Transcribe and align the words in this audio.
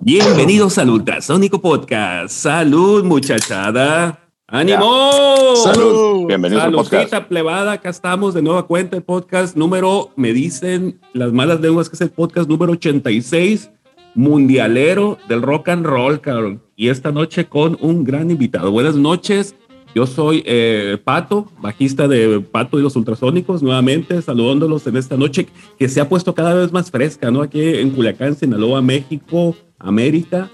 Bienvenidos 0.00 0.76
al 0.78 0.90
Ultrasónico 0.90 1.60
Podcast. 1.60 2.34
Salud, 2.34 3.02
muchachada. 3.04 4.20
¡Ánimo! 4.46 5.56
¡Salud! 5.56 6.26
Bienvenidos 6.26 6.64
al 6.64 6.72
podcast. 6.72 7.14
plebada, 7.28 7.72
acá 7.72 7.88
estamos 7.88 8.34
de 8.34 8.42
nueva 8.42 8.66
cuenta, 8.66 8.96
el 8.96 9.02
podcast 9.02 9.56
número, 9.56 10.10
me 10.14 10.32
dicen 10.32 11.00
las 11.14 11.32
malas 11.32 11.60
lenguas 11.60 11.88
que 11.88 11.96
es 11.96 12.00
el 12.02 12.10
podcast 12.10 12.48
número 12.48 12.72
86, 12.72 13.70
mundialero 14.14 15.18
del 15.28 15.42
rock 15.42 15.70
and 15.70 15.86
roll, 15.86 16.20
cabrón. 16.20 16.62
Y 16.76 16.88
esta 16.88 17.10
noche 17.10 17.46
con 17.46 17.78
un 17.80 18.04
gran 18.04 18.30
invitado. 18.30 18.70
Buenas 18.70 18.96
noches, 18.96 19.56
yo 19.96 20.06
soy 20.06 20.42
eh, 20.44 20.98
Pato, 21.02 21.50
bajista 21.58 22.06
de 22.06 22.40
Pato 22.40 22.78
y 22.78 22.82
los 22.82 22.94
Ultrasónicos, 22.96 23.62
nuevamente 23.62 24.20
saludándolos 24.20 24.86
en 24.86 24.98
esta 24.98 25.16
noche 25.16 25.48
que 25.78 25.88
se 25.88 26.02
ha 26.02 26.08
puesto 26.10 26.34
cada 26.34 26.52
vez 26.52 26.70
más 26.70 26.90
fresca, 26.90 27.30
¿no? 27.30 27.40
Aquí 27.40 27.62
en 27.62 27.88
Culiacán, 27.92 28.36
Sinaloa, 28.36 28.82
México, 28.82 29.56
América, 29.78 30.50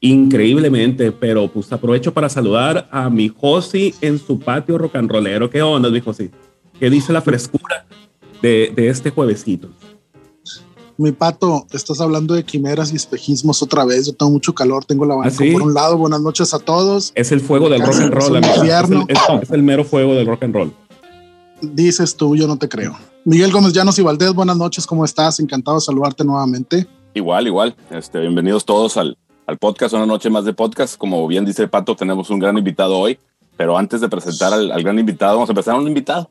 increíblemente, 0.00 1.10
pero 1.10 1.48
pues 1.48 1.72
aprovecho 1.72 2.12
para 2.12 2.28
saludar 2.28 2.86
a 2.92 3.08
mi 3.08 3.28
Josi 3.34 3.94
en 4.02 4.18
su 4.18 4.38
patio 4.38 4.76
rock 4.76 4.96
and 4.96 5.10
rollero. 5.10 5.48
¿Qué 5.48 5.62
onda, 5.62 5.88
mi 5.88 6.00
Josi? 6.00 6.28
¿Qué 6.78 6.90
dice 6.90 7.14
la 7.14 7.22
frescura 7.22 7.86
de, 8.42 8.74
de 8.76 8.88
este 8.88 9.08
juevesito? 9.08 9.70
Mi 10.96 11.12
pato, 11.12 11.66
estás 11.72 12.00
hablando 12.00 12.34
de 12.34 12.44
quimeras 12.44 12.92
y 12.92 12.96
espejismos 12.96 13.62
otra 13.62 13.84
vez. 13.84 14.06
Yo 14.06 14.12
tengo 14.14 14.32
mucho 14.32 14.54
calor, 14.54 14.84
tengo 14.84 15.04
la 15.04 15.14
banca 15.14 15.36
por 15.52 15.62
un 15.62 15.74
lado. 15.74 15.96
Buenas 15.96 16.20
noches 16.20 16.54
a 16.54 16.58
todos. 16.58 17.12
Es 17.14 17.32
el 17.32 17.40
fuego 17.40 17.68
del 17.68 17.82
rock 17.82 17.96
and 17.96 18.14
roll, 18.14 18.36
es, 18.36 18.90
el, 18.90 19.06
es, 19.42 19.50
el, 19.50 19.62
mero 19.62 19.84
fuego 19.84 20.14
del 20.14 20.26
rock 20.26 20.44
and 20.44 20.54
roll. 20.54 20.72
Dices 21.60 22.16
tú, 22.16 22.36
yo 22.36 22.46
no 22.46 22.58
te 22.58 22.68
creo. 22.68 22.96
Miguel 23.24 23.52
Gómez 23.52 23.72
Llanos 23.72 23.98
y 23.98 24.02
Valdés, 24.02 24.34
buenas 24.34 24.56
noches, 24.56 24.86
¿cómo 24.86 25.04
estás? 25.04 25.38
Encantado 25.40 25.76
de 25.76 25.82
saludarte 25.82 26.24
nuevamente. 26.24 26.86
Igual, 27.14 27.46
igual. 27.46 27.76
Este, 27.90 28.18
bienvenidos 28.20 28.64
todos 28.64 28.96
al, 28.96 29.16
al 29.46 29.58
podcast, 29.58 29.94
una 29.94 30.06
noche 30.06 30.28
más 30.28 30.44
de 30.44 30.52
podcast. 30.52 30.96
Como 30.96 31.26
bien 31.28 31.44
dice 31.44 31.68
Pato, 31.68 31.94
tenemos 31.94 32.30
un 32.30 32.38
gran 32.40 32.58
invitado 32.58 32.98
hoy, 32.98 33.18
pero 33.56 33.78
antes 33.78 34.00
de 34.00 34.08
presentar 34.08 34.52
al, 34.52 34.72
al 34.72 34.82
gran 34.82 34.98
invitado, 34.98 35.34
vamos 35.34 35.48
a 35.48 35.52
empezar 35.52 35.74
a 35.74 35.78
un 35.78 35.86
invitado, 35.86 36.30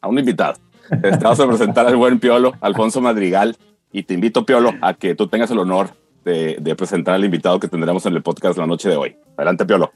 a 0.00 0.08
un 0.08 0.18
invitado. 0.18 0.54
Este, 0.90 1.22
vamos 1.22 1.40
a 1.40 1.46
presentar 1.46 1.86
al 1.86 1.96
buen 1.96 2.18
Piolo, 2.18 2.54
Alfonso 2.60 3.00
Madrigal, 3.00 3.56
y 3.92 4.02
te 4.02 4.14
invito, 4.14 4.44
Piolo, 4.44 4.72
a 4.80 4.94
que 4.94 5.14
tú 5.14 5.26
tengas 5.26 5.50
el 5.50 5.58
honor 5.58 5.90
de, 6.24 6.58
de, 6.60 6.76
presentar 6.76 7.14
al 7.14 7.24
invitado 7.24 7.58
que 7.58 7.68
tendremos 7.68 8.04
en 8.06 8.14
el 8.14 8.22
podcast 8.22 8.58
la 8.58 8.66
noche 8.66 8.88
de 8.88 8.96
hoy. 8.96 9.16
Adelante, 9.36 9.64
Piolo. 9.64 9.90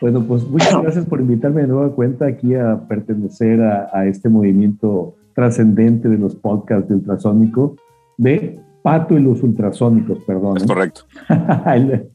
Bueno, 0.00 0.22
pues 0.24 0.46
muchas 0.46 0.82
gracias 0.82 1.06
por 1.06 1.20
invitarme 1.20 1.62
de 1.62 1.68
nueva 1.68 1.94
cuenta 1.94 2.26
aquí 2.26 2.54
a 2.54 2.80
pertenecer 2.88 3.62
a, 3.62 3.88
a 3.92 4.06
este 4.06 4.28
movimiento 4.28 5.14
trascendente 5.34 6.08
de 6.08 6.18
los 6.18 6.34
podcasts 6.34 6.88
de 6.88 6.96
ultrasónico, 6.96 7.76
de 8.18 8.58
Pato 8.82 9.18
y 9.18 9.20
los 9.20 9.42
ultrasónicos, 9.42 10.18
perdón. 10.24 10.58
Es 10.58 10.62
¿eh? 10.62 10.66
correcto. 10.66 11.02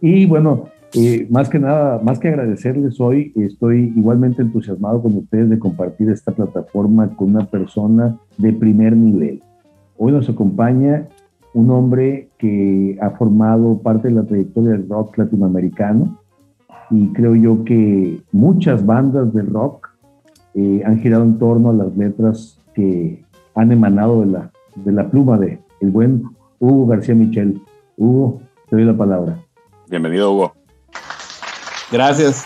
y 0.00 0.26
bueno, 0.26 0.68
eh, 0.94 1.26
más 1.28 1.48
que 1.50 1.58
nada, 1.58 2.00
más 2.02 2.18
que 2.18 2.28
agradecerles 2.28 2.98
hoy, 2.98 3.32
estoy 3.36 3.92
igualmente 3.94 4.40
entusiasmado 4.40 5.02
con 5.02 5.16
ustedes 5.16 5.50
de 5.50 5.58
compartir 5.58 6.08
esta 6.08 6.32
plataforma 6.32 7.14
con 7.14 7.34
una 7.34 7.46
persona 7.46 8.16
de 8.38 8.52
primer 8.54 8.96
nivel. 8.96 9.42
Hoy 10.00 10.12
nos 10.12 10.28
acompaña 10.28 11.08
un 11.54 11.70
hombre 11.72 12.28
que 12.38 12.96
ha 13.02 13.10
formado 13.10 13.78
parte 13.78 14.08
de 14.08 14.14
la 14.14 14.22
trayectoria 14.22 14.70
del 14.70 14.88
rock 14.88 15.18
latinoamericano 15.18 16.20
y 16.88 17.08
creo 17.08 17.34
yo 17.34 17.64
que 17.64 18.22
muchas 18.30 18.86
bandas 18.86 19.34
de 19.34 19.42
rock 19.42 19.88
eh, 20.54 20.82
han 20.86 21.00
girado 21.00 21.24
en 21.24 21.38
torno 21.40 21.70
a 21.70 21.72
las 21.72 21.96
letras 21.96 22.60
que 22.74 23.24
han 23.56 23.72
emanado 23.72 24.20
de 24.20 24.26
la, 24.26 24.52
de 24.76 24.92
la 24.92 25.10
pluma 25.10 25.36
de 25.36 25.60
el 25.80 25.90
buen 25.90 26.22
Hugo 26.60 26.86
García 26.86 27.16
Michel. 27.16 27.60
Hugo, 27.96 28.40
te 28.70 28.76
doy 28.76 28.84
la 28.84 28.96
palabra. 28.96 29.36
Bienvenido, 29.88 30.32
Hugo. 30.32 30.52
Gracias, 31.90 32.44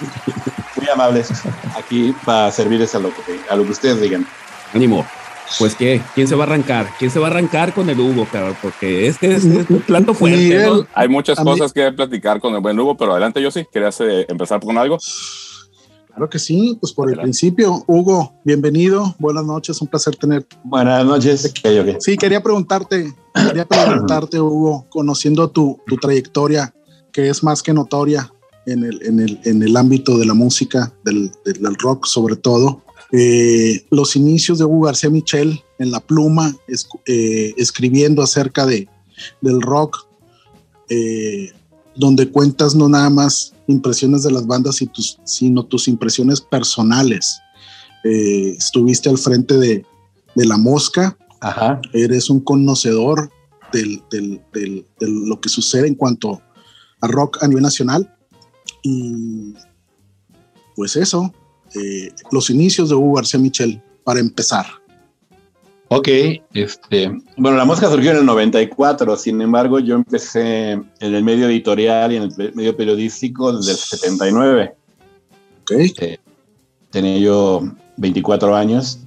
muy 0.77 0.89
amables. 0.89 1.31
Aquí 1.79 2.15
para 2.25 2.51
servirles 2.51 2.95
a 2.95 2.99
lo 2.99 3.11
que, 3.11 3.41
a 3.51 3.57
lo 3.57 3.65
que 3.65 3.73
ustedes 3.73 4.01
digan. 4.01 4.25
Ánimo 4.73 5.05
pues 5.59 5.75
qué, 5.75 6.03
¿quién 6.15 6.29
se 6.29 6.35
va 6.35 6.45
a 6.45 6.47
arrancar? 6.47 6.89
¿Quién 6.99 7.11
se 7.11 7.19
va 7.19 7.29
a 7.29 7.31
arrancar 7.31 7.73
con 7.73 7.89
el 7.89 7.99
Hugo, 7.99 8.27
cabrón? 8.31 8.57
Porque 8.63 9.07
este 9.07 9.35
es, 9.35 9.45
es 9.45 9.71
un 9.71 9.81
plato 9.81 10.15
fuerte. 10.15 10.67
¿no? 10.67 10.87
Hay 10.95 11.09
muchas 11.09 11.39
cosas 11.39 11.73
que 11.73 11.91
platicar 11.93 12.41
con 12.41 12.55
el 12.55 12.61
buen 12.61 12.79
Hugo, 12.79 12.97
pero 12.97 13.13
adelante 13.13 13.43
yo 13.43 13.51
sí. 13.51 13.67
¿Querías 13.71 14.01
eh, 14.01 14.27
empezar 14.29 14.61
con 14.61 14.79
algo? 14.79 14.99
Claro 16.09 16.29
que 16.29 16.39
sí, 16.39 16.77
pues 16.81 16.93
por 16.93 17.09
adelante. 17.09 17.23
el 17.23 17.31
principio. 17.31 17.85
Hugo, 17.87 18.35
bienvenido, 18.45 19.15
buenas 19.19 19.45
noches, 19.45 19.81
un 19.81 19.89
placer 19.89 20.15
tenerte. 20.17 20.57
Buenas 20.63 21.05
noches. 21.07 21.53
Okay, 21.59 21.79
okay. 21.79 21.97
Sí, 22.01 22.17
quería 22.17 22.43
preguntarte, 22.43 23.15
quería 23.35 23.67
preguntarte, 23.67 24.39
Hugo, 24.41 24.87
conociendo 24.91 25.49
tu, 25.49 25.81
tu 25.87 25.97
trayectoria, 25.97 26.75
que 27.13 27.29
es 27.29 27.43
más 27.43 27.63
que 27.63 27.73
notoria 27.73 28.31
en 28.67 28.85
el, 28.85 29.03
en 29.07 29.21
el, 29.21 29.41
en 29.45 29.63
el 29.63 29.77
ámbito 29.77 30.19
de 30.19 30.27
la 30.27 30.35
música, 30.35 30.93
del, 31.05 31.33
del 31.45 31.75
rock 31.77 32.07
sobre 32.07 32.37
todo, 32.37 32.83
eh, 33.13 33.85
los 33.91 34.17
inicios 34.17 34.59
de 34.59 34.65
Hugo 34.65 34.87
García 34.87 35.11
Michel 35.11 35.63
en 35.79 35.91
la 35.91 36.01
pluma, 36.01 36.57
es, 36.67 36.89
eh, 37.07 37.55
escribiendo 37.57 38.23
acerca 38.23 38.67
de, 38.67 38.89
del 39.41 39.61
rock, 39.61 40.07
eh, 40.89 41.53
donde 41.95 42.31
cuentas 42.31 42.75
no 42.75 42.89
nada 42.89 43.11
más 43.11 43.53
impresiones 43.67 44.23
de 44.23 44.33
las 44.33 44.47
bandas, 44.47 44.81
y 44.83 44.87
tus, 44.87 45.19
sino 45.25 45.65
tus 45.65 45.89
impresiones 45.89 46.41
personales. 46.41 47.39
Estuviste 48.05 49.09
al 49.09 49.19
frente 49.19 49.57
de, 49.59 49.87
de 50.35 50.45
La 50.47 50.57
Mosca, 50.57 51.17
Ajá. 51.41 51.81
eres 51.93 52.31
un 52.31 52.41
conocedor 52.41 53.31
del, 53.73 54.03
del, 54.11 54.41
del, 54.53 54.87
de 54.99 55.09
lo 55.09 55.41
que 55.41 55.49
sucede 55.49 55.87
en 55.87 55.95
cuanto 55.95 56.43
a 57.01 57.07
rock 57.07 57.39
a 57.43 57.49
nivel 57.49 57.63
nacional. 57.63 58.13
Y 58.83 59.55
pues 60.75 60.97
eso, 60.97 61.33
eh, 61.75 62.13
los 62.31 62.51
inicios 62.51 62.89
de 62.89 62.95
Hugo 62.95 63.17
García 63.17 63.41
Michel, 63.41 63.81
para 64.05 64.21
empezar. 64.21 64.67
Ok, 65.95 66.09
este, 66.55 67.13
bueno, 67.37 67.59
la 67.59 67.67
mosca 67.67 67.91
surgió 67.91 68.13
en 68.13 68.19
el 68.19 68.25
94, 68.25 69.15
sin 69.17 69.43
embargo, 69.43 69.79
yo 69.79 69.95
empecé 69.97 70.71
en 70.73 70.87
el 71.01 71.23
medio 71.23 71.47
editorial 71.47 72.13
y 72.13 72.17
en 72.17 72.23
el 72.23 72.55
medio 72.55 72.75
periodístico 72.75 73.53
desde 73.53 73.73
el 73.73 73.77
79. 73.77 74.75
Ok. 75.61 75.71
Eh, 75.73 76.19
tenía 76.89 77.19
yo 77.19 77.63
24 77.99 78.57
años, 78.57 79.01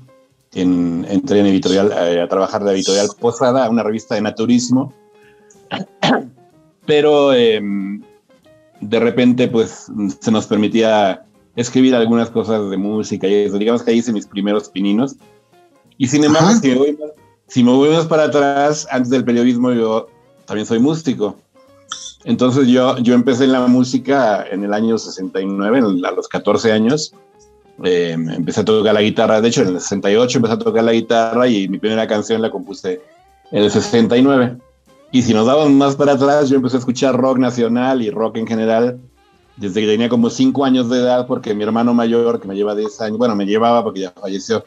en, 0.53 1.07
entré 1.09 1.39
en 1.39 1.47
editorial 1.47 1.91
eh, 1.91 2.21
a 2.21 2.27
trabajar 2.27 2.63
de 2.63 2.73
editorial 2.73 3.07
Posada, 3.19 3.67
una 3.67 3.81
revista 3.81 4.13
de 4.13 4.21
naturismo, 4.21 4.93
pero 6.85 7.33
eh, 7.33 7.59
de 8.81 8.99
repente, 8.99 9.47
pues, 9.47 9.87
se 10.19 10.31
nos 10.31 10.45
permitía 10.45 11.25
escribir 11.55 11.95
algunas 11.95 12.29
cosas 12.29 12.69
de 12.69 12.77
música 12.77 13.27
y 13.27 13.33
eso. 13.33 13.57
Digamos 13.57 13.83
que 13.83 13.91
ahí 13.91 13.97
hice 13.97 14.13
mis 14.13 14.27
primeros 14.27 14.69
pininos. 14.69 15.15
Y 15.97 16.07
sin 16.07 16.23
embargo, 16.23 16.51
si 16.61 16.69
me, 16.69 16.75
voy, 16.75 16.97
si 17.47 17.63
me, 17.63 17.71
voy, 17.71 17.89
más 17.89 18.05
para 18.05 18.25
atrás, 18.25 18.87
antes 18.91 19.09
del 19.09 19.23
periodismo, 19.23 19.71
yo 19.71 20.07
también 20.45 20.65
soy 20.65 20.79
músico. 20.79 21.37
Entonces 22.25 22.67
yo, 22.67 22.97
yo 22.97 23.13
empecé 23.13 23.45
en 23.45 23.53
la 23.53 23.65
música 23.67 24.45
en 24.49 24.63
el 24.63 24.73
año 24.73 24.97
69, 24.97 25.79
a 26.05 26.11
los 26.11 26.27
14 26.27 26.71
años. 26.71 27.13
Eh, 27.83 28.11
empecé 28.13 28.61
a 28.61 28.65
tocar 28.65 28.93
la 28.93 29.01
guitarra, 29.01 29.41
de 29.41 29.49
hecho 29.49 29.61
en 29.61 29.67
el 29.67 29.81
68 29.81 30.37
empecé 30.37 30.53
a 30.53 30.59
tocar 30.59 30.83
la 30.85 30.93
guitarra 30.93 31.45
y 31.49 31.67
mi 31.67 31.77
primera 31.77 32.07
canción 32.07 32.41
la 32.41 32.49
compuse 32.49 33.01
en 33.51 33.63
el 33.63 33.71
69. 33.71 34.57
Y 35.11 35.21
si 35.21 35.33
nos 35.33 35.45
damos 35.45 35.69
más 35.71 35.95
para 35.95 36.13
atrás, 36.13 36.49
yo 36.49 36.55
empecé 36.55 36.77
a 36.77 36.79
escuchar 36.79 37.15
rock 37.15 37.37
nacional 37.37 38.01
y 38.01 38.09
rock 38.09 38.37
en 38.37 38.47
general 38.47 38.99
desde 39.57 39.81
que 39.81 39.87
tenía 39.87 40.09
como 40.09 40.29
5 40.29 40.65
años 40.65 40.89
de 40.89 40.99
edad, 40.99 41.27
porque 41.27 41.53
mi 41.53 41.63
hermano 41.63 41.93
mayor, 41.93 42.39
que 42.39 42.47
me 42.47 42.55
lleva 42.55 42.75
10 42.75 43.01
años, 43.01 43.17
bueno, 43.17 43.35
me 43.35 43.45
llevaba 43.45 43.83
porque 43.83 44.01
ya 44.01 44.11
falleció 44.11 44.65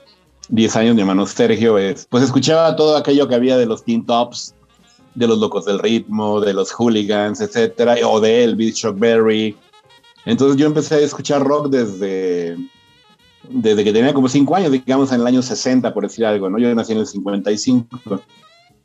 10 0.48 0.76
años, 0.76 0.94
mi 0.94 1.02
hermano 1.02 1.26
Sergio, 1.26 1.76
es, 1.78 2.06
pues 2.06 2.24
escuchaba 2.24 2.74
todo 2.74 2.96
aquello 2.96 3.28
que 3.28 3.34
había 3.34 3.58
de 3.58 3.66
los 3.66 3.84
Teen 3.84 4.04
Tops, 4.06 4.54
de 5.14 5.26
los 5.26 5.38
Locos 5.38 5.64
del 5.64 5.78
Ritmo, 5.78 6.40
de 6.40 6.54
los 6.54 6.72
Hooligans, 6.72 7.40
etcétera, 7.40 7.96
o 8.06 8.20
de 8.20 8.44
Elvis, 8.44 8.76
Chuck 8.76 8.98
Berry. 8.98 9.56
Entonces 10.24 10.56
yo 10.56 10.66
empecé 10.66 10.96
a 10.96 10.98
escuchar 11.00 11.42
rock 11.42 11.68
desde, 11.68 12.56
desde 13.50 13.84
que 13.84 13.92
tenía 13.92 14.14
como 14.14 14.28
5 14.28 14.56
años, 14.56 14.72
digamos 14.72 15.12
en 15.12 15.20
el 15.20 15.26
año 15.26 15.42
60, 15.42 15.92
por 15.92 16.04
decir 16.04 16.24
algo, 16.24 16.48
¿no? 16.48 16.58
Yo 16.58 16.74
nací 16.74 16.92
en 16.92 16.98
el 16.98 17.06
55. 17.06 17.86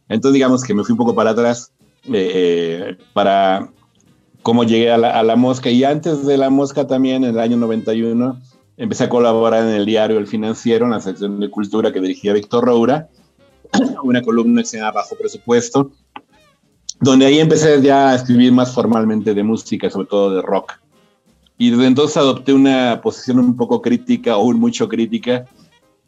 Entonces 0.09 0.33
digamos 0.33 0.63
que 0.63 0.73
me 0.73 0.83
fui 0.83 0.93
un 0.93 0.97
poco 0.97 1.15
para 1.15 1.29
atrás 1.29 1.71
eh, 2.11 2.97
para 3.13 3.71
cómo 4.43 4.63
llegué 4.63 4.91
a 4.91 4.97
la, 4.97 5.17
a 5.17 5.23
la, 5.23 5.35
mosca. 5.35 5.69
Y 5.71 5.83
antes 5.83 6.25
de 6.25 6.37
la 6.37 6.49
mosca 6.49 6.85
también, 6.85 7.23
en 7.23 7.31
el 7.31 7.39
año 7.39 7.57
91, 7.57 8.39
empecé 8.77 9.05
a 9.05 9.09
colaborar 9.09 9.63
en 9.63 9.73
el 9.73 9.85
diario 9.85 10.17
El 10.17 10.27
Financiero, 10.27 10.85
en 10.85 10.91
la 10.91 10.99
sección 10.99 11.39
de 11.39 11.49
cultura 11.49 11.91
que 11.91 12.01
dirigía 12.01 12.33
Víctor 12.33 12.65
Roura, 12.65 13.09
una 14.03 14.21
columna 14.21 14.61
que 14.61 14.67
se 14.67 14.77
llama 14.77 14.91
Bajo 14.91 15.15
Presupuesto, 15.15 15.91
donde 16.99 17.25
ahí 17.25 17.39
empecé 17.39 17.81
ya 17.81 18.11
a 18.11 18.15
escribir 18.15 18.51
más 18.51 18.73
formalmente 18.73 19.33
de 19.33 19.43
música, 19.43 19.89
sobre 19.89 20.07
todo 20.07 20.35
de 20.35 20.41
rock. 20.41 20.73
Y 21.57 21.69
desde 21.69 21.87
entonces 21.87 22.17
adopté 22.17 22.53
una 22.53 22.99
posición 23.01 23.39
un 23.39 23.55
poco 23.55 23.81
crítica, 23.81 24.37
o 24.37 24.51
mucho 24.53 24.89
crítica, 24.89 25.45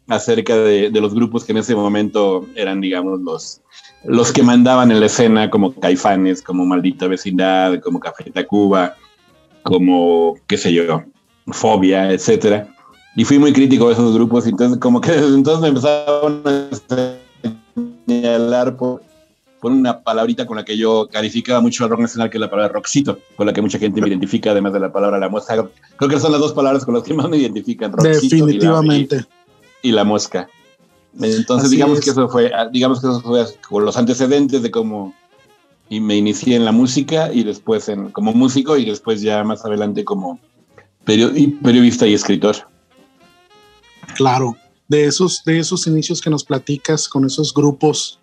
acerca 0.08 0.56
de, 0.56 0.90
de, 0.90 1.00
los 1.00 1.14
grupos 1.14 1.44
que 1.44 1.52
en 1.52 1.58
ese 1.58 1.74
momento 1.74 2.46
eran, 2.54 2.80
digamos, 2.80 3.20
los, 3.20 3.60
los 4.04 4.32
que 4.32 4.42
mandaban 4.42 4.90
en 4.90 5.00
la 5.00 5.06
escena, 5.06 5.50
como 5.50 5.74
Caifanes, 5.74 6.42
como 6.42 6.64
Maldita 6.64 7.08
Vecindad, 7.08 7.80
como 7.80 7.98
Café 7.98 8.30
Tacuba, 8.30 8.94
como, 9.62 10.36
qué 10.46 10.56
sé 10.56 10.72
yo, 10.72 11.02
Fobia, 11.48 12.12
etcétera. 12.12 12.68
Y 13.16 13.24
fui 13.24 13.38
muy 13.38 13.52
crítico 13.52 13.88
de 13.88 13.94
esos 13.94 14.14
grupos, 14.14 14.46
entonces 14.46 14.78
como 14.78 15.00
que 15.00 15.12
desde 15.12 15.34
entonces 15.34 15.60
me 15.62 15.68
empezaron 15.68 16.42
a 16.44 16.68
señalar 18.06 18.76
por, 18.76 19.02
por 19.60 19.72
una 19.72 20.02
palabrita 20.02 20.46
con 20.46 20.56
la 20.56 20.64
que 20.64 20.76
yo 20.76 21.08
calificaba 21.10 21.60
mucho 21.60 21.82
al 21.82 21.90
rock 21.90 22.00
nacional, 22.00 22.30
que 22.30 22.36
es 22.36 22.40
la 22.40 22.50
palabra 22.50 22.72
rockcito, 22.72 23.18
con 23.34 23.46
la 23.46 23.52
que 23.52 23.62
mucha 23.62 23.78
gente 23.78 24.00
me 24.00 24.08
identifica, 24.08 24.52
además 24.52 24.72
de 24.74 24.80
la 24.80 24.92
palabra 24.92 25.18
la 25.18 25.28
mosca. 25.28 25.66
Creo 25.96 26.10
que 26.10 26.20
son 26.20 26.30
las 26.30 26.40
dos 26.40 26.52
palabras 26.52 26.84
con 26.84 26.94
las 26.94 27.02
que 27.02 27.14
más 27.14 27.28
me 27.28 27.38
identifican, 27.38 27.92
rockcito 27.92 28.46
Definitivamente. 28.46 29.16
Y 29.16 29.18
la, 29.18 29.35
mosca. 30.04 30.48
Entonces, 31.20 31.70
digamos 31.70 32.00
que 32.00 32.10
eso 32.10 32.28
fue, 32.28 32.52
ah, 32.54 32.68
digamos 32.70 33.00
que 33.00 33.06
eso 33.06 33.20
fue 33.22 33.44
con 33.68 33.84
los 33.84 33.96
antecedentes 33.96 34.62
de 34.62 34.70
cómo 34.70 35.14
y 35.88 36.00
me 36.00 36.16
inicié 36.16 36.56
en 36.56 36.64
la 36.64 36.72
música 36.72 37.32
y 37.32 37.44
después 37.44 37.88
en, 37.88 38.10
como 38.10 38.32
músico 38.32 38.76
y 38.76 38.84
después 38.84 39.22
ya 39.22 39.44
más 39.44 39.64
adelante 39.64 40.04
como 40.04 40.40
periodista 41.04 42.06
y 42.06 42.14
escritor. 42.14 42.56
Claro, 44.16 44.56
de 44.88 45.04
esos, 45.04 45.44
de 45.44 45.58
esos 45.58 45.86
inicios 45.86 46.20
que 46.20 46.30
nos 46.30 46.44
platicas 46.44 47.08
con 47.08 47.24
esos 47.24 47.54
grupos, 47.54 48.18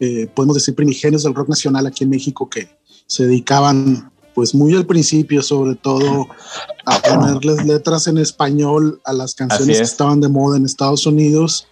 eh, 0.00 0.26
podemos 0.34 0.56
decir 0.56 0.74
primigenios 0.74 1.22
del 1.22 1.34
rock 1.34 1.48
nacional 1.48 1.86
aquí 1.86 2.04
en 2.04 2.10
México 2.10 2.50
que 2.50 2.68
se 3.06 3.26
dedicaban 3.26 4.10
pues 4.34 4.54
muy 4.54 4.74
al 4.74 4.86
principio 4.86 5.42
sobre 5.42 5.76
todo 5.76 6.28
a 6.84 7.00
ponerles 7.00 7.64
letras 7.64 8.06
en 8.06 8.18
español 8.18 9.00
a 9.04 9.12
las 9.12 9.34
canciones 9.34 9.78
que 9.78 9.84
estaban 9.84 10.20
de 10.20 10.28
moda 10.28 10.56
en 10.56 10.64
Estados 10.64 11.06
Unidos 11.06 11.66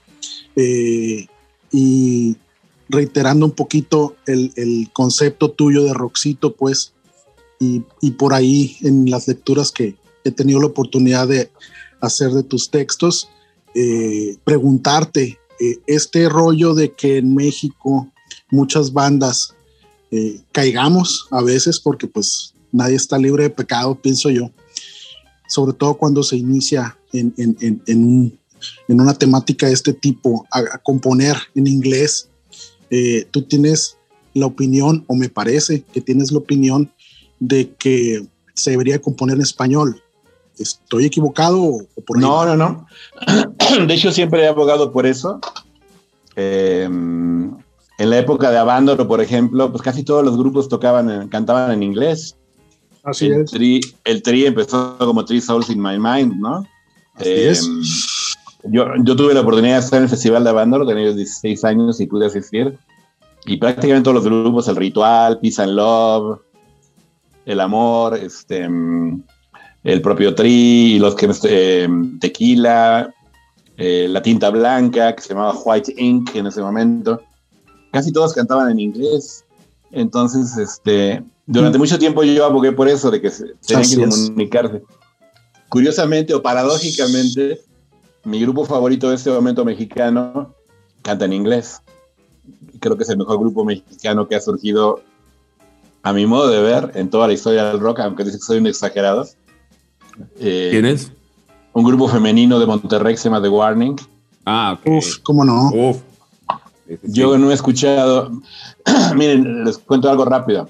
eh, 0.56 1.26
y 1.70 2.36
reiterando 2.88 3.46
un 3.46 3.52
poquito 3.52 4.16
el, 4.26 4.90
concepto 4.92 5.50
tuyo 5.50 5.84
de 5.84 5.94
Roxito, 5.94 6.54
pues, 6.54 6.92
y, 7.58 7.80
por 8.18 8.34
ahí 8.34 8.76
en 8.82 9.08
las 9.08 9.28
lecturas 9.28 9.70
que 9.70 9.94
he 10.24 10.30
tenido 10.30 10.60
la 10.60 10.66
oportunidad 10.66 11.28
de 11.28 11.50
hacer 12.00 12.32
de 12.32 12.42
tus 12.42 12.70
textos, 12.70 13.28
eh, 13.74 14.36
preguntarte, 14.44 15.38
eh, 15.60 15.78
este 15.86 16.28
rollo 16.28 16.74
de 16.74 16.92
que 16.92 17.18
en 17.18 17.34
México 17.34 18.08
muchas 18.50 18.92
bandas 18.92 19.54
eh, 20.12 20.40
caigamos 20.52 21.26
a 21.30 21.42
veces, 21.42 21.80
porque 21.80 22.06
pues 22.06 22.54
nadie 22.70 22.96
está 22.96 23.18
libre 23.18 23.44
de 23.44 23.50
pecado, 23.50 23.94
pienso 23.94 24.30
yo, 24.30 24.50
sobre 25.48 25.72
todo 25.72 25.94
cuando 25.94 26.22
se 26.22 26.36
inicia 26.36 26.96
en, 27.12 28.38
una 28.88 29.14
temática 29.14 29.66
de 29.66 29.72
este 29.72 29.92
tipo, 29.92 30.46
a 30.50 30.78
componer 30.78 31.36
en 31.54 31.66
inglés, 31.66 32.28
eh, 32.90 33.26
tú 33.30 33.42
tienes 33.42 33.96
la 34.34 34.46
opinión, 34.46 35.04
o 35.06 35.14
me 35.14 35.28
parece 35.28 35.82
que 35.82 36.00
tienes 36.00 36.30
la 36.30 36.38
opinión 36.38 36.92
de 37.40 37.72
que 37.74 38.26
se 38.54 38.72
debería 38.72 39.00
componer 39.00 39.36
en 39.36 39.42
español. 39.42 40.02
¿Estoy 40.58 41.06
equivocado 41.06 41.58
o, 41.62 41.86
por? 42.06 42.18
No, 42.18 42.44
no, 42.44 42.56
no. 42.56 42.86
De 43.86 43.94
hecho, 43.94 44.12
siempre 44.12 44.42
he 44.42 44.46
abogado 44.46 44.92
por 44.92 45.06
eso. 45.06 45.40
Em, 46.36 47.56
en 48.02 48.10
la 48.10 48.18
época 48.18 48.50
de 48.50 48.58
Abandoro, 48.58 49.06
por 49.06 49.20
ejemplo, 49.20 49.70
pues 49.70 49.80
casi 49.80 50.02
todos 50.02 50.24
los 50.24 50.36
grupos 50.36 50.68
tocaban, 50.68 51.28
cantaban 51.28 51.70
en 51.70 51.84
inglés. 51.84 52.36
Así 53.04 53.26
el 53.26 53.42
es. 53.42 53.50
Tri, 53.52 53.80
el 54.04 54.22
Tri 54.22 54.44
empezó 54.44 54.98
como 54.98 55.24
Three 55.24 55.40
Souls 55.40 55.70
in 55.70 55.80
My 55.80 56.00
Mind, 56.00 56.34
¿no? 56.34 56.66
Así 57.14 57.30
es. 57.30 57.64
Em, 57.64 58.72
yo, 58.72 58.86
yo 59.04 59.14
tuve 59.14 59.34
la 59.34 59.42
oportunidad 59.42 59.74
de 59.74 59.84
estar 59.84 59.98
en 59.98 60.02
el 60.04 60.08
Festival 60.08 60.42
de 60.42 60.50
Abandon, 60.50 60.84
tenía 60.84 61.12
16 61.12 61.64
años 61.64 62.00
y 62.00 62.06
pude 62.08 62.26
asistir. 62.26 62.76
Y 63.46 63.58
prácticamente 63.58 64.02
todos 64.02 64.16
los 64.16 64.24
grupos, 64.24 64.66
El 64.66 64.76
Ritual, 64.76 65.38
Peace 65.38 65.62
and 65.62 65.74
Love, 65.74 66.40
El 67.46 67.60
Amor, 67.60 68.16
este, 68.16 68.68
el 69.84 70.02
propio 70.02 70.34
Tri, 70.34 70.98
los 70.98 71.14
que 71.14 71.30
eh, 71.44 71.88
Tequila, 72.20 73.14
eh, 73.76 74.08
La 74.08 74.20
Tinta 74.20 74.50
Blanca, 74.50 75.14
que 75.14 75.22
se 75.22 75.28
llamaba 75.28 75.54
White 75.64 75.94
Ink 75.96 76.34
en 76.34 76.48
ese 76.48 76.60
momento. 76.60 77.22
Casi 77.92 78.10
todos 78.10 78.32
cantaban 78.32 78.70
en 78.70 78.80
inglés. 78.80 79.44
Entonces, 79.92 80.56
este, 80.56 81.22
durante 81.46 81.78
mucho 81.78 81.98
tiempo 81.98 82.24
yo 82.24 82.44
abogué 82.46 82.72
por 82.72 82.88
eso, 82.88 83.10
de 83.10 83.20
que 83.20 83.30
se, 83.30 83.54
tenían 83.66 84.10
que 84.10 84.16
comunicarse. 84.26 84.82
Curiosamente 85.68 86.34
o 86.34 86.42
paradójicamente, 86.42 87.60
mi 88.24 88.40
grupo 88.40 88.64
favorito 88.64 89.10
de 89.10 89.16
este 89.16 89.30
momento 89.30 89.64
mexicano 89.64 90.54
canta 91.02 91.26
en 91.26 91.34
inglés. 91.34 91.82
Creo 92.80 92.96
que 92.96 93.02
es 93.02 93.10
el 93.10 93.18
mejor 93.18 93.38
grupo 93.38 93.64
mexicano 93.64 94.26
que 94.26 94.36
ha 94.36 94.40
surgido, 94.40 95.02
a 96.02 96.14
mi 96.14 96.24
modo 96.24 96.48
de 96.48 96.62
ver, 96.62 96.92
en 96.94 97.10
toda 97.10 97.26
la 97.26 97.34
historia 97.34 97.64
del 97.64 97.80
rock, 97.80 98.00
aunque 98.00 98.24
dice 98.24 98.38
que 98.38 98.44
soy 98.44 98.58
un 98.58 98.66
exagerado. 98.66 99.28
Eh, 100.38 100.68
¿Quién 100.70 100.86
es? 100.86 101.12
Un 101.74 101.84
grupo 101.84 102.08
femenino 102.08 102.58
de 102.58 102.66
Monterrey 102.66 103.14
que 103.14 103.18
se 103.18 103.24
llama 103.28 103.42
The 103.42 103.48
Warning. 103.50 103.96
Ah, 104.46 104.78
Uf, 104.86 105.18
cómo 105.18 105.44
no. 105.44 105.70
Uf. 105.72 105.98
Yo 107.02 107.38
no 107.38 107.50
he 107.50 107.54
escuchado. 107.54 108.30
Miren, 109.16 109.64
les 109.64 109.78
cuento 109.78 110.10
algo 110.10 110.24
rápido. 110.24 110.68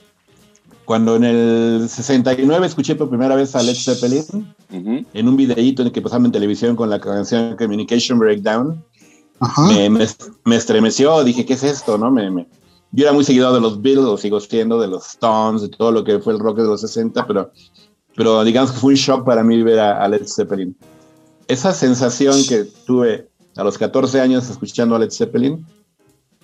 Cuando 0.85 1.17
en 1.17 1.25
el 1.25 1.89
69 1.89 2.67
escuché 2.67 2.97
por 2.97 3.09
primera 3.09 3.37
vez 3.37 3.55
a 3.55 3.63
Led 3.63 3.77
Zeppelin, 3.77 4.55
en 4.71 5.29
un 5.29 5.37
videíto 5.37 5.83
en 5.83 5.87
el 5.89 5.93
que 5.93 6.03
pasaban 6.03 6.27
en 6.27 6.33
televisión 6.33 6.75
con 6.77 6.91
la 6.91 7.01
canción 7.01 7.57
Communication 7.57 8.19
Breakdown, 8.19 8.83
Me, 10.45 10.57
estremeció, 10.57 11.25
dije, 11.25 11.45
¿qué 11.45 11.55
es 11.55 11.63
esto? 11.63 11.99
¿No? 11.99 12.11
Me, 12.11 12.47
yo 12.93 13.05
era 13.05 13.13
muy 13.13 13.25
seguidor 13.25 13.55
de 13.55 13.61
los 13.61 13.81
Beatles, 13.81 14.05
lo 14.05 14.17
sigo 14.19 14.39
siendo, 14.39 14.79
de 14.81 14.87
los 14.87 15.07
Stones, 15.07 15.63
de 15.63 15.69
todo 15.69 15.91
lo 15.91 16.05
que 16.05 16.19
fue 16.19 16.35
el 16.35 16.39
rock 16.39 16.59
de 16.59 16.65
los 16.65 16.83
60, 16.83 17.27
pero, 17.27 17.51
pero 18.15 18.45
digamos 18.45 18.73
que 18.73 18.79
fue 18.79 18.93
un 18.93 18.97
shock 18.97 19.25
para 19.25 19.43
mí 19.43 19.63
ver 19.63 19.81
a, 19.81 20.07
Led 20.09 20.27
Zeppelin. 20.27 20.77
Esa 21.49 21.73
sensación 21.73 22.37
que 22.49 22.65
tuve 22.87 23.29
a 23.57 23.65
los 23.65 23.79
14 23.79 24.21
años 24.21 24.49
escuchando 24.49 24.95
a 24.95 24.99
Led 24.99 25.11
Zeppelin, 25.11 25.65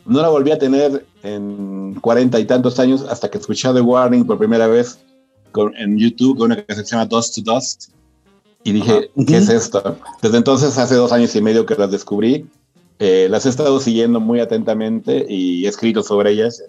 no 0.06 0.22
la 0.22 0.28
volví 0.28 0.50
a 0.50 0.58
tener 0.58 1.06
en 1.22 1.94
cuarenta 2.00 2.38
y 2.40 2.46
tantos 2.46 2.78
años 2.78 3.04
hasta 3.08 3.30
que 3.30 3.38
escuché 3.38 3.72
The 3.72 3.80
Warning 3.80 4.24
por 4.24 4.38
primera 4.38 4.66
vez 4.66 4.98
en 5.76 5.98
YouTube 5.98 6.38
con 6.38 6.46
una 6.46 6.56
canción 6.56 6.78
que 6.78 6.88
se 6.88 6.96
llama 6.96 7.06
Dust 7.06 7.34
to 7.36 7.52
Dust. 7.52 7.90
Y 8.64 8.72
dije, 8.72 9.10
¿qué 9.26 9.36
es 9.36 9.48
esto? 9.48 9.96
Desde 10.20 10.36
entonces, 10.36 10.76
hace 10.78 10.94
dos 10.94 11.12
años 11.12 11.34
y 11.34 11.40
medio 11.40 11.64
que 11.64 11.74
las 11.76 11.90
descubrí, 11.90 12.46
eh, 12.98 13.28
las 13.30 13.46
he 13.46 13.48
estado 13.48 13.78
siguiendo 13.80 14.20
muy 14.20 14.40
atentamente 14.40 15.24
y 15.28 15.64
he 15.64 15.68
escrito 15.68 16.02
sobre 16.02 16.32
ellas 16.32 16.62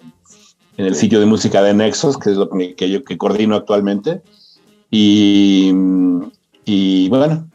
en, 0.78 0.86
el 0.86 0.96
sitio 0.96 1.20
de 1.20 1.26
música 1.26 1.62
de 1.62 1.74
Nexos, 1.74 2.18
que 2.18 2.30
es 2.30 2.38
lo 2.38 2.50
que 2.50 2.90
yo 2.90 3.04
que 3.04 3.18
coordino 3.18 3.56
actualmente. 3.56 4.22
Y, 4.92 5.72
y 6.64 7.10
bueno, 7.10 7.50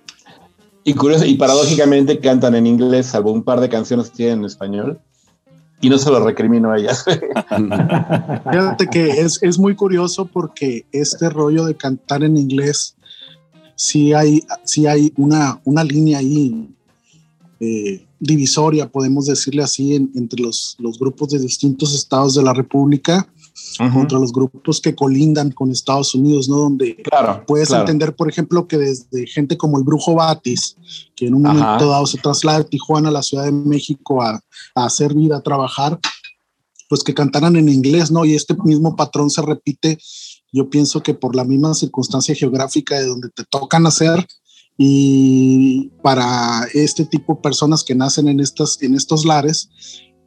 y 0.82 0.94
curioso, 0.94 1.24
y 1.24 1.34
paradójicamente 1.34 2.18
cantan 2.18 2.54
en 2.54 2.66
inglés, 2.66 3.06
salvo 3.06 3.32
un 3.32 3.44
par 3.44 3.60
de 3.60 3.70
canciones 3.70 4.10
que 4.10 4.16
tienen 4.16 4.40
en 4.40 4.44
español 4.44 5.00
y 5.84 5.90
no 5.90 5.98
se 5.98 6.10
lo 6.10 6.24
recrimino 6.24 6.72
a 6.72 6.78
ellas. 6.78 7.04
Fíjate 8.50 8.86
que 8.86 9.10
es, 9.20 9.38
es, 9.42 9.58
muy 9.58 9.74
curioso 9.74 10.24
porque 10.24 10.86
este 10.92 11.28
rollo 11.28 11.66
de 11.66 11.74
cantar 11.74 12.24
en 12.24 12.38
inglés, 12.38 12.96
sí 13.76 14.14
hay, 14.14 14.42
sí 14.64 14.86
hay 14.86 15.12
una, 15.18 15.60
una 15.64 15.84
línea 15.84 16.20
ahí 16.20 16.70
eh, 17.60 18.06
divisoria, 18.18 18.88
podemos 18.88 19.26
decirle 19.26 19.62
así, 19.62 19.94
entre 19.94 20.40
los, 20.40 20.74
los 20.78 20.98
grupos 20.98 21.28
de 21.28 21.38
distintos 21.38 21.94
estados 21.94 22.34
de 22.34 22.42
la 22.42 22.54
República 22.54 23.28
contra 23.92 24.18
los 24.18 24.32
grupos 24.32 24.80
que 24.80 24.94
colindan 24.94 25.50
con 25.52 25.70
Estados 25.70 26.14
Unidos, 26.14 26.48
¿no? 26.48 26.56
Donde 26.56 27.02
puedes 27.46 27.70
entender, 27.70 28.14
por 28.14 28.28
ejemplo, 28.28 28.66
que 28.66 28.78
desde 28.78 29.26
gente 29.26 29.56
como 29.56 29.78
el 29.78 29.84
Brujo 29.84 30.14
Batis, 30.14 30.76
que 31.14 31.26
en 31.26 31.34
un 31.34 31.42
momento 31.42 31.88
dado 31.88 32.06
se 32.06 32.18
traslada 32.18 32.58
de 32.58 32.64
Tijuana 32.64 33.08
a 33.08 33.12
la 33.12 33.22
Ciudad 33.22 33.44
de 33.44 33.52
México 33.52 34.22
a, 34.22 34.40
a 34.74 34.84
hacer 34.84 35.14
vida, 35.14 35.36
a 35.36 35.42
trabajar, 35.42 35.98
pues 36.88 37.02
que 37.02 37.14
cantaran 37.14 37.56
en 37.56 37.68
inglés, 37.68 38.10
¿no? 38.10 38.24
Y 38.24 38.34
este 38.34 38.54
mismo 38.64 38.96
patrón 38.96 39.30
se 39.30 39.42
repite, 39.42 39.98
yo 40.52 40.68
pienso 40.68 41.02
que 41.02 41.14
por 41.14 41.34
la 41.36 41.44
misma 41.44 41.74
circunstancia 41.74 42.34
geográfica 42.34 42.98
de 42.98 43.06
donde 43.06 43.28
te 43.30 43.44
tocan 43.44 43.86
hacer, 43.86 44.26
y 44.76 45.90
para 46.02 46.66
este 46.74 47.04
tipo 47.04 47.34
de 47.34 47.40
personas 47.40 47.84
que 47.84 47.94
nacen 47.94 48.28
en, 48.28 48.40
estas, 48.40 48.82
en 48.82 48.94
estos 48.94 49.24
lares, 49.24 49.68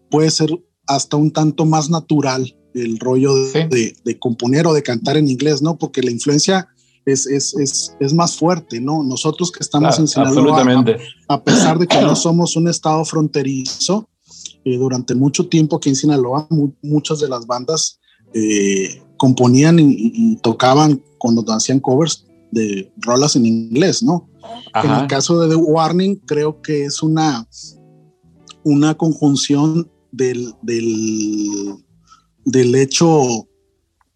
puede 0.09 0.31
ser 0.31 0.49
hasta 0.87 1.17
un 1.17 1.31
tanto 1.31 1.65
más 1.65 1.89
natural 1.89 2.55
el 2.83 2.99
rollo 2.99 3.33
de, 3.35 4.17
componer 4.19 4.67
o 4.67 4.73
de 4.73 4.83
cantar 4.83 5.17
en 5.17 5.29
inglés, 5.29 5.61
¿no? 5.61 5.77
Porque 5.77 6.01
la 6.01 6.11
influencia 6.11 6.67
es, 7.05 7.25
es, 7.25 7.55
es, 7.55 7.95
es 7.99 8.13
más 8.13 8.35
fuerte, 8.35 8.79
¿no? 8.79 9.03
Nosotros 9.03 9.51
que 9.51 9.59
estamos 9.61 9.97
en 9.99 10.07
Sinaloa, 10.07 10.85
a, 11.27 11.43
pesar 11.43 11.79
de 11.79 11.87
que 11.87 12.01
no 12.01 12.15
somos 12.15 12.55
un 12.55 12.67
estado 12.67 13.03
fronterizo, 13.05 14.09
eh, 14.65 14.77
durante 14.77 15.15
mucho 15.15 15.47
tiempo 15.47 15.77
aquí 15.77 15.89
en 15.89 15.95
Sinaloa, 15.95 16.47
muchas 16.81 17.19
de 17.19 17.29
las 17.29 17.47
bandas 17.47 17.99
eh, 18.33 19.01
componían 19.15 19.79
y, 19.79 20.35
tocaban 20.37 21.01
cuando 21.17 21.43
hacían 21.53 21.79
covers 21.79 22.25
de 22.51 22.91
rolas 22.97 23.35
en 23.35 23.45
inglés, 23.45 24.03
¿no? 24.03 24.29
En 24.83 24.91
el 24.91 25.07
caso 25.07 25.39
de 25.39 25.49
The 25.49 25.55
Warning, 25.55 26.17
creo 26.25 26.61
que 26.61 26.85
es 26.85 27.01
una, 27.01 27.47
una 28.63 28.95
conjunción 28.95 29.89
del, 30.11 30.53
del, 30.61 31.75
del 32.47 32.73
hecho 32.75 33.45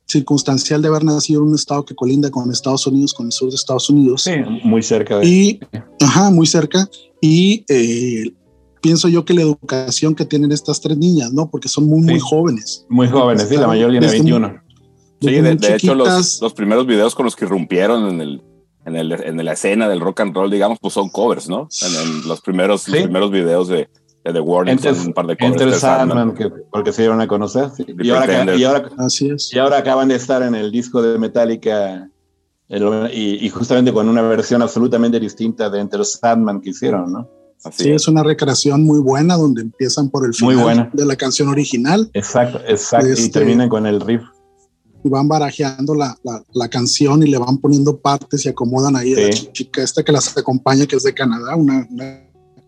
circunstancial 0.05 0.81
de 0.81 0.87
haber 0.87 1.03
nacido 1.03 1.41
en 1.41 1.49
un 1.49 1.55
estado 1.55 1.83
que 1.85 1.93
colinda 1.95 2.31
con 2.31 2.49
Estados 2.49 2.87
Unidos, 2.87 3.13
con 3.13 3.25
el 3.25 3.31
sur 3.31 3.49
de 3.49 3.55
Estados 3.55 3.89
Unidos. 3.89 4.23
Sí, 4.23 4.31
muy 4.63 4.81
cerca. 4.81 5.17
De... 5.17 5.27
Y, 5.27 5.59
ajá, 5.99 6.31
muy 6.31 6.47
cerca. 6.47 6.89
Y 7.19 7.65
eh, 7.67 8.33
pienso 8.81 9.09
yo 9.09 9.25
que 9.25 9.33
la 9.33 9.41
educación 9.41 10.15
que 10.15 10.25
tienen 10.25 10.51
estas 10.53 10.79
tres 10.79 10.97
niñas, 10.97 11.33
¿no? 11.33 11.49
Porque 11.49 11.67
son 11.67 11.87
muy, 11.87 12.01
muy 12.01 12.19
jóvenes. 12.19 12.85
Muy 12.89 13.09
jóvenes, 13.09 13.47
sí, 13.49 13.57
la 13.57 13.67
mayoría 13.67 13.99
tiene 13.99 14.13
21. 14.13 14.61
Sí, 15.19 15.27
de, 15.29 15.55
de 15.55 15.75
hecho, 15.75 15.93
los, 15.93 16.41
los, 16.41 16.53
primeros 16.53 16.87
videos 16.87 17.13
con 17.13 17.25
los 17.25 17.35
que 17.35 17.45
irrumpieron 17.45 18.09
en 18.09 18.21
el, 18.21 18.41
en, 18.85 18.95
el, 18.95 19.11
en 19.11 19.45
la 19.45 19.53
escena 19.53 19.87
del 19.87 19.99
rock 19.99 20.21
and 20.21 20.33
roll, 20.33 20.49
digamos, 20.49 20.79
pues 20.81 20.93
son 20.93 21.09
covers, 21.09 21.47
¿no? 21.47 21.67
En, 21.81 22.27
los, 22.27 22.41
primeros, 22.41 22.87
los 22.87 23.01
primeros 23.03 23.29
videos 23.29 23.67
de, 23.67 23.75
de 23.77 23.89
The 24.23 24.39
Warning 24.39 24.79
son 24.79 25.07
un 25.07 25.13
par 25.13 25.25
de 25.25 25.35
covers. 25.35 25.61
Entre 25.61 25.79
Sandman, 25.79 26.33
que, 26.33 26.49
porque 26.49 26.91
se 26.91 27.01
dieron 27.03 27.21
a 27.21 27.27
conocer. 27.27 27.69
Y 27.87 28.09
ahora, 28.11 28.55
y, 28.55 28.63
ahora, 28.63 28.89
Así 28.97 29.29
es. 29.29 29.51
y 29.53 29.57
ahora 29.57 29.77
acaban 29.77 30.09
de 30.09 30.15
estar 30.15 30.43
en 30.43 30.53
el 30.53 30.71
disco 30.71 31.01
de 31.01 31.17
Metallica 31.17 32.09
y, 32.69 33.45
y, 33.45 33.49
justamente 33.49 33.91
con 33.91 34.07
una 34.07 34.21
versión 34.21 34.61
absolutamente 34.61 35.19
distinta 35.19 35.69
de 35.69 35.79
Entre 35.79 36.05
Sandman 36.05 36.61
que 36.61 36.69
hicieron, 36.69 37.11
¿no? 37.11 37.29
Así 37.63 37.83
sí, 37.83 37.91
es. 37.91 38.07
una 38.07 38.23
recreación 38.23 38.83
muy 38.83 38.99
buena 38.99 39.35
donde 39.35 39.61
empiezan 39.61 40.09
por 40.09 40.25
el 40.25 40.33
final 40.33 40.89
de 40.93 41.05
la 41.05 41.15
canción 41.15 41.49
original. 41.49 42.09
Exacto, 42.13 42.59
exacto. 42.67 43.07
y 43.07 43.11
este, 43.11 43.29
terminan 43.29 43.69
con 43.69 43.85
el 43.85 44.01
riff. 44.01 44.21
Y 45.03 45.09
van 45.09 45.27
barajeando 45.27 45.95
la, 45.95 46.17
la, 46.23 46.43
la, 46.53 46.69
canción 46.69 47.23
y 47.23 47.27
le 47.29 47.37
van 47.37 47.57
poniendo 47.57 47.97
partes 47.97 48.45
y 48.45 48.49
acomodan 48.49 48.95
ahí 48.95 49.13
a 49.13 49.27
la 49.27 49.29
chica 49.29 49.83
esta 49.83 50.03
que 50.03 50.11
las 50.11 50.35
acompaña, 50.37 50.85
que 50.85 50.95
es 50.95 51.03
de 51.03 51.13
Canadá, 51.13 51.55
una, 51.55 51.87
una 51.89 52.21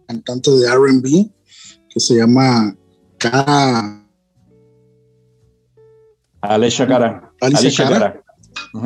cantante 0.07 0.51
de 0.51 0.67
RB 0.67 1.29
que 1.93 2.00
se 2.00 2.15
llama 2.15 2.75
Cara. 3.17 4.03
Alicia 6.41 6.88
Cara. 6.88 7.31
Alicia, 7.39 7.88
Cara. 7.88 8.23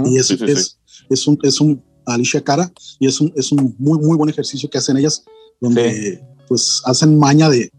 Y 0.06 0.18
es, 0.18 0.30
es, 0.32 0.80
es, 1.10 1.28
un, 1.28 1.40
es 1.42 1.62
un 1.62 1.84
Alicia 2.06 2.44
Cara 2.44 2.72
y 3.00 3.08
es 3.08 3.22
un, 3.22 3.32
es 3.36 3.52
un 3.52 3.76
muy, 3.80 4.00
muy 4.00 4.18
buen 4.18 4.30
ejercicio 4.30 4.70
que 4.70 4.78
hacen 4.78 4.98
ellas 4.98 5.24
donde 5.62 6.22
pues 6.48 6.82
hacen 6.86 7.18
maña 7.18 7.50
de 7.50 7.72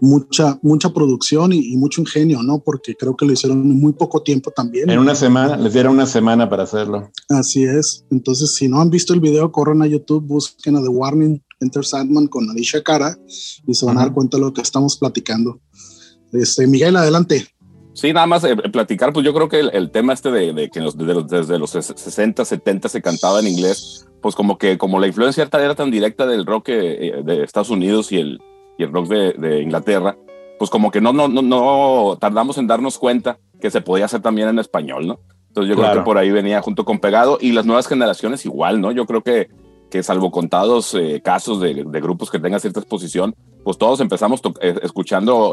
mucha, 0.00 0.58
mucha 0.62 0.92
producción 0.92 1.52
y, 1.52 1.76
mucho 1.76 2.00
ingenio, 2.00 2.42
¿no? 2.42 2.60
Porque 2.60 2.94
creo 2.94 3.16
que 3.16 3.26
lo 3.26 3.32
hicieron 3.32 3.60
en 3.60 3.78
muy 3.78 3.92
poco 3.92 4.22
tiempo 4.22 4.50
también. 4.50 4.88
En 4.88 4.98
una 4.98 5.14
semana, 5.14 5.56
les 5.56 5.72
dieron 5.72 5.94
una 5.94 6.06
semana 6.06 6.48
para 6.48 6.64
hacerlo. 6.64 7.10
Así 7.28 7.64
es. 7.64 8.04
Entonces, 8.10 8.54
si 8.54 8.66
no 8.66 8.80
han 8.80 8.90
visto 8.90 9.12
el 9.14 9.20
video, 9.20 9.52
corran 9.52 9.82
a 9.82 9.86
YouTube, 9.86 10.26
busquen 10.26 10.76
a 10.76 10.82
The 10.82 10.88
Warning 10.88 11.42
Enter 11.60 11.84
Sandman 11.84 12.26
con 12.26 12.48
Alicia 12.50 12.82
Cara 12.82 13.16
y 13.66 13.74
se 13.74 13.86
van 13.86 13.98
a 13.98 14.02
dar 14.02 14.12
cuenta 14.12 14.36
de 14.36 14.42
lo 14.44 14.52
que 14.52 14.62
estamos 14.62 14.96
platicando. 14.96 15.60
Este, 16.32 16.66
Miguel, 16.66 16.96
adelante. 16.96 17.46
Sí, 17.92 18.12
nada 18.12 18.26
más 18.26 18.44
eh, 18.44 18.56
platicar, 18.56 19.12
pues 19.12 19.26
yo 19.26 19.34
creo 19.34 19.48
que 19.48 19.60
el, 19.60 19.90
tema 19.90 20.12
este 20.12 20.30
de, 20.30 20.70
que 20.70 20.80
desde 20.80 21.58
los 21.58 21.70
60, 21.70 22.44
70 22.44 22.88
se 22.88 23.02
cantaba 23.02 23.40
en 23.40 23.48
inglés, 23.48 24.06
pues 24.22 24.34
como 24.34 24.58
que 24.58 24.78
como 24.78 25.00
la 25.00 25.08
influencia 25.08 25.48
era 25.52 25.74
tan 25.74 25.90
directa 25.90 26.26
del 26.26 26.46
rock 26.46 26.68
eh, 26.68 27.22
de 27.24 27.42
Estados 27.42 27.70
Unidos 27.70 28.12
y 28.12 28.18
el, 28.18 28.40
y 28.78 28.84
el 28.84 28.92
rock 28.92 29.08
de, 29.08 29.60
Inglaterra, 29.60 30.16
pues 30.58 30.70
como 30.70 30.90
que 30.90 31.00
no, 31.00 31.12
no, 31.12 31.28
no, 31.28 31.42
no 31.42 32.16
tardamos 32.20 32.58
en 32.58 32.68
darnos 32.68 32.96
cuenta 32.96 33.38
que 33.60 33.70
se 33.70 33.80
podía 33.80 34.06
hacer 34.06 34.22
también 34.22 34.48
en 34.48 34.58
español, 34.58 35.06
¿no? 35.06 35.20
Entonces 35.48 35.74
yo 35.74 35.82
creo 35.82 35.92
que 35.94 36.00
por 36.02 36.16
ahí 36.16 36.30
venía 36.30 36.62
junto 36.62 36.84
con 36.84 37.00
Pegado 37.00 37.36
y 37.40 37.50
las 37.52 37.66
nuevas 37.66 37.88
generaciones 37.88 38.46
igual, 38.46 38.80
¿no? 38.80 38.92
Yo 38.92 39.04
creo 39.04 39.22
que, 39.22 39.50
que 39.90 40.02
salvo 40.02 40.30
contados 40.30 40.94
eh, 40.94 41.20
casos 41.22 41.60
de, 41.60 41.84
de, 41.84 42.00
grupos 42.00 42.30
que 42.30 42.38
tengan 42.38 42.60
cierta 42.60 42.80
exposición, 42.80 43.34
pues 43.64 43.76
todos 43.76 44.00
empezamos 44.00 44.40
eh, 44.60 44.74
escuchando 44.82 45.52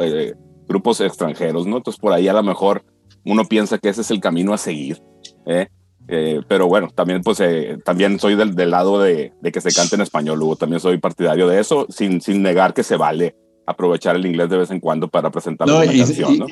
grupos 0.67 1.01
extranjeros, 1.01 1.65
¿no? 1.65 1.77
Entonces 1.77 1.99
por 1.99 2.13
ahí 2.13 2.27
a 2.27 2.33
lo 2.33 2.43
mejor 2.43 2.83
uno 3.25 3.43
piensa 3.45 3.77
que 3.77 3.89
ese 3.89 4.01
es 4.01 4.11
el 4.11 4.19
camino 4.19 4.53
a 4.53 4.57
seguir, 4.57 5.01
¿eh? 5.45 5.67
Eh, 6.09 6.41
pero 6.47 6.67
bueno, 6.67 6.89
también 6.95 7.21
pues 7.21 7.39
eh, 7.41 7.77
también 7.83 8.17
soy 8.17 8.35
del, 8.35 8.55
del 8.55 8.71
lado 8.71 9.01
de, 9.01 9.33
de, 9.41 9.51
que 9.51 9.59
se 9.59 9.73
cante 9.73 9.95
en 9.95 10.01
español, 10.01 10.41
Hugo, 10.41 10.55
también 10.55 10.79
soy 10.79 10.97
partidario 10.99 11.47
de 11.47 11.59
eso, 11.59 11.85
sin, 11.89 12.21
sin 12.21 12.41
negar 12.41 12.73
que 12.73 12.83
se 12.83 12.95
vale 12.95 13.35
aprovechar 13.65 14.15
el 14.15 14.25
inglés 14.25 14.49
de 14.49 14.57
vez 14.57 14.71
en 14.71 14.79
cuando 14.79 15.09
para 15.09 15.29
presentar 15.29 15.67
una 15.67 15.85
y, 15.85 15.97
canción, 15.97 16.37
¿no? 16.37 16.45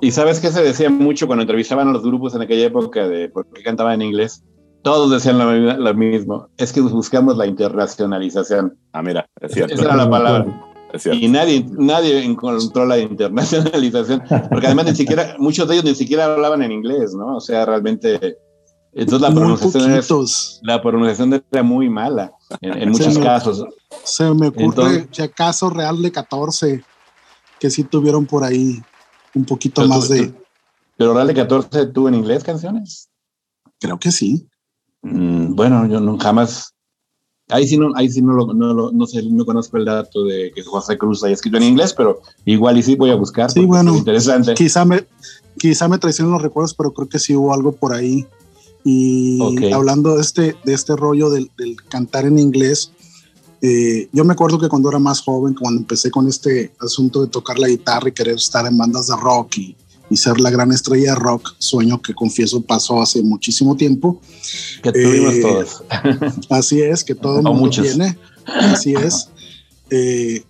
Y, 0.00 0.10
sabes 0.12 0.40
que 0.40 0.48
se 0.48 0.62
decía 0.62 0.88
mucho 0.88 1.26
cuando 1.26 1.42
entrevistaban 1.42 1.88
a 1.88 1.92
los 1.92 2.02
grupos 2.02 2.34
en 2.34 2.40
aquella 2.40 2.66
época 2.66 3.06
de 3.06 3.28
por 3.28 3.46
qué 3.52 3.62
cantaban 3.62 4.00
en 4.00 4.08
inglés, 4.08 4.42
todos 4.82 5.10
decían 5.10 5.38
lo, 5.38 5.52
lo, 5.52 5.94
mismo, 5.94 6.48
es 6.56 6.72
que 6.72 6.80
buscamos 6.80 7.36
la 7.36 7.46
internacionalización. 7.46 8.76
Ah, 8.92 9.02
mira, 9.02 9.26
es 9.40 9.52
cierto. 9.52 9.74
Esa 9.74 9.84
era 9.84 9.96
la 9.96 10.10
palabra. 10.10 10.64
Y 11.12 11.28
nadie, 11.28 11.66
nadie 11.70 12.24
encontró 12.24 12.86
la 12.86 12.98
internacionalización, 12.98 14.22
porque 14.50 14.66
además 14.66 14.86
ni 14.86 14.94
siquiera, 14.94 15.34
muchos 15.38 15.68
de 15.68 15.74
ellos 15.74 15.84
ni 15.84 15.94
siquiera 15.94 16.24
hablaban 16.26 16.62
en 16.62 16.72
inglés, 16.72 17.14
¿no? 17.14 17.36
O 17.36 17.40
sea, 17.40 17.66
realmente 17.66 18.38
entonces 18.92 19.28
la 19.28 19.34
pronunciación, 19.34 19.92
es, 19.92 20.60
la 20.62 20.82
pronunciación 20.82 21.44
era 21.52 21.62
muy 21.62 21.90
mala 21.90 22.32
en, 22.60 22.90
muchos 22.90 23.18
casos. 23.18 23.64
Se 24.02 24.24
me 24.32 24.48
ocurre, 24.48 25.08
si 25.10 25.22
acaso 25.22 25.68
Real 25.70 26.00
de 26.00 26.10
14, 26.10 26.84
que 27.60 27.70
sí 27.70 27.84
tuvieron 27.84 28.26
por 28.26 28.44
ahí 28.44 28.82
un 29.34 29.44
poquito 29.44 29.86
más 29.86 30.08
de... 30.08 30.34
¿Pero 30.96 31.14
Real 31.14 31.26
de 31.26 31.34
14 31.34 31.86
tuvo 31.86 32.08
en 32.08 32.14
inglés 32.14 32.42
canciones? 32.42 33.08
Creo 33.78 33.98
que 33.98 34.10
sí. 34.10 34.48
Mm, 35.02 35.54
bueno, 35.54 35.86
yo 35.86 36.00
no, 36.00 36.18
jamás... 36.18 36.74
Ahí 37.50 37.66
sí 37.66 37.78
no, 37.78 37.92
ahí 37.94 38.10
sí 38.10 38.20
no, 38.20 38.34
lo, 38.34 38.52
no, 38.52 38.90
no, 38.92 39.06
sé, 39.06 39.22
no 39.22 39.46
conozco 39.46 39.78
el 39.78 39.86
dato 39.86 40.24
de 40.24 40.52
que 40.54 40.62
José 40.62 40.98
Cruz 40.98 41.24
haya 41.24 41.32
escrito 41.32 41.56
en 41.56 41.62
inglés, 41.62 41.94
pero 41.94 42.20
igual 42.44 42.76
y 42.76 42.82
sí 42.82 42.94
voy 42.94 43.08
a 43.08 43.14
buscar. 43.14 43.50
Sí, 43.50 43.64
bueno, 43.64 43.96
interesante. 43.96 44.52
Quizá 44.52 44.84
me, 44.84 45.06
quizá 45.58 45.88
me 45.88 45.96
traicionen 45.96 46.34
los 46.34 46.42
recuerdos, 46.42 46.74
pero 46.74 46.92
creo 46.92 47.08
que 47.08 47.18
sí 47.18 47.34
hubo 47.34 47.54
algo 47.54 47.72
por 47.72 47.94
ahí 47.94 48.26
y 48.84 49.72
hablando 49.72 50.14
de 50.14 50.22
este, 50.22 50.56
de 50.64 50.72
este 50.72 50.96
rollo 50.96 51.30
del, 51.30 51.50
cantar 51.88 52.24
en 52.24 52.38
inglés, 52.38 52.92
eh, 53.60 54.08
yo 54.12 54.24
me 54.24 54.32
acuerdo 54.32 54.58
que 54.58 54.68
cuando 54.68 54.88
era 54.88 54.98
más 54.98 55.20
joven, 55.20 55.54
cuando 55.54 55.80
empecé 55.80 56.10
con 56.10 56.28
este 56.28 56.72
asunto 56.80 57.22
de 57.22 57.28
tocar 57.28 57.58
la 57.58 57.68
guitarra 57.68 58.08
y 58.08 58.12
querer 58.12 58.36
estar 58.36 58.66
en 58.66 58.78
bandas 58.78 59.08
de 59.08 59.16
rock 59.16 59.58
y, 59.58 59.76
y 60.10 60.16
ser 60.16 60.40
la 60.40 60.50
gran 60.50 60.72
estrella 60.72 61.14
de 61.14 61.20
rock, 61.20 61.54
sueño 61.58 62.00
que 62.00 62.14
confieso 62.14 62.62
pasó 62.62 63.02
hace 63.02 63.22
muchísimo 63.22 63.76
tiempo. 63.76 64.20
Que 64.82 64.92
tuvimos 64.92 65.34
eh, 65.34 65.40
todos. 65.40 65.82
Así 66.50 66.80
es, 66.80 67.04
que 67.04 67.14
todo 67.14 67.38
el 67.38 67.44
mundo 67.44 67.70
tiene. 67.70 68.16
Así 68.46 68.94
es. 68.94 69.28
Eh, 69.90 70.42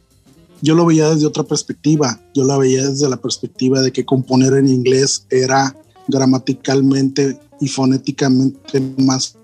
yo 0.60 0.74
lo 0.74 0.86
veía 0.86 1.10
desde 1.10 1.26
otra 1.26 1.44
perspectiva. 1.44 2.20
Yo 2.34 2.44
la 2.44 2.58
veía 2.58 2.88
desde 2.88 3.08
la 3.08 3.16
perspectiva 3.16 3.80
de 3.80 3.92
que 3.92 4.04
componer 4.04 4.54
en 4.54 4.68
inglés 4.68 5.26
era 5.30 5.76
gramaticalmente 6.06 7.38
y 7.60 7.68
fonéticamente 7.68 8.80
más 8.96 9.36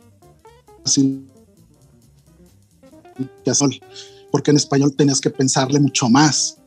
fácil 0.83 1.25
porque 4.31 4.51
en 4.51 4.57
español 4.57 4.95
tenías 4.97 5.21
que 5.21 5.31
pensarle 5.31 5.79
mucho 5.79 6.09
más. 6.09 6.59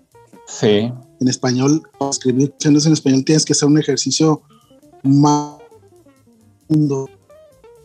Sí. 0.47 0.91
En 1.19 1.27
español, 1.27 1.83
para 1.99 2.11
escribir 2.11 2.51
canciones 2.51 2.85
en 2.85 2.93
español 2.93 3.23
tienes 3.25 3.45
que 3.45 3.53
hacer 3.53 3.67
un 3.67 3.77
ejercicio 3.77 4.41
más 5.03 5.57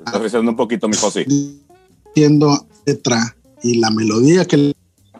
Estás 0.04 0.34
un 0.34 0.56
poquito, 0.56 0.88
mi 0.88 0.96
José. 0.96 1.26
Siendo 2.14 2.66
letra 2.84 3.36
y 3.62 3.78
la 3.78 3.90
melodía 3.90 4.44
que 4.44 4.74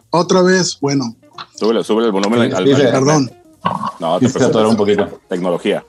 otra 0.09 0.41
vez, 0.41 0.77
bueno. 0.79 1.15
Súbele, 1.55 1.83
súbele 1.83 2.07
el 2.07 2.11
volumen 2.11 2.53
al, 2.53 2.65
Perdón. 2.65 3.31
No, 3.99 4.19
te 4.19 4.27
un 4.65 4.75
poquito. 4.75 5.21
Tecnología. 5.29 5.85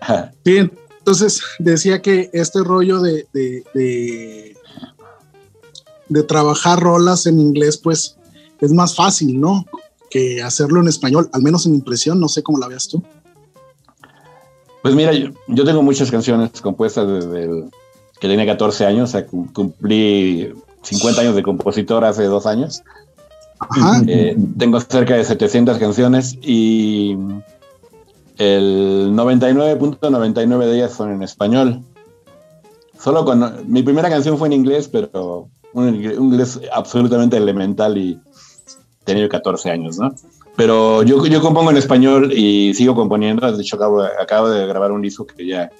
Bien, 0.44 0.72
entonces 0.98 1.42
decía 1.58 2.00
que 2.00 2.30
este 2.32 2.62
rollo 2.62 3.00
de, 3.00 3.26
de, 3.32 4.56
de, 6.08 6.22
trabajar 6.22 6.80
rolas 6.80 7.26
en 7.26 7.38
inglés, 7.38 7.76
pues 7.76 8.16
es 8.60 8.72
más 8.72 8.96
fácil, 8.96 9.38
¿no? 9.38 9.66
Que 10.14 10.40
hacerlo 10.40 10.80
en 10.80 10.86
español, 10.86 11.28
al 11.32 11.42
menos 11.42 11.66
en 11.66 11.74
impresión, 11.74 12.20
no 12.20 12.28
sé 12.28 12.44
cómo 12.44 12.58
la 12.58 12.68
veas 12.68 12.86
tú. 12.86 13.02
Pues 14.80 14.94
mira, 14.94 15.10
yo, 15.12 15.64
tengo 15.64 15.82
muchas 15.82 16.08
canciones 16.08 16.60
compuestas 16.60 17.08
desde 17.08 17.64
que 18.20 18.28
tenía 18.28 18.46
14 18.46 18.86
años, 18.86 19.08
o 19.08 19.12
sea, 19.12 19.26
cumplí 19.26 20.52
50 20.82 21.20
años 21.20 21.34
de 21.34 21.42
compositor 21.42 22.04
hace 22.04 22.26
dos 22.26 22.46
años. 22.46 22.84
Ajá. 23.58 24.02
Eh, 24.06 24.36
tengo 24.56 24.78
cerca 24.80 25.16
de 25.16 25.24
700 25.24 25.78
canciones 25.78 26.38
y 26.40 27.16
el 28.38 29.10
99.99 29.14 30.64
de 30.64 30.76
ellas 30.76 30.92
son 30.92 31.10
en 31.10 31.24
español. 31.24 31.82
Solo 32.96 33.24
con 33.24 33.64
mi 33.66 33.82
primera 33.82 34.08
canción 34.08 34.38
fue 34.38 34.46
en 34.46 34.52
inglés, 34.52 34.86
pero 34.86 35.48
un, 35.72 35.94
inglés 35.94 36.60
absolutamente 36.72 37.36
elemental 37.36 37.98
y 37.98 38.20
tenía 39.04 39.28
14 39.28 39.70
años, 39.70 39.98
¿no? 39.98 40.14
Pero 40.56 41.02
yo, 41.02 41.24
yo 41.26 41.40
compongo 41.40 41.70
en 41.70 41.76
español 41.76 42.32
y 42.32 42.74
sigo 42.74 42.94
componiendo. 42.94 43.50
De 43.50 43.60
hecho, 43.60 43.76
acabo, 43.76 44.02
acabo 44.02 44.48
de 44.48 44.66
grabar 44.66 44.92
un 44.92 45.02
disco 45.02 45.26
que 45.26 45.46
ya 45.46 45.70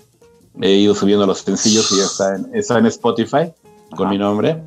he 0.61 0.73
ido 0.73 0.95
subiendo 0.95 1.27
los 1.27 1.39
sencillos 1.39 1.91
y 1.93 1.99
ya 1.99 2.05
está 2.05 2.37
en, 2.37 2.51
está 2.53 2.79
en 2.79 2.87
Spotify 2.87 3.53
con 3.97 4.09
mi 4.11 4.19
nombre. 4.19 4.63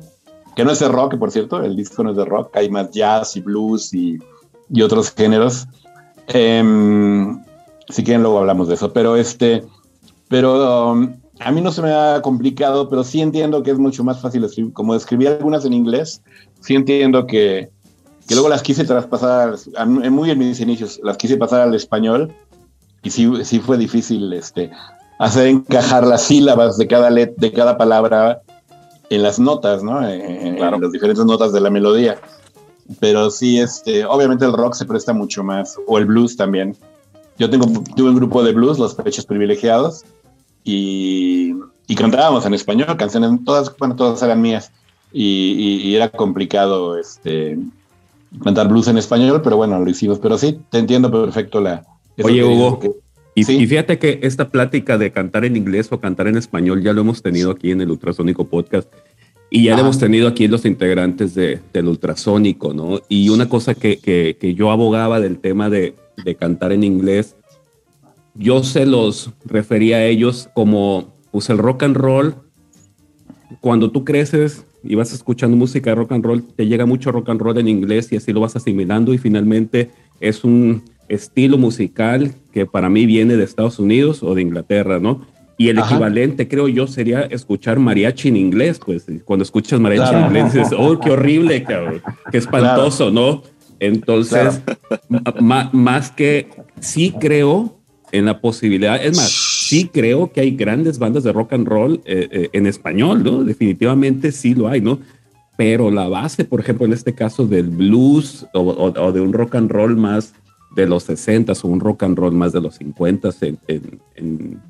que 0.56 0.64
no 0.64 0.72
es 0.72 0.80
de 0.80 0.88
rock, 0.88 1.16
por 1.18 1.30
cierto, 1.30 1.62
el 1.62 1.76
disco 1.76 2.02
no 2.02 2.10
es 2.10 2.16
de 2.16 2.24
rock, 2.24 2.56
hay 2.56 2.68
más 2.70 2.90
jazz 2.90 3.36
y 3.36 3.40
blues 3.40 3.94
y, 3.94 4.18
y 4.70 4.82
otros 4.82 5.12
géneros. 5.12 5.66
Em, 6.26 7.42
si 7.88 8.02
quieren 8.02 8.22
luego 8.22 8.38
hablamos 8.38 8.68
de 8.68 8.74
eso, 8.74 8.92
pero 8.92 9.16
este, 9.16 9.64
pero 10.28 10.92
um, 10.92 11.14
a 11.40 11.52
mí 11.52 11.60
no 11.60 11.70
se 11.70 11.82
me 11.82 11.92
ha 11.92 12.20
complicado, 12.22 12.88
pero 12.88 13.04
sí 13.04 13.20
entiendo 13.20 13.62
que 13.62 13.70
es 13.70 13.78
mucho 13.78 14.04
más 14.04 14.20
fácil 14.20 14.44
escribir, 14.44 14.72
como 14.72 14.94
escribí 14.94 15.26
algunas 15.26 15.64
en 15.64 15.72
inglés, 15.72 16.22
sí 16.60 16.74
entiendo 16.74 17.26
que, 17.26 17.70
que 18.28 18.34
luego 18.34 18.50
las 18.50 18.62
quise 18.62 18.84
traspasar, 18.84 19.56
muy 19.86 20.30
en 20.30 20.38
mis 20.38 20.60
inicios, 20.60 21.00
las 21.02 21.16
quise 21.16 21.38
pasar 21.38 21.62
al 21.62 21.74
español 21.74 22.34
y 23.02 23.10
sí, 23.10 23.26
sí 23.42 23.58
fue 23.58 23.78
difícil 23.78 24.30
este, 24.34 24.70
hacer 25.18 25.46
encajar 25.46 26.06
las 26.06 26.22
sílabas 26.24 26.76
de 26.76 26.86
cada, 26.86 27.08
let, 27.08 27.34
de 27.36 27.52
cada 27.52 27.78
palabra 27.78 28.42
en 29.08 29.22
las 29.22 29.38
notas, 29.38 29.82
¿no? 29.82 30.06
En, 30.06 30.60
las 30.60 30.92
diferentes 30.92 31.24
notas 31.24 31.54
de 31.54 31.60
la 31.60 31.70
melodía. 31.70 32.18
Pero 33.00 33.30
sí, 33.30 33.58
este, 33.60 34.04
obviamente 34.04 34.44
el 34.44 34.52
rock 34.52 34.74
se 34.74 34.84
presta 34.84 35.14
mucho 35.14 35.42
más, 35.42 35.76
o 35.86 35.96
el 35.96 36.04
blues 36.04 36.36
también. 36.36 36.76
Yo 37.38 37.48
tengo, 37.48 37.66
tuve 37.96 38.10
un 38.10 38.16
grupo 38.16 38.42
de 38.42 38.52
blues, 38.52 38.78
Los 38.78 38.94
Pechos 38.94 39.24
Privilegiados, 39.24 40.04
y, 40.64 41.54
y 41.86 41.94
cantábamos 41.94 42.44
en 42.44 42.52
español, 42.52 42.94
canciones, 42.98 43.30
todas, 43.46 43.74
bueno, 43.78 43.96
todas 43.96 44.22
eran 44.22 44.42
mías, 44.42 44.70
y, 45.12 45.80
y, 45.82 45.96
era 45.96 46.10
complicado 46.10 46.98
este, 46.98 47.58
cantar 48.42 48.68
blues 48.68 48.88
en 48.88 48.98
español, 48.98 49.40
pero 49.42 49.56
bueno, 49.56 49.78
lo 49.78 49.90
hicimos. 49.90 50.18
Pero 50.18 50.38
sí, 50.38 50.58
te 50.70 50.78
entiendo 50.78 51.10
perfecto 51.10 51.60
la... 51.60 51.84
Oye, 52.22 52.44
Hugo, 52.44 52.80
y, 53.34 53.44
fíjate 53.44 53.98
que 53.98 54.18
esta 54.22 54.48
plática 54.48 54.98
de 54.98 55.12
cantar 55.12 55.44
en 55.44 55.56
inglés 55.56 55.88
o 55.92 56.00
cantar 56.00 56.26
en 56.26 56.36
español 56.36 56.82
ya 56.82 56.92
lo 56.92 57.02
hemos 57.02 57.22
tenido 57.22 57.52
aquí 57.52 57.70
en 57.70 57.80
el 57.80 57.90
Ultrasónico 57.90 58.48
Podcast 58.48 58.92
y 59.48 59.64
ya 59.64 59.74
lo 59.74 59.82
hemos 59.82 59.98
tenido 59.98 60.26
aquí 60.26 60.48
los 60.48 60.64
integrantes 60.64 61.34
de, 61.34 61.60
del 61.72 61.86
Ultrasónico, 61.86 62.74
¿no? 62.74 63.00
Y 63.08 63.28
una 63.28 63.48
cosa 63.48 63.74
que, 63.74 63.98
que, 63.98 64.36
que 64.40 64.54
yo 64.54 64.70
abogaba 64.70 65.20
del 65.20 65.38
tema 65.38 65.70
de, 65.70 65.94
de, 66.24 66.34
cantar 66.34 66.72
en 66.72 66.82
inglés, 66.82 67.36
yo 68.34 68.62
se 68.64 68.84
los 68.84 69.30
refería 69.44 69.98
a 69.98 70.04
ellos 70.04 70.50
como, 70.52 71.14
pues 71.30 71.48
el 71.48 71.58
rock 71.58 71.84
and 71.84 71.96
roll, 71.96 72.34
cuando 73.60 73.90
tú 73.90 74.04
creces 74.04 74.64
y 74.82 74.94
vas 74.94 75.12
escuchando 75.12 75.56
música 75.56 75.90
de 75.90 75.96
rock 75.96 76.12
and 76.12 76.24
roll, 76.24 76.42
te 76.42 76.66
llega 76.66 76.86
mucho 76.86 77.12
rock 77.12 77.28
and 77.30 77.40
roll 77.40 77.58
en 77.58 77.68
inglés 77.68 78.12
y 78.12 78.16
así 78.16 78.32
lo 78.32 78.40
vas 78.40 78.56
asimilando 78.56 79.12
y 79.12 79.18
finalmente 79.18 79.90
es 80.20 80.44
un 80.44 80.82
estilo 81.08 81.58
musical 81.58 82.32
que 82.52 82.66
para 82.66 82.88
mí 82.88 83.06
viene 83.06 83.36
de 83.36 83.44
Estados 83.44 83.78
Unidos 83.78 84.22
o 84.22 84.34
de 84.34 84.42
Inglaterra, 84.42 84.98
¿no? 84.98 85.26
Y 85.60 85.70
el 85.70 85.78
equivalente, 85.78 86.46
creo 86.46 86.68
yo, 86.68 86.86
sería 86.86 87.22
escuchar 87.22 87.80
mariachi 87.80 88.28
en 88.28 88.36
inglés, 88.36 88.78
pues 88.84 89.06
cuando 89.24 89.42
escuchas 89.42 89.80
mariachi 89.80 90.14
en 90.14 90.26
inglés 90.26 90.52
dices, 90.52 90.72
oh, 90.78 91.00
qué 91.00 91.10
horrible, 91.10 91.64
qué 91.64 92.38
espantoso, 92.38 93.10
¿no? 93.10 93.42
Entonces, 93.80 94.60
más 95.72 96.12
que 96.12 96.48
sí 96.80 97.12
creo 97.18 97.76
en 98.12 98.26
la 98.26 98.40
posibilidad, 98.40 99.04
es 99.04 99.16
más, 99.16 99.47
sí 99.68 99.90
creo 99.92 100.32
que 100.32 100.40
hay 100.40 100.52
grandes 100.52 100.98
bandas 100.98 101.24
de 101.24 101.32
rock 101.32 101.52
and 101.52 101.68
roll 101.68 102.00
eh, 102.04 102.28
eh, 102.30 102.48
en 102.52 102.66
español, 102.66 103.22
¿no? 103.22 103.44
Definitivamente 103.44 104.32
sí 104.32 104.54
lo 104.54 104.68
hay, 104.68 104.80
¿no? 104.80 104.98
Pero 105.56 105.90
la 105.90 106.08
base, 106.08 106.44
por 106.44 106.60
ejemplo, 106.60 106.86
en 106.86 106.92
este 106.92 107.14
caso 107.14 107.46
del 107.46 107.68
blues 107.68 108.46
o 108.52 109.12
de 109.12 109.20
un 109.20 109.32
rock 109.32 109.56
and 109.56 109.70
roll 109.70 109.96
más 109.96 110.34
de 110.74 110.86
los 110.86 111.04
60 111.04 111.52
o 111.62 111.68
un 111.68 111.80
rock 111.80 112.04
and 112.04 112.18
roll 112.18 112.32
más 112.32 112.52
de 112.52 112.60
los 112.60 112.76
50 112.76 113.30
en, 113.40 113.58
en, 114.14 114.60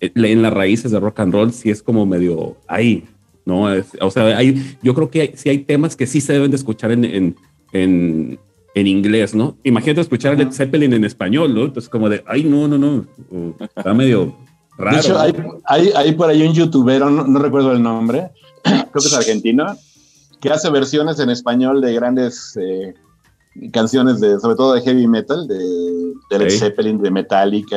en, 0.00 0.42
las 0.42 0.52
raíces 0.52 0.90
de 0.90 1.00
rock 1.00 1.20
and 1.20 1.32
roll, 1.32 1.52
sí 1.52 1.70
es 1.70 1.82
como 1.82 2.06
medio 2.06 2.56
ahí, 2.66 3.04
¿no? 3.44 3.66
o 4.00 4.10
sea, 4.10 4.36
hay, 4.36 4.76
yo 4.82 4.94
creo 4.94 5.10
que 5.10 5.20
hay, 5.20 5.32
sí 5.34 5.48
hay 5.48 5.58
temas 5.58 5.96
que 5.96 6.06
sí 6.06 6.20
se 6.20 6.32
deben 6.32 6.50
de 6.50 6.56
escuchar 6.56 6.90
en, 6.90 7.36
en, 8.74 8.86
inglés, 8.86 9.34
¿no? 9.34 9.56
Imagínate 9.64 10.00
escuchar 10.00 10.36
Led 10.36 10.52
Zeppelin 10.52 10.92
en 10.92 11.04
español, 11.04 11.54
¿no? 11.54 11.64
Entonces, 11.64 11.88
como 11.88 12.08
de, 12.08 12.22
ay, 12.26 12.44
no, 12.44 12.68
no, 12.68 12.78
no, 12.78 13.06
está 13.60 13.94
medio 13.94 14.36
raro. 14.78 14.96
De 14.96 15.02
hecho, 15.02 15.18
hay, 15.18 15.34
hay, 15.66 15.90
hay, 15.94 16.12
por 16.12 16.30
ahí 16.30 16.46
un 16.46 16.54
youtuber, 16.54 17.00
no, 17.00 17.26
no 17.26 17.38
recuerdo 17.38 17.72
el 17.72 17.82
nombre, 17.82 18.30
creo 18.62 18.90
que 18.92 18.98
es 18.98 19.14
argentino, 19.14 19.76
que 20.40 20.50
hace 20.50 20.70
versiones 20.70 21.18
en 21.20 21.30
español 21.30 21.80
de 21.80 21.94
grandes 21.94 22.58
eh, 22.60 22.94
canciones 23.72 24.20
de, 24.20 24.38
sobre 24.40 24.56
todo 24.56 24.74
de 24.74 24.82
heavy 24.82 25.06
metal, 25.06 25.46
de, 25.46 25.58
de 26.30 26.38
Led 26.38 26.50
Zeppelin, 26.50 27.00
de 27.00 27.10
Metallica. 27.10 27.76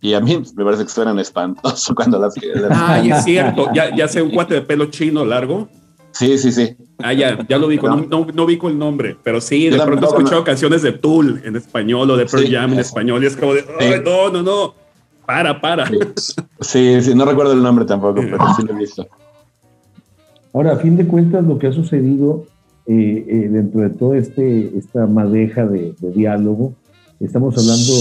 Y 0.00 0.14
a 0.14 0.20
mí 0.20 0.42
me 0.54 0.64
parece 0.64 0.84
que 0.84 0.90
suenan 0.90 1.18
espantoso 1.18 1.94
cuando 1.96 2.18
las. 2.18 2.34
ah, 2.70 3.00
es 3.02 3.24
cierto. 3.24 3.68
Ya, 3.74 3.94
ya 3.94 4.08
sé 4.08 4.22
un 4.22 4.30
cuate 4.30 4.54
de 4.54 4.62
pelo 4.62 4.86
chino 4.86 5.24
largo. 5.24 5.68
Sí, 6.14 6.38
sí, 6.38 6.52
sí. 6.52 6.76
Ah, 6.98 7.12
ya, 7.12 7.44
ya 7.48 7.58
lo 7.58 7.66
vi, 7.66 7.76
no, 7.76 7.96
no, 7.96 8.26
no 8.32 8.46
vi 8.46 8.56
con 8.56 8.70
el 8.72 8.78
nombre, 8.78 9.16
pero 9.24 9.40
sí, 9.40 9.68
de 9.68 9.78
pronto 9.80 10.06
he 10.06 10.08
escuchado 10.08 10.44
canciones 10.44 10.82
de 10.82 10.92
Tool 10.92 11.42
en 11.44 11.56
español 11.56 12.08
o 12.08 12.16
de 12.16 12.24
Pearl 12.26 12.48
Jam 12.48 12.72
en 12.72 12.78
español 12.78 13.22
y 13.24 13.26
es 13.26 13.36
como 13.36 13.52
de, 13.52 13.64
no, 14.04 14.30
no, 14.30 14.42
no, 14.42 14.74
para, 15.26 15.60
para. 15.60 15.86
Sí. 16.60 17.02
sí, 17.02 17.14
no 17.14 17.24
recuerdo 17.24 17.52
el 17.52 17.62
nombre 17.62 17.84
tampoco, 17.84 18.20
pero 18.20 18.38
sí 18.56 18.62
lo 18.62 18.74
he 18.74 18.78
visto. 18.78 19.06
Ahora, 20.52 20.74
a 20.74 20.76
fin 20.76 20.96
de 20.96 21.06
cuentas, 21.06 21.44
lo 21.44 21.58
que 21.58 21.66
ha 21.66 21.72
sucedido 21.72 22.46
eh, 22.86 23.24
eh, 23.26 23.48
dentro 23.48 23.80
de 23.80 23.90
toda 23.90 24.16
este, 24.16 24.78
esta 24.78 25.06
madeja 25.06 25.66
de, 25.66 25.96
diálogo, 26.14 26.74
estamos 27.18 27.58
hablando 27.58 27.92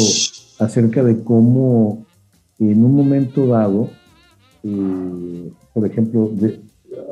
acerca 0.60 1.04
de 1.04 1.24
cómo 1.24 2.06
en 2.60 2.86
un 2.86 2.96
momento 2.96 3.48
dado, 3.48 3.90
eh, 4.64 5.52
por 5.74 5.88
ejemplo, 5.88 6.30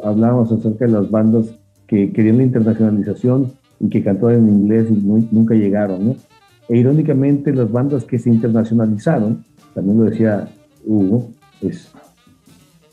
hablábamos 0.04 0.52
acerca 0.52 0.86
de 0.86 0.92
las 0.92 1.10
bandas 1.10 1.54
que 1.88 2.12
querían 2.12 2.38
la 2.38 2.44
internacionalización 2.44 3.54
y 3.80 3.90
que 3.90 4.04
cantaban 4.04 4.36
en 4.36 4.50
inglés 4.50 4.88
y 4.90 4.94
nunca 4.94 5.56
llegaron, 5.56 6.08
¿no? 6.08 6.16
E 6.70 6.78
irónicamente 6.78 7.54
las 7.54 7.72
bandas 7.72 8.06
que 8.06 8.20
se 8.20 8.30
internacionalizaron, 8.30 9.44
también 9.74 9.98
lo 9.98 10.04
decía 10.06 10.48
Hugo, 10.86 11.30
es, 11.62 11.92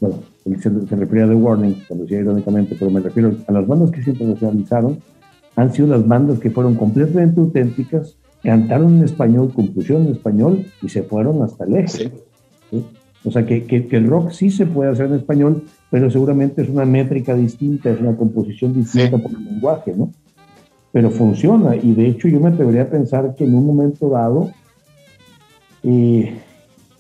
bueno, 0.00 0.16
se, 0.44 0.58
se 0.58 0.96
refería 0.96 1.24
a 1.24 1.28
The 1.28 1.34
Warning, 1.34 1.84
cuando 1.86 2.04
decía 2.04 2.20
irónicamente, 2.20 2.76
pero 2.78 2.90
me 2.90 3.00
refiero 3.00 3.36
a 3.46 3.52
las 3.52 3.66
bandas 3.66 3.90
que 3.90 4.02
se 4.02 4.10
internacionalizaron, 4.10 4.98
han 5.56 5.72
sido 5.72 5.88
las 5.88 6.06
bandas 6.06 6.38
que 6.38 6.50
fueron 6.50 6.74
completamente 6.74 7.40
auténticas, 7.40 8.16
cantaron 8.42 8.96
en 8.98 9.04
español, 9.04 9.52
compusieron 9.52 10.06
en 10.06 10.12
español 10.12 10.66
y 10.82 10.88
se 10.88 11.02
fueron 11.02 11.42
hasta 11.42 11.64
el 11.64 11.76
eje. 11.76 12.12
O 13.24 13.30
sea, 13.30 13.44
que, 13.44 13.64
que, 13.64 13.96
el 13.96 14.06
rock 14.06 14.30
sí 14.30 14.50
se 14.50 14.64
puede 14.64 14.90
hacer 14.90 15.06
en 15.06 15.14
español, 15.14 15.64
pero 15.90 16.10
seguramente 16.10 16.62
es 16.62 16.68
una 16.68 16.84
métrica 16.84 17.34
distinta, 17.34 17.90
es 17.90 18.00
una 18.00 18.16
composición 18.16 18.72
distinta 18.74 19.18
por 19.18 19.32
el 19.32 19.44
lenguaje, 19.44 19.92
¿no? 19.96 20.12
Pero 20.92 21.10
funciona, 21.10 21.76
y 21.76 21.92
de 21.92 22.06
hecho 22.06 22.28
yo 22.28 22.40
me 22.40 22.48
atrevería 22.48 22.82
a 22.82 22.90
pensar 22.90 23.34
que 23.34 23.44
en 23.44 23.54
un 23.54 23.66
momento 23.66 24.08
dado, 24.08 24.50
eh, 25.82 26.38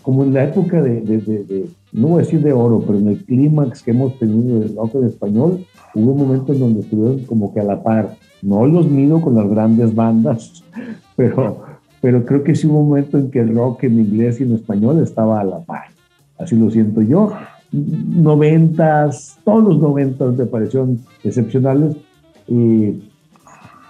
como 0.02 0.24
en 0.24 0.34
la 0.34 0.44
época 0.44 0.82
de, 0.82 1.68
no 1.92 2.08
voy 2.08 2.20
a 2.20 2.24
decir 2.24 2.42
de 2.42 2.52
oro, 2.52 2.82
pero 2.86 2.98
en 2.98 3.08
el 3.08 3.24
clímax 3.24 3.82
que 3.82 3.92
hemos 3.92 4.18
tenido 4.18 4.60
del 4.60 4.76
rock 4.76 4.96
en 4.96 5.04
español, 5.04 5.66
hubo 5.94 6.14
momentos 6.14 6.56
en 6.56 6.60
donde 6.60 6.80
estuvieron 6.80 7.24
como 7.24 7.52
que 7.54 7.60
a 7.60 7.64
la 7.64 7.82
par. 7.82 8.16
No 8.42 8.66
los 8.66 8.88
mido 8.88 9.20
con 9.20 9.34
las 9.34 9.48
grandes 9.48 9.94
bandas, 9.94 10.64
pero, 11.16 11.62
pero 12.00 12.24
creo 12.24 12.44
que 12.44 12.54
sí 12.54 12.66
hubo 12.66 12.80
un 12.80 12.88
momento 12.88 13.18
en 13.18 13.30
que 13.30 13.40
el 13.40 13.54
rock 13.54 13.84
en 13.84 13.98
inglés 13.98 14.40
y 14.40 14.44
en 14.44 14.54
español 14.54 15.02
estaba 15.02 15.40
a 15.40 15.44
la 15.44 15.60
par. 15.60 15.97
Así 16.38 16.56
lo 16.56 16.70
siento 16.70 17.02
yo. 17.02 17.32
Noventas, 17.72 19.38
todos 19.44 19.64
los 19.64 19.78
noventas 19.78 20.36
me 20.36 20.46
parecieron 20.46 21.00
excepcionales. 21.22 21.96
y 22.46 23.02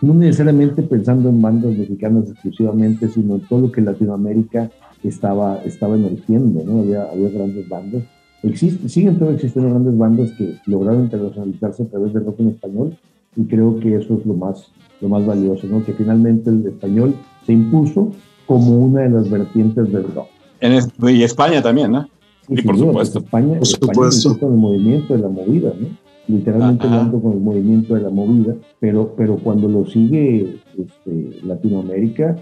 no 0.01 0.15
necesariamente 0.15 0.83
pensando 0.83 1.29
en 1.29 1.43
bandas 1.43 1.77
mexicanas 1.77 2.31
exclusivamente, 2.31 3.09
sino 3.09 3.37
en 3.37 3.41
todo 3.43 3.63
lo 3.63 3.73
que 3.73 3.81
Latinoamérica 3.81 4.71
estaba, 5.03 5.57
estaba 5.65 5.97
emergiendo, 5.97 6.63
¿no? 6.65 6.81
Había, 6.81 7.05
había 7.11 7.31
grandes 7.31 7.69
bandas. 7.69 8.05
Existe, 8.43 8.89
siguen 8.89 9.15
todavía 9.19 9.37
existiendo 9.37 9.71
grandes 9.71 9.99
bandas 9.99 10.31
que 10.33 10.57
lograron 10.67 11.05
internacionalizarse 11.05 11.83
a 11.83 11.87
través 11.87 12.13
del 12.13 12.25
rock 12.25 12.41
en 12.41 12.49
español 12.51 12.97
y 13.35 13.45
creo 13.45 13.81
que 13.81 13.97
eso 13.97 14.19
es 14.19 14.27
lo 14.27 14.35
más, 14.35 14.71
lo 15.01 15.09
más 15.09 15.27
valioso, 15.27 15.67
¿no? 15.67 15.85
Que 15.85 15.93
finalmente 15.93 16.51
el 16.51 16.65
español 16.67 17.15
se 17.45 17.53
impuso 17.53 18.13
como 18.47 18.79
una 18.79 19.03
de 19.03 19.11
las 19.11 19.29
vertientes 19.29 19.93
del 19.93 20.05
rock. 20.15 20.29
En 20.61 20.79
y 21.09 21.23
España 21.23 21.61
también, 21.61 21.93
¿no? 21.93 22.09
Sí, 22.49 22.63
por 22.63 22.79
supuesto. 22.79 23.19
España, 23.19 23.59
por 23.59 23.67
supuesto. 23.67 24.39
con 24.39 24.53
el 24.53 24.59
movimiento 24.59 25.15
de 25.15 25.21
la 25.21 25.29
movida, 25.29 25.73
¿no? 25.79 25.89
Literalmente 26.29 26.87
hablando 26.87 27.23
con 27.23 27.33
el 27.33 27.41
movimiento 27.41 27.95
de 27.95 28.03
la 28.03 28.11
movida, 28.11 28.55
pero, 28.81 29.15
pero 29.17 29.37
cuando 29.37 29.67
lo 29.67 29.87
sigue 29.87 30.61
este, 30.79 31.41
Latinoamérica, 31.43 32.37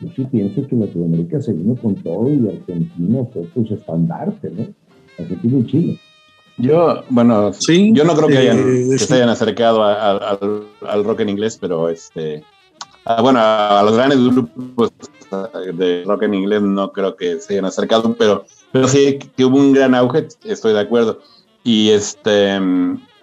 yo 0.00 0.08
sí 0.14 0.26
pienso 0.30 0.66
que 0.66 0.76
Latinoamérica 0.76 1.40
se 1.40 1.52
vino 1.52 1.74
con 1.76 1.94
todo 1.96 2.32
y 2.32 2.48
Argentina 2.48 3.24
fue 3.32 3.42
pues 3.54 3.70
estandarte, 3.70 4.50
¿no? 4.50 4.66
Argentina 5.18 5.58
y 5.58 5.66
Chile. 5.66 6.00
Yo, 6.58 7.02
bueno, 7.10 7.52
sí, 7.52 7.92
yo 7.94 8.04
no 8.04 8.14
creo 8.14 8.28
que, 8.28 8.38
hayan, 8.38 8.58
eh, 8.58 8.98
se 8.98 9.14
hayan 9.14 9.28
acercado 9.28 9.84
al 9.84 11.04
rock 11.04 11.20
en 11.20 11.28
inglés, 11.28 11.58
pero 11.60 11.90
este, 11.90 12.42
bueno, 13.20 13.38
a 13.40 13.82
los 13.84 13.94
grandes 13.94 14.18
grupos 14.18 14.92
de 15.74 16.04
rock 16.04 16.22
en 16.22 16.34
inglés 16.34 16.62
no 16.62 16.92
creo 16.92 17.14
que 17.16 17.40
se 17.40 17.54
hayan 17.54 17.66
acercado, 17.66 18.14
pero, 18.18 18.44
pero 18.76 18.88
sí 18.88 19.18
que 19.36 19.44
hubo 19.44 19.56
un 19.56 19.72
gran 19.72 19.94
auge, 19.94 20.28
estoy 20.44 20.74
de 20.74 20.80
acuerdo. 20.80 21.20
Y 21.64 21.90
este, 21.90 22.60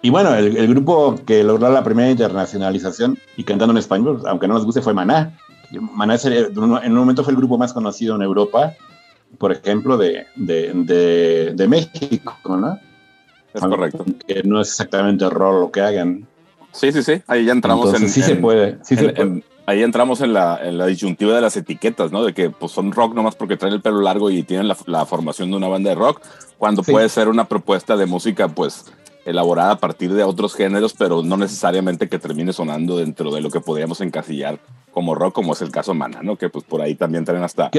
Y 0.02 0.10
bueno, 0.10 0.34
el, 0.34 0.68
grupo 0.68 1.14
que 1.24 1.44
logró 1.44 1.70
la 1.70 1.84
primera 1.84 2.10
internacionalización 2.10 3.16
y 3.36 3.44
cantando 3.44 3.72
en 3.72 3.78
español, 3.78 4.22
aunque 4.26 4.48
no 4.48 4.54
nos 4.54 4.64
guste, 4.64 4.82
fue 4.82 4.92
Maná. 4.94 5.38
Maná 5.70 6.16
en 6.24 6.92
un 6.92 6.98
momento 6.98 7.24
fue 7.24 7.32
el 7.32 7.38
grupo 7.38 7.56
más 7.56 7.72
conocido 7.72 8.16
en 8.16 8.22
Europa, 8.22 8.74
por 9.38 9.52
ejemplo, 9.52 9.96
de, 9.96 10.26
de, 10.36 11.68
México, 11.68 12.36
¿no? 12.44 12.78
Es 13.54 13.62
correcto. 13.62 14.04
Que 14.26 14.42
no 14.42 14.60
es 14.60 14.68
exactamente 14.68 15.28
rol 15.30 15.60
lo 15.60 15.70
que 15.70 15.80
hagan. 15.80 16.26
Sí, 16.72 16.90
sí, 16.92 17.02
sí. 17.02 17.22
Ahí 17.28 17.44
ya 17.44 17.52
entramos 17.52 17.94
en. 17.94 18.08
Sí, 18.08 18.20
se 18.20 18.34
puede. 18.34 18.78
Sí 18.82 18.96
se 18.96 19.10
puede 19.10 19.42
ahí 19.66 19.82
entramos 19.82 20.20
en 20.20 20.32
la, 20.32 20.58
en 20.62 20.78
la, 20.78 20.86
disyuntiva 20.86 21.34
de 21.34 21.40
las 21.40 21.56
etiquetas, 21.56 22.12
¿no? 22.12 22.24
De 22.24 22.32
que 22.34 22.50
pues, 22.50 22.72
son 22.72 22.92
rock 22.92 23.14
nomás 23.14 23.34
porque 23.34 23.56
traen 23.56 23.74
el 23.74 23.82
pelo 23.82 24.00
largo 24.00 24.30
y 24.30 24.42
tienen 24.42 24.68
la, 24.68 24.76
la 24.86 25.06
formación 25.06 25.50
de 25.50 25.56
una 25.56 25.68
banda 25.68 25.90
de 25.90 25.96
rock, 25.96 26.20
cuando 26.58 26.82
puede 26.82 27.08
ser 27.08 27.28
una 27.28 27.46
propuesta 27.46 27.96
de 27.96 28.06
música, 28.06 28.48
pues, 28.48 28.86
elaborada 29.24 29.72
a 29.72 29.78
partir 29.78 30.12
de 30.12 30.22
otros 30.22 30.54
géneros, 30.54 30.94
pero 30.94 31.22
no 31.22 31.36
necesariamente 31.36 32.08
que 32.08 32.18
termine 32.18 32.52
sonando 32.52 32.98
dentro 32.98 33.30
de 33.32 33.40
lo 33.40 33.50
que 33.50 33.60
podríamos 33.60 34.00
encasillar 34.00 34.58
como 34.92 35.14
rock, 35.14 35.34
como 35.34 35.54
es 35.54 35.62
el 35.62 35.70
caso 35.70 35.94
Mana, 35.94 36.22
¿no? 36.22 36.36
Que 36.36 36.48
pues 36.48 36.64
por 36.64 36.80
ahí 36.80 36.94
también 36.94 37.24
traen 37.24 37.42
hasta, 37.42 37.70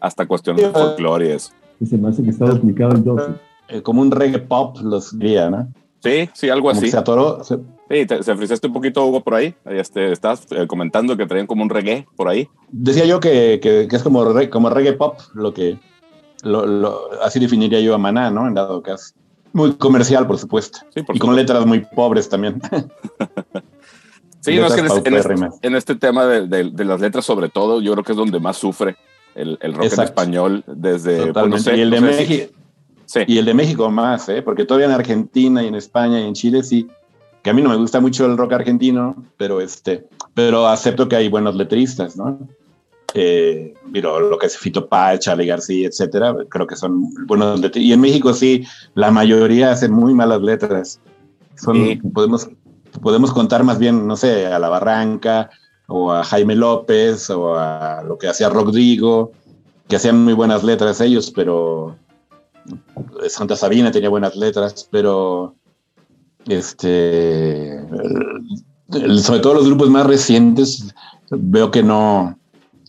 hasta 0.00 0.26
cuestiones 0.26 0.64
de 0.64 0.70
folclore 0.70 1.28
y 1.28 1.30
eso. 1.32 1.52
Se 1.88 1.96
me 1.96 2.08
hace 2.08 2.22
que 2.22 2.30
está 2.30 2.46
explicado 2.46 2.92
el 2.92 3.36
eh, 3.68 3.82
Como 3.82 4.02
un 4.02 4.10
reggae 4.10 4.40
pop, 4.40 4.76
los 4.82 5.18
diría, 5.18 5.48
¿no? 5.48 5.68
Sí, 6.02 6.30
sí, 6.32 6.48
algo 6.48 6.70
así. 6.70 6.90
Se 6.90 6.96
atoró, 6.96 7.42
Sí, 7.44 8.06
te, 8.06 8.22
se 8.22 8.32
ofreciste 8.32 8.68
un 8.68 8.72
poquito, 8.72 9.04
Hugo, 9.04 9.22
por 9.22 9.34
ahí. 9.34 9.54
Este, 9.64 10.12
estás 10.12 10.46
eh, 10.50 10.66
comentando 10.66 11.16
que 11.16 11.26
traían 11.26 11.46
como 11.46 11.62
un 11.62 11.70
reggae 11.70 12.06
por 12.16 12.28
ahí. 12.28 12.48
Decía 12.70 13.04
yo 13.04 13.20
que, 13.20 13.58
que, 13.60 13.88
es 13.90 14.02
como, 14.02 14.24
como 14.48 14.70
reggae 14.70 14.92
pop, 14.92 15.18
lo 15.34 15.52
que 15.52 15.78
lo, 16.42 17.10
así 17.22 17.38
definiría 17.40 17.80
yo 17.80 17.94
a 17.94 17.98
Maná, 17.98 18.30
¿no? 18.30 18.46
En 18.46 18.54
dado 18.54 18.82
caso. 18.82 19.14
Muy 19.52 19.74
comercial, 19.74 20.26
por 20.26 20.38
supuesto. 20.38 20.78
y 20.94 21.18
con 21.18 21.34
letras 21.34 21.66
muy 21.66 21.80
pobres 21.80 22.28
también. 22.28 22.62
sí, 24.40 24.56
no, 24.56 24.66
es 24.66 24.74
que 24.74 24.80
en, 24.80 24.86
este, 24.86 25.34
en, 25.62 25.74
este, 25.74 25.94
tema 25.96 26.24
de, 26.26 26.46
de, 26.46 26.84
las 26.84 27.00
letras, 27.00 27.24
sobre 27.24 27.48
todo, 27.48 27.80
yo 27.80 27.92
creo 27.92 28.04
que 28.04 28.12
es 28.12 28.18
donde 28.18 28.38
más 28.38 28.56
sufre 28.56 28.96
el, 29.34 29.58
el 29.60 29.74
rock 29.74 29.92
en 29.92 30.00
español 30.00 30.64
desde. 30.68 31.32
Pues, 31.32 31.66
y 31.66 31.80
el 31.80 31.90
de 31.90 32.00
México. 32.00 32.59
Sí. 33.10 33.20
Y 33.26 33.38
el 33.38 33.44
de 33.44 33.54
México 33.54 33.90
más, 33.90 34.28
¿eh? 34.28 34.40
porque 34.40 34.64
todavía 34.64 34.86
en 34.86 34.92
Argentina 34.92 35.64
y 35.64 35.66
en 35.66 35.74
España 35.74 36.20
y 36.20 36.28
en 36.28 36.34
Chile 36.34 36.62
sí 36.62 36.88
que 37.42 37.50
a 37.50 37.52
mí 37.52 37.62
no 37.62 37.70
me 37.70 37.76
gusta 37.76 38.00
mucho 38.00 38.26
el 38.26 38.36
rock 38.36 38.52
argentino, 38.52 39.16
pero, 39.36 39.60
este, 39.60 40.06
pero 40.34 40.66
acepto 40.68 41.08
que 41.08 41.16
hay 41.16 41.28
buenos 41.28 41.54
letristas, 41.54 42.16
¿no? 42.16 42.38
Eh, 43.14 43.74
lo 43.92 44.38
que 44.38 44.46
es 44.46 44.56
Fito 44.56 44.86
Páez, 44.86 45.20
Charlie 45.20 45.46
García, 45.46 45.88
etcétera, 45.88 46.36
creo 46.48 46.66
que 46.66 46.76
son 46.76 47.12
buenos 47.26 47.58
letristas. 47.58 47.88
Y 47.88 47.92
en 47.92 48.00
México 48.00 48.32
sí, 48.34 48.64
la 48.94 49.10
mayoría 49.10 49.72
hacen 49.72 49.92
muy 49.92 50.14
malas 50.14 50.42
letras. 50.42 51.00
Son, 51.56 51.98
podemos, 52.12 52.48
podemos 53.02 53.32
contar 53.32 53.64
más 53.64 53.78
bien, 53.78 54.06
no 54.06 54.16
sé, 54.16 54.46
a 54.46 54.58
La 54.58 54.68
Barranca, 54.68 55.50
o 55.88 56.12
a 56.12 56.22
Jaime 56.22 56.54
López, 56.54 57.30
o 57.30 57.56
a 57.58 58.02
lo 58.06 58.16
que 58.18 58.28
hacía 58.28 58.48
Rodrigo, 58.48 59.32
que 59.88 59.96
hacían 59.96 60.22
muy 60.22 60.34
buenas 60.34 60.62
letras 60.62 61.00
ellos, 61.00 61.32
pero 61.34 61.96
Santa 63.28 63.56
Sabina 63.56 63.90
tenía 63.90 64.08
buenas 64.08 64.36
letras, 64.36 64.88
pero 64.90 65.54
este, 66.46 67.80
sobre 69.22 69.40
todo 69.40 69.54
los 69.54 69.66
grupos 69.66 69.90
más 69.90 70.06
recientes, 70.06 70.94
veo 71.30 71.70
que 71.70 71.82
no, 71.82 72.38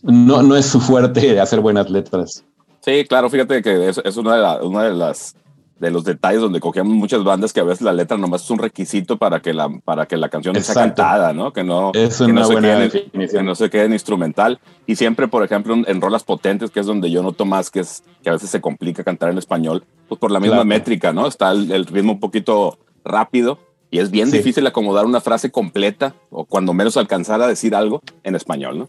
no, 0.02 0.42
no 0.42 0.56
es 0.56 0.66
su 0.66 0.80
fuerte 0.80 1.40
hacer 1.40 1.60
buenas 1.60 1.90
letras. 1.90 2.44
Sí, 2.80 3.04
claro, 3.08 3.30
fíjate 3.30 3.62
que 3.62 3.88
es, 3.88 4.00
es 4.04 4.16
una 4.16 4.58
de 4.58 4.94
las 4.94 5.36
de 5.82 5.90
los 5.90 6.04
detalles 6.04 6.40
donde 6.40 6.60
cogíamos 6.60 6.94
muchas 6.94 7.24
bandas 7.24 7.52
que 7.52 7.58
a 7.58 7.64
veces 7.64 7.82
la 7.82 7.92
letra 7.92 8.16
nomás 8.16 8.44
es 8.44 8.50
un 8.50 8.58
requisito 8.58 9.16
para 9.16 9.40
que 9.40 9.52
la, 9.52 9.68
para 9.84 10.06
que 10.06 10.16
la 10.16 10.28
canción 10.28 10.54
sea 10.62 10.76
cantada, 10.76 11.32
¿no? 11.32 11.52
Que 11.52 11.64
no, 11.64 11.90
es 11.92 12.18
que 12.18 12.32
no, 12.32 12.44
se 12.44 12.54
quede, 12.54 12.90
que 13.10 13.42
no 13.42 13.54
se 13.56 13.68
quede 13.68 13.86
en 13.86 13.92
instrumental. 13.92 14.60
Y 14.86 14.94
siempre, 14.94 15.26
por 15.26 15.42
ejemplo, 15.42 15.74
en, 15.74 16.00
rolas 16.00 16.22
potentes, 16.22 16.70
que 16.70 16.78
es 16.78 16.86
donde 16.86 17.10
yo 17.10 17.20
noto 17.24 17.44
más 17.44 17.68
que, 17.68 17.80
es, 17.80 18.04
que 18.22 18.30
a 18.30 18.32
veces 18.32 18.48
se 18.48 18.60
complica 18.60 19.02
cantar 19.02 19.30
en 19.30 19.38
español, 19.38 19.82
pues 20.08 20.20
por 20.20 20.30
la 20.30 20.38
misma 20.38 20.62
métrica, 20.62 21.12
¿no? 21.12 21.26
Está 21.26 21.50
el, 21.50 21.84
ritmo 21.86 22.12
un 22.12 22.20
poquito 22.20 22.78
rápido 23.04 23.58
y 23.90 23.98
es 23.98 24.12
bien 24.12 24.30
difícil 24.30 24.64
acomodar 24.68 25.04
una 25.04 25.20
frase 25.20 25.50
completa 25.50 26.14
o 26.30 26.44
cuando 26.44 26.74
menos 26.74 26.96
alcanzar 26.96 27.42
a 27.42 27.48
decir 27.48 27.74
algo 27.74 28.02
en 28.22 28.36
español, 28.36 28.78
¿no? 28.78 28.88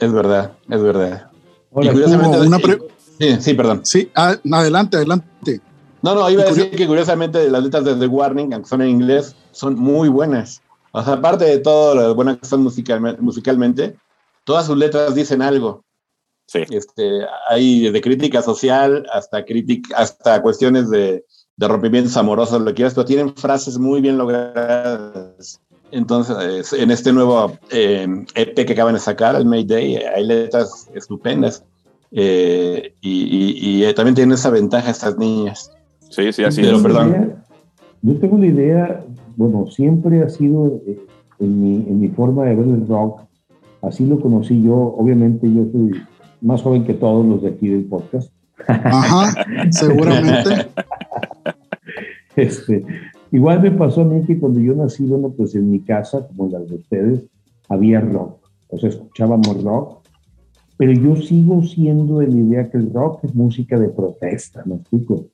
Es 0.00 0.10
verdad, 0.10 0.52
es 0.70 0.82
verdad. 0.82 1.28
y 1.82 1.88
curiosamente, 1.90 2.40
una 2.40 2.58
sí, 3.18 3.36
sí, 3.40 3.52
perdón. 3.52 3.82
Sí, 3.84 4.10
adelante, 4.14 4.96
adelante. 4.96 5.60
No, 6.04 6.14
no, 6.14 6.28
iba 6.28 6.42
a 6.42 6.46
decir 6.46 6.70
que 6.70 6.86
curiosamente 6.86 7.48
las 7.48 7.62
letras 7.62 7.82
de 7.82 7.94
The 7.94 8.06
Warning, 8.06 8.52
aunque 8.52 8.68
son 8.68 8.82
en 8.82 8.90
inglés, 8.90 9.34
son 9.52 9.76
muy 9.76 10.10
buenas. 10.10 10.60
O 10.92 11.02
sea, 11.02 11.14
aparte 11.14 11.46
de 11.46 11.60
todo 11.60 11.94
lo 11.94 12.14
buenas 12.14 12.36
que 12.36 12.44
son 12.44 12.62
musicalmente, 12.62 13.96
todas 14.44 14.66
sus 14.66 14.76
letras 14.76 15.14
dicen 15.14 15.40
algo. 15.40 15.82
Sí. 16.46 16.60
Este, 16.68 17.22
hay 17.48 17.88
de 17.88 18.00
crítica 18.02 18.42
social 18.42 19.06
hasta 19.14 19.46
crítica, 19.46 19.96
hasta 19.96 20.42
cuestiones 20.42 20.90
de, 20.90 21.24
de 21.56 21.68
rompimientos 21.68 22.18
amorosos, 22.18 22.60
lo 22.60 22.66
que 22.66 22.74
quieras, 22.74 22.92
pero 22.92 23.06
tienen 23.06 23.34
frases 23.34 23.78
muy 23.78 24.02
bien 24.02 24.18
logradas. 24.18 25.58
Entonces, 25.90 26.70
en 26.74 26.90
este 26.90 27.14
nuevo 27.14 27.58
EP 27.70 28.28
eh, 28.34 28.66
que 28.66 28.72
acaban 28.74 28.92
de 28.92 29.00
sacar, 29.00 29.36
el 29.36 29.46
Mayday, 29.46 29.96
hay 29.96 30.26
letras 30.26 30.86
estupendas. 30.92 31.64
Eh, 32.10 32.94
y, 33.00 33.86
y, 33.86 33.94
también 33.94 34.14
tienen 34.14 34.34
esa 34.34 34.50
ventaja 34.50 34.90
estas 34.90 35.16
niñas. 35.16 35.70
Sí, 36.14 36.32
sí, 36.32 36.44
así 36.44 36.60
es. 36.62 36.80
Perdón. 36.80 37.34
Yo 38.02 38.16
tengo 38.18 38.36
una 38.36 38.46
idea, 38.46 39.04
bueno, 39.36 39.66
siempre 39.66 40.22
ha 40.22 40.28
sido 40.28 40.80
eh, 40.86 41.00
en, 41.40 41.60
mi, 41.60 41.74
en 41.88 42.00
mi 42.00 42.08
forma 42.08 42.44
de 42.44 42.54
ver 42.54 42.66
el 42.66 42.86
rock, 42.86 43.22
así 43.82 44.06
lo 44.06 44.20
conocí 44.20 44.62
yo, 44.62 44.74
obviamente 44.74 45.50
yo 45.52 45.64
soy 45.72 45.92
más 46.40 46.62
joven 46.62 46.84
que 46.84 46.94
todos 46.94 47.24
los 47.26 47.42
de 47.42 47.48
aquí 47.48 47.68
del 47.68 47.84
podcast. 47.84 48.30
Ajá, 48.68 49.44
seguramente. 49.70 50.68
Este, 52.36 52.84
igual 53.30 53.62
me 53.62 53.70
pasó 53.70 54.00
a 54.00 54.04
mí 54.04 54.24
que 54.24 54.40
cuando 54.40 54.58
yo 54.58 54.74
nací, 54.74 55.06
bueno, 55.06 55.30
pues 55.30 55.54
en 55.54 55.70
mi 55.70 55.78
casa, 55.78 56.26
como 56.26 56.50
las 56.50 56.68
de 56.68 56.74
ustedes, 56.74 57.22
había 57.68 58.00
rock. 58.00 58.40
O 58.70 58.76
sea, 58.76 58.88
escuchábamos 58.88 59.62
rock. 59.62 60.00
Pero 60.76 60.92
yo 60.94 61.14
sigo 61.14 61.62
siendo 61.62 62.18
de 62.18 62.26
la 62.26 62.36
idea 62.36 62.68
que 62.68 62.78
el 62.78 62.92
rock 62.92 63.22
es 63.22 63.36
música 63.36 63.78
de 63.78 63.88
protesta, 63.88 64.64
¿me 64.66 64.74
explico? 64.74 65.26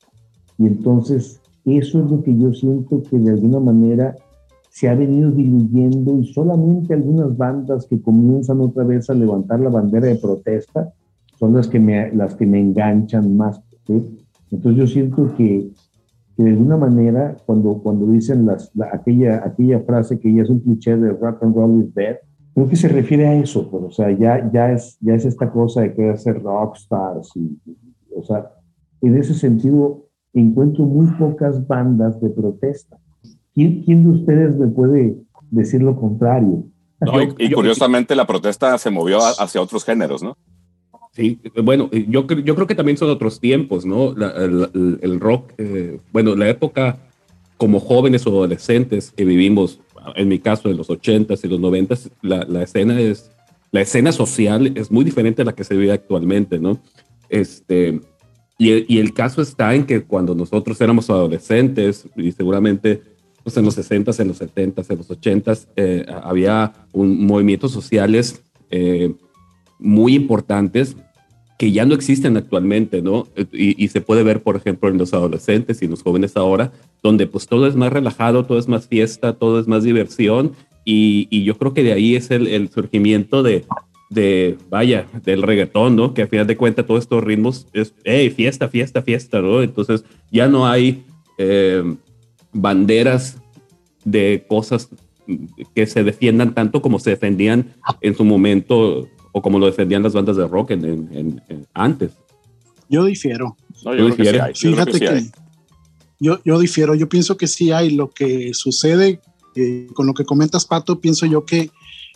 Y 0.61 0.67
entonces, 0.67 1.41
eso 1.65 2.03
es 2.03 2.11
lo 2.11 2.21
que 2.23 2.37
yo 2.37 2.53
siento 2.53 3.01
que 3.03 3.17
de 3.17 3.31
alguna 3.31 3.59
manera 3.59 4.15
se 4.69 4.87
ha 4.87 4.95
venido 4.95 5.31
diluyendo 5.31 6.17
y 6.19 6.33
solamente 6.33 6.93
algunas 6.93 7.35
bandas 7.35 7.85
que 7.85 8.01
comienzan 8.01 8.61
otra 8.61 8.83
vez 8.83 9.09
a 9.09 9.13
levantar 9.13 9.59
la 9.59 9.69
bandera 9.69 10.07
de 10.07 10.15
protesta 10.15 10.93
son 11.37 11.53
las 11.53 11.67
que 11.67 11.79
me, 11.79 12.11
las 12.13 12.35
que 12.35 12.45
me 12.45 12.59
enganchan 12.59 13.35
más. 13.35 13.61
Entonces 13.87 14.79
yo 14.79 14.87
siento 14.87 15.35
que 15.35 15.71
que 16.35 16.43
de 16.43 16.51
alguna 16.51 16.77
manera, 16.77 17.35
cuando, 17.45 17.81
cuando 17.81 18.07
dicen 18.07 18.45
las, 18.45 18.71
aquella, 18.91 19.43
aquella 19.45 19.79
frase 19.81 20.19
que 20.19 20.33
ya 20.33 20.43
es 20.43 20.49
un 20.49 20.59
cliché 20.59 20.95
de 20.95 21.11
rock 21.11 21.43
and 21.43 21.55
roll 21.55 21.81
is 21.81 21.93
dead, 21.93 22.17
creo 22.53 22.67
que 22.67 22.75
se 22.75 22.87
refiere 22.87 23.27
a 23.27 23.35
eso, 23.35 23.69
pues, 23.69 23.83
o 23.83 23.91
sea, 23.91 24.11
ya, 24.11 24.49
ya, 24.51 24.71
es, 24.71 24.97
ya 25.01 25.15
es 25.15 25.25
esta 25.25 25.51
cosa 25.51 25.81
de 25.81 25.93
querer 25.93 26.17
ser 26.17 26.41
rockstars, 26.41 27.35
y, 27.35 27.57
o 28.15 28.23
sea, 28.23 28.51
en 29.01 29.17
ese 29.17 29.33
sentido 29.33 30.05
encuentro 30.33 30.85
muy 30.85 31.07
pocas 31.17 31.67
bandas 31.67 32.19
de 32.21 32.29
protesta. 32.29 32.97
¿Quién, 33.53 33.83
quién 33.83 34.03
de 34.03 34.09
ustedes 34.09 34.55
me 34.57 34.67
puede 34.67 35.17
decir 35.49 35.81
lo 35.81 35.95
contrario? 35.95 36.63
y, 37.37 37.51
curiosamente 37.51 38.15
la 38.15 38.27
protesta 38.27 38.77
se 38.77 38.91
movió 38.91 39.19
hacia 39.19 39.61
otros 39.61 39.83
géneros, 39.83 40.21
¿no? 40.21 40.37
Sí, 41.13 41.39
bueno, 41.61 41.89
yo, 41.91 42.25
yo 42.25 42.55
creo 42.55 42.67
que 42.67 42.75
también 42.75 42.97
son 42.97 43.09
otros 43.09 43.39
tiempos, 43.39 43.85
¿no? 43.85 44.11
el, 44.11 45.19
rock, 45.19 45.51
eh, 45.57 45.99
bueno, 46.13 46.35
la 46.35 46.47
época 46.47 46.99
como 47.57 47.79
jóvenes 47.81 48.25
o 48.25 48.29
adolescentes 48.29 49.11
que 49.11 49.25
vivimos, 49.25 49.81
en 50.15 50.29
mi 50.29 50.39
caso, 50.39 50.69
en 50.69 50.77
los 50.77 50.89
80s 50.89 51.43
y 51.43 51.47
los 51.49 51.59
90s, 51.59 52.11
la, 52.21 52.45
la, 52.47 52.63
escena 52.63 52.99
es, 52.99 53.29
la 53.71 53.81
escena 53.81 54.13
social 54.13 54.71
es 54.75 54.89
muy 54.89 55.03
diferente 55.03 55.41
a 55.41 55.45
la 55.45 55.53
que 55.53 55.65
se 55.65 55.75
vive 55.75 55.91
actualmente, 55.91 56.59
¿no? 56.59 56.79
Este, 57.27 57.99
y, 58.69 58.95
y 58.95 58.99
el 58.99 59.13
caso 59.13 59.41
está 59.41 59.73
en 59.73 59.85
que 59.85 60.03
cuando 60.03 60.35
nosotros 60.35 60.79
éramos 60.81 61.09
adolescentes, 61.09 62.05
y 62.15 62.31
seguramente 62.31 63.01
pues 63.43 63.57
en 63.57 63.65
los 63.65 63.77
60s, 63.77 64.19
en 64.19 64.27
los 64.27 64.41
70s, 64.41 64.85
en 64.89 64.97
los 64.97 65.09
80s, 65.09 65.67
eh, 65.75 66.05
había 66.23 66.73
un, 66.91 67.25
movimientos 67.25 67.71
sociales 67.71 68.41
eh, 68.69 69.13
muy 69.79 70.15
importantes 70.15 70.95
que 71.57 71.71
ya 71.71 71.85
no 71.85 71.93
existen 71.93 72.37
actualmente, 72.37 73.03
¿no? 73.03 73.27
Y, 73.51 73.87
se 73.89 74.01
puede 74.01 74.23
ver, 74.23 74.41
por 74.41 74.55
ejemplo, 74.55 74.89
en 74.89 74.97
los 74.97 75.13
adolescentes 75.13 75.83
y 75.83 75.87
los 75.87 76.01
jóvenes 76.01 76.35
ahora, 76.35 76.71
donde 77.03 77.27
pues 77.27 77.45
todo 77.45 77.67
es 77.67 77.75
más 77.75 77.93
relajado, 77.93 78.45
todo 78.45 78.57
es 78.57 78.67
más 78.67 78.87
fiesta, 78.87 79.33
todo 79.33 79.59
es 79.59 79.67
más 79.67 79.83
diversión, 79.83 80.53
y, 80.83 81.43
yo 81.43 81.55
creo 81.59 81.75
que 81.75 81.83
de 81.83 81.93
ahí 81.93 82.15
es 82.15 82.31
el, 82.31 82.67
surgimiento 82.69 83.43
de, 83.43 83.65
de, 84.11 84.57
vaya, 84.69 85.07
del 85.23 85.41
reggaetón, 85.41 85.95
¿no? 85.95 86.13
Que 86.13 86.23
a 86.23 86.27
final 86.27 86.45
de 86.45 86.57
cuentas 86.57 86.85
todos 86.85 86.99
estos 86.99 87.23
ritmos 87.23 87.65
es, 87.71 87.93
hey, 88.03 88.29
fiesta, 88.29 88.67
fiesta, 88.67 89.01
fiesta, 89.01 89.41
¿no? 89.41 89.63
Entonces 89.63 90.03
ya 90.29 90.47
no 90.47 90.67
hay 90.67 91.05
eh, 91.37 91.81
banderas 92.51 93.37
de 94.03 94.45
cosas 94.49 94.89
que 95.73 95.87
se 95.87 96.03
defiendan 96.03 96.53
tanto 96.53 96.81
como 96.81 96.99
se 96.99 97.11
defendían 97.11 97.73
en 98.01 98.13
su 98.13 98.25
momento 98.25 99.07
o 99.31 99.41
como 99.41 99.59
lo 99.59 99.65
defendían 99.65 100.03
las 100.03 100.11
bandas 100.11 100.35
de 100.35 100.45
rock 100.45 100.71
en, 100.71 101.41
antes. 101.73 102.11
Yo 102.89 103.05
difiero. 103.05 103.55
yo, 103.85 104.11
Fíjate 104.53 104.99
que, 104.99 105.31
yo, 106.19 106.41
yo, 106.43 106.59
difiero. 106.59 106.95
Yo 106.95 107.07
pienso 107.07 107.37
que 107.37 107.47
sí 107.47 107.71
hay. 107.71 107.91
Lo 107.91 108.09
que 108.09 108.53
sucede 108.53 109.21
eh, 109.55 109.87
con 109.93 110.05
lo 110.05 110.13
que 110.13 110.25
comentas, 110.25 110.65
Pato, 110.65 110.99
pienso 110.99 111.25
yo 111.25 111.45
que 111.45 111.69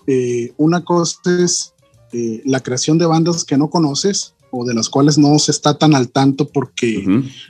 eh, 0.07 0.51
una 0.57 0.83
cosa 0.83 1.19
es 1.41 1.74
eh, 2.17 2.41
la 2.45 2.61
creación 2.61 2.97
de 2.97 3.05
bandas 3.05 3.43
que 3.43 3.57
no 3.57 3.69
conoces 3.69 4.35
o 4.51 4.63
de 4.63 4.73
las 4.73 4.87
cuales 4.87 5.17
no 5.17 5.37
se 5.37 5.51
está 5.51 5.77
tan 5.77 5.93
al 5.95 6.07
tanto 6.07 6.47
porque 6.47 7.03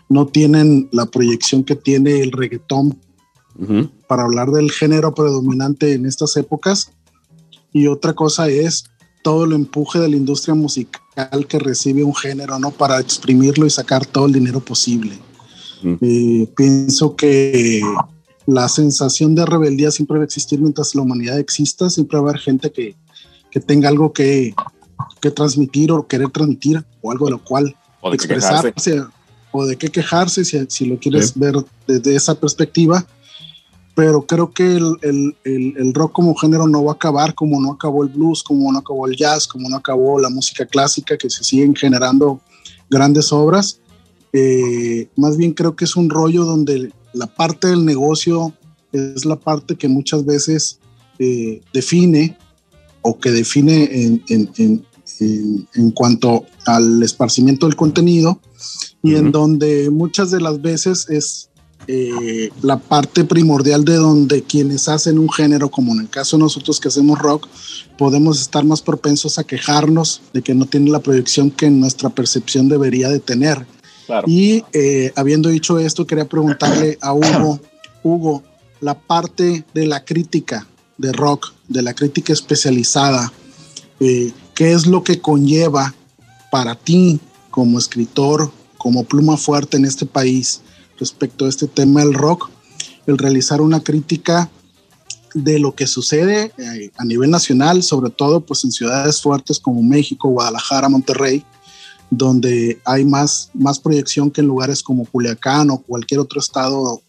no 0.09 0.25
tienen 0.25 0.89
la 0.91 1.05
proyección 1.05 1.63
que 1.63 1.75
tiene 1.75 2.21
el 2.21 2.31
reggaetón 2.31 2.99
para 4.07 4.23
hablar 4.23 4.49
del 4.49 4.71
género 4.71 5.13
predominante 5.13 5.93
en 5.93 6.07
estas 6.07 6.35
épocas. 6.35 6.91
Y 7.73 7.85
otra 7.85 8.13
cosa 8.13 8.49
es 8.49 8.85
todo 9.23 9.45
el 9.45 9.53
empuje 9.53 9.99
de 9.99 10.09
la 10.09 10.15
industria 10.15 10.55
musical 10.55 11.45
que 11.47 11.59
recibe 11.59 12.03
un 12.03 12.15
género, 12.15 12.57
¿no? 12.57 12.71
Para 12.71 12.99
exprimirlo 12.99 13.67
y 13.67 13.69
sacar 13.69 14.07
todo 14.07 14.25
el 14.25 14.33
dinero 14.33 14.59
posible. 14.59 15.13
Eh, 16.01 16.47
pienso 16.57 17.15
que 17.15 17.81
la 18.47 18.67
sensación 18.67 19.35
de 19.35 19.45
rebeldía 19.45 19.91
siempre 19.91 20.17
va 20.17 20.23
a 20.23 20.25
existir 20.25 20.59
mientras 20.59 20.95
la 20.95 21.03
humanidad 21.03 21.37
exista, 21.37 21.91
siempre 21.91 22.17
va 22.17 22.25
a 22.25 22.29
haber 22.29 22.41
gente 22.41 22.71
que, 22.71 22.95
que 23.55 23.61
tenga 23.61 23.87
algo 23.87 24.11
que, 24.11 24.53
que 25.21 25.31
transmitir 25.31 25.89
o 25.89 26.05
querer 26.05 26.29
transmitir 26.29 26.83
o 27.01 27.09
algo 27.09 27.27
de 27.27 27.31
lo 27.31 27.41
cual 27.41 27.73
expresarse 28.11 29.01
o 29.51 29.65
de 29.65 29.77
qué 29.77 29.87
quejarse 29.87 30.43
si, 30.43 30.65
si 30.67 30.85
lo 30.85 30.99
quieres 30.99 31.39
ver 31.39 31.55
desde 31.87 32.17
esa 32.17 32.37
perspectiva. 32.37 33.07
Pero 33.95 34.23
creo 34.27 34.51
que 34.51 34.75
el, 34.75 34.97
el, 35.01 35.37
el, 35.77 35.93
rock 35.93 36.11
como 36.11 36.35
género 36.35 36.67
no 36.67 36.83
va 36.83 36.91
a 36.91 36.95
acabar 36.95 37.33
como 37.33 37.61
no 37.61 37.71
acabó 37.71 38.03
el 38.03 38.09
blues, 38.09 38.43
como 38.43 38.69
no 38.73 38.79
acabó 38.79 39.07
el 39.07 39.15
jazz, 39.15 39.47
como 39.47 39.69
no 39.69 39.77
acabó 39.77 40.19
la 40.19 40.29
música 40.29 40.65
clásica, 40.65 41.17
que 41.17 41.29
se 41.29 41.45
siguen 41.45 41.73
generando 41.73 42.41
grandes 42.89 43.31
obras. 43.31 43.79
Eh, 44.33 45.07
más 45.15 45.37
bien 45.37 45.53
creo 45.53 45.77
que 45.77 45.85
es 45.85 45.95
un 45.95 46.09
rollo 46.09 46.43
donde 46.43 46.91
la 47.13 47.27
parte 47.27 47.69
del 47.69 47.85
negocio 47.85 48.51
es 48.91 49.23
la 49.23 49.37
parte 49.37 49.77
que 49.77 49.87
muchas 49.87 50.25
veces 50.25 50.79
eh, 51.19 51.61
define 51.71 52.37
o 53.07 53.19
que 53.19 53.31
define 53.31 53.83
en, 54.03 54.23
en, 54.29 54.51
en, 54.57 55.67
en, 55.75 55.91
cuanto 55.91 56.45
al 56.65 57.03
esparcimiento 57.03 57.67
del 57.67 57.75
contenido 57.75 58.39
y 59.03 59.13
en 59.13 59.31
donde 59.31 59.91
muchas 59.91 60.31
de 60.31 60.41
las 60.41 60.59
veces 60.59 61.07
es 61.09 61.49
eh, 61.87 62.49
la 62.63 62.79
parte 62.79 63.23
primordial 63.23 63.85
de 63.85 63.97
donde 63.97 64.41
quienes 64.41 64.89
hacen 64.89 65.19
un 65.19 65.29
género, 65.29 65.69
como 65.69 65.93
en 65.93 65.99
el 65.99 66.09
caso 66.09 66.37
de 66.37 66.43
nosotros 66.43 66.79
que 66.79 66.87
hacemos 66.87 67.19
rock, 67.19 67.47
podemos 67.95 68.41
estar 68.41 68.65
más 68.65 68.81
propensos 68.81 69.37
a 69.37 69.43
quejarnos 69.43 70.23
de 70.33 70.41
que 70.41 70.55
no 70.55 70.65
tiene 70.65 70.89
la 70.89 70.99
proyección 70.99 71.51
que 71.51 71.69
nuestra 71.69 72.09
percepción 72.09 72.67
debería 72.69 73.09
de 73.09 73.19
tener. 73.19 73.67
Y 74.25 74.63
eh, 74.73 75.13
habiendo 75.15 75.49
dicho 75.49 75.77
esto, 75.77 76.07
quería 76.07 76.25
preguntarle 76.25 76.97
a 77.01 77.13
Hugo, 77.13 77.59
Hugo, 78.01 78.43
la 78.81 78.97
parte 78.99 79.63
de 79.75 79.85
la 79.85 80.03
crítica 80.03 80.67
de 80.97 81.11
rock, 81.11 81.54
de 81.67 81.81
la 81.81 81.93
crítica 81.93 82.33
especializada, 82.33 83.31
eh, 83.99 84.31
¿qué 84.53 84.73
es 84.73 84.85
lo 84.85 85.03
que 85.03 85.19
conlleva 85.19 85.93
para 86.51 86.75
ti 86.75 87.19
como 87.49 87.79
escritor, 87.79 88.51
como 88.77 89.03
pluma 89.03 89.37
fuerte 89.37 89.77
en 89.77 89.85
este 89.85 90.05
país? 90.05 90.61
respecto 90.99 91.45
a 91.45 91.49
este 91.49 91.67
tema 91.67 92.01
del 92.01 92.13
rock, 92.13 92.49
el 93.07 93.17
realizar 93.17 93.61
una 93.61 93.81
crítica 93.81 94.49
de 95.33 95.59
lo 95.59 95.75
que 95.75 95.85
sucede 95.85 96.53
eh, 96.57 96.91
a 96.97 97.03
nivel 97.03 97.29
nacional, 97.29 97.83
sobre 97.83 98.09
todo 98.09 98.41
pues 98.41 98.63
en 98.63 98.71
ciudades 98.71 99.21
fuertes 99.21 99.59
como 99.59 99.83
México, 99.83 100.29
Guadalajara, 100.29 100.87
Monterrey, 100.87 101.43
donde 102.09 102.79
hay 102.85 103.03
más, 103.03 103.49
más 103.53 103.79
proyección 103.79 104.31
que 104.31 104.41
en 104.41 104.47
lugares 104.47 104.81
como 104.81 105.05
Culiacán 105.05 105.69
o 105.71 105.79
cualquier 105.79 106.21
otro 106.21 106.39
estado 106.39 107.01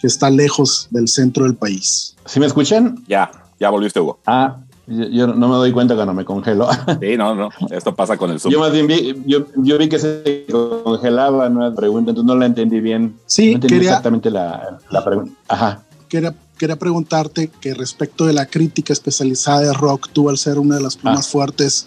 que 0.00 0.06
está 0.06 0.30
lejos 0.30 0.88
del 0.90 1.08
centro 1.08 1.44
del 1.44 1.56
país. 1.56 2.16
¿Sí 2.24 2.40
me 2.40 2.46
escuchan? 2.46 3.04
Ya, 3.06 3.30
ya 3.58 3.70
volviste, 3.70 4.00
Hugo. 4.00 4.20
Ah, 4.26 4.58
yo, 4.86 5.28
no 5.28 5.48
me 5.48 5.54
doy 5.54 5.72
cuenta 5.72 5.94
cuando 5.94 6.12
me 6.12 6.24
congelo. 6.24 6.68
Sí, 7.00 7.16
no, 7.16 7.34
no. 7.34 7.48
Esto 7.70 7.94
pasa 7.94 8.16
con 8.16 8.30
el 8.30 8.40
Zoom. 8.40 8.52
Yo 8.52 8.60
más 8.60 8.72
bien 8.72 8.86
vi, 8.86 9.14
yo, 9.26 9.46
yo 9.56 9.78
vi 9.78 9.88
que 9.88 9.98
se 9.98 10.46
congelaba, 10.84 11.48
no 11.48 11.74
pregunta, 11.74 12.10
entonces 12.10 12.26
no 12.26 12.36
la 12.36 12.46
entendí 12.46 12.80
bien. 12.80 13.16
Sí, 13.26 13.50
no 13.50 13.54
entendí 13.56 13.86
exactamente 13.86 14.30
la, 14.30 14.78
la 14.90 15.04
pregunta. 15.04 15.32
Ajá. 15.48 15.82
Quería, 16.08 16.34
quería 16.58 16.76
preguntarte 16.76 17.48
que 17.60 17.74
respecto 17.74 18.26
de 18.26 18.32
la 18.32 18.46
crítica 18.46 18.92
especializada 18.92 19.60
de 19.60 19.72
rock, 19.72 20.08
tú 20.12 20.28
al 20.28 20.38
ser 20.38 20.58
una 20.58 20.76
de 20.76 20.82
las 20.82 21.02
más 21.02 21.20
ah. 21.20 21.30
fuertes 21.30 21.86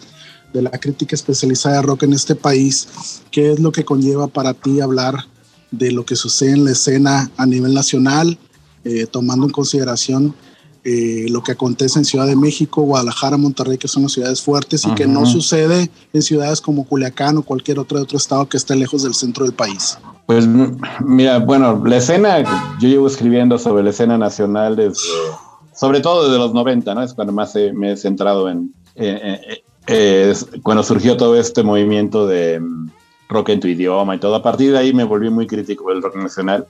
de 0.53 0.61
la 0.61 0.71
crítica 0.71 1.15
especializada 1.15 1.75
de 1.77 1.81
rock 1.83 2.03
en 2.03 2.13
este 2.13 2.35
país, 2.35 3.21
¿qué 3.31 3.51
es 3.51 3.59
lo 3.59 3.71
que 3.71 3.85
conlleva 3.85 4.27
para 4.27 4.53
ti 4.53 4.81
hablar 4.81 5.25
de 5.71 5.91
lo 5.91 6.05
que 6.05 6.15
sucede 6.15 6.51
en 6.51 6.65
la 6.65 6.71
escena 6.71 7.29
a 7.37 7.45
nivel 7.45 7.73
nacional, 7.73 8.37
eh, 8.83 9.05
tomando 9.05 9.45
en 9.45 9.51
consideración 9.51 10.33
eh, 10.89 11.25
lo 11.29 11.43
que 11.43 11.51
acontece 11.51 11.99
en 11.99 12.05
Ciudad 12.05 12.25
de 12.25 12.37
México, 12.37 12.81
Guadalajara, 12.81 13.35
Monterrey, 13.35 13.77
que 13.77 13.89
son 13.89 14.03
las 14.03 14.13
ciudades 14.13 14.41
fuertes 14.41 14.85
y 14.85 14.95
que 14.95 15.05
no 15.05 15.25
sucede 15.25 15.91
en 16.13 16.21
ciudades 16.21 16.61
como 16.61 16.85
Culiacán 16.85 17.35
o 17.35 17.43
cualquier 17.43 17.77
otro, 17.77 18.01
otro 18.01 18.17
estado 18.17 18.47
que 18.47 18.55
esté 18.55 18.73
lejos 18.73 19.03
del 19.03 19.13
centro 19.13 19.43
del 19.43 19.53
país. 19.53 19.99
Pues 20.27 20.47
mira, 21.03 21.39
bueno, 21.39 21.83
la 21.85 21.97
escena, 21.97 22.41
yo 22.79 22.87
llevo 22.87 23.07
escribiendo 23.07 23.59
sobre 23.59 23.83
la 23.83 23.89
escena 23.89 24.17
nacional 24.17 24.77
desde, 24.77 25.01
sobre 25.75 25.99
todo 25.99 26.29
desde 26.29 26.37
los 26.37 26.53
90, 26.53 26.95
¿no? 26.95 27.03
Es 27.03 27.13
cuando 27.13 27.33
más 27.33 27.53
me 27.73 27.91
he 27.91 27.97
centrado 27.97 28.47
en, 28.47 28.73
cuando 30.63 30.83
surgió 30.83 31.17
todo 31.17 31.37
este 31.37 31.63
movimiento 31.63 32.25
de 32.27 32.61
mm, 32.61 32.91
rock 33.27 33.49
en 33.49 33.59
tu 33.59 33.67
idioma 33.67 34.15
y 34.15 34.19
todo. 34.19 34.35
A 34.35 34.41
partir 34.41 34.71
de 34.71 34.77
ahí 34.77 34.93
me 34.93 35.03
volví 35.03 35.29
muy 35.29 35.47
crítico 35.47 35.89
del 35.89 36.01
rock 36.01 36.15
nacional 36.15 36.65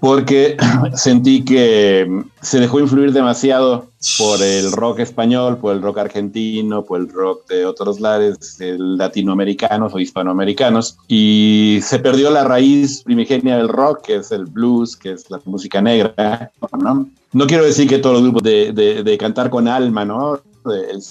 porque 0.00 0.56
sentí 0.94 1.44
que 1.44 2.24
se 2.40 2.58
dejó 2.58 2.80
influir 2.80 3.12
demasiado 3.12 3.86
por 4.18 4.42
el 4.42 4.72
rock 4.72 5.00
español, 5.00 5.58
por 5.58 5.74
el 5.74 5.82
rock 5.82 5.98
argentino, 5.98 6.82
por 6.84 7.00
el 7.00 7.08
rock 7.10 7.46
de 7.48 7.66
otros 7.66 8.00
lares 8.00 8.56
latinoamericanos 8.58 9.94
o 9.94 9.98
hispanoamericanos, 9.98 10.96
y 11.06 11.80
se 11.82 11.98
perdió 11.98 12.30
la 12.30 12.44
raíz 12.44 13.02
primigenia 13.02 13.58
del 13.58 13.68
rock, 13.68 14.02
que 14.02 14.16
es 14.16 14.32
el 14.32 14.46
blues, 14.46 14.96
que 14.96 15.12
es 15.12 15.30
la 15.30 15.40
música 15.44 15.82
negra. 15.82 16.50
No, 17.32 17.46
quiero 17.46 17.64
decir 17.64 17.88
que 17.88 17.98
todos 17.98 18.14
los 18.14 18.22
grupos 18.22 18.42
de, 18.42 18.72
de 18.72 19.18
cantar 19.18 19.50
con 19.50 19.68
alma, 19.68 20.04
¿no? 20.04 20.40
El 20.64 21.02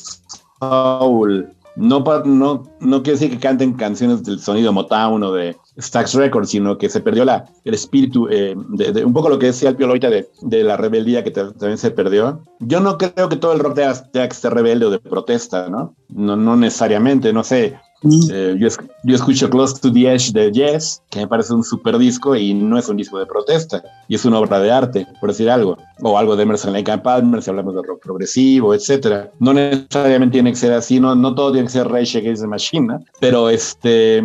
soul, 0.60 1.48
no, 1.80 2.04
no, 2.26 2.64
no 2.82 3.04
quiere 3.04 3.18
decir 3.18 3.32
que 3.32 3.40
canten 3.40 3.74
canciones 3.74 4.24
del 4.24 4.40
sonido 4.40 4.74
Motown 4.74 5.24
o 5.24 5.32
de 5.32 5.56
Stax 5.80 6.14
Records, 6.16 6.50
sino 6.50 6.78
que 6.78 6.90
se 6.90 7.00
perdió 7.00 7.24
la, 7.24 7.46
el 7.64 7.74
espíritu, 7.74 8.28
eh, 8.30 8.54
de, 8.70 9.06
un 9.06 9.14
poco 9.14 9.30
lo 9.30 9.40
que 9.40 9.48
decía 9.48 9.70
el 9.70 9.78
Pio 9.78 9.88
de, 9.88 10.30
de 10.42 10.64
la 10.64 10.76
rebeldía 10.76 11.24
que 11.24 11.32
también 11.32 11.78
se 11.78 11.92
perdió. 11.92 12.44
Yo 12.60 12.82
no 12.82 12.98
creo 12.98 13.30
que 13.30 13.38
todo 13.38 13.54
el 13.54 13.60
rock 13.60 13.76
tenga, 14.12 14.28
que 14.28 14.36
ser 14.36 14.54
rebelde 14.54 14.86
o 14.86 14.90
de 14.90 15.00
protesta, 15.00 15.70
¿no? 15.70 15.96
No, 16.10 16.36
no 16.36 16.58
necesariamente, 16.58 17.32
no 17.32 17.44
sé. 17.44 17.80
Eh, 18.04 18.56
yo, 18.58 18.70
yo, 19.04 19.16
escucho 19.16 19.50
Close 19.50 19.80
to 19.82 19.92
the 19.92 20.14
Edge 20.14 20.32
de 20.32 20.52
Yes, 20.52 21.02
que 21.10 21.20
me 21.20 21.28
parece 21.28 21.54
un 21.54 21.64
super 21.64 21.98
disco 21.98 22.34
y 22.36 22.54
no 22.54 22.78
es 22.78 22.88
un 22.88 22.96
disco 22.96 23.20
de 23.20 23.26
protesta, 23.26 23.84
y 24.08 24.16
es 24.16 24.24
una 24.24 24.40
obra 24.40 24.60
de 24.60 24.72
arte, 24.72 25.08
por 25.20 25.30
decir 25.30 25.50
algo, 25.50 25.78
o 26.02 26.18
algo 26.18 26.36
de 26.38 26.44
Emerson 26.44 26.72
Lake 26.72 26.90
and 26.90 27.02
Palmer, 27.02 27.42
si 27.42 27.50
hablamos 27.50 27.76
de 27.76 27.82
rock 27.82 28.02
progresivo, 28.02 28.74
etcétera. 28.74 29.32
No 29.40 29.54
necesariamente 29.54 30.34
tiene 30.34 30.52
que 30.52 30.58
ser 30.58 30.72
así, 30.72 31.00
no, 31.00 31.14
no 31.14 31.36
todo 31.36 31.52
tiene 31.52 31.68
que 31.68 31.74
ser 31.74 31.90
Rage 31.90 32.20
Against 32.20 32.42
the 32.44 32.48
Machine, 32.48 33.00
pero 33.20 33.50
este, 33.50 34.24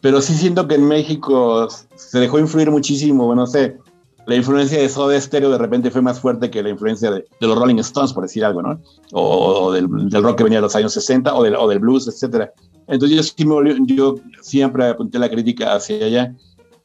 pero 0.00 0.20
sí 0.20 0.34
siento 0.34 0.68
que 0.68 0.76
en 0.76 0.86
México 0.86 1.68
se 1.96 2.20
dejó 2.20 2.38
influir 2.38 2.70
muchísimo, 2.70 3.34
no 3.34 3.46
sé, 3.48 3.78
la 4.26 4.34
influencia 4.34 4.80
de 4.80 4.88
Soda 4.88 5.20
Stereo 5.20 5.50
de 5.50 5.58
repente 5.58 5.90
fue 5.92 6.02
más 6.02 6.20
fuerte 6.20 6.50
que 6.50 6.60
la 6.60 6.68
influencia 6.68 7.12
de, 7.12 7.24
los 7.38 7.56
Rolling 7.56 7.78
Stones, 7.78 8.12
por 8.12 8.24
decir 8.24 8.44
algo, 8.44 8.60
¿no? 8.60 8.80
O, 9.12 9.70
del, 9.70 9.88
rock 10.20 10.38
que 10.38 10.44
venía 10.44 10.58
de 10.58 10.62
los 10.62 10.74
años 10.74 10.92
60 10.94 11.32
o 11.32 11.44
del, 11.44 11.54
o 11.54 11.68
del 11.68 11.78
blues, 11.78 12.08
etcétera. 12.08 12.52
Entonces 12.88 13.16
yo, 13.16 13.22
sí 13.22 13.44
me 13.44 13.94
yo 13.94 14.14
siempre 14.40 14.86
apunté 14.88 15.18
la 15.18 15.28
crítica 15.28 15.74
hacia 15.74 16.04
allá, 16.04 16.34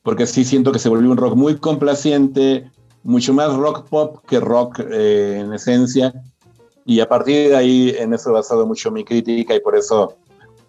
porque 0.04 0.26
sí 0.26 0.44
siento 0.44 0.72
que 0.72 0.80
se 0.80 0.90
volvió 0.90 1.12
un 1.12 1.18
rock 1.18 1.36
muy 1.36 1.58
complaciente, 1.58 2.72
mucho 3.04 3.34
más 3.34 3.56
rock 3.56 3.88
pop 3.88 4.18
que 4.28 4.40
rock 4.40 4.80
eh, 4.80 5.42
en 5.42 5.54
esencia, 5.54 6.14
y 6.86 7.00
a 7.00 7.08
partir 7.08 7.50
de 7.50 7.56
ahí 7.56 7.96
en 7.98 8.14
eso 8.14 8.30
he 8.30 8.34
basado 8.34 8.66
mucho 8.66 8.92
mi 8.92 9.04
crítica 9.04 9.56
y 9.56 9.60
por 9.60 9.76
eso 9.76 10.18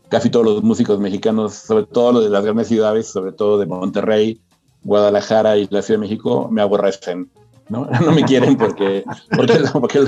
casi 0.09 0.29
todos 0.29 0.45
los 0.45 0.63
músicos 0.63 0.99
mexicanos, 0.99 1.55
sobre 1.55 1.87
todo 1.87 2.13
los 2.13 2.25
de 2.25 2.31
las 2.31 2.45
grandes 2.45 2.69
ciudades, 2.69 3.07
sobre 3.07 3.33
todo 3.33 3.59
de 3.59 3.65
Monterrey, 3.65 4.43
Guadalajara 4.85 5.57
y 5.57 5.67
la 5.71 5.81
Ciudad 5.81 6.01
de 6.01 6.07
México, 6.07 6.49
me 6.51 6.61
aborrecen, 6.61 7.31
¿no? 7.71 7.89
No 8.05 8.13
me 8.13 8.23
quieren 8.23 8.57
porque, 8.57 9.05
porque, 9.35 9.55
porque 9.73 10.01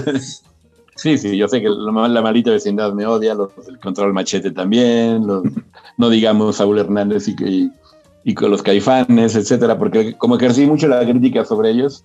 Sí, 0.97 1.19
sí, 1.19 1.37
yo 1.37 1.49
sé 1.49 1.61
que 1.61 1.69
la, 1.69 2.09
la 2.09 2.23
maldita 2.23 2.51
vecindad 2.51 2.93
me 2.93 3.07
odia, 3.07 3.35
los, 3.35 3.51
el 3.69 3.79
control 3.79 4.13
machete 4.13 4.51
también, 4.51 5.27
no 5.97 6.11
digamos 6.11 6.57
Saúl 6.57 6.79
Hernández 6.79 7.29
y, 7.29 7.71
y, 8.25 8.35
con 8.35 8.51
los 8.51 8.63
caifanes, 8.63 9.35
etcétera, 9.35 9.79
porque 9.79 10.15
como 10.15 10.37
ejercí 10.37 10.67
mucho 10.67 10.87
la 10.89 11.05
crítica 11.05 11.45
sobre 11.45 11.71
ellos, 11.71 12.05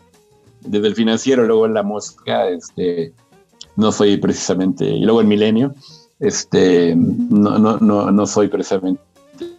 desde 0.61 0.87
el 0.87 0.95
financiero, 0.95 1.45
luego 1.45 1.65
en 1.65 1.73
la 1.73 1.83
mosca, 1.83 2.49
este, 2.49 3.13
no 3.75 3.91
soy 3.91 4.17
precisamente, 4.17 4.85
y 4.85 5.03
luego 5.03 5.21
el 5.21 5.27
milenio, 5.27 5.73
este, 6.19 6.95
no, 6.95 7.59
no, 7.59 7.77
no, 7.77 8.11
no 8.11 8.27
soy 8.27 8.47
precisamente. 8.47 9.01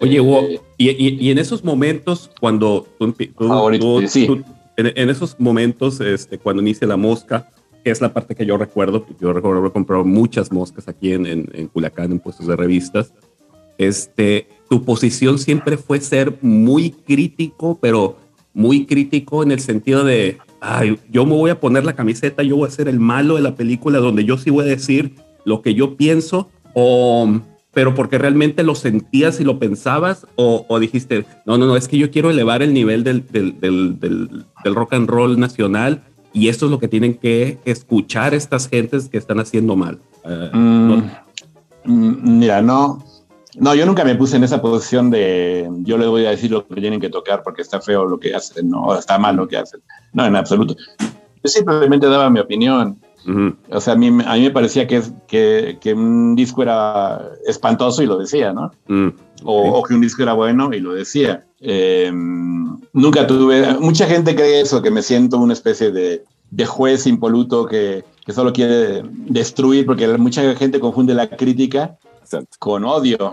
Oye, 0.01 0.21
Hugo, 0.21 0.47
y, 0.77 0.91
y, 1.27 1.31
en 1.31 1.39
esos 1.39 1.65
momentos, 1.65 2.31
cuando 2.39 2.87
tú, 2.99 4.03
sí. 4.07 4.29
en, 4.77 5.09
esos 5.09 5.39
momentos, 5.39 6.01
este, 6.01 6.39
cuando 6.39 6.61
inicia 6.61 6.87
la 6.87 6.97
mosca, 6.97 7.49
que 7.85 7.91
es 7.91 8.01
la 8.01 8.13
parte 8.13 8.35
que 8.35 8.47
yo 8.47 8.57
recuerdo, 8.57 9.07
yo 9.21 9.33
recuerdo 9.33 9.73
comprado 9.73 10.05
muchas 10.05 10.53
moscas 10.53 10.89
aquí 10.89 11.13
en, 11.13 11.27
en, 11.27 11.49
en 11.53 11.69
Culacán, 11.69 12.13
en 12.13 12.19
puestos 12.19 12.47
de 12.47 12.57
revistas, 12.57 13.13
este, 13.79 14.47
tu 14.69 14.85
posición 14.85 15.39
siempre 15.39 15.79
fue 15.79 16.01
ser 16.01 16.37
muy 16.43 16.91
crítico, 16.91 17.79
pero 17.81 18.19
muy 18.53 18.85
crítico 18.85 19.43
en 19.43 19.53
el 19.53 19.61
sentido 19.61 20.05
de, 20.05 20.39
ay, 20.61 20.99
yo 21.11 21.25
me 21.25 21.33
voy 21.35 21.51
a 21.51 21.61
poner 21.61 21.85
la 21.85 21.95
camiseta, 21.95 22.43
yo 22.43 22.57
voy 22.57 22.69
a 22.69 22.71
ser 22.71 22.89
el 22.89 23.01
malo 23.01 23.37
de 23.37 23.43
la 23.43 23.55
película, 23.55 23.99
donde 23.99 24.25
yo 24.25 24.37
sí 24.37 24.51
voy 24.51 24.67
a 24.67 24.69
decir 24.69 25.15
lo 25.45 25.63
que 25.63 25.75
yo 25.75 25.97
pienso, 25.97 26.51
o, 26.75 27.41
pero 27.73 27.95
porque 27.95 28.19
realmente 28.19 28.65
lo 28.65 28.75
sentías 28.75 29.41
y 29.41 29.45
lo 29.45 29.59
pensabas, 29.59 30.27
o, 30.37 30.79
dijiste, 30.79 31.25
no, 31.47 31.57
no, 31.57 31.67
no, 31.67 31.77
es 31.77 31.89
que 31.89 31.99
yo 31.99 32.11
quiero 32.11 32.31
elevar 32.31 32.63
el 32.63 32.75
nivel 32.75 33.05
del, 33.05 33.27
del, 33.27 33.59
del, 33.61 34.75
rock 34.75 34.93
and 34.93 35.09
roll 35.09 35.39
nacional 35.39 36.03
y 36.33 36.49
esto 36.49 36.67
es 36.67 36.71
lo 36.71 36.79
que 36.79 36.89
tienen 36.89 37.15
que 37.15 37.59
escuchar 37.65 38.35
estas 38.35 38.69
gentes 38.69 39.09
que 39.09 39.19
están 39.19 39.41
haciendo 39.41 39.77
mal. 39.77 40.01
Uh, 40.25 40.57
mm, 40.57 41.11
mm, 41.85 42.39
Mira, 42.39 42.63
no, 42.63 43.05
no, 43.57 43.75
yo 43.75 43.85
nunca 43.85 44.05
me 44.05 44.15
puse 44.15 44.37
en 44.37 44.45
esa 44.45 44.63
posición 44.63 45.11
de 45.11 45.69
yo 45.83 45.99
les 45.99 46.09
voy 46.09 46.27
a 46.27 46.31
decir 46.31 46.51
lo 46.51 46.67
que 46.67 46.81
tienen 46.81 47.01
que 47.01 47.09
tocar 47.09 47.43
porque 47.43 47.63
está 47.63 47.81
feo 47.81 48.05
lo 48.05 48.19
que 48.19 48.35
hacen, 48.35 48.69
no, 48.69 48.97
está 48.97 49.19
mal 49.19 49.37
lo 49.37 49.49
que 49.49 49.57
hacen. 49.57 49.81
No, 50.13 50.25
en 50.25 50.37
absoluto. 50.37 50.77
Yo 51.43 51.51
simplemente 51.51 52.07
daba 52.07 52.31
mi 52.31 52.41
opinión. 52.41 52.99
O 53.71 53.81
sea, 53.81 53.95
a 53.95 53.97
mí, 53.97 54.07
a 54.09 54.35
mí 54.35 54.43
me 54.43 54.51
parecía 54.51 54.87
que, 54.87 55.03
que, 55.29 55.79
que, 55.81 55.93
un 55.93 56.35
disco 56.35 56.63
era 56.63 57.21
espantoso 57.47 58.03
y 58.03 58.07
lo 58.07 58.19
decía, 58.19 58.53
¿no? 58.53 58.73
Mm, 58.89 59.09
o, 59.45 59.83
que 59.83 59.95
un 59.95 60.01
disco 60.01 60.23
era 60.23 60.33
bueno 60.33 60.73
y 60.73 60.81
lo 60.81 60.95
decía. 60.95 61.45
Em, 61.61 62.79
nunca 62.93 63.27
tuve. 63.27 63.79
Mucha 63.79 64.07
gente 64.07 64.35
cree 64.35 64.61
eso, 64.61 64.83
que 64.83 64.91
me 64.91 65.03
siento 65.03 65.39
una 65.39 65.53
especie 65.53 65.91
de, 65.93 66.25
de 66.51 66.67
juez 66.67 67.07
impoluto 67.07 67.67
que, 67.67 68.05
que, 68.25 68.33
solo 68.33 68.53
quiere 68.53 69.03
destruir, 69.27 69.87
porque 69.87 70.09
mucha 70.17 70.55
gente 70.57 70.81
confunde 70.81 71.15
la 71.15 71.29
crítica 71.29 71.99
con 72.59 72.85
odio. 72.85 73.33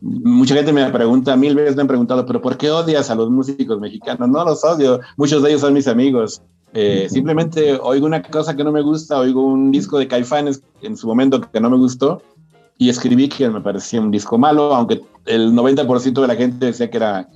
mucha 0.00 0.54
gente 0.54 0.72
me 0.72 0.90
pregunta, 0.90 1.36
mil 1.36 1.54
veces 1.54 1.76
me 1.76 1.82
han 1.82 1.88
preguntado, 1.88 2.26
pero 2.26 2.42
¿por 2.42 2.56
qué 2.56 2.70
odias 2.70 3.10
a 3.10 3.14
los 3.14 3.30
músicos 3.30 3.78
mexicanos? 3.78 4.28
No 4.28 4.44
los 4.44 4.64
odio, 4.64 5.00
muchos 5.16 5.42
de 5.42 5.50
ellos 5.50 5.60
son 5.60 5.74
mis 5.74 5.86
amigos. 5.86 6.42
Eh, 6.74 7.06
simplemente 7.10 7.78
oigo 7.82 8.06
una 8.06 8.22
cosa 8.22 8.56
que 8.56 8.64
no 8.64 8.72
me 8.72 8.80
gusta, 8.80 9.18
oigo 9.18 9.44
un 9.44 9.70
disco 9.70 9.98
de 9.98 10.08
Caifanes 10.08 10.62
en 10.80 10.96
su 10.96 11.06
momento 11.06 11.38
que 11.40 11.60
no 11.60 11.68
me 11.68 11.76
gustó 11.76 12.22
y 12.82 12.88
escribí 12.88 13.28
que 13.28 13.48
me 13.48 13.60
parecía 13.60 14.00
un 14.00 14.10
disco 14.10 14.38
malo, 14.38 14.74
aunque 14.74 15.02
el 15.26 15.52
90% 15.52 16.20
de 16.20 16.26
la 16.26 16.34
gente 16.34 16.66
decía 16.66 16.90
que 16.90 16.96
era 16.96 17.28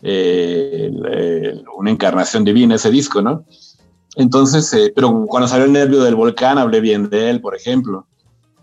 eh, 0.00 0.92
una 1.76 1.90
encarnación 1.90 2.44
divina 2.44 2.76
ese 2.76 2.88
disco, 2.88 3.20
¿no? 3.20 3.44
Entonces, 4.14 4.72
eh, 4.74 4.92
pero 4.94 5.26
cuando 5.26 5.48
salió 5.48 5.64
el 5.64 5.72
nervio 5.72 6.04
del 6.04 6.14
volcán 6.14 6.56
hablé 6.56 6.80
bien 6.80 7.10
de 7.10 7.30
él, 7.30 7.40
por 7.40 7.56
ejemplo. 7.56 8.06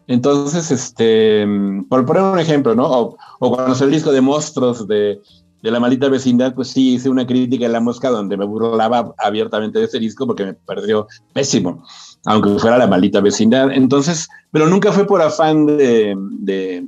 Entonces, 0.08 0.72
este, 0.72 1.46
por 1.90 2.06
poner 2.06 2.24
un 2.24 2.40
ejemplo, 2.40 2.74
¿no? 2.74 2.90
O, 2.90 3.18
cuando 3.54 3.76
salió 3.76 3.88
el 3.88 3.96
disco 3.96 4.14
de 4.14 4.22
Monstruos 4.22 4.88
de, 4.88 5.20
de, 5.62 5.72
la 5.72 5.82
maldita 5.82 6.08
vecindad, 6.08 6.56
pues 6.56 6.70
sí, 6.70 6.94
hice 6.94 7.10
una 7.10 7.28
crítica 7.28 7.66
en 7.66 7.74
La 7.74 7.82
Mosca 7.82 8.10
donde 8.10 8.38
me 8.38 8.46
burlaba 8.46 9.14
abiertamente 9.18 9.80
de 9.80 9.86
ese 9.86 10.00
disco 10.00 10.26
porque 10.26 10.46
me 10.46 10.54
pareció 10.54 11.06
pésimo, 11.34 11.84
aunque 12.26 12.60
fuera 12.60 12.78
la 12.78 12.88
maldita 12.88 13.22
vecindad. 13.22 13.72
Entonces, 13.72 14.28
pero 14.52 14.68
nunca 14.68 14.92
fue 14.92 15.06
por 15.06 15.22
afán 15.22 15.66
de, 15.66 16.16
de, 16.18 16.86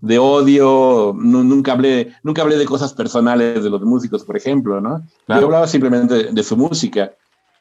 de 0.00 0.18
odio, 0.18 1.14
nunca, 1.16 1.72
hablé, 1.72 2.12
nunca 2.22 2.42
hablé 2.42 2.56
de 2.56 2.64
cosas 2.64 2.92
personales 2.92 3.62
de 3.62 3.70
los 3.70 3.82
músicos, 3.82 4.24
por 4.24 4.36
ejemplo, 4.36 4.80
¿no? 4.80 5.06
Yo 5.28 5.34
hablaba 5.34 5.66
simplemente 5.66 6.14
de, 6.14 6.32
de 6.32 6.42
su 6.42 6.56
música. 6.56 7.12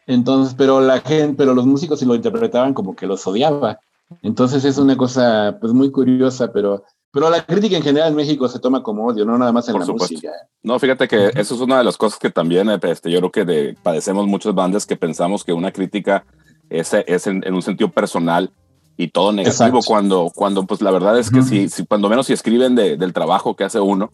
Entonces, 0.07 0.55
pero 0.57 0.81
la 0.81 0.99
gente, 0.99 1.36
pero 1.38 1.53
los 1.53 1.65
músicos 1.65 1.99
sí 1.99 2.05
lo 2.05 2.15
interpretaban 2.15 2.73
como 2.73 2.95
que 2.95 3.05
los 3.05 3.25
odiaba. 3.27 3.79
Entonces 4.21 4.65
es 4.65 4.77
una 4.77 4.97
cosa 4.97 5.57
pues 5.62 5.73
muy 5.73 5.91
curiosa, 5.91 6.51
pero, 6.51 6.84
pero 7.12 7.29
la 7.29 7.45
crítica 7.45 7.77
en 7.77 7.84
general 7.84 8.10
en 8.10 8.15
México 8.15 8.47
se 8.47 8.60
toma 8.60 8.84
como 8.84 9.05
odio, 9.05 9.25
no 9.25 9.38
nada 9.38 9.51
más 9.51 9.69
en 9.69 9.79
la 9.79 9.86
música. 9.86 10.31
No, 10.63 10.77
fíjate 10.79 11.07
que 11.07 11.27
eso 11.36 11.55
es 11.55 11.62
una 11.62 11.77
de 11.77 11.84
las 11.84 11.97
cosas 11.97 12.19
que 12.19 12.29
también 12.29 12.69
este, 12.69 13.12
yo 13.12 13.19
creo 13.19 13.31
que 13.31 13.45
de, 13.45 13.77
padecemos 13.81 14.27
muchas 14.27 14.53
bandas 14.53 14.86
que 14.86 14.95
pensamos 14.95 15.43
que 15.43 15.53
una 15.53 15.71
crítica 15.71 16.25
es, 16.71 16.93
es 16.93 17.27
en, 17.27 17.53
un 17.53 17.62
sentido 17.62 17.91
personal 17.91 18.51
y 18.97 19.10
todo 19.10 19.31
negativo 19.31 19.81
cuando, 19.86 20.31
cuando 20.34 20.65
pues 20.65 20.81
la 20.81 20.91
verdad 20.91 21.17
es 21.19 21.29
que 21.29 21.41
si, 21.41 21.69
si, 21.69 21.86
cuando 21.86 22.10
menos 22.10 22.27
si 22.27 22.34
escriben 22.34 22.75
de, 22.75 22.97
del 22.97 23.13
trabajo 23.13 23.55
que 23.55 23.63
hace 23.63 23.79
uno, 23.79 24.12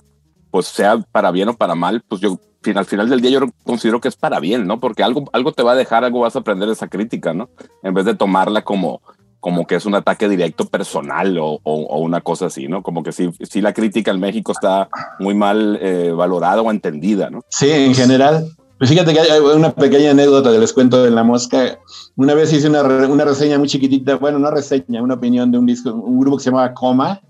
pues 0.52 0.68
sea 0.68 0.98
para 1.12 1.32
bien 1.32 1.50
o 1.50 1.58
para 1.58 1.76
mal, 1.76 2.04
pues 2.08 2.22
yo 2.22 2.40
al 2.76 2.86
final 2.86 3.10
del 3.10 3.22
día 3.22 3.32
yo 3.32 3.42
considero 3.64 4.02
que 4.02 4.08
es 4.08 4.16
para 4.16 4.40
bien, 4.40 4.68
¿no? 4.68 4.80
Porque 4.80 5.04
algo, 5.04 5.26
algo 5.32 5.54
te 5.54 5.64
va 5.64 5.72
a 5.72 5.76
dejar, 5.76 6.04
algo 6.04 6.22
vas 6.22 6.36
a 6.36 6.40
aprender 6.40 6.68
de 6.68 6.74
esa 6.74 6.88
crítica, 6.88 7.34
¿no? 7.34 7.50
En 7.84 7.94
vez 7.94 8.06
de 8.06 8.16
tomarla 8.16 8.64
como, 8.64 9.02
como 9.40 9.66
que 9.66 9.76
es 9.76 9.86
un 9.86 9.96
ataque 9.96 10.28
directo 10.28 10.66
personal 10.66 11.38
o, 11.38 11.60
o, 11.64 12.00
una 12.00 12.22
cosa 12.22 12.48
así, 12.48 12.68
¿no? 12.68 12.84
Como 12.84 13.04
que 13.04 13.12
sí, 13.12 13.30
sí 13.42 13.62
la 13.62 13.74
crítica 13.74 14.12
en 14.12 14.20
México 14.20 14.52
está 14.52 14.90
muy 15.20 15.36
mal 15.36 15.80
eh, 15.82 16.12
valorada 16.12 16.62
o 16.62 16.72
entendida, 16.72 17.30
¿no? 17.30 17.42
Sí, 17.50 17.70
en 17.70 17.96
general. 17.96 18.57
Pues 18.78 18.90
fíjate 18.90 19.14
que 19.14 19.20
hay 19.20 19.40
una 19.40 19.72
pequeña 19.72 20.12
anécdota 20.12 20.52
que 20.52 20.60
les 20.60 20.72
cuento 20.72 21.04
de 21.04 21.10
La 21.10 21.24
Mosca. 21.24 21.80
Una 22.16 22.34
vez 22.36 22.54
hice 22.54 22.70
una, 22.70 22.84
una 22.84 23.26
reseña 23.26 23.58
muy 23.58 23.68
chiquitita, 23.68 24.16
bueno, 24.18 24.38
no 24.38 24.52
reseña, 24.52 25.02
una 25.02 25.16
opinión 25.16 25.52
de 25.52 25.58
un 25.58 25.66
disco, 25.66 25.92
un 25.92 26.20
grupo 26.20 26.38
que 26.38 26.44
se 26.44 26.50
llamaba 26.52 26.74
Coma. 26.74 27.22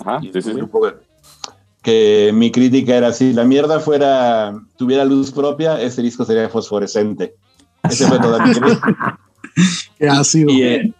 Ajá, 0.00 0.20
sí, 0.20 0.30
sí, 0.40 0.52
que 1.82 2.32
mi 2.34 2.50
crítica 2.50 2.96
era 2.96 3.12
si 3.12 3.32
la 3.32 3.44
mierda 3.44 3.80
fuera, 3.80 4.54
tuviera 4.76 5.04
luz 5.04 5.30
propia, 5.30 5.80
ese 5.80 6.02
disco 6.02 6.24
sería 6.24 6.48
fosforescente. 6.48 7.34
Ese 7.88 8.06
fue 8.06 8.18
toda 8.18 8.44
mi 8.44 8.52
crítica. 8.52 9.18
Qué 9.98 10.08
ácido. 10.08 10.50
Y, 10.50 10.62
eh, 10.62 10.92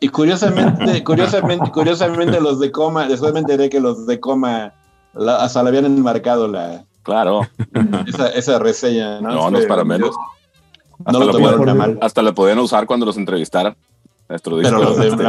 y 0.00 0.08
curiosamente, 0.08 1.02
curiosamente, 1.02 1.70
curiosamente 1.70 2.40
los 2.40 2.60
de 2.60 2.70
coma, 2.70 3.08
después 3.08 3.32
me 3.32 3.40
enteré 3.40 3.68
que 3.68 3.80
los 3.80 4.06
de 4.06 4.20
coma 4.20 4.72
hasta 5.14 5.62
le 5.62 5.68
habían 5.70 5.86
enmarcado 5.86 6.48
la. 6.48 6.84
Claro. 7.06 7.42
Esa, 8.06 8.28
esa 8.30 8.58
reseña, 8.58 9.20
¿no? 9.20 9.32
No, 9.32 9.50
no 9.50 9.58
es 9.58 9.66
para 9.66 9.84
menos. 9.84 10.14
no 11.10 11.20
lo, 11.20 11.30
tomaron 11.30 11.78
mal. 11.78 11.98
Hasta 12.02 12.20
le 12.20 12.32
podían 12.32 12.58
usar 12.58 12.84
cuando 12.84 13.06
los 13.06 13.16
entrevistaran. 13.16 13.76
Nuestro 14.28 14.56
pero, 14.60 14.82
los 14.82 14.98
de, 14.98 15.08
este. 15.08 15.24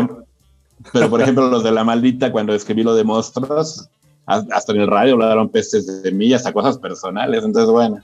pero, 0.91 1.09
por 1.09 1.21
ejemplo, 1.21 1.47
los 1.49 1.63
de 1.63 1.71
la 1.71 1.83
maldita, 1.83 2.31
cuando 2.31 2.55
escribí 2.55 2.81
lo 2.81 2.95
de 2.95 3.03
monstruos, 3.03 3.87
hasta 4.25 4.73
en 4.73 4.81
el 4.81 4.87
radio 4.87 5.13
hablaron 5.13 5.49
pestes 5.49 6.01
de 6.01 6.11
mí, 6.11 6.33
hasta 6.33 6.51
cosas 6.51 6.79
personales. 6.79 7.45
Entonces, 7.45 7.69
bueno. 7.71 8.01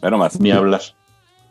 Pero 0.00 0.16
más. 0.16 0.40
Ni 0.40 0.52
hablar. 0.52 0.82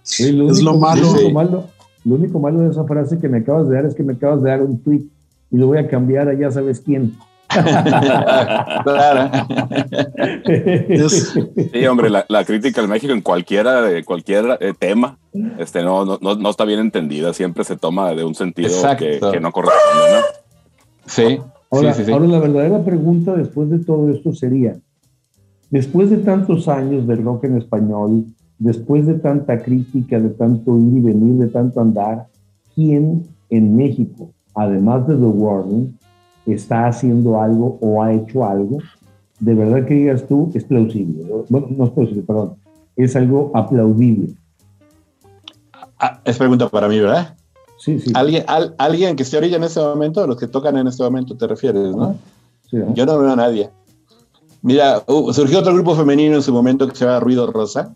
es 0.06 0.62
lo 0.64 0.78
malo. 0.78 1.06
Sí. 1.18 1.32
malo 1.32 1.66
lo 2.08 2.16
único 2.16 2.40
malo 2.40 2.62
de 2.62 2.70
esa 2.70 2.86
frase 2.86 3.20
que 3.20 3.28
me 3.28 3.40
acabas 3.40 3.68
de 3.68 3.76
dar 3.76 3.86
es 3.86 3.94
que 3.94 4.04
me 4.04 4.14
acabas 4.14 4.42
de 4.42 4.50
dar 4.50 4.62
un 4.62 4.80
tweet 4.80 5.04
y 5.52 5.58
lo 5.58 5.68
voy 5.68 5.78
a 5.78 5.90
cambiar 5.90 6.30
a 6.30 6.34
ya 6.34 6.50
sabes 6.50 6.80
quién. 6.80 7.18
claro. 8.84 9.32
sí, 11.10 11.88
hombre, 11.88 12.10
la, 12.10 12.46
crítica 12.46 12.82
al 12.82 12.88
México 12.88 13.14
en 13.14 13.22
cualquiera 13.22 13.82
de 13.82 14.04
cualquier 14.04 14.58
eh, 14.60 14.74
tema 14.78 15.18
este, 15.58 15.84
no, 15.84 16.06
no, 16.06 16.18
no, 16.20 16.50
está 16.50 16.66
bien 16.66 16.80
entendida, 16.80 17.34
siempre 17.34 17.64
se 17.64 17.76
toma 17.76 18.12
de 18.14 18.24
un 18.24 18.36
sentido 18.36 18.70
que, 18.98 19.20
que, 19.32 19.40
no 19.40 19.52
corresponde. 19.52 20.12
¿no? 20.12 20.22
Sí. 21.06 21.40
Ahora, 21.70 21.94
sí, 21.94 22.06
sí, 22.06 22.12
ahora, 22.12 22.28
la 22.28 22.40
verdadera 22.40 22.84
pregunta 22.84 23.36
después 23.36 23.70
de 23.70 23.80
todo 23.80 24.10
esto 24.10 24.34
sería, 24.34 24.78
después 25.70 26.10
de 26.10 26.18
tantos 26.18 26.68
años 26.68 27.06
del 27.08 27.24
rock 27.24 27.46
en 27.46 27.58
español, 27.58 28.26
después 28.58 29.06
de 29.06 29.16
tanta 29.16 29.62
crítica, 29.62 30.20
de 30.20 30.30
tanto 30.30 30.78
ir 30.80 30.98
y 30.98 31.02
venir, 31.02 31.36
de 31.36 31.48
tanto 31.48 31.82
andar, 31.82 32.28
¿quién 32.74 33.28
en 33.50 33.76
México, 33.76 34.30
además 34.56 35.08
de 35.08 35.16
The 35.16 35.22
Warning, 35.22 35.98
está 36.54 36.88
haciendo 36.88 37.42
algo 37.42 37.78
o 37.82 38.02
ha 38.02 38.14
hecho 38.14 38.46
algo? 38.46 38.80
De 39.40 39.54
verdad 39.54 39.86
que 39.86 39.94
digas 39.94 40.28
tú, 40.28 40.52
es 40.54 40.64
plausible. 40.64 41.26
Bueno, 41.50 41.68
no 41.70 41.86
es 41.86 41.92
plausible, 41.92 42.24
perdón. 42.24 42.56
Es 42.96 43.16
algo 43.16 43.52
aplaudible. 43.54 44.34
Ah, 46.00 46.20
es 46.26 46.38
pregunta 46.38 46.70
para 46.70 46.88
mí, 46.88 47.00
¿verdad? 47.00 47.36
Sí, 47.78 48.00
sí. 48.00 48.12
¿Alguien, 48.16 48.44
alguien 48.78 49.16
que 49.16 49.24
esté 49.24 49.38
orilla 49.38 49.58
en 49.58 49.64
este 49.64 49.80
momento, 49.80 50.26
los 50.26 50.38
que 50.38 50.48
tocan 50.48 50.78
en 50.78 50.88
este 50.88 51.04
momento, 51.04 51.38
te 51.38 51.48
refieres, 51.48 51.96
¿no? 51.96 52.18
Sí, 52.70 52.78
Yo 52.94 53.06
no 53.06 53.20
veo 53.20 53.32
a 53.32 53.36
nadie. 53.36 53.70
Mira, 54.62 55.04
uh, 55.08 55.32
surgió 55.32 55.60
otro 55.60 55.74
grupo 55.74 55.96
femenino 55.96 56.36
en 56.36 56.42
su 56.42 56.52
momento 56.52 56.88
que 56.88 56.96
se 56.96 57.06
llama 57.06 57.20
Ruido 57.20 57.52
Rosa, 57.52 57.96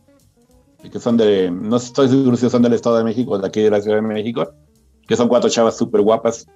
que 0.90 1.00
son 1.00 1.18
de, 1.18 1.52
no 1.52 1.78
estoy 1.78 2.10
seguro 2.10 2.38
si 2.38 2.50
son 2.50 2.62
del 2.62 2.74
Estado 2.74 2.98
de 2.98 3.04
México 3.04 3.32
o 3.32 3.38
de 3.38 3.48
aquí 3.48 3.62
de 3.62 3.72
la 3.72 3.82
Ciudad 3.82 3.98
de 3.98 4.02
México, 4.04 4.48
que 5.08 5.16
son 5.16 5.28
cuatro 5.28 5.50
chavas 5.50 5.78
súper 5.78 6.02
guapas. 6.02 6.48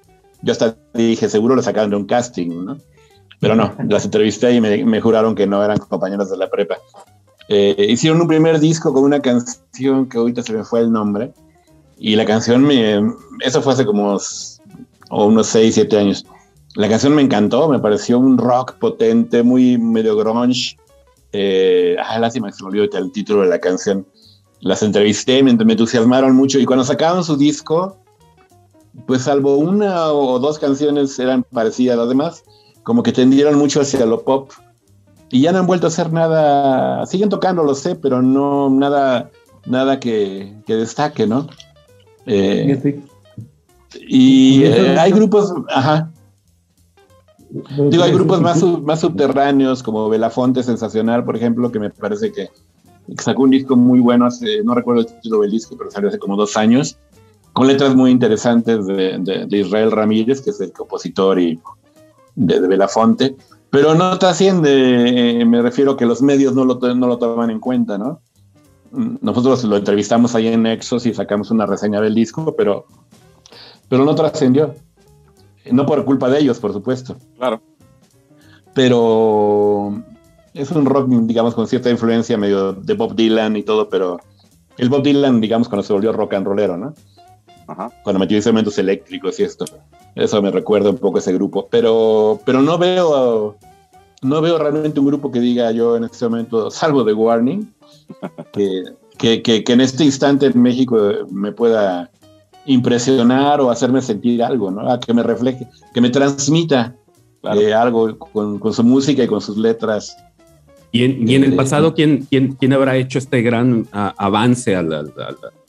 Yo 0.46 0.52
hasta 0.52 0.78
dije, 0.94 1.28
seguro 1.28 1.56
lo 1.56 1.64
sacaron 1.64 1.90
de 1.90 1.96
un 1.96 2.06
casting, 2.06 2.66
¿no? 2.66 2.78
Pero 3.40 3.56
no, 3.56 3.76
las 3.90 4.06
entrevisté 4.06 4.54
y 4.54 4.62
me, 4.62 4.86
me, 4.86 5.02
juraron 5.02 5.34
que 5.34 5.48
no 5.48 5.64
eran 5.64 5.80
compañeras 5.80 6.30
de 6.30 6.38
la 6.38 6.50
prepa. 6.50 6.78
Eh, 7.50 7.88
hicieron 7.90 8.22
un 8.22 8.28
primer 8.28 8.60
disco 8.60 8.94
con 8.94 9.04
una 9.04 9.20
canción 9.20 10.08
que 10.08 10.20
ahorita 10.20 10.44
se 10.44 10.54
me 10.54 10.64
fue 10.64 10.82
el 10.82 10.92
nombre. 10.92 11.34
Y 11.98 12.16
la 12.16 12.26
canción 12.26 12.64
me. 12.64 13.02
Eso 13.42 13.62
fue 13.64 13.74
hace 13.74 13.86
como 13.86 14.20
unos 15.10 15.48
6, 15.48 15.74
7 15.74 15.98
años. 15.98 16.26
La 16.76 16.90
canción 16.90 17.16
me 17.16 17.24
encantó, 17.24 17.68
me 17.68 17.80
pareció 17.80 18.20
un 18.20 18.38
rock 18.38 18.74
potente, 18.74 19.42
muy 19.42 19.80
medio 19.80 20.16
grunge. 20.16 20.78
Eh, 21.32 21.96
ah, 22.00 22.20
lástima 22.20 22.50
que 22.50 22.54
se 22.54 22.64
me 22.64 22.70
olvidó 22.70 22.98
el 22.98 23.12
título 23.12 23.42
de 23.42 23.48
la 23.48 23.60
canción. 23.60 24.06
Las 24.60 24.84
entrevisté, 24.84 25.42
me, 25.42 25.54
me 25.56 25.74
entusiasmaron 25.74 26.36
mucho. 26.36 26.60
Y 26.60 26.66
cuando 26.66 26.84
sacaron 26.84 27.24
su 27.24 27.36
disco, 27.36 27.98
pues 29.06 29.24
salvo 29.24 29.58
una 29.58 30.12
o 30.12 30.40
dos 30.40 30.60
canciones 30.60 31.18
eran 31.20 31.44
parecidas 31.44 31.96
a 31.96 32.02
las 32.02 32.10
demás, 32.10 32.44
como 32.84 33.04
que 33.04 33.12
tendieron 33.12 33.58
mucho 33.58 33.82
hacia 33.82 34.06
lo 34.06 34.22
pop. 34.24 34.52
Y 35.32 35.42
ya 35.42 35.52
no 35.52 35.60
han 35.60 35.68
vuelto 35.68 35.88
a 35.88 35.90
hacer 35.90 36.14
nada, 36.14 37.06
siguen 37.06 37.30
tocando, 37.30 37.64
lo 37.64 37.76
sé, 37.76 37.96
pero 37.96 38.22
no 38.22 38.70
nada, 38.70 39.32
nada 39.66 40.00
que, 40.00 40.56
que 40.66 40.76
destaque, 40.76 41.28
¿no? 41.28 41.48
Eh, 42.26 43.02
y 44.08 44.64
eh, 44.64 44.98
hay 44.98 45.12
grupos, 45.12 45.54
ajá. 45.70 46.12
Digo, 47.90 48.04
hay 48.04 48.12
grupos 48.12 48.42
más, 48.42 48.62
más 48.64 49.00
subterráneos, 49.00 49.82
como 49.82 50.10
Belafonte 50.10 50.62
Sensacional, 50.62 51.24
por 51.24 51.36
ejemplo, 51.36 51.72
que 51.72 51.80
me 51.80 51.90
parece 51.90 52.32
que 52.32 52.50
sacó 53.18 53.44
un 53.44 53.52
disco 53.52 53.76
muy 53.76 54.00
bueno 54.00 54.26
hace, 54.26 54.64
no 54.64 54.74
recuerdo 54.74 55.02
el 55.02 55.08
título 55.08 55.42
del 55.42 55.52
disco, 55.52 55.76
pero 55.78 55.90
salió 55.90 56.10
hace 56.10 56.20
como 56.20 56.36
dos 56.36 56.58
años, 56.58 56.98
con 57.56 57.68
letras 57.68 57.96
muy 57.96 58.12
interesantes 58.12 58.86
de, 58.86 59.48
Israel 59.50 59.90
Ramírez, 59.90 60.42
que 60.42 60.50
es 60.50 60.60
el 60.60 60.74
compositor 60.74 61.40
y 61.40 61.58
de, 62.36 62.60
Belafonte, 62.60 63.38
pero 63.70 63.96
no 63.96 64.20
trasciende, 64.20 65.40
eh, 65.40 65.46
me 65.46 65.62
refiero 65.62 65.96
que 65.96 66.06
los 66.06 66.22
medios 66.22 66.54
no 66.54 66.66
lo, 66.66 66.76
no 66.76 67.08
lo 67.08 67.18
toman 67.18 67.50
en 67.50 67.62
cuenta, 67.62 67.98
¿no? 67.98 68.20
Nosotros 68.92 69.64
lo 69.64 69.78
entrevistamos 69.78 70.36
ahí 70.36 70.48
en 70.48 70.64
Nexos 70.64 71.06
y 71.06 71.14
sacamos 71.14 71.50
una 71.50 71.66
reseña 71.66 72.02
del 72.02 72.14
disco, 72.14 72.54
pero, 72.58 72.88
pero 73.88 74.04
no 74.04 74.16
trascendió. 74.16 74.76
No 75.72 75.86
por 75.86 76.04
culpa 76.04 76.30
de 76.30 76.40
ellos, 76.40 76.60
por 76.60 76.74
supuesto. 76.74 77.16
Claro. 77.38 77.62
Pero 78.74 79.94
es 80.54 80.72
un 80.72 80.86
rock, 80.86 81.08
digamos, 81.08 81.56
con 81.56 81.68
cierta 81.68 81.90
influencia 81.90 82.38
medio 82.38 82.74
de 82.74 82.94
Bob 82.96 83.16
Dylan 83.16 83.56
y 83.56 83.64
todo, 83.64 83.88
pero 83.88 84.20
el 84.78 84.90
Bob 84.90 85.04
Dylan, 85.04 85.40
digamos, 85.40 85.70
cuando 85.70 85.84
se 85.84 85.94
volvió 85.94 86.12
rock 86.12 86.34
and 86.34 86.46
rollero, 86.46 86.76
¿no? 86.76 86.94
Cuando 88.04 88.20
metió 88.20 88.38
instrumentos 88.38 88.78
eléctricos 88.78 89.40
y 89.40 89.44
esto. 89.44 89.66
Eso 90.16 90.42
me 90.42 90.52
recuerda 90.52 90.90
un 90.90 90.98
poco 90.98 91.18
ese 91.18 91.34
grupo. 91.34 91.68
Pero, 91.70 92.40
pero 92.46 92.62
no 92.62 92.78
veo 92.78 93.58
no 94.26 94.42
veo 94.42 94.58
realmente 94.58 95.00
un 95.00 95.08
grupo 95.08 95.32
que 95.32 95.40
diga 95.40 95.72
yo 95.72 95.96
en 95.96 96.06
este 96.06 96.28
momento, 96.28 96.72
salvo 96.72 97.04
de 97.04 97.14
Warning, 97.14 97.74
que, 98.54 98.84
que, 99.18 99.64
que, 99.64 99.74
en 99.74 99.82
este 99.82 100.04
instante 100.04 100.48
en 100.48 100.62
México 100.62 100.98
me 101.32 101.52
pueda 101.52 102.10
impresionar 102.66 103.62
o 103.62 103.70
hacerme 103.70 104.02
sentir 104.02 104.44
algo, 104.44 104.72
¿no? 104.72 105.00
que 105.00 105.14
me 105.14 105.24
refleje, 105.24 105.68
que 105.94 106.02
me 106.02 106.10
transmita 106.10 106.96
eh, 107.56 107.74
algo 107.74 108.18
con, 108.18 108.60
con, 108.60 108.74
su 108.74 108.84
música 108.84 109.24
y 109.24 109.28
con 109.28 109.42
sus 109.42 109.58
letras. 109.58 110.18
¿Y 110.92 111.04
en, 111.04 111.30
y 111.30 111.36
en 111.36 111.44
el 111.44 111.54
eh, 111.54 111.56
pasado 111.56 111.94
¿quién, 111.94 112.26
quién, 112.30 112.54
quién, 112.54 112.74
habrá 112.74 112.96
hecho 112.98 113.20
este 113.20 113.42
gran 113.42 113.88
avance 113.92 114.76
a 114.76 114.82
la, 114.82 115.04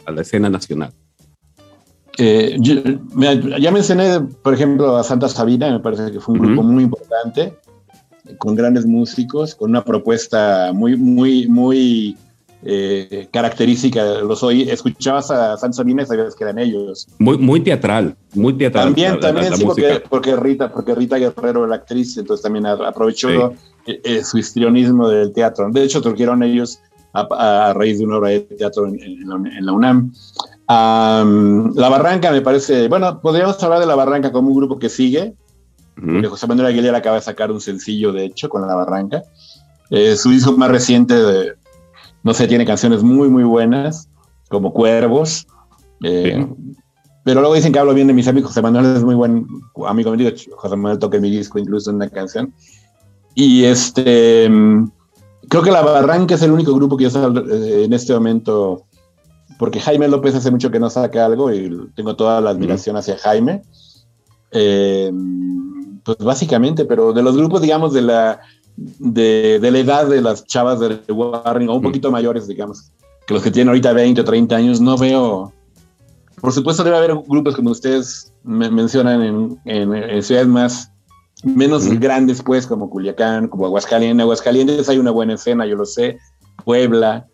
a 0.06 0.10
la 0.10 0.22
escena 0.22 0.48
nacional? 0.48 0.92
Eh, 2.18 2.58
ya 2.60 3.70
mencioné, 3.70 4.20
por 4.42 4.54
ejemplo, 4.54 4.96
a 4.96 5.04
Santa 5.04 5.28
Sabina, 5.28 5.70
me 5.70 5.80
parece 5.80 6.10
que 6.10 6.20
fue 6.20 6.34
un 6.34 6.40
grupo 6.40 6.62
muy 6.62 6.84
importante, 6.84 7.54
con 8.38 8.54
grandes 8.54 8.86
músicos, 8.86 9.54
con 9.54 9.70
una 9.70 9.84
propuesta 9.84 10.72
muy, 10.72 10.96
muy, 10.96 11.46
muy 11.46 12.16
eh, 12.62 13.28
característica. 13.30 14.02
Los 14.22 14.42
oí, 14.42 14.62
escuchabas 14.62 15.30
a 15.30 15.56
Santa 15.56 15.76
Sabina 15.76 16.02
y 16.02 16.06
sabías 16.06 16.34
que 16.34 16.44
eran 16.44 16.58
ellos. 16.58 17.06
Muy, 17.18 17.38
muy 17.38 17.60
teatral, 17.60 18.16
muy 18.34 18.54
teatral. 18.54 18.86
También, 18.86 19.20
también 19.20 19.54
sí, 19.54 19.64
porque, 20.08 20.36
Rita, 20.36 20.72
porque 20.72 20.94
Rita 20.94 21.18
Guerrero, 21.18 21.66
la 21.66 21.76
actriz, 21.76 22.16
entonces 22.16 22.42
también 22.42 22.66
aprovechó 22.66 23.52
eh, 23.86 24.24
su 24.24 24.38
histrionismo 24.38 25.08
del 25.08 25.32
teatro. 25.32 25.68
De 25.70 25.84
hecho, 25.84 26.00
trajeron 26.00 26.42
ellos 26.42 26.80
a, 27.12 27.72
raíz 27.74 27.98
de 27.98 28.04
una 28.04 28.18
obra 28.18 28.30
de 28.30 28.40
teatro 28.40 28.86
en 28.86 29.66
la 29.66 29.72
UNAM 29.72 30.12
la 30.68 31.88
Barranca 31.88 32.30
me 32.32 32.42
parece, 32.42 32.88
bueno, 32.88 33.20
podríamos 33.20 33.62
hablar 33.62 33.80
de 33.80 33.86
La 33.86 33.94
Barranca 33.94 34.32
como 34.32 34.48
un 34.48 34.56
grupo 34.56 34.78
que 34.78 34.88
sigue, 34.88 35.34
José 36.28 36.46
Manuel 36.46 36.68
Aguilera 36.68 36.98
acaba 36.98 37.16
de 37.16 37.22
sacar 37.22 37.50
un 37.50 37.60
sencillo, 37.60 38.12
de 38.12 38.24
hecho, 38.24 38.48
con 38.48 38.66
La 38.66 38.74
Barranca. 38.74 39.22
Eh, 39.90 40.16
su 40.16 40.30
disco 40.30 40.52
más 40.52 40.70
reciente, 40.70 41.14
de, 41.14 41.54
no 42.22 42.34
sé, 42.34 42.46
tiene 42.48 42.66
canciones 42.66 43.02
muy, 43.02 43.28
muy 43.28 43.44
buenas, 43.44 44.08
como 44.48 44.72
Cuervos. 44.72 45.46
Eh, 46.02 46.46
pero 47.24 47.40
luego 47.40 47.54
dicen 47.54 47.72
que 47.72 47.78
hablo 47.78 47.94
bien 47.94 48.06
de 48.06 48.12
mis 48.12 48.28
amigos. 48.28 48.50
José 48.50 48.62
Manuel 48.62 48.96
es 48.96 49.02
muy 49.02 49.14
buen 49.14 49.46
amigo 49.86 50.14
mío. 50.14 50.30
José 50.56 50.76
Manuel 50.76 50.98
toca 50.98 51.18
mi 51.18 51.30
disco 51.30 51.58
incluso 51.58 51.90
en 51.90 51.96
una 51.96 52.10
canción. 52.10 52.52
Y 53.34 53.64
este, 53.64 54.50
creo 55.48 55.62
que 55.62 55.70
La 55.70 55.82
Barranca 55.82 56.34
es 56.34 56.42
el 56.42 56.52
único 56.52 56.74
grupo 56.74 56.96
que 56.96 57.08
yo 57.08 57.28
eh, 57.28 57.84
en 57.84 57.92
este 57.92 58.12
momento 58.12 58.84
porque 59.58 59.80
Jaime 59.80 60.08
López 60.08 60.34
hace 60.34 60.50
mucho 60.50 60.70
que 60.70 60.80
no 60.80 60.90
saca 60.90 61.24
algo 61.24 61.52
y 61.52 61.70
tengo 61.94 62.16
toda 62.16 62.40
la 62.40 62.50
admiración 62.50 62.96
hacia 62.96 63.16
Jaime. 63.18 63.62
Eh, 64.50 65.12
pues 66.04 66.18
básicamente, 66.18 66.84
pero 66.84 67.12
de 67.12 67.22
los 67.22 67.36
grupos, 67.36 67.62
digamos, 67.62 67.92
de 67.92 68.02
la, 68.02 68.40
de, 68.76 69.58
la 69.60 69.78
edad 69.78 70.06
de 70.06 70.20
las 70.20 70.44
chavas 70.46 70.78
de 70.80 71.12
Warning, 71.12 71.68
o 71.68 71.74
un 71.74 71.82
poquito 71.82 72.10
mayores, 72.10 72.46
digamos, 72.46 72.92
que 73.26 73.34
los 73.34 73.42
que 73.42 73.50
tienen 73.50 73.68
ahorita 73.68 73.92
20 73.92 74.20
o 74.20 74.24
30 74.24 74.56
años, 74.56 74.80
no 74.80 74.96
veo. 74.96 75.52
Por 76.40 76.52
supuesto, 76.52 76.84
debe 76.84 76.96
haber 76.96 77.14
grupos 77.26 77.56
como 77.56 77.70
ustedes 77.70 78.32
mencionan 78.44 79.58
en, 79.64 80.22
ciudades 80.22 80.48
más 80.48 80.92
menos 81.42 81.88
grandes, 81.98 82.42
pues, 82.42 82.66
como 82.66 82.88
Culiacán, 82.88 83.48
como 83.48 83.66
Aguascalientes. 83.66 84.22
Aguascalientes 84.22 84.88
hay 84.88 84.98
una 84.98 85.10
buena 85.10 85.34
escena, 85.34 85.66
yo 85.66 85.74
lo 85.76 85.86
sé. 85.86 86.18
Puebla, 86.64 87.26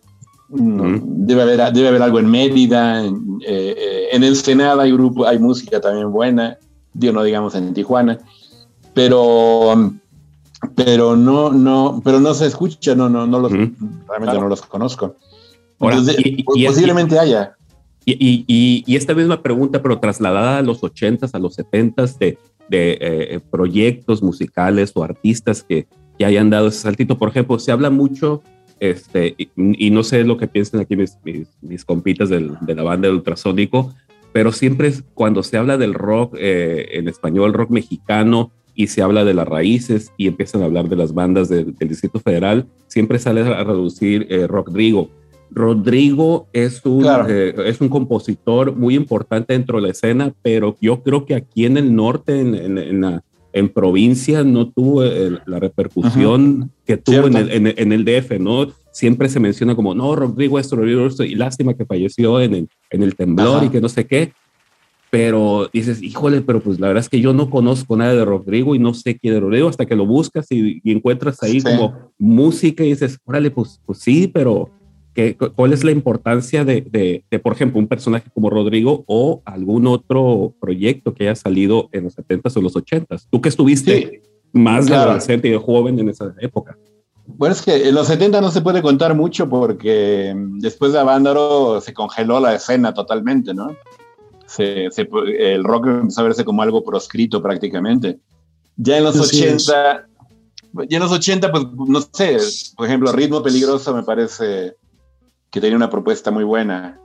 debe, 0.55 1.41
haber, 1.41 1.73
debe 1.73 1.87
haber 1.87 2.01
algo 2.01 2.19
en 2.19 2.29
Mérida, 2.29 3.03
en, 3.03 3.39
eh, 3.45 3.75
eh, 3.77 4.07
en 4.11 4.23
Ensenada 4.23 4.83
hay 4.83 4.91
grupo, 4.91 5.25
hay 5.25 5.39
música 5.39 5.81
también 5.81 6.11
buena, 6.11 6.57
digo, 6.93 7.13
no 7.13 7.23
digamos 7.23 7.55
en 7.55 7.73
Tijuana, 7.73 8.19
pero, 8.93 9.91
pero 10.75 11.15
no, 11.15 11.51
no, 11.51 12.01
pero 12.03 12.19
no 12.19 12.33
se 12.33 12.45
escucha, 12.45 12.95
no, 12.95 13.09
no, 13.09 13.25
no 13.25 13.39
los, 13.39 13.51
realmente 13.51 14.39
no 14.39 14.47
los 14.47 14.61
conozco. 14.61 15.15
posiblemente 15.77 17.17
haya. 17.17 17.55
Y, 18.05 18.13
y, 18.13 18.83
y, 18.85 18.95
esta 18.97 19.13
misma 19.13 19.41
pregunta, 19.41 19.81
pero 19.81 19.97
trasladada 19.99 20.57
a 20.57 20.61
los 20.61 20.81
80s, 20.81 21.29
a 21.31 21.39
los 21.39 21.57
70s, 21.57 22.17
de, 22.17 22.37
de 22.67 22.97
eh, 22.99 23.39
proyectos 23.49 24.21
musicales 24.21 24.91
o 24.93 25.03
artistas 25.03 25.63
que, 25.63 25.87
que 26.17 26.25
hayan 26.25 26.49
dado 26.49 26.67
ese 26.67 26.79
saltito. 26.79 27.17
Por 27.17 27.29
ejemplo, 27.29 27.57
se 27.59 27.71
habla 27.71 27.89
mucho 27.89 28.43
este, 28.79 29.35
y, 29.37 29.91
no 29.91 30.03
sé 30.03 30.23
lo 30.23 30.37
que 30.37 30.47
piensan 30.47 30.81
aquí 30.81 30.95
mis, 30.95 31.17
mis, 31.61 31.85
compitas 31.85 32.29
de 32.29 32.41
la 32.41 32.83
banda 32.83 33.07
de 33.07 33.13
Ultrasónico, 33.13 33.93
pero 34.33 34.51
siempre 34.51 34.89
es 34.89 35.03
cuando 35.13 35.43
se 35.43 35.57
habla 35.57 35.77
del 35.77 35.93
rock 35.93 36.35
eh, 36.37 36.89
en 36.93 37.07
español, 37.07 37.53
rock 37.53 37.69
mexicano, 37.69 38.51
y 38.75 38.87
se 38.87 39.03
habla 39.03 39.23
de 39.23 39.35
las 39.35 39.47
raíces 39.47 40.11
y 40.17 40.27
empiezan 40.27 40.63
a 40.63 40.65
hablar 40.65 40.89
de 40.89 40.95
las 40.95 41.13
bandas 41.13 41.47
del 41.47 41.75
Distrito 41.77 42.19
Federal, 42.19 42.65
siempre 42.87 43.19
sale 43.19 43.41
a 43.41 43.63
reducir 43.63 44.25
eh, 44.29 44.47
Rodrigo. 44.47 45.11
Rodrigo 45.51 46.47
es 46.53 46.83
un, 46.83 47.05
eh, 47.29 47.53
es 47.65 47.79
un 47.81 47.89
compositor 47.89 48.75
muy 48.75 48.95
importante 48.95 49.53
dentro 49.53 49.77
de 49.77 49.83
la 49.83 49.91
escena, 49.91 50.33
pero 50.41 50.75
yo 50.81 51.03
creo 51.03 51.25
que 51.25 51.35
aquí 51.35 51.67
en 51.67 51.77
el 51.77 51.95
norte, 51.95 52.39
en, 52.39 52.55
en, 52.55 52.77
en 52.79 53.01
la, 53.01 53.23
en 53.53 53.69
provincia 53.69 54.43
no 54.43 54.69
tuvo 54.69 55.03
la 55.03 55.59
repercusión 55.59 56.71
que 56.85 56.97
tuvo 56.97 57.27
en 57.27 57.35
el, 57.35 57.73
en, 57.77 57.91
el, 57.91 58.03
DF, 58.03 58.39
¿no? 58.39 58.67
Siempre 58.91 59.29
se 59.29 59.39
menciona 59.39 59.75
como, 59.75 59.93
no, 59.93 60.15
Rodrigo 60.15 60.59
esto, 60.59 60.75
Rodrigo 60.75 61.05
esto, 61.05 61.23
y 61.23 61.35
lástima 61.35 61.75
que 61.75 61.85
falleció 61.85 62.41
en 62.41 62.55
el, 62.55 62.69
en 62.89 63.03
el 63.03 63.15
temblor 63.15 63.63
y 63.63 63.69
que 63.69 63.79
no 63.79 63.89
sé 63.89 64.05
qué. 64.07 64.33
Pero 65.11 65.69
dices, 65.71 66.01
híjole, 66.01 66.41
pero 66.41 66.59
pues 66.59 66.79
la 66.79 66.87
verdad 66.87 67.01
es 67.01 67.09
que 67.09 67.21
yo 67.21 67.33
no 67.33 67.51
conozco 67.51 67.95
nada 67.95 68.15
de 68.15 68.25
Rodrigo 68.25 68.73
y 68.73 68.79
no 68.79 68.95
sé 68.95 69.15
quién 69.19 69.35
es 69.35 69.41
Rodrigo 69.41 69.69
hasta 69.69 69.85
que 69.85 69.95
lo 69.95 70.07
buscas 70.07 70.47
y, 70.49 70.81
encuentras 70.85 71.41
ahí 71.43 71.61
como 71.61 72.11
música 72.17 72.83
y 72.83 72.89
dices, 72.89 73.19
órale, 73.23 73.51
pues, 73.51 73.79
pues 73.85 73.99
sí, 73.99 74.27
pero 74.27 74.71
¿Cuál 75.55 75.73
es 75.73 75.83
la 75.83 75.91
importancia 75.91 76.65
de, 76.65 77.23
por 77.43 77.53
ejemplo, 77.53 77.79
un 77.79 77.87
personaje 77.87 78.29
como 78.33 78.49
Rodrigo 78.49 79.03
o 79.07 79.41
algún 79.45 79.87
otro 79.87 80.55
proyecto 80.59 81.13
que 81.13 81.25
haya 81.25 81.35
salido 81.35 81.89
en 81.91 82.05
los 82.05 82.17
70s 82.17 82.57
o 82.57 82.61
los 82.61 82.75
80s? 82.75 83.27
Tú 83.29 83.41
que 83.41 83.49
estuviste 83.49 84.21
más 84.51 84.87
de 84.87 84.95
adolescente 84.95 85.47
y 85.47 85.51
de 85.51 85.57
joven 85.57 85.99
en 85.99 86.09
esa 86.09 86.33
época. 86.39 86.77
Bueno, 87.25 87.53
es 87.53 87.61
que 87.61 87.87
en 87.87 87.95
los 87.95 88.07
70 88.07 88.41
no 88.41 88.51
se 88.51 88.61
puede 88.61 88.81
contar 88.81 89.15
mucho 89.15 89.47
porque 89.49 90.33
mm, 90.35 90.59
después 90.59 90.91
de 90.91 90.99
Avándaro 90.99 91.79
se 91.79 91.93
congeló 91.93 92.39
la 92.39 92.55
escena 92.55 92.93
totalmente, 92.93 93.53
¿no? 93.53 93.75
el 94.59 95.63
rock 95.63 95.87
empezó 95.87 96.21
a 96.21 96.25
verse 96.25 96.45
como 96.45 96.61
algo 96.61 96.83
proscrito 96.83 97.41
prácticamente. 97.41 98.19
Ya 98.75 98.97
en 98.97 99.03
los 99.03 99.19
80, 99.19 100.07
y 100.89 100.95
en 100.95 101.01
los 101.01 101.11
80, 101.11 101.51
pues 101.51 101.63
no 101.87 102.01
sé, 102.01 102.37
por 102.75 102.85
ejemplo, 102.85 103.11
Ritmo 103.11 103.41
Peligroso 103.41 103.95
me 103.95 104.03
parece 104.03 104.75
que 105.53 105.61
tenía 105.61 105.77
una 105.77 105.89
propuesta 105.89 106.31
muy 106.31 106.43
buena. 106.43 106.99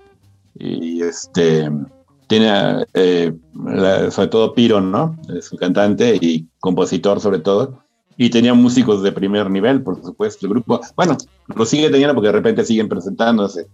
Y 0.58 1.02
este 1.02 1.70
tiene 2.26 2.86
eh, 2.94 3.32
sobre 4.10 4.28
todo 4.28 4.54
Piron, 4.54 4.90
¿no? 4.90 5.16
Su 5.42 5.56
cantante 5.56 6.18
y 6.20 6.46
compositor 6.58 7.20
sobre 7.20 7.40
todo. 7.40 7.84
Y 8.16 8.30
tenía 8.30 8.54
músicos 8.54 9.02
de 9.02 9.12
primer 9.12 9.50
nivel, 9.50 9.82
por 9.82 10.02
supuesto. 10.02 10.46
El 10.46 10.52
grupo, 10.54 10.80
bueno, 10.96 11.16
lo 11.54 11.64
sigue 11.66 11.90
teniendo 11.90 12.14
porque 12.14 12.28
de 12.28 12.32
repente 12.32 12.64
siguen 12.64 12.88
presentándose, 12.88 13.68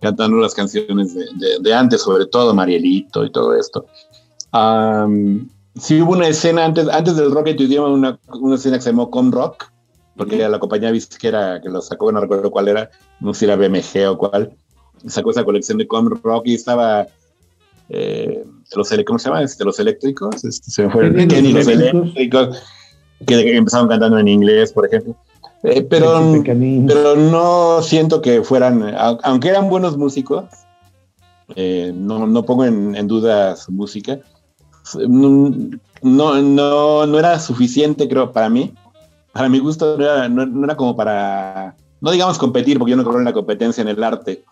cantando 0.00 0.36
las 0.38 0.52
canciones 0.52 1.14
de, 1.14 1.26
de, 1.60 1.74
antes, 1.74 2.02
sobre 2.02 2.26
todo 2.26 2.52
Marielito 2.52 3.24
y 3.24 3.30
todo 3.30 3.54
esto. 3.54 3.86
Um, 4.52 5.48
sí 5.76 6.02
hubo 6.02 6.12
una 6.12 6.26
escena 6.26 6.64
antes, 6.64 6.88
antes 6.88 7.16
del 7.16 7.30
rock 7.30 7.46
en 7.46 7.56
tu 7.56 7.62
idioma, 7.62 7.88
una, 7.88 8.18
una 8.40 8.56
escena 8.56 8.76
que 8.76 8.82
se 8.82 8.90
llamó 8.90 9.10
Com 9.10 9.30
Rock, 9.30 9.72
porque 10.18 10.36
era 10.36 10.48
la 10.48 10.58
compañía 10.58 10.92
disquera 10.92 11.60
que 11.62 11.70
lo 11.70 11.80
sacó, 11.80 12.12
no 12.12 12.20
recuerdo 12.20 12.50
cuál 12.50 12.68
era, 12.68 12.90
no 13.20 13.32
sé 13.32 13.40
si 13.40 13.44
era 13.46 13.56
BMG 13.56 14.10
o 14.10 14.18
cuál, 14.18 14.52
sacó 15.06 15.30
esa 15.30 15.44
colección 15.44 15.78
de 15.78 15.86
Com 15.86 16.08
Rock 16.22 16.48
y 16.48 16.54
estaba 16.54 17.06
eh, 17.88 18.44
los, 18.74 18.94
¿cómo 19.06 19.18
se 19.18 19.28
llama? 19.28 19.42
Este, 19.42 19.64
los 19.64 19.78
eléctricos, 19.78 20.44
este, 20.44 20.70
se 20.70 20.82
me 20.82 20.90
fue 20.90 21.06
el, 21.06 21.28
Kenny, 21.28 21.52
los 21.52 21.66
eléctricos, 21.66 22.62
que 23.26 23.56
empezaron 23.56 23.88
cantando 23.88 24.18
en 24.18 24.28
inglés, 24.28 24.72
por 24.72 24.86
ejemplo. 24.86 25.16
Eh, 25.62 25.82
pero, 25.82 26.42
pero 26.44 27.16
no 27.16 27.82
siento 27.82 28.20
que 28.20 28.42
fueran, 28.42 28.94
aunque 29.22 29.48
eran 29.48 29.68
buenos 29.68 29.96
músicos, 29.96 30.44
eh, 31.56 31.92
no, 31.94 32.26
no, 32.26 32.44
pongo 32.44 32.64
en, 32.64 32.94
en, 32.94 33.08
duda 33.08 33.56
su 33.56 33.72
música. 33.72 34.20
No, 35.08 35.50
no, 36.02 37.06
no, 37.06 37.18
era 37.18 37.40
suficiente, 37.40 38.08
creo, 38.08 38.32
para 38.32 38.48
mí. 38.48 38.74
Para 39.32 39.48
mi 39.48 39.58
gusto, 39.58 39.96
no 39.96 40.04
era, 40.04 40.28
no 40.28 40.64
era 40.64 40.76
como 40.76 40.96
para, 40.96 41.76
no 42.00 42.10
digamos 42.10 42.38
competir, 42.38 42.78
porque 42.78 42.90
yo 42.92 42.96
no 42.96 43.04
creo 43.04 43.18
en 43.18 43.24
la 43.24 43.32
competencia 43.32 43.82
en 43.82 43.88
el 43.88 44.02
arte, 44.02 44.44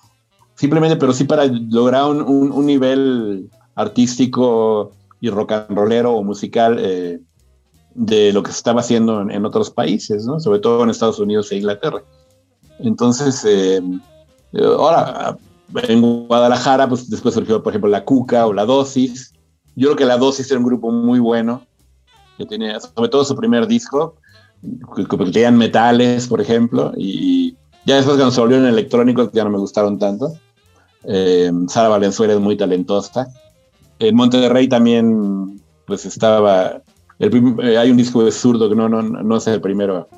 simplemente, 0.57 0.97
pero 0.97 1.13
sí 1.13 1.25
para 1.25 1.47
lograr 1.47 2.05
un, 2.05 2.23
un, 2.23 2.67
nivel 2.67 3.49
artístico 3.75 4.93
y 5.21 5.31
rock 5.31 5.53
and 5.53 5.77
rollero 5.77 6.15
o 6.15 6.23
musical 6.23 6.77
eh, 6.81 7.21
de 7.95 8.33
lo 8.33 8.43
que 8.43 8.51
se 8.51 8.59
estaba 8.59 8.81
haciendo 8.81 9.23
en, 9.23 9.45
otros 9.47 9.71
países, 9.71 10.27
¿no? 10.27 10.41
sobre 10.41 10.59
todo 10.59 10.83
en 10.83 10.91
Estados 10.91 11.19
Unidos 11.19 11.53
e 11.53 11.57
Inglaterra. 11.57 12.03
Entonces, 12.81 13.45
eh, 13.49 13.81
ahora, 14.63 15.39
en 15.75 16.27
Guadalajara, 16.27 16.89
pues 16.89 17.09
después 17.09 17.35
surgió, 17.35 17.63
por 17.63 17.73
ejemplo, 17.73 17.91
la 17.91 18.05
Cuca 18.05 18.47
o 18.47 18.53
la 18.53 18.67
Dosis. 18.67 19.33
Yo 19.77 19.89
creo 19.89 19.97
que 19.97 20.05
la 20.05 20.19
Dosis 20.19 20.51
era 20.51 20.61
un 20.61 20.67
grupo 20.67 20.91
muy 20.91 21.19
bueno, 21.19 21.63
que 22.37 22.45
tenía, 22.45 22.79
sobre 22.81 23.09
todo 23.09 23.25
su 23.25 23.35
primer 23.35 23.67
disco, 23.67 24.17
que, 24.95 25.05
que 25.07 25.17
tenían 25.31 25.57
metales, 25.57 26.29
por 26.29 26.41
ejemplo, 26.41 26.93
y 26.97 27.57
ya 27.87 27.97
después 27.97 28.17
cuando 28.17 28.33
se 28.33 28.41
volvieron 28.41 28.67
electrónicos 28.67 29.31
ya 29.33 29.45
no 29.45 29.51
me 29.51 29.59
gustaron 29.59 29.99
tanto. 29.99 30.33
Eh, 31.05 31.53
Sara 31.69 31.89
Valenzuela 31.89 32.35
es 32.35 32.41
muy 32.41 32.57
talentosa. 32.57 33.29
En 33.99 34.17
Monterrey 34.17 34.69
también, 34.69 35.61
pues 35.87 36.05
estaba. 36.05 36.83
Eh, 37.21 37.79
hay 37.79 37.91
un 37.91 37.97
disco 37.97 38.25
de 38.25 38.33
zurdo 38.33 38.69
que 38.69 38.75
no, 38.75 38.89
no, 38.89 39.03
no 39.03 39.37
es 39.37 39.47
el 39.47 39.61
primero. 39.61 40.09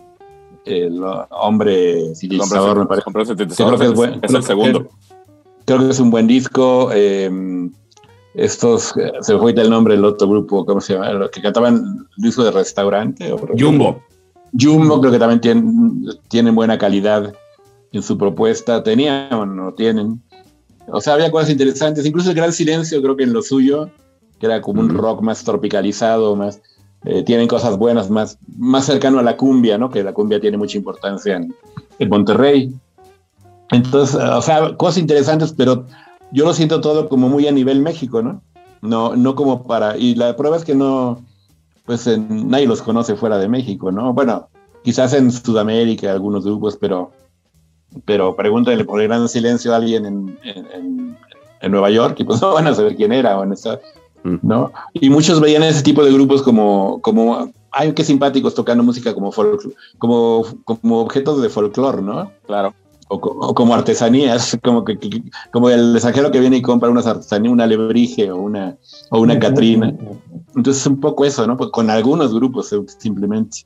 El 0.65 1.01
hombre 1.31 2.15
sintetizador, 2.15 2.79
me 2.79 2.87
parece. 2.87 3.35
Creo 3.35 3.79
que 3.79 3.85
es, 3.85 3.95
buen, 3.95 4.19
es 4.23 4.35
el 4.35 4.43
segundo. 4.43 4.89
Creo 5.65 5.79
que 5.81 5.91
es 5.91 6.01
un 6.01 6.11
buen 6.11 6.27
disco. 6.27 6.91
Eh, 6.93 7.31
estos, 8.35 8.95
se 9.21 9.35
me 9.35 9.41
fue 9.41 9.53
el 9.53 9.69
nombre 9.69 9.95
del 9.95 10.05
otro 10.05 10.29
grupo, 10.29 10.65
¿cómo 10.65 10.81
se 10.81 10.95
llama? 10.95 11.13
Los 11.13 11.31
que 11.31 11.43
cantaban 11.43 12.07
el 12.17 12.23
disco 12.23 12.45
de 12.45 12.51
restaurante. 12.51 13.35
Jumbo. 13.59 14.03
Jumbo 14.59 15.01
creo 15.01 15.13
que 15.13 15.19
también 15.19 15.41
tienen, 15.41 16.05
tienen 16.29 16.55
buena 16.55 16.79
calidad 16.79 17.35
en 17.93 18.03
su 18.03 18.17
propuesta. 18.17 18.83
Tenían 18.83 19.33
o 19.33 19.47
no 19.47 19.73
tienen. 19.75 20.23
O 20.89 21.01
sea, 21.01 21.15
había 21.15 21.31
cosas 21.31 21.51
interesantes. 21.51 22.07
Incluso 22.07 22.31
el 22.31 22.37
Gran 22.37 22.53
Silencio, 22.53 23.03
creo 23.03 23.17
que 23.17 23.25
en 23.25 23.33
lo 23.33 23.43
suyo, 23.43 23.91
que 24.39 24.47
era 24.47 24.61
como 24.61 24.81
un 24.81 24.91
rock 24.91 25.23
más 25.23 25.45
tropicalizado, 25.45 26.37
más. 26.37 26.61
Eh, 27.05 27.23
tienen 27.23 27.47
cosas 27.47 27.79
buenas, 27.79 28.11
más, 28.11 28.39
más 28.57 28.85
cercano 28.85 29.21
a 29.21 29.23
la 29.23 29.37
cumbia, 29.37 29.79
¿no? 29.79 29.89
Que 29.89 30.03
la 30.03 30.13
cumbia 30.13 30.41
tiene 30.41 30.57
mucha 30.57 30.77
importancia 30.77 31.37
en, 31.37 31.55
en 31.99 32.09
Monterrey. 32.09 32.75
Entonces, 33.71 34.17
o 34.17 34.43
sea, 34.43 34.77
cosas 34.77 34.99
interesantes, 34.99 35.53
pero 35.53 35.87
yo 36.33 36.45
lo 36.45 36.55
siento 36.55 36.81
todo 36.81 37.09
como 37.09 37.29
muy 37.29 37.47
a 37.47 37.53
nivel 37.53 37.81
México, 37.81 38.23
¿no? 38.23 38.43
No, 38.83 39.15
no 39.17 39.35
como 39.35 39.65
para. 39.65 39.97
Y 39.97 40.15
la 40.15 40.37
prueba 40.37 40.57
es 40.57 40.65
que 40.65 40.75
no. 40.75 41.23
Pues 41.89 42.07
nadie 42.07 42.67
los 42.67 42.83
conoce 42.83 43.17
fuera 43.17 43.39
de 43.39 43.49
México, 43.49 43.91
¿no? 43.91 44.13
Bueno, 44.13 44.51
quizás 44.85 45.15
en 45.15 45.33
Sudamérica 45.33 46.13
algunos 46.13 46.45
grupos, 46.45 46.77
pero 46.77 47.13
pero 48.05 48.37
pregúntale 48.37 48.85
por 48.85 49.01
el 49.01 49.09
gran 49.09 49.27
silencio 49.27 49.73
a 49.73 49.77
alguien 49.77 50.05
en, 50.05 50.39
en, 50.45 51.17
en, 51.63 51.73
Nueva 51.73 51.89
York 51.89 52.17
y 52.21 52.25
pues 52.25 52.41
no 52.43 52.53
van 52.53 52.67
a 52.67 52.75
saber 52.75 52.95
quién 52.95 53.11
era 53.11 53.39
o 53.39 53.43
en 53.43 53.53
esta, 53.53 53.81
¿no? 54.23 54.71
Y 54.93 55.09
muchos 55.09 55.41
veían 55.41 55.63
ese 55.63 55.83
tipo 55.83 56.05
de 56.05 56.13
grupos 56.13 56.43
como, 56.43 57.01
como 57.01 57.51
ay, 57.71 57.95
qué 57.95 58.05
simpáticos 58.05 58.55
tocando 58.55 58.85
música 58.85 59.15
como, 59.15 59.33
como, 59.99 60.45
como 60.65 61.01
objetos 61.01 61.41
de 61.41 61.49
folclore, 61.49 62.03
¿no? 62.03 62.31
Claro. 62.47 62.75
O, 63.11 63.19
como 63.55 63.75
artesanías, 63.75 64.59
como 64.63 64.85
que, 64.85 64.99
como 65.51 65.71
el 65.71 65.95
extranjero 65.95 66.31
que 66.31 66.41
viene 66.41 66.59
y 66.59 66.63
compra 66.63 66.91
unas 66.91 67.07
artesanías, 67.07 67.53
una 67.53 67.67
lebrige 67.67 68.31
o 68.31 68.37
una, 68.37 68.77
o 69.11 69.21
una 69.21 69.39
catrina. 69.39 69.95
Entonces, 70.59 70.85
un 70.89 70.99
poco 70.99 71.25
eso, 71.25 71.47
¿no? 71.47 71.57
Pues 71.57 71.71
con 71.71 71.89
algunos 71.89 72.35
grupos 72.35 72.75
simplemente. 72.99 73.59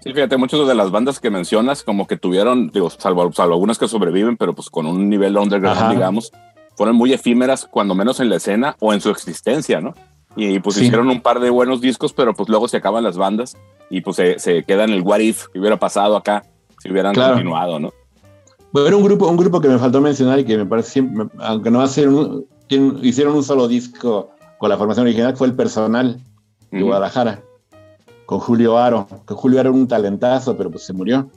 Sí, 0.00 0.12
fíjate, 0.12 0.36
muchas 0.36 0.68
de 0.68 0.74
las 0.74 0.90
bandas 0.90 1.18
que 1.18 1.30
mencionas, 1.30 1.82
como 1.82 2.06
que 2.06 2.18
tuvieron, 2.18 2.68
digo, 2.68 2.90
salvo, 2.90 3.32
salvo 3.32 3.54
algunas 3.54 3.78
que 3.78 3.88
sobreviven, 3.88 4.36
pero 4.36 4.54
pues 4.54 4.68
con 4.68 4.84
un 4.84 5.08
nivel 5.08 5.38
underground, 5.38 5.92
digamos, 5.92 6.32
fueron 6.76 6.96
muy 6.96 7.14
efímeras, 7.14 7.66
cuando 7.66 7.94
menos 7.94 8.20
en 8.20 8.28
la 8.28 8.36
escena 8.36 8.76
o 8.78 8.92
en 8.92 9.00
su 9.00 9.08
existencia, 9.08 9.80
¿no? 9.80 9.94
Y 10.36 10.60
pues 10.60 10.76
hicieron 10.76 11.08
un 11.08 11.22
par 11.22 11.40
de 11.40 11.48
buenos 11.48 11.80
discos, 11.80 12.12
pero 12.12 12.34
pues 12.34 12.50
luego 12.50 12.68
se 12.68 12.76
acaban 12.76 13.02
las 13.02 13.16
bandas 13.16 13.56
y 13.88 14.02
pues 14.02 14.16
se, 14.16 14.38
se 14.38 14.64
queda 14.64 14.84
en 14.84 14.90
el 14.90 15.00
what 15.00 15.20
if 15.20 15.46
que 15.48 15.58
hubiera 15.58 15.78
pasado 15.78 16.14
acá 16.14 16.44
si 16.82 16.90
hubieran 16.90 17.14
continuado, 17.14 17.80
¿no? 17.80 17.90
Bueno, 18.70 18.98
un 18.98 19.02
grupo, 19.02 19.28
un 19.28 19.38
grupo 19.38 19.62
que 19.62 19.68
me 19.68 19.78
faltó 19.78 20.02
mencionar 20.02 20.38
y 20.40 20.44
que 20.44 20.58
me 20.58 20.66
parece, 20.66 21.08
aunque 21.38 21.70
no 21.70 21.78
va 21.78 21.84
a 21.84 21.88
ser 21.88 22.10
un, 22.10 22.46
hicieron 23.02 23.34
un 23.34 23.42
solo 23.42 23.66
disco 23.66 24.35
con 24.58 24.70
la 24.70 24.76
formación 24.76 25.06
original, 25.06 25.36
fue 25.36 25.46
el 25.48 25.54
personal 25.54 26.20
de 26.70 26.82
Guadalajara 26.82 27.42
con 28.26 28.40
Julio 28.40 28.76
Aro, 28.76 29.06
que 29.26 29.34
Julio 29.34 29.60
Aro 29.60 29.70
era 29.70 29.78
un 29.78 29.88
talentazo, 29.88 30.56
pero 30.56 30.70
pues 30.70 30.84
se 30.84 30.92
murió, 30.92 31.30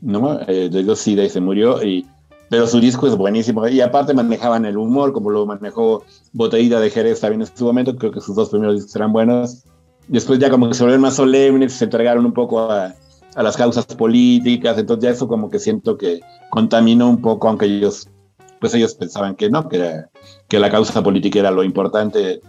¿no? 0.00 0.40
Eh, 0.46 0.70
le 0.70 0.84
dio 0.84 0.94
SIDA 0.94 1.24
y 1.24 1.28
se 1.28 1.40
murió, 1.40 1.82
y, 1.82 2.06
pero 2.48 2.68
su 2.68 2.80
disco 2.80 3.08
es 3.08 3.16
buenísimo, 3.16 3.66
y 3.66 3.80
aparte 3.80 4.14
manejaban 4.14 4.64
el 4.64 4.78
humor, 4.78 5.12
como 5.12 5.30
lo 5.30 5.44
manejó 5.44 6.04
Botellita 6.32 6.78
de 6.78 6.90
Jerez 6.90 7.20
también 7.20 7.42
en 7.42 7.48
su 7.54 7.64
momento, 7.64 7.96
creo 7.96 8.12
que 8.12 8.20
sus 8.20 8.36
dos 8.36 8.48
primeros 8.50 8.76
discos 8.76 8.94
eran 8.94 9.12
buenos, 9.12 9.64
después 10.06 10.38
ya 10.38 10.48
como 10.48 10.68
que 10.68 10.74
se 10.74 10.84
volvieron 10.84 11.02
más 11.02 11.14
solemnes, 11.14 11.72
se 11.72 11.84
entregaron 11.84 12.24
un 12.24 12.32
poco 12.32 12.70
a, 12.70 12.94
a 13.34 13.42
las 13.42 13.56
causas 13.56 13.84
políticas, 13.86 14.78
entonces 14.78 15.02
ya 15.02 15.10
eso 15.10 15.26
como 15.26 15.50
que 15.50 15.58
siento 15.58 15.98
que 15.98 16.20
contaminó 16.50 17.10
un 17.10 17.20
poco, 17.20 17.48
aunque 17.48 17.66
ellos, 17.66 18.08
pues 18.60 18.72
ellos 18.74 18.94
pensaban 18.94 19.34
que 19.34 19.50
no, 19.50 19.68
que, 19.68 20.04
que 20.46 20.60
la 20.60 20.70
causa 20.70 21.02
política 21.02 21.40
era 21.40 21.50
lo 21.50 21.64
importante 21.64 22.40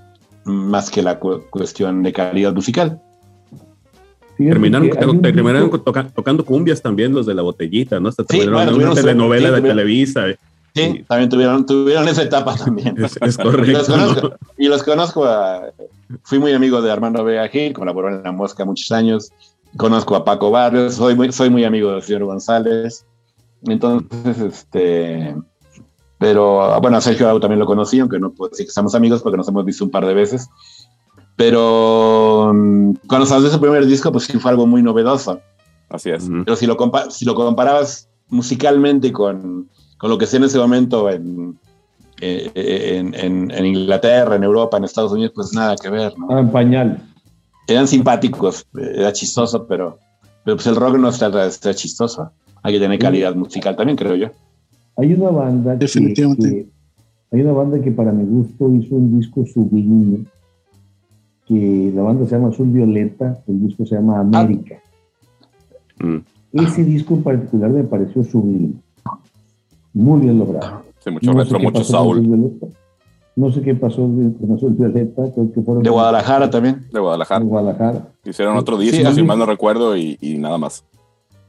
más 0.47 0.89
que 0.89 1.01
la 1.01 1.19
cuestión 1.19 2.03
de 2.03 2.13
calidad 2.13 2.53
musical. 2.53 3.01
Terminaron, 4.37 5.21
terminaron 5.21 5.71
tocando 6.13 6.45
cumbias 6.45 6.81
también 6.81 7.13
los 7.13 7.25
de 7.25 7.33
la 7.33 7.41
botellita, 7.41 7.99
¿no? 7.99 8.09
Hasta 8.09 8.23
tuvieron 8.23 8.75
una 8.75 8.93
telenovela 8.93 9.51
de 9.51 9.61
Televisa. 9.61 10.29
Eh. 10.29 10.37
Sí, 10.75 11.03
también 11.07 11.29
tuvieron, 11.29 11.65
tuvieron 11.65 12.07
esa 12.07 12.21
etapa 12.21 12.55
también. 12.55 12.95
Es, 13.21 13.37
correcto. 13.37 14.37
Y 14.57 14.67
los 14.67 14.83
conozco, 14.83 15.27
fui 16.21 16.37
muy 16.37 16.53
amigo 16.53 16.81
de 16.83 16.91
Armando 16.91 17.23
Vega 17.23 17.47
Gil, 17.47 17.73
colaboró 17.73 18.09
en 18.09 18.21
La 18.21 18.31
Mosca 18.31 18.63
muchos 18.63 18.91
años. 18.91 19.31
Conozco 19.75 20.15
a 20.15 20.23
Paco 20.23 20.51
Barrios, 20.51 20.95
soy 20.95 21.15
muy, 21.15 21.31
soy 21.31 21.49
muy 21.49 21.63
amigo 21.63 21.91
del 21.91 22.03
señor 22.03 22.25
González. 22.25 23.05
Entonces, 23.63 24.39
este. 24.39 25.35
Pero 26.19 26.79
bueno, 26.81 26.97
a 26.97 27.01
Sergio 27.01 27.29
Agu 27.29 27.39
también 27.39 27.59
lo 27.59 27.65
conocí, 27.65 27.99
aunque 27.99 28.19
no 28.19 28.31
puedo 28.31 28.49
decir 28.49 28.65
que 28.65 28.71
somos 28.71 28.95
amigos 28.95 29.21
porque 29.21 29.37
nos 29.37 29.47
hemos 29.47 29.63
visto 29.65 29.85
un 29.85 29.91
par 29.91 30.05
de 30.05 30.13
veces. 30.13 30.49
Pero 31.35 32.51
mm, 32.53 32.93
cuando 33.07 33.25
salió 33.25 33.47
ese 33.47 33.59
primer 33.59 33.85
disco, 33.85 34.11
pues 34.11 34.25
sí 34.25 34.37
fue 34.39 34.51
algo 34.51 34.65
muy 34.65 34.81
novedoso. 34.81 35.39
Así 35.89 36.09
es. 36.09 36.27
Pero 36.43 36.55
si 36.55 36.65
lo, 36.65 36.77
si 37.09 37.25
lo 37.25 37.35
comparabas 37.35 38.09
musicalmente 38.29 39.11
con, 39.11 39.69
con 39.97 40.09
lo 40.09 40.17
que 40.17 40.25
hacía 40.25 40.37
en 40.37 40.45
ese 40.45 40.57
momento 40.57 41.09
en, 41.09 41.57
eh, 42.19 42.51
en, 42.55 43.51
en, 43.51 43.65
Inglaterra, 43.65 44.35
en 44.35 44.43
Europa, 44.43 44.77
en 44.77 44.83
Estados 44.83 45.11
Unidos, 45.11 45.31
pues 45.35 45.53
nada 45.53 45.75
que 45.75 45.89
ver. 45.89 46.17
¿no? 46.17 46.27
Ah, 46.29 46.39
en 46.39 46.51
pañal. 46.51 47.01
Eran 47.67 47.87
simpáticos, 47.87 48.65
era 48.75 49.13
chistoso, 49.13 49.67
pero, 49.67 49.99
pero 50.43 50.57
pues 50.57 50.67
el 50.67 50.75
rock 50.75 50.97
no 50.97 51.09
está, 51.09 51.45
está 51.45 51.73
chistoso. 51.73 52.31
Hay 52.63 52.73
que 52.73 52.79
tener 52.79 52.97
calidad 52.97 53.35
musical 53.35 53.75
también, 53.75 53.97
creo 53.97 54.15
yo. 54.15 54.31
Hay 54.97 55.13
una 55.13 55.29
banda. 55.29 55.75
Definitivamente. 55.75 56.67
hay 57.31 57.41
una 57.41 57.53
banda 57.53 57.79
que 57.81 57.91
para 57.91 58.11
mi 58.11 58.25
gusto 58.25 58.73
hizo 58.75 58.95
un 58.95 59.19
disco 59.19 59.45
sublime 59.45 60.25
que 61.47 61.91
la 61.95 62.01
banda 62.01 62.25
se 62.25 62.35
llama 62.35 62.49
Azul 62.49 62.67
Violeta, 62.67 63.41
el 63.47 63.65
disco 63.65 63.85
se 63.85 63.95
llama 63.95 64.19
América. 64.19 64.75
Mm. 65.99 66.17
Ese 66.51 66.83
disco 66.83 67.13
en 67.13 67.23
particular 67.23 67.69
me 67.69 67.83
pareció 67.83 68.23
sublime. 68.23 68.73
Muy 69.93 70.21
bien 70.21 70.37
logrado. 70.39 70.83
Sí, 70.99 71.09
mucho 71.09 71.31
no 71.31 71.39
retro, 71.39 71.59
mucho 71.59 71.83
Saúl. 71.83 72.59
No 73.35 73.51
sé 73.51 73.61
qué 73.61 73.75
pasó 73.75 74.01
con 74.01 74.51
Azul 74.51 74.73
Violeta. 74.73 75.23
que 75.33 75.61
fueron 75.61 75.83
de 75.83 75.89
Guadalajara 75.89 76.49
también. 76.49 76.87
De 76.91 76.99
Guadalajara. 76.99 77.39
De 77.39 77.49
Guadalajara. 77.49 78.07
Hicieron 78.25 78.57
otro 78.57 78.77
disco, 78.77 79.11
si 79.11 79.23
mal 79.23 79.39
no 79.39 79.45
recuerdo, 79.45 79.95
y, 79.95 80.17
y 80.19 80.37
nada 80.37 80.57
más. 80.57 80.83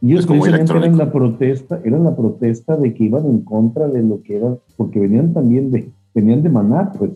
Y 0.01 0.13
ellos 0.13 0.27
eran 0.31 0.97
la 0.97 1.11
protesta, 1.11 1.81
eran 1.85 2.05
la 2.05 2.15
protesta 2.15 2.77
de 2.77 2.95
que 2.95 3.05
iban 3.05 3.27
en 3.27 3.41
contra 3.43 3.89
de 3.89 4.03
lo 4.03 4.23
que 4.23 4.37
era, 4.37 4.57
porque 4.77 5.01
venían 5.01 5.33
también 5.33 5.71
de, 5.71 5.91
venían 6.15 6.43
de 6.43 6.51
Maná, 6.51 6.93
pues. 6.97 7.13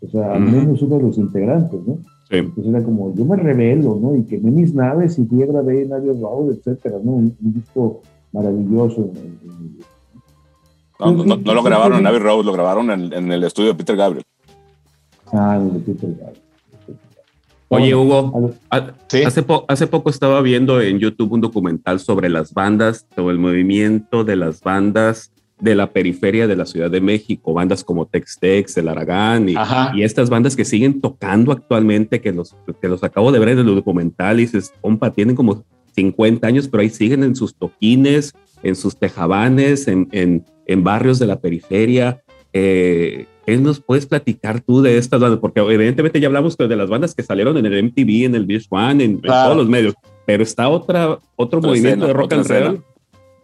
O 0.00 0.08
sea, 0.08 0.32
al 0.34 0.42
menos 0.42 0.80
uno 0.80 0.96
de 0.96 1.02
los 1.02 1.18
integrantes, 1.18 1.80
¿no? 1.86 1.98
Sí. 2.30 2.36
Entonces 2.36 2.72
era 2.72 2.84
como, 2.84 3.14
yo 3.14 3.24
me 3.24 3.36
revelo, 3.36 3.98
¿no? 4.00 4.14
Y 4.14 4.22
quemé 4.24 4.50
mis 4.50 4.72
naves 4.72 5.18
y 5.18 5.24
fui 5.26 5.42
a 5.42 5.46
grabé 5.46 5.86
Nadia 5.86 6.12
Road, 6.12 6.52
etcétera, 6.52 6.98
¿no? 7.02 7.12
Un, 7.12 7.36
disco 7.40 8.00
maravilloso. 8.32 9.10
No, 11.00 11.12
no, 11.12 11.36
no, 11.36 11.54
lo 11.54 11.62
grabaron 11.62 11.98
en 11.98 12.06
Abbey 12.06 12.20
Road, 12.20 12.44
lo 12.44 12.52
grabaron 12.52 12.90
en, 12.90 13.12
en, 13.12 13.32
el 13.32 13.44
estudio 13.44 13.70
de 13.70 13.74
Peter 13.74 13.96
Gabriel. 13.96 14.24
Ah, 15.32 15.58
en 15.60 15.68
el 15.68 15.74
de 15.74 15.80
Peter 15.80 16.10
Gabriel. 16.10 16.47
Oye, 17.70 17.94
Hugo, 17.94 18.54
hace, 18.70 19.44
hace 19.68 19.86
poco 19.86 20.10
estaba 20.10 20.40
viendo 20.40 20.80
en 20.80 20.98
YouTube 20.98 21.32
un 21.32 21.40
documental 21.42 22.00
sobre 22.00 22.30
las 22.30 22.54
bandas, 22.54 23.06
sobre 23.14 23.34
el 23.34 23.38
movimiento 23.38 24.24
de 24.24 24.36
las 24.36 24.62
bandas 24.62 25.32
de 25.60 25.74
la 25.74 25.92
periferia 25.92 26.46
de 26.46 26.56
la 26.56 26.66
Ciudad 26.66 26.90
de 26.90 27.00
México, 27.00 27.52
bandas 27.52 27.84
como 27.84 28.06
Tex-Tex, 28.06 28.76
El 28.78 28.88
Aragán 28.88 29.48
y, 29.48 29.54
y, 29.94 30.02
estas 30.02 30.30
bandas 30.30 30.54
que 30.54 30.64
siguen 30.64 31.00
tocando 31.00 31.52
actualmente, 31.52 32.20
que 32.20 32.32
los, 32.32 32.54
que 32.80 32.88
los 32.88 33.02
acabo 33.02 33.32
de 33.32 33.38
ver 33.38 33.50
en 33.50 33.58
el 33.58 33.66
documental 33.66 34.38
y 34.38 34.42
dices, 34.42 34.72
compa, 34.80 35.12
tienen 35.12 35.34
como 35.34 35.64
50 35.94 36.46
años, 36.46 36.68
pero 36.68 36.82
ahí 36.82 36.90
siguen 36.90 37.24
en 37.24 37.34
sus 37.34 37.54
toquines, 37.54 38.34
en 38.62 38.76
sus 38.76 38.96
tejabanes, 38.96 39.88
en, 39.88 40.08
en, 40.12 40.44
en 40.66 40.84
barrios 40.84 41.18
de 41.18 41.26
la 41.26 41.40
periferia. 41.40 42.22
Eh, 42.60 43.26
¿Qué 43.46 43.56
nos 43.56 43.80
puedes 43.80 44.04
platicar 44.04 44.60
tú 44.60 44.82
de 44.82 44.98
estas 44.98 45.20
bandas? 45.20 45.38
Porque 45.38 45.60
evidentemente 45.60 46.20
ya 46.20 46.26
hablamos 46.26 46.56
de 46.56 46.76
las 46.76 46.88
bandas 46.88 47.14
que 47.14 47.22
salieron 47.22 47.56
en 47.56 47.66
el 47.66 47.84
MTV, 47.84 48.24
en 48.26 48.34
el 48.34 48.46
VH1, 48.46 48.90
en, 48.90 49.00
en 49.00 49.20
todos 49.22 49.56
los 49.56 49.68
medios, 49.68 49.94
pero 50.26 50.42
está 50.42 50.68
otra, 50.68 51.18
otro 51.36 51.62
movimiento 51.62 52.06
de 52.06 52.12
rock 52.12 52.32
and 52.34 52.46
roll, 52.46 52.84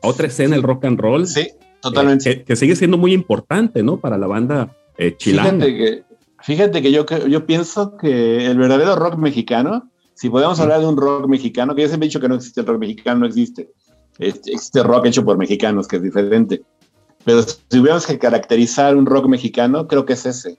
otra 0.02 0.26
escena 0.26 0.56
el 0.56 0.62
rock 0.62 0.84
and 0.84 1.00
roll. 1.00 1.26
Sí, 1.26 1.48
totalmente. 1.80 2.42
que, 2.42 2.56
sigue 2.56 2.76
siendo 2.76 2.98
muy 2.98 3.14
importante, 3.14 3.82
¿no? 3.82 3.98
Para 3.98 4.18
la 4.18 4.26
banda 4.26 4.76
eh, 4.98 5.16
chilanga. 5.16 5.64
Fíjate 5.64 5.76
que, 5.76 6.02
fíjate 6.42 6.82
que 6.82 6.92
yo, 6.92 7.06
yo 7.26 7.46
pienso 7.46 7.96
que 7.96 8.46
el 8.46 8.58
verdadero 8.58 8.96
rock 8.96 9.16
mexicano, 9.16 9.90
si 10.14 10.28
podemos 10.28 10.60
hablar 10.60 10.80
de 10.80 10.86
un 10.86 10.96
rock 10.96 11.28
mexicano, 11.28 11.74
que 11.74 11.82
ya 11.82 11.88
se 11.88 11.98
me 11.98 12.04
he 12.04 12.08
dicho 12.08 12.20
que 12.20 12.28
no 12.28 12.34
existe 12.34 12.60
el 12.60 12.66
rock 12.66 12.80
mexicano, 12.80 13.20
no 13.20 13.26
existe. 13.26 13.70
Existe 14.18 14.82
rock 14.82 15.06
hecho 15.06 15.24
por 15.24 15.38
mexicanos, 15.38 15.88
que 15.88 15.96
es 15.96 16.02
diferente. 16.02 16.62
Pero 17.25 17.43
si 17.43 17.57
tuviéramos 17.68 18.07
que 18.07 18.18
caracterizar 18.18 18.97
un 18.97 19.07
rock 19.07 19.27
mexicano, 19.27 19.89
creo 19.89 20.05
que 20.05 20.12
es 20.12 20.27
ese. 20.27 20.59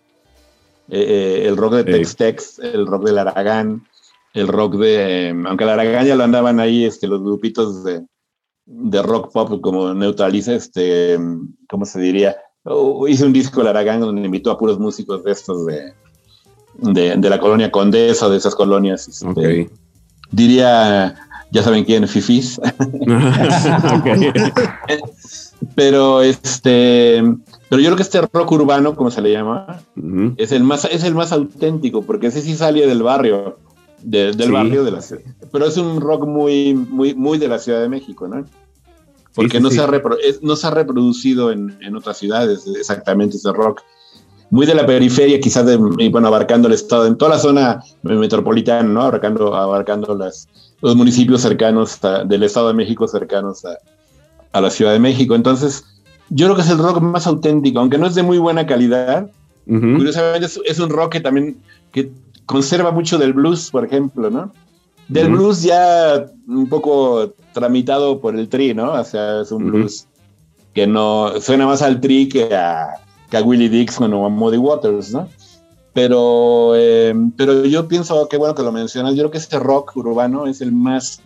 Eh, 0.89 0.89
eh, 0.89 1.47
el 1.47 1.57
rock 1.57 1.76
de 1.76 1.84
Tex-Tex, 1.84 2.59
el 2.59 2.86
rock 2.86 3.05
del 3.05 3.18
Aragán, 3.18 3.86
el 4.34 4.47
rock 4.47 4.76
de... 4.76 5.30
aunque 5.47 5.63
el 5.63 5.70
Aragán 5.70 6.05
ya 6.05 6.16
lo 6.16 6.24
andaban 6.24 6.59
ahí 6.59 6.86
este, 6.86 7.07
los 7.07 7.22
grupitos 7.22 7.84
de, 7.84 8.05
de 8.66 9.01
rock 9.01 9.32
pop 9.32 9.61
como 9.61 9.93
Neutraliza, 9.93 10.53
este, 10.53 11.18
¿cómo 11.70 11.86
se 11.86 11.99
diría? 11.99 12.36
Oh, 12.63 13.07
hice 13.07 13.26
un 13.26 13.34
disco 13.34 13.61
el 13.61 13.68
Aragán 13.68 14.01
donde 14.01 14.26
invitó 14.26 14.51
a 14.51 14.57
puros 14.57 14.80
músicos 14.80 15.24
de 15.24 15.32
estos 15.32 15.66
de, 15.66 17.18
de, 17.18 17.30
la 17.30 17.39
colonia 17.39 17.72
Condesa, 17.72 18.30
de 18.30 18.38
esas 18.38 18.55
colonias. 18.55 19.07
Este, 19.07 19.70
Diría, 20.32 21.16
ya 21.51 21.63
saben 21.63 21.86
quién, 21.86 22.07
Fifis. 22.07 22.59
Pero 25.75 26.21
este, 26.21 27.23
pero 27.69 27.81
yo 27.81 27.87
creo 27.87 27.95
que 27.95 28.03
este 28.03 28.21
rock 28.21 28.51
urbano, 28.51 28.95
como 28.95 29.11
se 29.11 29.21
le 29.21 29.31
llama, 29.31 29.81
es 30.37 30.51
el 30.51 30.63
más, 30.63 30.85
es 30.85 31.03
el 31.03 31.15
más 31.15 31.31
auténtico, 31.31 32.03
porque 32.03 32.27
ese 32.27 32.41
sí 32.41 32.55
sale 32.55 32.85
del 32.85 33.03
barrio, 33.03 33.57
del 34.01 34.51
barrio 34.51 34.83
de 34.83 34.91
la 34.91 35.01
ciudad. 35.01 35.23
Pero 35.51 35.65
es 35.65 35.77
un 35.77 35.99
rock 36.01 36.25
muy, 36.25 36.73
muy, 36.73 37.15
muy 37.15 37.37
de 37.37 37.47
la 37.47 37.59
Ciudad 37.59 37.81
de 37.81 37.89
México, 37.89 38.27
¿no? 38.27 38.45
Porque 39.33 39.59
no, 39.59 39.69
Se 39.69 39.81
ha 39.81 39.89
no 40.41 40.55
se 40.55 40.67
ha 40.67 40.71
reproducido 40.71 41.51
en, 41.51 41.77
en, 41.81 41.95
otras 41.95 42.17
ciudades 42.17 42.65
exactamente 42.67 43.35
ese 43.35 43.51
rock. 43.51 43.81
Muy 44.49 44.65
de 44.65 44.75
la 44.75 44.85
periferia, 44.85 45.39
quizás, 45.41 45.65
de, 45.65 45.75
bueno, 45.75 46.27
abarcando 46.27 46.67
el 46.67 46.73
estado, 46.73 47.07
en 47.07 47.17
toda 47.17 47.31
la 47.31 47.39
zona 47.39 47.83
metropolitana, 48.03 48.87
¿no? 48.87 49.01
Abarcando, 49.01 49.53
abarcando 49.55 50.15
las, 50.15 50.47
los 50.81 50.95
municipios 50.95 51.41
cercanos 51.41 51.99
del 52.27 52.43
Estado 52.43 52.69
de 52.69 52.75
México, 52.75 53.07
cercanos 53.07 53.65
a, 53.65 53.77
a 54.55 54.61
la 54.61 54.69
Ciudad 54.69 54.93
de 54.93 54.99
México. 54.99 55.35
Entonces, 55.35 55.83
yo 56.29 56.45
creo 56.45 56.55
que 56.55 56.61
es 56.61 56.69
el 56.69 56.77
rock 56.77 57.01
más 57.01 57.27
auténtico, 57.27 57.79
aunque 57.79 57.97
no 57.97 58.07
es 58.07 58.15
de 58.15 58.23
muy 58.23 58.37
buena 58.37 58.65
calidad. 58.65 59.29
Curiosamente 59.67 60.47
es, 60.65 60.79
un 60.79 60.89
rock 60.89 61.13
que 61.13 61.19
también 61.19 61.57
que 61.91 62.11
conserva 62.45 62.91
mucho 62.91 63.17
del 63.17 63.33
blues, 63.33 63.69
por 63.71 63.83
ejemplo, 63.83 64.29
¿no? 64.29 64.51
Del 65.07 65.29
blues 65.29 65.63
ya 65.63 66.25
un 66.47 66.69
poco 66.69 67.33
tramitado 67.51 68.21
por 68.21 68.37
el 68.37 68.47
tri, 68.47 68.73
¿no? 68.73 68.93
O 68.93 69.03
sea, 69.03 69.41
es 69.41 69.51
un 69.51 69.65
blues 69.65 70.07
que 70.73 70.87
no 70.87 71.33
suena 71.41 71.65
más 71.65 71.81
al 71.81 71.99
tri 71.99 72.29
que 72.29 72.55
a, 72.55 72.89
que 73.29 73.37
a 73.37 73.41
Willie 73.41 73.69
Dixon 73.69 74.13
o 74.13 74.25
a 74.25 74.29
Muddy 74.29 74.57
Waters, 74.57 75.11
¿no? 75.11 75.27
Pero, 75.93 76.73
eh, 76.75 77.13
pero 77.35 77.65
yo 77.65 77.87
pienso 77.87 78.27
que 78.29 78.37
bueno 78.37 78.53
que 78.55 78.63
lo 78.63 78.71
mencionas, 78.71 79.15
yo 79.15 79.23
creo 79.23 79.31
que 79.31 79.37
este 79.37 79.59
rock 79.59 79.97
urbano 79.97 80.45
es 80.45 80.61
el 80.61 80.71
más 80.71 81.21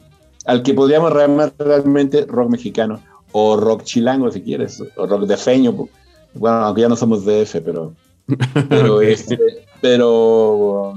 al 0.45 0.63
que 0.63 0.73
podríamos 0.73 1.13
llamar 1.13 1.53
realmente 1.57 2.25
rock 2.25 2.49
mexicano 2.49 3.01
o 3.32 3.57
rock 3.57 3.84
chilango 3.84 4.32
si 4.32 4.41
quieres, 4.41 4.84
o 4.95 5.05
rock 5.05 5.23
de 5.23 5.38
feño, 5.38 5.88
bueno, 6.34 6.57
aunque 6.57 6.82
ya 6.82 6.89
no 6.89 6.95
somos 6.95 7.25
DF, 7.25 7.61
pero 7.63 7.93
pero 8.69 9.01
este, 9.01 9.38
pero 9.82 10.95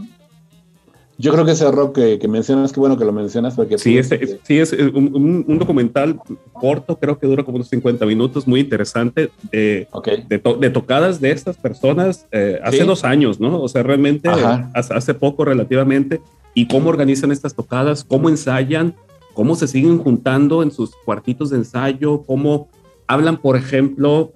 yo 1.18 1.32
creo 1.32 1.44
que 1.44 1.52
ese 1.52 1.70
rock 1.70 1.98
que, 2.20 2.28
mencionas, 2.28 2.72
qué 2.72 2.80
bueno 2.80 2.98
que 2.98 3.04
lo 3.04 3.12
mencionas 3.12 3.54
porque 3.54 3.78
sí, 3.78 3.94
pues, 3.94 4.10
es, 4.12 4.38
sí 4.42 4.58
es 4.58 4.72
un, 4.72 5.58
documental 5.58 6.18
corto, 6.52 6.98
creo 6.98 7.18
que 7.18 7.26
dura 7.26 7.44
como 7.44 7.56
unos 7.56 7.68
50 7.68 8.04
minutos, 8.06 8.46
muy 8.46 8.60
interesante 8.60 9.30
de, 9.50 9.86
de, 10.28 10.70
tocadas 10.70 11.20
de 11.20 11.30
estas 11.30 11.56
personas 11.56 12.26
eh, 12.32 12.58
hace 12.64 12.84
dos 12.84 13.04
años, 13.04 13.38
¿no? 13.38 13.62
O 13.62 13.68
sea, 13.68 13.82
realmente 13.82 14.28
hace 14.74 15.14
poco 15.14 15.44
relativamente 15.44 16.20
y 16.54 16.66
cómo 16.66 16.88
organizan 16.88 17.30
estas 17.30 17.54
tocadas, 17.54 18.04
cómo 18.04 18.28
ensayan, 18.28 18.94
cómo 19.34 19.54
se 19.54 19.68
siguen 19.68 19.98
juntando 19.98 20.62
en 20.62 20.70
sus 20.70 20.94
cuartitos 21.04 21.50
de 21.50 21.58
ensayo, 21.58 22.22
cómo 22.26 22.68
hablan, 23.06 23.36
por 23.36 23.56
ejemplo, 23.56 24.32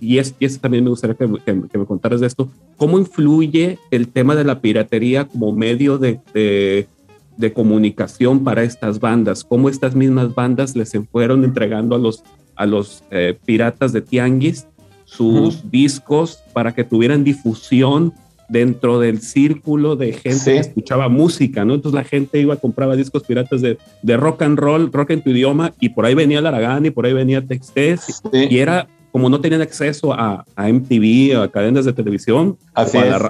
y, 0.00 0.18
es, 0.18 0.34
y 0.38 0.48
también 0.58 0.84
me 0.84 0.90
gustaría 0.90 1.16
que, 1.16 1.26
me 1.26 1.86
contaras 1.86 2.20
de 2.20 2.26
esto, 2.26 2.48
cómo 2.76 2.98
influye 2.98 3.78
el 3.90 4.08
tema 4.08 4.34
de 4.34 4.44
la 4.44 4.60
piratería 4.60 5.26
como 5.26 5.52
medio 5.52 5.98
de, 5.98 6.20
de, 6.34 7.52
comunicación 7.52 8.44
para 8.44 8.62
estas 8.62 9.00
bandas, 9.00 9.44
cómo 9.44 9.68
estas 9.68 9.94
mismas 9.94 10.34
bandas 10.34 10.76
les 10.76 10.92
fueron 11.10 11.44
entregando 11.44 11.96
a 11.96 11.98
los, 11.98 12.22
a 12.54 12.66
los 12.66 13.02
eh, 13.10 13.36
piratas 13.44 13.92
de 13.92 14.02
Tianguis 14.02 14.66
sus 15.04 15.68
discos 15.70 16.38
para 16.52 16.72
que 16.72 16.84
tuvieran 16.84 17.24
difusión 17.24 18.12
dentro 18.50 18.98
del 18.98 19.20
círculo 19.20 19.96
de 19.96 20.12
gente 20.12 20.54
que 20.54 20.58
escuchaba 20.58 21.08
música, 21.08 21.64
¿no? 21.64 21.74
Entonces 21.74 21.94
la 21.94 22.04
gente 22.04 22.40
iba, 22.40 22.56
compraba 22.56 22.96
discos 22.96 23.22
piratas 23.22 23.62
de, 23.62 23.78
de 24.02 24.16
rock 24.16 24.42
and 24.42 24.58
roll, 24.58 24.92
rock 24.92 25.10
en 25.10 25.22
tu 25.22 25.30
idioma, 25.30 25.72
y 25.80 25.90
por 25.90 26.04
ahí 26.04 26.14
venía 26.14 26.40
el 26.40 26.46
Aragán 26.46 26.84
y 26.84 26.90
por 26.90 27.06
ahí 27.06 27.12
venía 27.12 27.46
Textes, 27.46 28.20
y 28.32 28.58
era 28.58 28.88
como 29.12 29.28
no 29.28 29.40
tenían 29.40 29.60
acceso 29.60 30.12
a, 30.12 30.44
a 30.54 30.68
MTV, 30.68 31.36
a 31.42 31.48
cadenas 31.48 31.84
de 31.84 31.92
televisión, 31.92 32.58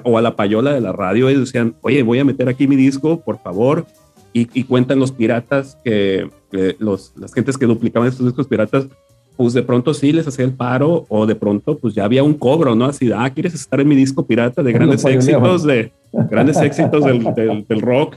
o 0.05 0.19
a, 0.19 0.23
la, 0.23 0.37
payola 0.37 0.73
de 0.73 0.81
la 0.81 0.93
radio, 0.93 1.29
ellos 1.29 1.47
decían, 1.47 1.75
oye, 1.83 2.03
voy 2.03 2.19
a 2.19 2.25
meter 2.25 2.49
aquí 2.49 2.67
mi 2.67 2.77
disco, 2.77 3.21
por 3.21 3.39
favor, 3.39 3.87
y, 4.33 4.49
y 4.59 4.65
cuentan 4.65 4.99
los 4.99 5.13
piratas 5.13 5.79
que 5.85 6.29
los, 6.79 7.13
las 7.17 7.33
gentes 7.35 7.57
que 7.59 7.67
duplicaban 7.67 8.09
estos 8.09 8.27
discos 8.27 8.47
piratas 8.47 8.87
pues 9.41 9.55
de 9.55 9.63
pronto 9.63 9.95
sí 9.95 10.13
les 10.13 10.29
hacía 10.29 10.45
el 10.45 10.53
paro 10.53 11.07
o 11.09 11.25
de 11.25 11.35
pronto 11.35 11.79
pues 11.79 11.95
ya 11.95 12.05
había 12.05 12.23
un 12.23 12.35
cobro, 12.35 12.75
¿no? 12.75 12.85
Así, 12.85 13.11
ah, 13.11 13.31
¿quieres 13.33 13.55
estar 13.55 13.81
en 13.81 13.89
mi 13.89 13.97
disco 13.97 14.27
pirata 14.27 14.63
de 14.63 14.71
grandes 14.75 15.03
éxitos, 15.03 15.63
de 15.63 15.91
grandes 16.13 16.59
éxitos 16.59 17.03
del, 17.03 17.65
del, 17.67 17.81
rock 17.81 18.17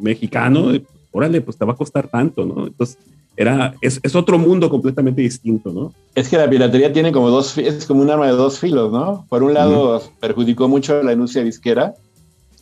mexicano? 0.00 0.72
Órale, 1.12 1.42
pues 1.42 1.56
te 1.56 1.64
va 1.64 1.74
a 1.74 1.76
costar 1.76 2.08
tanto, 2.08 2.44
¿no? 2.44 2.66
Entonces, 2.66 2.98
era, 3.36 3.76
es, 3.82 4.00
es, 4.02 4.16
otro 4.16 4.36
mundo 4.36 4.68
completamente 4.68 5.22
distinto, 5.22 5.72
¿no? 5.72 5.92
Es 6.16 6.28
que 6.28 6.38
la 6.38 6.50
piratería 6.50 6.92
tiene 6.92 7.12
como 7.12 7.30
dos, 7.30 7.56
es 7.56 7.86
como 7.86 8.02
un 8.02 8.10
arma 8.10 8.26
de 8.26 8.32
dos 8.32 8.58
filos, 8.58 8.90
¿no? 8.90 9.26
Por 9.28 9.44
un 9.44 9.54
lado, 9.54 10.02
perjudicó 10.18 10.66
mucho 10.66 11.04
la 11.04 11.12
industria 11.12 11.44
disquera, 11.44 11.94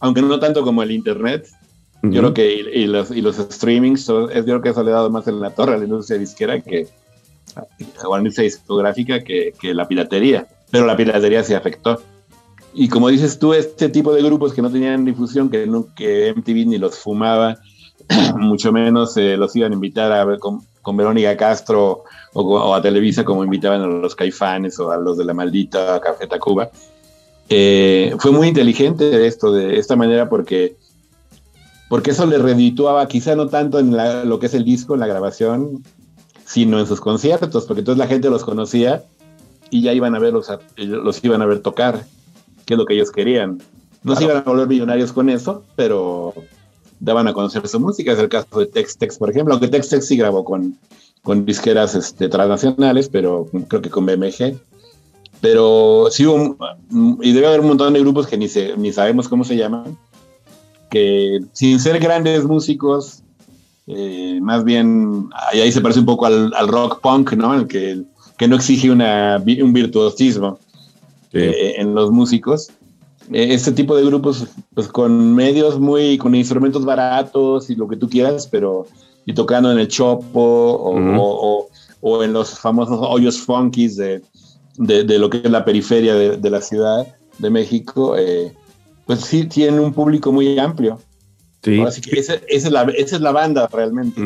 aunque 0.01 0.21
no 0.21 0.39
tanto 0.39 0.65
como 0.65 0.83
el 0.83 0.91
Internet. 0.91 1.49
Yo 2.03 2.21
creo 2.21 2.35
que 2.35 2.53
y, 2.75 2.87
los, 2.89 3.11
y 3.11 3.23
los 3.23 3.37
streamings, 3.37 4.07
yo 4.07 4.29
creo 4.29 4.61
que 4.61 4.69
eso 4.69 4.83
le 4.83 4.91
ha 4.91 4.97
dado 4.97 5.09
más 5.09 5.27
en 5.29 5.41
la 5.41 5.49
torre 5.49 5.75
a 5.75 5.79
la 5.79 5.85
industria 5.85 6.19
disquera 6.19 6.61
que, 6.61 6.89
o 8.05 8.19
industria 8.19 8.45
discográfica 8.45 9.23
que, 9.23 9.53
que 9.61 9.75
la 9.75 9.87
piratería, 9.87 10.47
pero 10.71 10.87
la 10.87 10.97
piratería 10.97 11.43
se 11.43 11.57
afectó. 11.57 12.01
Y 12.75 12.89
como 12.89 13.09
dices 13.09 13.39
tú, 13.39 13.53
este 13.53 13.89
tipo 13.89 14.15
de 14.15 14.23
grupos 14.23 14.55
que 14.55 14.63
no 14.63 14.71
tenían 14.71 15.05
difusión, 15.05 15.51
que, 15.51 15.67
no, 15.67 15.87
que 15.95 16.33
MTV 16.35 16.67
ni 16.67 16.79
los 16.79 16.99
fumaba, 16.99 17.59
mucho 18.37 18.73
menos 18.73 19.17
eh, 19.17 19.37
los 19.37 19.55
iban 19.57 19.73
a 19.73 19.75
invitar 19.75 20.11
a 20.13 20.25
ver, 20.25 20.39
con 20.39 20.97
Verónica 20.97 21.37
Castro 21.37 22.05
o, 22.35 22.75
a 22.75 22.83
Televisa 22.83 23.25
como 23.25 23.45
invitaban 23.45 23.83
a 23.83 23.87
los 23.87 24.15
caifanes 24.15 24.79
o 24.79 24.91
a 24.91 24.97
los 24.97 25.17
de 25.19 25.25
la 25.25 25.35
maldita 25.35 26.01
Café 26.01 26.27
Tacuba. 26.27 26.71
Eh, 27.49 28.15
fue 28.19 28.31
muy 28.33 28.49
inteligente 28.49 29.27
esto 29.27 29.53
de 29.53 29.79
esta 29.79 29.97
manera 29.97 30.29
porque, 30.29 30.77
porque 31.89 32.13
eso 32.13 32.27
le 32.27 32.39
redituaba, 32.39 33.07
quizá 33.09 33.37
no 33.37 33.49
tanto 33.49 33.79
en 33.79 33.97
lo 34.29 34.39
que 34.39 34.47
es 34.47 34.55
el 34.55 34.65
disco, 34.65 34.95
en 34.95 35.01
la 35.01 35.07
grabación, 35.07 35.83
sino 36.53 36.79
en 36.79 36.87
sus 36.87 37.01
conciertos, 37.01 37.65
porque 37.65 37.81
entonces 37.81 37.99
la 37.99 38.07
gente 38.07 38.29
los 38.29 38.45
conocía 38.45 39.03
y 39.71 39.81
ya 39.81 39.95
iban 39.95 40.15
a 40.15 40.19
verlos, 40.19 40.49
los 40.77 41.25
iban 41.25 41.41
a 41.41 41.47
ver 41.47 41.61
tocar, 41.61 42.05
que 42.67 42.75
es 42.75 42.79
lo 42.79 42.85
que 42.85 42.93
ellos 42.93 43.11
querían. 43.11 43.63
No 44.03 44.15
se 44.15 44.25
iban 44.25 44.37
a 44.37 44.41
volver 44.43 44.69
millonarios 44.69 45.15
con 45.15 45.31
eso, 45.31 45.63
pero 45.77 46.35
daban 47.01 47.27
a 47.27 47.33
conocer 47.33 47.67
su 47.67 47.81
música. 47.81 48.13
Es 48.13 48.19
el 48.19 48.29
caso 48.29 48.61
de 48.61 48.67
Tex 48.67 48.99
Tex, 48.99 49.17
por 49.17 49.31
ejemplo, 49.31 49.55
aunque 49.55 49.69
Tex 49.69 49.89
Tex 49.89 50.07
sí 50.07 50.19
grabó 50.19 50.45
con, 50.45 50.77
con 51.23 51.47
disqueras 51.47 51.95
este, 51.95 52.29
transnacionales, 52.29 53.09
pero 53.09 53.49
creo 53.69 53.81
que 53.81 53.89
con 53.89 54.05
BMG. 54.05 54.59
Pero 55.41 56.09
sí 56.11 56.27
hubo, 56.27 56.59
y 57.23 57.33
debe 57.33 57.47
haber 57.47 57.61
un 57.61 57.69
montón 57.69 57.95
de 57.95 58.01
grupos 58.01 58.27
que 58.27 58.37
ni, 58.37 58.49
ni 58.77 58.93
sabemos 58.93 59.27
cómo 59.27 59.45
se 59.45 59.57
llaman, 59.57 59.97
que 60.91 61.41
sin 61.55 61.81
ser 61.81 61.99
grandes 61.99 62.45
músicos, 62.45 63.23
eh, 63.97 64.40
más 64.40 64.64
bien, 64.64 65.28
ahí 65.53 65.70
se 65.70 65.80
parece 65.80 66.01
un 66.01 66.07
poco 66.07 66.26
al, 66.26 66.53
rock 66.68 67.01
punk, 67.01 67.32
¿no? 67.32 67.55
El 67.55 67.66
que, 67.66 68.03
que 68.38 68.49
no 68.49 68.57
exige 68.57 68.90
una, 68.90 69.43
un 69.62 69.72
virtuosismo 69.72 70.59
eh, 71.32 71.74
en 71.78 71.95
los 71.95 72.11
músicos. 72.11 72.70
Eh, 73.32 73.55
este 73.55 73.72
tipo 73.72 73.97
de 73.97 74.05
grupos, 74.05 74.47
pues 74.74 74.88
con 74.88 75.34
medios 75.34 75.78
muy, 75.78 76.18
con 76.18 76.34
instrumentos 76.34 76.84
baratos 76.84 77.70
y 77.70 77.76
lo 77.76 77.88
que 77.88 77.97
tú 77.97 78.09
quieras, 78.09 78.47
pero 78.47 78.86
y 79.24 79.34
tocando 79.34 79.70
en 79.70 79.78
el 79.78 79.88
Chopo 79.88 80.40
o, 80.40 81.68
o, 82.01 82.24
en 82.24 82.32
los 82.32 82.59
famosos 82.59 82.99
hoyos 83.01 83.40
funkies 83.40 83.97
de, 83.97 84.22
de, 84.76 85.18
lo 85.18 85.30
que 85.30 85.38
es 85.38 85.51
la 85.51 85.64
periferia 85.64 86.14
de, 86.14 86.51
la 86.51 86.61
ciudad 86.61 87.07
de 87.38 87.51
México, 87.51 88.16
eh, 88.18 88.53
pues 89.07 89.20
sí 89.20 89.45
tiene 89.45 89.80
un 89.80 89.93
público 89.93 90.32
muy 90.32 90.59
amplio. 90.59 90.99
Sí. 91.63 91.81
Que 92.11 92.19
esa, 92.19 92.35
es 92.49 92.71
la, 92.71 92.83
esa, 92.83 93.17
es 93.17 93.23
la, 93.23 93.31
banda 93.31 93.69
realmente. 93.73 94.21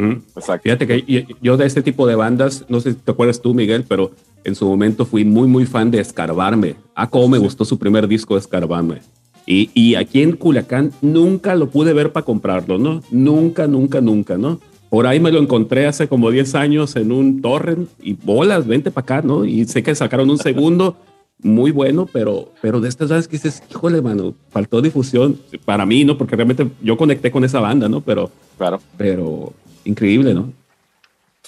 Fíjate 0.62 0.86
que 0.86 1.26
yo 1.42 1.56
de 1.58 1.66
este 1.66 1.82
tipo 1.82 2.06
de 2.06 2.14
bandas, 2.14 2.64
no 2.68 2.80
sé 2.80 2.92
si 2.92 2.96
te 2.96 3.10
acuerdas 3.10 3.42
tú, 3.42 3.52
Miguel, 3.52 3.84
pero 3.86 4.12
en 4.44 4.54
su 4.54 4.66
momento 4.66 5.04
fui 5.04 5.24
muy, 5.24 5.46
muy 5.46 5.66
fan 5.66 5.90
de 5.90 6.00
Escarbarme. 6.00 6.76
Ah, 6.94 7.10
cómo 7.10 7.28
me 7.28 7.38
gustó 7.38 7.66
su 7.66 7.78
primer 7.78 8.08
disco 8.08 8.38
Escarbarme. 8.38 9.02
Y, 9.44 9.70
y, 9.74 9.96
aquí 9.96 10.22
en 10.22 10.32
Culiacán 10.32 10.92
nunca 11.02 11.54
lo 11.54 11.68
pude 11.68 11.92
ver 11.92 12.10
para 12.10 12.24
comprarlo, 12.24 12.78
¿no? 12.78 13.02
Nunca, 13.10 13.66
nunca, 13.66 14.00
nunca, 14.00 14.36
¿no? 14.36 14.58
Por 14.88 15.06
ahí 15.06 15.20
me 15.20 15.30
lo 15.30 15.38
encontré 15.38 15.86
hace 15.86 16.08
como 16.08 16.30
10 16.30 16.54
años 16.54 16.96
en 16.96 17.12
un 17.12 17.42
torrent 17.42 17.88
y 18.02 18.14
bolas, 18.14 18.66
vente 18.66 18.90
para 18.90 19.02
acá, 19.02 19.22
¿no? 19.22 19.44
Y 19.44 19.64
sé 19.66 19.82
que 19.82 19.94
sacaron 19.94 20.30
un 20.30 20.38
segundo 20.38 20.96
muy 21.42 21.70
bueno, 21.70 22.06
pero, 22.06 22.52
pero 22.60 22.80
de 22.80 22.88
estas 22.88 23.10
veces 23.10 23.28
que 23.28 23.36
dices, 23.36 23.62
híjole, 23.70 24.00
mano, 24.00 24.34
faltó 24.50 24.80
difusión 24.80 25.40
para 25.64 25.86
mí, 25.86 26.04
¿no? 26.04 26.16
Porque 26.16 26.36
realmente 26.36 26.68
yo 26.82 26.96
conecté 26.96 27.30
con 27.30 27.44
esa 27.44 27.60
banda, 27.60 27.88
¿no? 27.88 28.00
Pero, 28.00 28.30
claro. 28.56 28.80
pero 28.96 29.52
increíble, 29.84 30.34
¿no? 30.34 30.52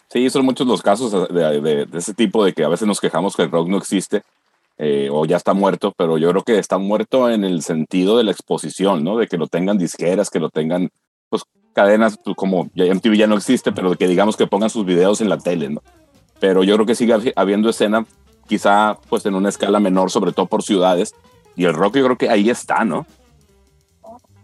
Sí, 0.09 0.28
son 0.30 0.45
muchos 0.45 0.66
los 0.66 0.82
casos 0.82 1.28
de, 1.32 1.61
de, 1.61 1.89
ese 1.99 2.14
tipo 2.14 2.45
de 2.45 2.53
que 2.53 2.64
a 2.64 2.68
veces 2.68 2.89
nos 2.89 3.01
quejamos 3.01 3.36
que 3.36 3.43
el 3.43 3.51
rock 3.51 3.68
no 3.68 3.76
existe 3.76 4.22
eh, 4.78 5.09
o 5.12 5.26
ya 5.26 5.36
está 5.36 5.53
muerto, 5.53 5.93
pero 5.97 6.16
yo 6.18 6.30
creo 6.30 6.43
que 6.43 6.59
está 6.59 6.78
muerto 6.78 7.28
en 7.28 7.45
el 7.45 7.62
sentido 7.62 8.16
de 8.16 8.24
la 8.24 8.30
exposición, 8.30 9.05
¿no? 9.05 9.18
De 9.18 9.26
que 9.26 9.36
lo 9.36 9.49
tengan 9.49 9.76
disqueras, 9.76 10.30
que 10.30 10.41
lo 10.41 10.51
tengan 10.51 10.91
cadenas 11.78 12.18
pues, 12.24 12.34
como 12.36 12.64
MTV 12.74 13.16
ya 13.16 13.28
no 13.28 13.36
existe, 13.36 13.70
pero 13.70 13.95
que 13.95 14.09
digamos 14.09 14.36
que 14.36 14.49
pongan 14.49 14.68
sus 14.68 14.84
videos 14.84 15.20
en 15.20 15.28
la 15.28 15.39
tele, 15.39 15.68
¿no? 15.68 15.80
Pero 16.41 16.64
yo 16.64 16.74
creo 16.74 16.86
que 16.86 16.97
sigue 16.97 17.32
habiendo 17.36 17.70
escena, 17.70 18.05
quizá 18.49 18.99
pues 19.09 19.24
en 19.26 19.34
una 19.34 19.51
escala 19.51 19.78
menor, 19.78 20.11
sobre 20.11 20.32
todo 20.32 20.46
por 20.46 20.64
ciudades, 20.64 21.14
y 21.55 21.64
el 21.64 21.74
rock 21.74 21.96
yo 21.96 22.05
creo 22.05 22.18
que 22.18 22.30
ahí 22.30 22.51
está, 22.51 22.84
¿no? 22.84 23.07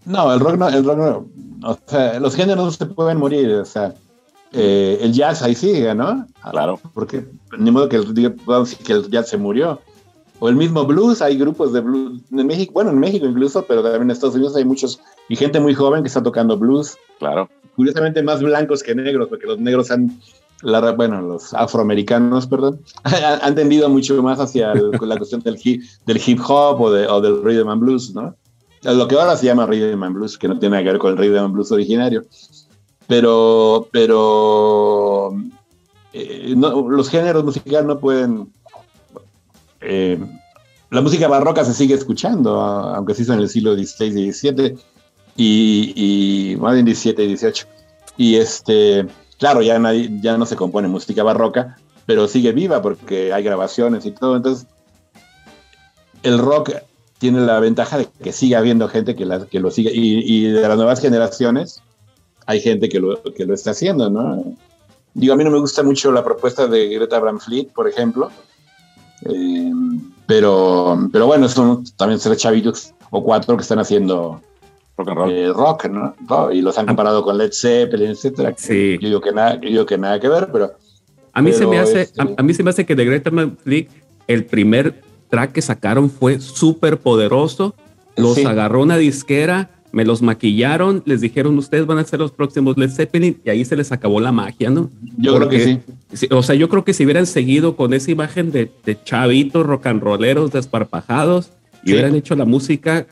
No, 0.05 0.32
el 0.32 0.40
rock 0.40 0.57
no, 0.57 0.68
el 0.68 0.84
rock 0.84 0.98
no. 0.98 1.26
O 1.68 1.78
sea, 1.86 2.20
los 2.20 2.36
géneros 2.36 2.64
no 2.64 2.70
se 2.70 2.86
pueden 2.86 3.18
morir, 3.18 3.50
o 3.55 3.64
sea, 3.64 3.94
eh, 4.52 4.98
el 5.00 5.12
jazz 5.12 5.42
ahí 5.42 5.55
sigue, 5.55 5.94
¿no? 5.94 6.26
Claro. 6.50 6.78
Porque 6.92 7.24
ni 7.59 7.70
modo 7.70 7.88
que 7.88 7.96
el, 7.96 8.14
que 8.84 8.92
el 8.92 9.11
jazz 9.11 9.28
se 9.28 9.36
murió. 9.36 9.80
O 10.40 10.48
el 10.48 10.57
mismo 10.57 10.84
blues, 10.84 11.22
hay 11.22 11.38
grupos 11.38 11.72
de 11.72 11.80
blues 11.80 12.20
en 12.30 12.46
México, 12.46 12.72
bueno, 12.74 12.90
en 12.90 12.98
México 12.98 13.24
incluso, 13.24 13.64
pero 13.66 13.82
también 13.82 14.02
en 14.02 14.11
Estados 14.11 14.34
Unidos 14.34 14.57
hay 14.57 14.64
muchos, 14.64 15.00
y 15.28 15.36
gente 15.36 15.59
muy 15.61 15.74
joven 15.74 16.02
que 16.02 16.09
está 16.09 16.22
tocando 16.22 16.59
blues. 16.59 16.96
Claro. 17.18 17.48
Curiosamente 17.76 18.22
más 18.22 18.42
blancos 18.42 18.82
que 18.82 18.94
negros, 18.94 19.28
porque 19.28 19.46
los 19.46 19.59
negros 19.59 19.90
han, 19.90 20.20
la, 20.64 20.92
bueno, 20.92 21.20
los 21.22 21.54
afroamericanos, 21.54 22.46
perdón, 22.46 22.80
han 23.42 23.54
tendido 23.54 23.88
mucho 23.88 24.20
más 24.22 24.40
hacia 24.40 24.74
la 24.74 25.16
cuestión 25.16 25.40
del 25.42 25.58
hip, 25.62 25.82
del 26.06 26.20
hip 26.24 26.40
hop 26.46 26.80
o, 26.80 26.92
de, 26.92 27.06
o 27.06 27.20
del 27.20 27.42
rhythm 27.42 27.68
and 27.68 27.80
blues, 27.80 28.14
¿no? 28.14 28.34
Lo 28.82 29.08
que 29.08 29.14
ahora 29.14 29.36
se 29.36 29.46
llama 29.46 29.66
rhythm 29.66 30.02
and 30.02 30.14
blues, 30.14 30.36
que 30.36 30.48
no 30.48 30.58
tiene 30.58 30.72
nada 30.72 30.84
que 30.84 30.90
ver 30.90 30.98
con 30.98 31.12
el 31.12 31.18
rhythm 31.18 31.44
and 31.44 31.54
blues 31.54 31.72
originario. 31.72 32.24
Pero, 33.06 33.88
pero 33.92 35.34
eh, 36.12 36.54
los 36.56 37.08
géneros 37.08 37.44
musicales 37.44 37.84
no 37.84 37.98
pueden 37.98 38.50
eh, 39.84 40.18
la 40.90 41.00
música 41.00 41.28
barroca 41.28 41.64
se 41.64 41.74
sigue 41.74 41.94
escuchando, 41.94 42.60
aunque 42.60 43.14
se 43.14 43.22
hizo 43.22 43.34
en 43.34 43.40
el 43.40 43.48
siglo 43.48 43.74
XVI 43.74 44.06
y 44.06 44.32
XVII, 44.32 44.76
y, 45.36 46.56
más 46.60 46.74
bien 46.74 46.94
XVII 46.94 47.24
y 47.24 47.36
XVIII. 47.36 47.66
Y 48.16 48.36
este, 48.36 49.06
claro, 49.39 49.62
ya, 49.62 49.80
ya 50.20 50.37
no 50.37 50.47
se 50.47 50.57
compone 50.57 50.89
música 50.89 51.22
barroca, 51.22 51.76
pero 52.07 52.28
sigue 52.28 52.53
viva 52.53 52.82
porque 52.82 53.32
hay 53.32 53.43
grabaciones 53.43 54.07
y 54.07 54.11
todo. 54.11 54.37
Entonces, 54.37 54.66
el 56.22 56.39
rock 56.39 56.72
tiene 57.18 57.41
la 57.41 57.61
ventaja 57.61 57.99
de 57.99 58.09
que 58.22 58.32
sigue 58.32 58.57
habiendo 58.57 58.89
gente 58.89 59.14
que, 59.14 59.26
que 59.51 59.61
lo 59.61 59.70
sigue, 59.70 59.91
y, 59.95 60.45
de 60.45 60.61
las 60.61 60.76
nuevas 60.76 61.01
generaciones 61.01 61.82
hay 62.47 62.61
gente 62.61 62.89
que 62.89 63.01
lo, 63.01 63.22
que 63.22 63.47
lo 63.47 63.55
está 63.55 63.70
haciendo, 63.70 64.11
¿no? 64.11 64.45
Digo, 65.14 65.32
a 65.32 65.37
mí 65.37 65.45
no 65.45 65.51
me 65.51 65.61
gusta 65.61 65.82
mucho 65.82 66.12
la 66.12 66.24
propuesta 66.24 66.66
de 66.66 66.89
Greta 66.89 67.20
Van 67.20 67.41
Fleet, 67.41 67.68
por 67.72 67.89
ejemplo, 67.89 68.30
eh, 69.22 69.72
pero, 70.26 71.09
pero 71.12 71.26
bueno, 71.26 71.49
son 71.49 71.85
también 71.97 72.20
tres 72.20 72.39
chavitos 72.39 72.93
o 73.11 73.22
cuatro 73.22 73.57
que 73.57 73.62
están 73.62 73.78
haciendo 73.78 74.43
rock, 74.97 75.09
and 75.09 75.16
roll. 75.18 75.30
Eh, 75.32 75.53
rock 75.53 75.86
¿no? 75.86 76.53
Y 76.53 76.62
los 76.62 76.78
han 76.78 76.86
comparado 76.86 77.22
con 77.22 77.38
Led 77.38 77.53
Zeppelin, 77.53 78.11
etcétera. 78.11 78.55
Sí. 78.57 78.99
Yo 79.01 79.09
digo 79.09 79.20
que 79.20 79.32
nada, 79.32 79.61
yo 79.61 79.86
que 79.86 79.99
nada 79.99 80.20
que 80.20 80.28
ver, 80.28 80.49
pero. 80.53 80.72
A 81.32 81.42
mí, 81.42 81.53
se 81.53 81.66
me 81.66 81.78
hace, 81.78 82.03
este 82.03 82.22
a, 82.22 82.42
mí 82.42 82.55
se 82.55 82.62
me 82.62 82.70
hace 82.70 82.86
que 82.86 82.95
de 82.95 83.05
Greta 83.05 83.30
Van 83.30 83.59
el 84.28 84.45
primer 84.45 85.03
track 85.28 85.53
que 85.53 85.62
sacaron 85.62 86.09
fue 86.09 86.38
súper 86.40 86.99
poderoso. 86.99 87.74
Los 88.16 88.38
agarró 88.45 88.82
una 88.82 88.97
disquera 88.97 89.70
me 89.95 90.05
los 90.05 90.22
maquillaron, 90.22 91.05
les 91.07 91.20
dijeron, 91.20 91.57
ustedes 91.57 91.86
van 91.86 91.99
a 91.99 92.05
ser 92.05 92.18
los 92.18 92.32
próximos 92.32 92.76
Led 92.76 92.90
Zeppelin, 92.90 93.40
y 93.45 93.51
ahí 93.51 93.64
se 93.64 93.76
les 93.76 93.92
acabó 93.92 94.20
la 94.20 94.32
magia, 94.32 94.68
¿no? 94.68 94.90
Yo 95.18 95.36
creo 95.36 95.49
que 95.49 95.80
sí. 96.12 96.26
O 96.32 96.42
sea, 96.42 96.57
yo 96.57 96.68
creo 96.68 96.84
que 96.84 96.92
si 96.92 97.05
hubieran 97.05 97.26
seguido 97.26 97.76
con 97.76 97.95
esa 97.95 98.11
imagen 98.11 98.51
de, 98.51 98.70
chavitos 99.05 99.64
rock 99.64 99.86
and 99.86 100.03
rolleros 100.03 100.51
desparpajados 100.51 101.53
y 101.84 101.92
hubieran 101.92 102.16
hecho 102.16 102.34
la 102.34 102.45
música 102.45 103.07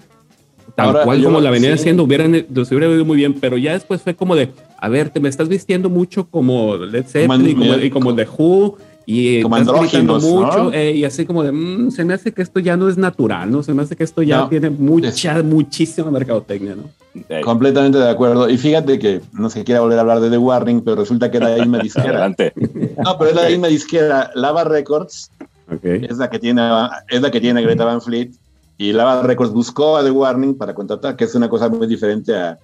tal 0.74 1.04
cual 1.04 1.22
como 1.22 1.40
la 1.40 1.50
venían 1.50 1.74
haciendo, 1.74 2.04
hubieran, 2.04 2.46
los 2.52 2.70
hubiera 2.70 2.86
ido 2.86 3.04
muy 3.04 3.16
bien, 3.16 3.34
pero 3.34 3.56
ya 3.56 3.72
después 3.72 4.02
fue 4.02 4.14
como 4.14 4.36
de, 4.36 4.50
a 4.78 4.88
ver, 4.88 5.10
te 5.10 5.20
me 5.20 5.28
estás 5.28 5.48
vistiendo 5.48 5.90
mucho 5.90 6.26
como 6.26 6.76
Led 6.76 7.06
Zeppelin 7.06 7.48
y 7.48 7.54
como, 7.54 7.74
y 7.78 7.90
como 7.90 8.14
The 8.14 8.26
Who, 8.26 8.78
y 9.06 9.42
como 9.42 9.58
mucho 10.20 10.72
eh, 10.72 10.92
y 10.92 11.04
así 11.04 11.26
como 11.26 11.42
de 11.42 11.52
mm, 11.52 11.90
se 11.90 12.04
me 12.04 12.14
hace 12.14 12.32
que 12.32 12.42
esto 12.42 12.60
ya 12.60 12.76
no 12.76 12.88
es 12.88 12.96
natural 12.96 13.50
no 13.50 13.62
se 13.62 13.74
me 13.74 13.82
hace 13.82 13.96
que 13.96 14.04
esto 14.04 14.22
ya 14.22 14.48
tiene 14.48 14.70
mucha 14.70 15.42
muchísima 15.42 16.10
mercadotecnia 16.10 16.76
no 16.76 17.42
completamente 17.42 17.98
de 17.98 18.08
acuerdo 18.08 18.48
y 18.48 18.56
fíjate 18.56 18.98
que 18.98 19.20
no 19.32 19.50
sé 19.50 19.64
quiera 19.64 19.80
volver 19.80 19.98
a 19.98 20.02
hablar 20.02 20.20
de 20.20 20.30
The 20.30 20.38
Warning 20.38 20.82
pero 20.82 20.96
resulta 20.96 21.30
que 21.30 21.38
era 21.38 21.50
la 21.50 21.56
misma 21.64 21.78
disquera. 21.78 22.10
Adelante. 22.10 22.52
no 22.56 23.18
pero 23.18 23.30
es 23.30 23.36
la 23.36 23.48
misma 23.48 23.68
disquera 23.68 24.30
Lava 24.34 24.64
Records 24.64 25.30
es 25.82 26.18
la 26.18 26.30
que 26.30 26.38
tiene 26.38 26.62
es 27.08 27.20
la 27.20 27.30
que 27.30 27.40
tiene 27.40 27.62
Greta 27.62 27.84
Van 27.84 28.00
Fleet 28.00 28.30
y 28.83 28.93
Lava 28.93 29.22
Records 29.22 29.53
buscó 29.53 29.97
a 29.97 30.05
The 30.05 30.11
Warning 30.11 30.57
para 30.57 30.74
contratar 30.74 31.16
que 31.16 31.24
es 31.24 31.35
una 31.35 31.49
cosa 31.49 31.68
muy 31.68 31.87
diferente 31.87 32.35
a, 32.37 32.59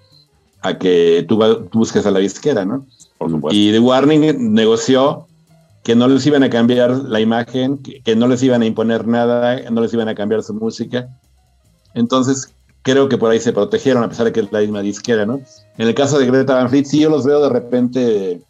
a 0.63 0.79
que 0.79 1.25
tú, 1.29 1.39
tú 1.71 1.79
busques 1.79 2.05
a 2.07 2.11
la 2.11 2.19
disquera 2.19 2.65
no 2.65 2.87
por 3.19 3.31
supuesto 3.31 3.59
y 3.59 3.73
The 3.73 3.81
Warning 3.81 4.55
negoció 4.55 5.29
que 5.89 5.95
no 5.95 6.07
les 6.07 6.27
iban 6.27 6.43
a 6.43 6.51
cambiar 6.51 6.91
la 6.91 7.19
imagen, 7.19 7.79
que, 7.79 8.15
no 8.15 8.29
les 8.29 8.43
iban 8.43 8.61
a 8.61 8.67
imponer 8.67 9.07
nada, 9.07 9.59
no 9.71 9.81
les 9.81 9.95
iban 9.95 10.07
a 10.07 10.15
cambiar 10.15 10.43
su 10.43 10.53
música. 10.53 11.09
Entonces, 11.95 12.53
creo 12.83 13.09
que 13.09 13.17
por 13.17 13.31
ahí 13.31 13.41
se 13.41 13.55
protegieron, 13.55 14.05
a 14.05 14.09
pesar 14.11 14.27
de 14.27 14.33
que 14.33 14.41
es 14.41 14.53
la 14.53 14.61
misma 14.61 14.83
disquera, 14.83 15.25
¿no? 15.25 15.41
En 15.79 15.89
el 15.89 15.95
caso 15.95 16.19
de 16.19 16.27
Greta 16.27 16.57
Van 16.57 16.69
Fleet, 16.69 16.85
sí 16.85 17.01
yo 17.01 17.09
los 17.09 17.25
veo 17.25 17.41
de 17.41 17.49
repente 17.49 18.43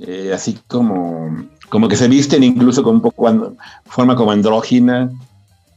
eh, 0.00 0.32
así 0.34 0.58
como, 0.66 1.46
como 1.68 1.86
que 1.86 1.94
se 1.94 2.08
visten 2.08 2.42
incluso 2.42 2.82
con 2.82 2.96
un 2.96 3.02
poco 3.02 3.54
forma 3.84 4.16
como 4.16 4.32
andrógina 4.32 5.12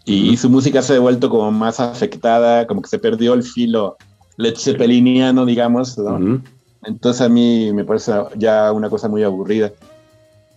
y, 0.06 0.36
su 0.38 0.50
música 0.50 0.82
se 0.82 0.96
ha 0.96 1.00
vuelto 1.00 1.30
como 1.30 1.52
más 1.52 1.80
afectada, 1.80 2.68
como 2.68 2.82
que 2.82 2.90
se 2.90 3.00
perdió 3.00 3.34
el 3.34 3.44
filo 3.44 3.98
Led 4.38 4.56
Zeppeliniano, 4.58 5.46
digamos, 5.46 5.98
¿no? 5.98 6.42
Entonces 6.86 7.22
a 7.22 7.30
mí 7.30 7.72
me 7.74 7.86
parece 7.86 8.12
ya 8.36 8.72
una 8.72 8.90
cosa 8.90 9.08
muy 9.08 9.24
aburrida. 9.24 9.72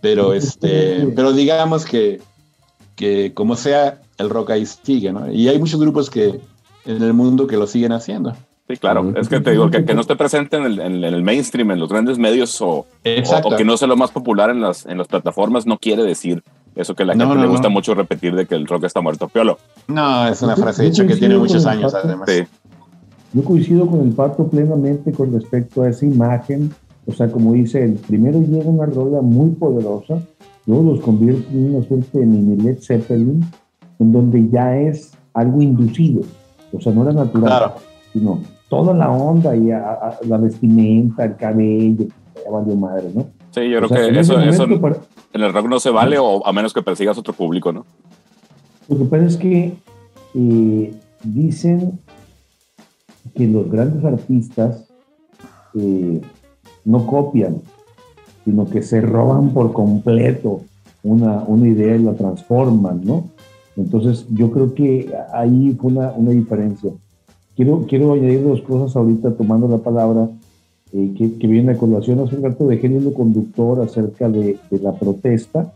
Pero 0.01 0.33
este, 0.33 1.07
pero 1.15 1.31
digamos 1.31 1.85
que, 1.85 2.21
que 2.95 3.33
como 3.33 3.55
sea, 3.55 4.01
el 4.17 4.29
rock 4.29 4.51
ahí 4.51 4.65
sigue, 4.65 5.11
¿no? 5.11 5.31
Y 5.31 5.47
hay 5.47 5.59
muchos 5.59 5.79
grupos 5.79 6.09
que 6.09 6.39
en 6.85 7.01
el 7.01 7.13
mundo 7.13 7.47
que 7.47 7.57
lo 7.57 7.67
siguen 7.67 7.91
haciendo. 7.91 8.35
Sí, 8.67 8.75
claro. 8.75 9.13
Es 9.15 9.29
que 9.29 9.39
te 9.39 9.51
digo 9.51 9.71
que, 9.71 9.85
que 9.85 9.93
no 9.93 10.01
esté 10.01 10.15
presente 10.17 10.57
en 10.57 10.63
el, 10.63 10.79
en 10.79 11.03
el, 11.03 11.23
mainstream, 11.23 11.71
en 11.71 11.79
los 11.79 11.89
grandes 11.89 12.17
medios 12.17 12.61
o, 12.61 12.85
o, 13.43 13.55
que 13.55 13.63
no 13.63 13.77
sea 13.77 13.87
lo 13.87 13.95
más 13.95 14.11
popular 14.11 14.49
en 14.49 14.59
las, 14.59 14.85
en 14.85 14.97
las 14.97 15.07
plataformas, 15.07 15.65
no 15.65 15.77
quiere 15.77 16.03
decir 16.03 16.43
eso 16.77 16.95
que 16.95 17.05
la 17.05 17.15
gente 17.15 17.35
le 17.35 17.47
gusta 17.47 17.69
mucho 17.69 17.93
repetir 17.93 18.35
de 18.35 18.45
que 18.45 18.55
el 18.55 18.67
rock 18.67 18.85
está 18.85 19.01
muerto, 19.01 19.27
Piolo. 19.27 19.57
No, 19.87 20.27
es 20.27 20.41
una 20.41 20.55
frase 20.55 20.85
hecha 20.87 21.05
que 21.05 21.15
tiene 21.15 21.37
muchos 21.37 21.65
años, 21.65 21.93
además. 21.93 22.29
Sí. 22.29 22.43
Yo 23.33 23.43
coincido 23.43 23.87
con 23.87 24.01
el 24.01 24.13
Pato 24.13 24.47
plenamente 24.47 25.11
con 25.11 25.33
respecto 25.33 25.81
a 25.81 25.89
esa 25.89 26.05
imagen. 26.05 26.71
O 27.05 27.13
sea, 27.13 27.29
como 27.31 27.53
dice 27.53 27.83
él, 27.83 27.99
primero 28.07 28.41
llega 28.41 28.69
una 28.69 28.85
rola 28.85 29.21
muy 29.21 29.51
poderosa, 29.51 30.19
luego 30.65 30.91
los 30.91 30.99
convierte 30.99 31.47
en 31.51 31.75
una 31.75 31.87
suerte 31.87 32.19
de 32.19 32.25
mini 32.25 32.57
Led 32.57 32.79
Zeppelin, 32.81 33.45
en 33.99 34.11
donde 34.11 34.49
ya 34.49 34.77
es 34.77 35.13
algo 35.33 35.61
inducido. 35.61 36.21
O 36.73 36.81
sea, 36.81 36.91
no 36.91 37.03
era 37.03 37.13
natural, 37.13 37.73
sino 38.11 38.41
toda 38.69 38.93
la 38.93 39.09
onda 39.09 39.55
y 39.55 39.67
la 39.67 40.37
vestimenta, 40.37 41.23
el 41.23 41.37
cabello, 41.37 42.07
ya 42.35 42.51
valió 42.51 42.75
madre, 42.75 43.09
¿no? 43.15 43.25
Sí, 43.51 43.69
yo 43.69 43.79
creo 43.79 43.89
que 43.89 44.19
eso, 44.19 44.39
eso 44.41 44.67
en 45.33 45.41
el 45.41 45.53
rock 45.53 45.67
no 45.67 45.79
se 45.79 45.89
vale 45.89 46.17
o 46.17 46.45
a 46.45 46.53
menos 46.53 46.73
que 46.73 46.81
persigas 46.81 47.17
otro 47.17 47.33
público, 47.33 47.71
¿no? 47.71 47.85
Lo 48.87 48.97
que 48.97 49.05
pasa 49.05 49.25
es 49.25 49.37
que 49.37 49.77
eh, 50.33 50.95
dicen 51.23 51.99
que 53.35 53.47
los 53.47 53.69
grandes 53.69 54.03
artistas 54.05 54.87
eh, 55.75 56.21
no 56.85 57.05
copian, 57.05 57.61
sino 58.45 58.69
que 58.69 58.81
se 58.81 59.01
roban 59.01 59.49
por 59.49 59.73
completo 59.73 60.61
una, 61.03 61.43
una, 61.43 61.67
idea 61.67 61.95
y 61.95 62.03
la 62.03 62.13
transforman, 62.13 63.01
¿no? 63.03 63.29
Entonces 63.75 64.25
yo 64.29 64.51
creo 64.51 64.73
que 64.73 65.13
ahí 65.33 65.77
fue 65.79 65.91
una, 65.91 66.11
una 66.13 66.31
diferencia. 66.31 66.91
Quiero, 67.55 67.85
quiero 67.87 68.13
añadir 68.13 68.43
dos 68.43 68.61
cosas 68.61 68.95
ahorita 68.95 69.35
tomando 69.35 69.67
la 69.67 69.77
palabra 69.79 70.29
eh, 70.93 71.13
que, 71.17 71.47
viene 71.47 71.73
a 71.73 71.77
colación. 71.77 72.19
Hace 72.19 72.35
un 72.35 72.43
rato 72.43 72.67
de 72.67 72.77
género 72.77 73.13
conductor 73.13 73.81
acerca 73.81 74.29
de, 74.29 74.57
la 74.81 74.93
protesta 74.93 75.73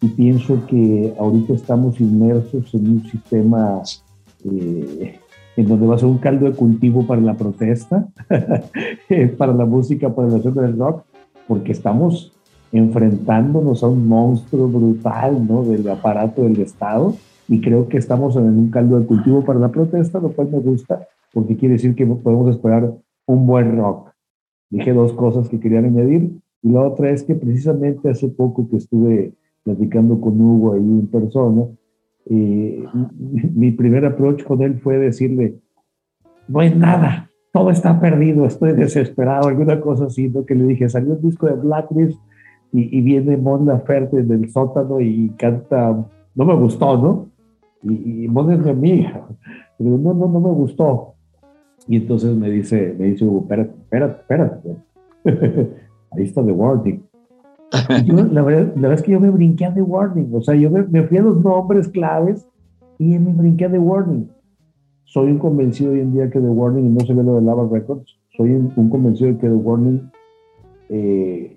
y 0.00 0.08
pienso 0.08 0.66
que 0.66 1.14
ahorita 1.18 1.54
estamos 1.54 2.00
inmersos 2.00 2.72
en 2.74 2.90
un 2.90 3.04
sistema 3.04 3.82
eh, 4.44 5.18
en 5.56 5.68
donde 5.68 5.86
va 5.86 5.96
a 5.96 5.98
ser 5.98 6.08
un 6.08 6.18
caldo 6.18 6.46
de 6.46 6.52
cultivo 6.52 7.06
para 7.06 7.20
la 7.20 7.34
protesta, 7.34 8.08
para 9.38 9.52
la 9.52 9.66
música, 9.66 10.14
para 10.14 10.28
la 10.28 10.38
escena 10.38 10.62
del 10.62 10.78
rock, 10.78 11.04
porque 11.46 11.72
estamos 11.72 12.32
enfrentándonos 12.72 13.82
a 13.82 13.88
un 13.88 14.06
monstruo 14.06 14.68
brutal 14.68 15.46
¿no? 15.46 15.64
del 15.64 15.88
aparato 15.88 16.42
del 16.42 16.60
Estado 16.60 17.14
y 17.48 17.60
creo 17.60 17.88
que 17.88 17.98
estamos 17.98 18.36
en 18.36 18.44
un 18.44 18.70
caldo 18.70 18.98
de 18.98 19.06
cultivo 19.06 19.44
para 19.44 19.58
la 19.58 19.70
protesta, 19.70 20.20
lo 20.20 20.30
cual 20.30 20.48
me 20.50 20.60
gusta 20.60 21.06
porque 21.32 21.56
quiere 21.56 21.74
decir 21.74 21.94
que 21.94 22.06
podemos 22.06 22.50
esperar 22.50 22.92
un 23.26 23.46
buen 23.46 23.76
rock. 23.76 24.09
Dije 24.70 24.92
dos 24.92 25.12
cosas 25.12 25.48
que 25.48 25.58
quería 25.58 25.80
añadir 25.80 26.30
y 26.62 26.70
la 26.70 26.82
otra 26.82 27.10
es 27.10 27.22
que 27.24 27.34
precisamente 27.34 28.08
hace 28.08 28.28
poco 28.28 28.68
que 28.68 28.76
estuve 28.76 29.32
platicando 29.64 30.20
con 30.20 30.40
Hugo 30.40 30.74
ahí 30.74 30.80
en 30.80 31.06
persona, 31.08 31.66
eh, 32.26 32.84
mi 33.54 33.72
primer 33.72 34.04
approach 34.04 34.44
con 34.44 34.62
él 34.62 34.78
fue 34.78 34.98
decirle, 34.98 35.56
no 36.48 36.60
hay 36.60 36.74
nada, 36.74 37.30
todo 37.52 37.70
está 37.70 37.98
perdido, 38.00 38.46
estoy 38.46 38.72
desesperado, 38.72 39.48
alguna 39.48 39.80
cosa 39.80 40.06
así, 40.06 40.28
¿no? 40.28 40.44
Que 40.44 40.54
le 40.54 40.64
dije, 40.64 40.88
salió 40.88 41.14
un 41.14 41.22
disco 41.22 41.46
de 41.46 41.54
Blacklist 41.54 42.20
y, 42.72 42.96
y 42.96 43.00
viene 43.00 43.36
Mon 43.36 43.66
Laferte 43.66 44.22
del 44.22 44.50
sótano 44.50 45.00
y 45.00 45.30
canta, 45.30 46.06
no 46.34 46.44
me 46.44 46.54
gustó, 46.54 46.96
¿no? 46.96 47.28
Y, 47.82 48.24
y 48.24 48.28
Mon 48.28 48.52
es 48.52 48.60
mi 48.60 48.70
amiga, 48.70 49.26
pero 49.78 49.98
no, 49.98 50.14
no, 50.14 50.28
no 50.28 50.40
me 50.40 50.50
gustó. 50.50 51.14
Y 51.88 51.96
entonces 51.96 52.36
me 52.36 52.50
dice, 52.50 52.94
me 52.98 53.06
dice 53.06 53.24
Hugo, 53.24 53.40
espérate, 53.40 53.79
espérate, 53.90 54.20
espérate. 54.20 54.76
Ahí 56.12 56.24
está 56.24 56.44
The 56.44 56.52
Warning. 56.52 57.02
la, 58.32 58.42
verdad, 58.42 58.92
es 58.92 59.02
que 59.02 59.12
yo 59.12 59.20
me 59.20 59.30
brinqué 59.30 59.66
a 59.66 59.74
The 59.74 59.82
Warning. 59.82 60.30
O 60.32 60.42
sea, 60.42 60.54
yo 60.54 60.70
me, 60.70 61.02
fui 61.02 61.18
a 61.18 61.22
los 61.22 61.42
nombres 61.42 61.88
claves 61.88 62.46
y 62.98 63.18
me 63.18 63.32
brinqué 63.32 63.66
a 63.66 63.70
The 63.70 63.78
Warning. 63.78 64.28
Soy 65.04 65.32
un 65.32 65.38
convencido 65.38 65.92
hoy 65.92 66.00
en 66.00 66.12
día 66.12 66.30
que 66.30 66.40
The 66.40 66.48
Warning, 66.48 66.94
no 66.94 67.00
se 67.00 67.14
ve 67.14 67.22
lo 67.22 67.34
de 67.34 67.42
Lava 67.42 67.68
Records, 67.70 68.16
soy 68.36 68.52
un, 68.52 68.88
convencido 68.88 69.32
de 69.32 69.38
que 69.38 69.48
The 69.48 69.54
Warning 69.54 70.10
eh, 70.88 71.56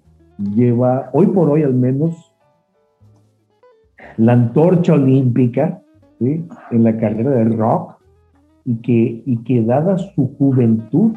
lleva, 0.55 1.09
hoy 1.13 1.27
por 1.27 1.49
hoy 1.49 1.61
al 1.61 1.75
menos, 1.75 2.33
la 4.17 4.33
antorcha 4.33 4.93
olímpica 4.93 5.81
¿sí? 6.19 6.45
en 6.71 6.83
la 6.83 6.97
carrera 6.97 7.31
del 7.31 7.57
rock 7.57 7.95
y 8.65 8.75
que, 8.77 9.23
y 9.25 9.37
que 9.43 9.61
dada 9.61 9.99
su 9.99 10.35
juventud, 10.35 11.13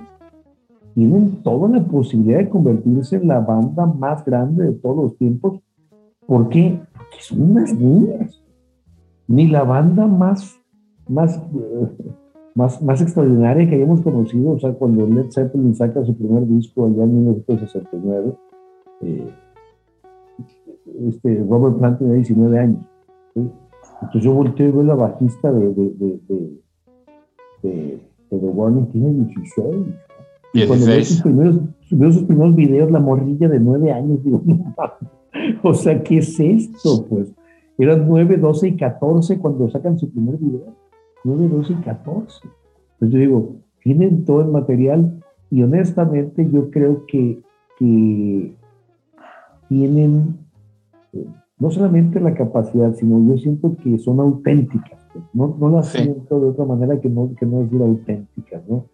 tienen 0.96 1.42
toda 1.42 1.68
la 1.68 1.84
posibilidad 1.84 2.38
de 2.38 2.48
convertirse 2.48 3.16
en 3.16 3.28
la 3.28 3.40
banda 3.40 3.84
más 3.84 4.24
grande 4.24 4.64
de 4.64 4.72
todos 4.72 4.96
los 4.96 5.18
tiempos. 5.18 5.60
¿Por? 6.26 6.44
Porque 6.44 6.80
son 7.20 7.50
unas 7.50 7.72
niñas. 7.78 8.42
Ni 9.28 9.46
la 9.46 9.62
banda 9.62 10.06
más, 10.06 10.58
más, 11.06 11.38
más, 12.54 12.80
más 12.80 13.02
extraordinaria 13.02 13.68
que 13.68 13.74
hayamos 13.74 14.00
conocido, 14.00 14.52
o 14.52 14.58
sea, 14.58 14.72
cuando 14.72 15.06
Led 15.06 15.30
Zeppelin 15.30 15.74
saca 15.74 16.02
su 16.04 16.16
primer 16.16 16.46
disco 16.46 16.86
allá 16.86 17.04
en 17.04 17.14
1969, 17.14 18.34
eh, 19.02 19.30
este, 21.08 21.44
Robert 21.46 21.76
Plant 21.76 21.98
tenía 21.98 22.14
19 22.14 22.58
años. 22.58 22.80
Entonces 23.34 24.22
yo 24.22 24.32
volteo 24.32 24.68
y 24.68 24.72
veo 24.72 24.82
la 24.84 24.94
bajista 24.94 25.52
de, 25.52 25.74
de, 25.74 26.20
de 26.28 26.60
de, 27.62 28.00
The 28.30 28.36
Warning 28.36 28.86
tiene 28.90 29.12
16. 29.12 29.86
Y 30.56 30.66
cuando 30.66 30.86
veo 30.86 31.04
sus, 31.04 31.22
primeros, 31.22 31.60
sus 31.88 32.22
primeros 32.24 32.54
videos, 32.54 32.90
la 32.90 33.00
morrilla 33.00 33.48
de 33.48 33.60
9 33.60 33.92
años, 33.92 34.24
digo, 34.24 34.42
no 34.44 34.74
O 35.62 35.74
sea, 35.74 36.02
¿qué 36.02 36.18
es 36.18 36.38
esto? 36.40 37.04
Pues 37.08 37.32
eran 37.78 38.08
9, 38.08 38.38
12 38.38 38.68
y 38.68 38.76
14 38.76 39.38
cuando 39.38 39.68
sacan 39.70 39.98
su 39.98 40.10
primer 40.10 40.38
video. 40.38 40.74
9, 41.24 41.48
12 41.48 41.72
y 41.72 41.76
14. 41.76 42.40
Entonces 42.94 43.14
yo 43.14 43.18
digo, 43.18 43.56
tienen 43.82 44.24
todo 44.24 44.40
el 44.40 44.48
material 44.48 45.22
y 45.50 45.62
honestamente 45.62 46.48
yo 46.50 46.70
creo 46.70 47.04
que, 47.06 47.42
que 47.78 48.54
tienen 49.68 50.38
eh, 51.12 51.26
no 51.58 51.70
solamente 51.70 52.20
la 52.20 52.34
capacidad, 52.34 52.94
sino 52.94 53.20
yo 53.28 53.38
siento 53.38 53.76
que 53.76 53.98
son 53.98 54.20
auténticas. 54.20 55.06
No, 55.32 55.56
no 55.58 55.70
las 55.70 55.88
siento 55.88 56.40
de 56.40 56.48
otra 56.48 56.64
manera 56.64 57.00
que 57.00 57.08
no, 57.08 57.34
que 57.38 57.46
no 57.46 57.60
decir 57.60 57.80
auténticas, 57.80 58.62
¿no? 58.68 58.86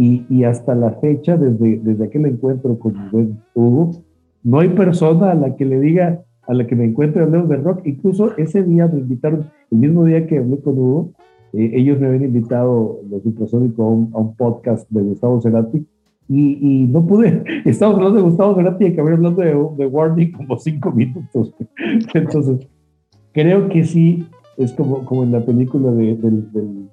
Y, 0.00 0.24
y, 0.30 0.44
hasta 0.44 0.76
la 0.76 0.92
fecha, 0.92 1.36
desde, 1.36 1.78
desde 1.78 2.04
aquel 2.04 2.26
encuentro 2.26 2.78
con 2.78 3.10
buen 3.10 3.40
Hugo, 3.54 4.02
no 4.44 4.60
hay 4.60 4.68
persona 4.68 5.32
a 5.32 5.34
la 5.34 5.56
que 5.56 5.64
le 5.64 5.80
diga, 5.80 6.22
a 6.46 6.54
la 6.54 6.66
que 6.66 6.76
me 6.76 6.84
encuentre 6.84 7.22
hablemos 7.22 7.48
de 7.48 7.56
rock. 7.56 7.80
Incluso 7.84 8.36
ese 8.36 8.62
día 8.62 8.86
me 8.86 9.00
invitaron, 9.00 9.50
el 9.72 9.78
mismo 9.78 10.04
día 10.04 10.26
que 10.26 10.38
hablé 10.38 10.60
con 10.60 10.78
Hugo, 10.78 11.10
eh, 11.52 11.72
ellos 11.74 11.98
me 11.98 12.06
habían 12.06 12.24
invitado, 12.24 13.00
los 13.10 13.24
ultrasónicos, 13.26 13.78
a 13.84 13.88
un, 13.88 14.10
a 14.14 14.18
un 14.18 14.36
podcast 14.36 14.88
de 14.90 15.02
Gustavo 15.02 15.40
Cerati, 15.40 15.86
y, 16.28 16.58
y, 16.60 16.86
no 16.86 17.06
pude, 17.06 17.42
estábamos 17.64 17.98
hablando 17.98 18.18
de 18.18 18.28
Gustavo 18.28 18.54
Cerati 18.54 18.84
y 18.84 18.88
acabé 18.88 19.12
hablando 19.14 19.42
de, 19.42 19.54
de 19.76 19.86
Warning 19.86 20.32
como 20.32 20.58
cinco 20.58 20.92
minutos. 20.92 21.54
Entonces, 22.14 22.68
creo 23.32 23.68
que 23.68 23.84
sí, 23.84 24.26
es 24.58 24.72
como, 24.72 25.04
como 25.04 25.24
en 25.24 25.32
la 25.32 25.44
película 25.44 25.90
de, 25.90 26.16
del, 26.16 26.52
del, 26.52 26.88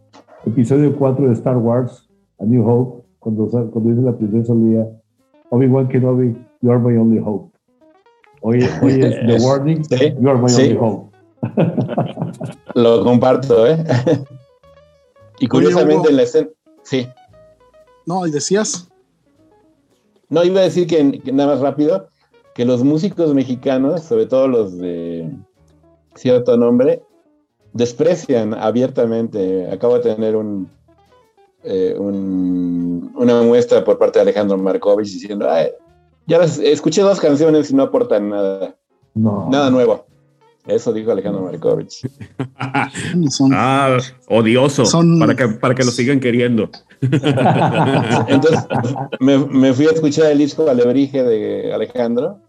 episodio 0.45 0.95
4 0.95 1.27
de 1.27 1.33
Star 1.33 1.57
Wars, 1.57 2.04
A 2.39 2.45
New 2.45 2.67
Hope, 2.67 3.05
cuando, 3.19 3.47
cuando 3.47 3.89
dice 3.89 4.01
la 4.01 4.15
princesa 4.15 4.53
Leia, 4.53 4.87
Obi-Wan 5.49 5.87
Kenobi, 5.87 6.35
you 6.61 6.71
are 6.71 6.79
my 6.79 6.97
only 6.97 7.19
hope. 7.19 7.51
Hoy, 8.41 8.59
hoy 8.81 9.01
es 9.01 9.15
The 9.27 9.37
Warning, 9.45 9.83
you 10.21 10.29
are 10.29 10.37
my 10.37 10.51
only 10.51 10.75
hope. 10.75 11.15
Lo 12.75 13.03
comparto, 13.03 13.67
¿eh? 13.67 13.83
y 15.39 15.47
curiosamente 15.47 16.09
en 16.09 16.17
la 16.17 16.23
escena, 16.23 16.49
sí. 16.83 17.07
No, 18.05 18.25
y 18.27 18.31
decías. 18.31 18.89
No, 20.29 20.43
iba 20.43 20.59
a 20.59 20.63
decir 20.63 20.87
que, 20.87 21.21
que, 21.21 21.31
nada 21.31 21.53
más 21.53 21.61
rápido, 21.61 22.09
que 22.53 22.65
los 22.65 22.83
músicos 22.83 23.33
mexicanos, 23.33 24.03
sobre 24.03 24.25
todo 24.25 24.47
los 24.47 24.77
de 24.77 25.29
cierto 26.15 26.57
nombre, 26.57 27.03
desprecian 27.73 28.53
abiertamente. 28.53 29.69
Acabo 29.71 29.95
de 29.99 30.15
tener 30.15 30.35
un, 30.35 30.69
eh, 31.65 31.95
una 31.97 33.41
muestra 33.41 33.83
por 33.83 33.97
parte 33.97 34.19
de 34.19 34.23
Alejandro 34.23 34.57
Markovich 34.57 35.11
diciendo, 35.11 35.47
ya 36.27 36.37
escuché 36.43 37.01
dos 37.01 37.19
canciones 37.19 37.71
y 37.71 37.75
no 37.75 37.83
aportan 37.83 38.29
nada. 38.29 38.75
Nada 39.13 39.69
nuevo. 39.69 40.05
Eso 40.67 40.91
dijo 40.91 41.11
Alejandro 41.11 41.43
Markovich. 41.43 42.07
ah, 42.57 43.97
odioso. 44.27 44.83
Para, 45.19 45.35
que, 45.35 45.47
para 45.47 45.75
que 45.75 45.83
lo 45.83 45.91
sigan 45.91 46.19
queriendo. 46.19 46.69
Entonces, 47.01 48.65
me, 49.19 49.37
me, 49.37 49.73
fui 49.73 49.85
a 49.85 49.91
escuchar 49.91 50.31
el 50.31 50.39
disco 50.39 50.67
Alebrije 50.67 51.23
de 51.23 51.71
Alejandro 51.71 52.39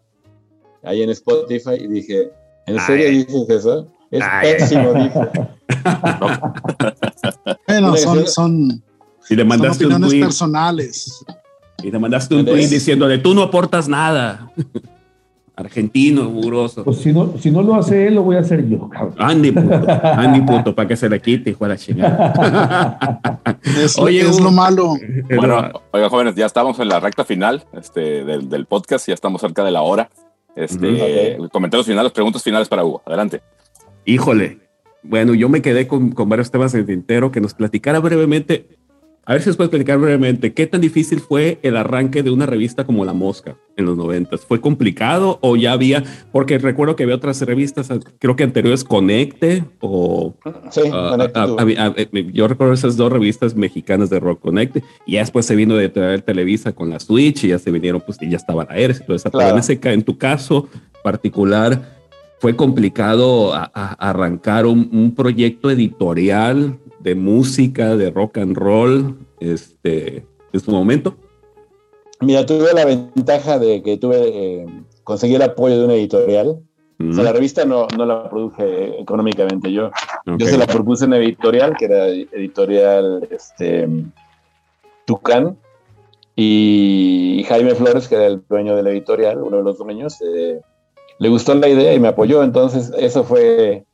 ahí 0.83 1.03
en 1.03 1.11
Spotify 1.11 1.75
y 1.79 1.87
dije, 1.89 2.31
¿en 2.67 2.81
serio 2.81 3.11
dices 3.11 3.51
eso? 3.51 3.87
Es 4.11 4.25
pésimo, 4.41 4.95
dice. 4.95 5.21
bueno, 7.67 7.97
son, 7.97 8.27
son, 8.27 8.83
y 9.29 9.37
le 9.37 9.45
mandaste 9.45 9.85
son 9.85 9.93
opiniones 9.93 10.07
un 10.07 10.11
tweet, 10.11 10.21
personales. 10.21 11.25
Y 11.83 11.91
le 11.91 11.99
mandaste 11.99 12.35
un 12.35 12.45
tweet 12.45 12.69
diciéndole, 12.69 13.19
tú 13.19 13.35
no 13.35 13.43
aportas 13.43 13.89
nada. 13.89 14.51
Argentino, 15.57 16.29
mugroso. 16.29 16.85
Pues 16.85 16.99
si 16.99 17.15
no, 17.15 17.33
si 17.39 17.51
no 17.51 17.63
lo 17.63 17.77
hace 17.77 18.07
él, 18.07 18.17
lo 18.17 18.23
voy 18.23 18.37
a 18.37 18.41
hacer 18.41 18.69
yo, 18.69 18.91
cabrón. 18.91 19.15
Andy, 19.17 19.53
puto. 19.53 19.87
Andy, 20.03 20.41
puto, 20.47 20.75
para 20.75 20.87
que 20.87 20.97
se 20.97 21.09
le 21.09 21.19
quite, 21.19 21.51
hijo 21.51 21.65
de 21.65 21.69
la 21.69 21.77
chingada. 21.77 23.21
Es, 23.83 23.99
Oye, 23.99 24.21
es 24.21 24.41
lo 24.41 24.53
malo. 24.53 24.95
Bueno, 25.35 25.71
oiga, 25.91 26.09
jóvenes, 26.09 26.35
ya 26.35 26.47
estamos 26.47 26.79
en 26.79 26.89
la 26.89 27.01
recta 27.01 27.25
final 27.25 27.65
este, 27.73 28.25
del, 28.25 28.49
del 28.49 28.67
podcast, 28.67 29.09
ya 29.09 29.15
estamos 29.15 29.41
cerca 29.41 29.65
de 29.65 29.71
la 29.71 29.83
hora. 29.83 30.09
Este, 30.55 30.87
uh 30.87 31.43
-huh. 31.43 31.51
Comentarios 31.51 31.87
finales, 31.87 32.13
preguntas 32.13 32.43
finales 32.43 32.69
para 32.69 32.85
Hugo. 32.85 33.03
Adelante. 33.05 33.43
Híjole. 34.05 34.59
Bueno, 35.03 35.35
yo 35.35 35.49
me 35.49 35.63
quedé 35.63 35.87
con, 35.87 36.13
con 36.13 36.29
varios 36.29 36.51
temas 36.51 36.75
en 36.75 36.81
el 36.81 36.87
tintero 36.87 37.31
que 37.31 37.41
nos 37.41 37.55
platicara 37.55 37.99
brevemente. 37.99 38.67
A 39.29 39.33
ver 39.33 39.43
si 39.43 39.49
nos 39.49 39.57
puedes 39.57 39.71
platicar 39.71 39.99
brevemente. 39.99 40.55
¿Qué 40.55 40.69
tan 40.69 40.81
difícil 40.81 41.19
fue 41.19 41.59
el 41.63 41.77
arranque 41.77 42.23
de 42.23 42.31
una 42.31 42.47
revista 42.47 42.85
como 42.85 43.05
La 43.05 43.13
Mosca 43.13 43.57
en 43.77 43.85
los 43.85 43.97
noventas? 43.97 44.43
¿Fue 44.43 44.61
complicado 44.61 45.41
o 45.43 45.57
ya 45.57 45.73
había? 45.73 46.05
Porque 46.31 46.59
recuerdo 46.59 46.95
que 46.95 47.03
había 47.03 47.17
otras 47.17 47.41
revistas, 47.43 47.91
creo 48.21 48.37
que 48.37 48.45
anteriores 48.45 48.85
Conecte 48.85 49.65
o. 49.81 50.37
Sí, 50.71 50.83
uh, 50.83 51.09
Conecte. 51.11 51.39
A, 51.41 51.43
a, 51.43 51.87
a, 51.87 51.95
yo 52.33 52.47
recuerdo 52.47 52.73
esas 52.73 52.97
dos 52.97 53.13
revistas 53.13 53.57
mexicanas 53.57 54.11
de 54.11 54.21
rock 54.21 54.41
Conecte 54.41 54.85
y 55.07 55.15
ya 55.15 55.21
después 55.21 55.45
se 55.45 55.57
vino 55.57 55.75
de 55.75 55.89
traer 55.89 56.23
Televisa 56.23 56.71
con 56.71 56.89
la 56.89 57.01
Switch 57.01 57.43
y 57.43 57.49
ya 57.49 57.59
se 57.59 57.73
vinieron, 57.73 58.01
pues 58.03 58.19
y 58.23 58.31
ya 58.31 58.37
estaba 58.37 58.65
la 58.65 58.77
todo 59.05 59.17
eso. 59.17 59.31
Claro. 59.33 59.55
En, 59.55 59.59
ese, 59.59 59.81
en 59.83 60.05
tu 60.05 60.17
caso 60.17 60.69
particular, 61.03 61.97
fue 62.39 62.57
complicado 62.57 63.53
arrancar 63.55 64.67
un, 64.67 64.89
un 64.93 65.15
proyecto 65.15 65.71
editorial 65.71 66.79
de 67.01 67.15
música, 67.15 67.97
de 67.97 68.11
rock 68.11 68.39
and 68.39 68.57
roll, 68.57 69.17
este, 69.41 70.27
en 70.53 70.61
su 70.61 70.71
momento? 70.71 71.17
Mira, 72.21 72.47
tuve 72.47 72.73
la 72.75 72.85
ventaja 72.85 73.59
de 73.59 73.83
que 73.83 73.97
tuve, 73.97 74.17
eh, 74.29 74.67
conseguí 75.05 75.35
el 75.35 75.43
apoyo 75.43 75.79
de 75.79 75.85
una 75.85 75.95
editorial. 75.95 76.61
Mm. 76.99 77.11
O 77.11 77.13
sea, 77.15 77.25
la 77.25 77.33
revista 77.33 77.65
no, 77.65 77.87
no 77.97 78.07
la 78.07 78.29
produje 78.29 79.01
económicamente 79.01 79.71
yo. 79.73 79.91
Okay. 80.23 80.39
Yo 80.39 80.47
se 80.47 80.59
la 80.59 80.67
propuse 80.67 81.05
en 81.05 81.13
editorial, 81.15 81.77
que 81.77 81.85
era 81.85 82.09
editorial 82.09 83.29
este, 83.31 83.89
Tucán, 85.05 85.59
y 86.35 87.45
Jaime 87.49 87.75
Flores, 87.75 88.09
que 88.09 88.15
era 88.15 88.27
el 88.27 88.43
dueño 88.49 88.77
de 88.77 88.83
la 88.83 88.91
editorial, 88.91 89.43
uno 89.43 89.59
de 89.59 89.63
los 89.63 89.79
dueños, 89.79 90.21
eh, 90.23 90.61
le 91.19 91.29
gustó 91.29 91.55
la 91.55 91.69
idea 91.69 91.95
y 91.95 92.01
me 92.01 92.09
apoyó. 92.09 92.43
Entonces, 92.43 92.93
eso 92.99 93.25
fue 93.25 93.85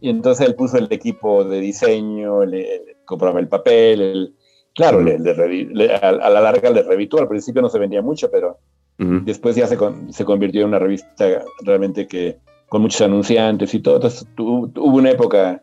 y 0.00 0.08
entonces 0.08 0.46
él 0.46 0.54
puso 0.54 0.78
el 0.78 0.88
equipo 0.90 1.44
de 1.44 1.60
diseño, 1.60 2.44
le, 2.44 2.58
le 2.58 2.96
compraba 3.04 3.38
el 3.38 3.48
papel, 3.48 4.00
el, 4.00 4.34
claro, 4.74 4.98
uh 4.98 5.02
-huh. 5.02 5.18
le, 5.18 5.64
le, 5.74 5.94
a, 5.94 6.08
a, 6.08 6.30
la 6.30 6.40
larga 6.40 6.70
le 6.70 6.82
revitó, 6.82 7.18
al 7.18 7.28
principio 7.28 7.60
no 7.60 7.68
se 7.68 7.78
vendía 7.78 8.00
mucho, 8.00 8.30
pero 8.30 8.58
uh 8.98 9.04
-huh. 9.04 9.24
después 9.24 9.56
ya 9.56 9.66
se, 9.66 9.76
con, 9.76 10.12
se, 10.12 10.24
convirtió 10.24 10.62
en 10.62 10.68
una 10.68 10.78
revista 10.78 11.42
realmente 11.62 12.06
que 12.06 12.38
con 12.68 12.82
muchos 12.82 13.00
anunciantes 13.02 13.74
y 13.74 13.80
todo, 13.80 13.96
entonces 13.96 14.26
tu, 14.34 14.72
hubo 14.74 14.96
una 14.96 15.10
época 15.10 15.62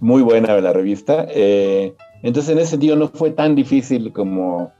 muy 0.00 0.22
buena 0.22 0.54
de 0.54 0.60
la 0.60 0.72
revista, 0.72 1.26
eh, 1.30 1.94
entonces 2.22 2.52
en 2.52 2.58
ese 2.58 2.72
sentido 2.72 2.96
no 2.96 3.08
fue 3.08 3.30
tan 3.30 3.54
difícil 3.54 4.12
como, 4.12 4.72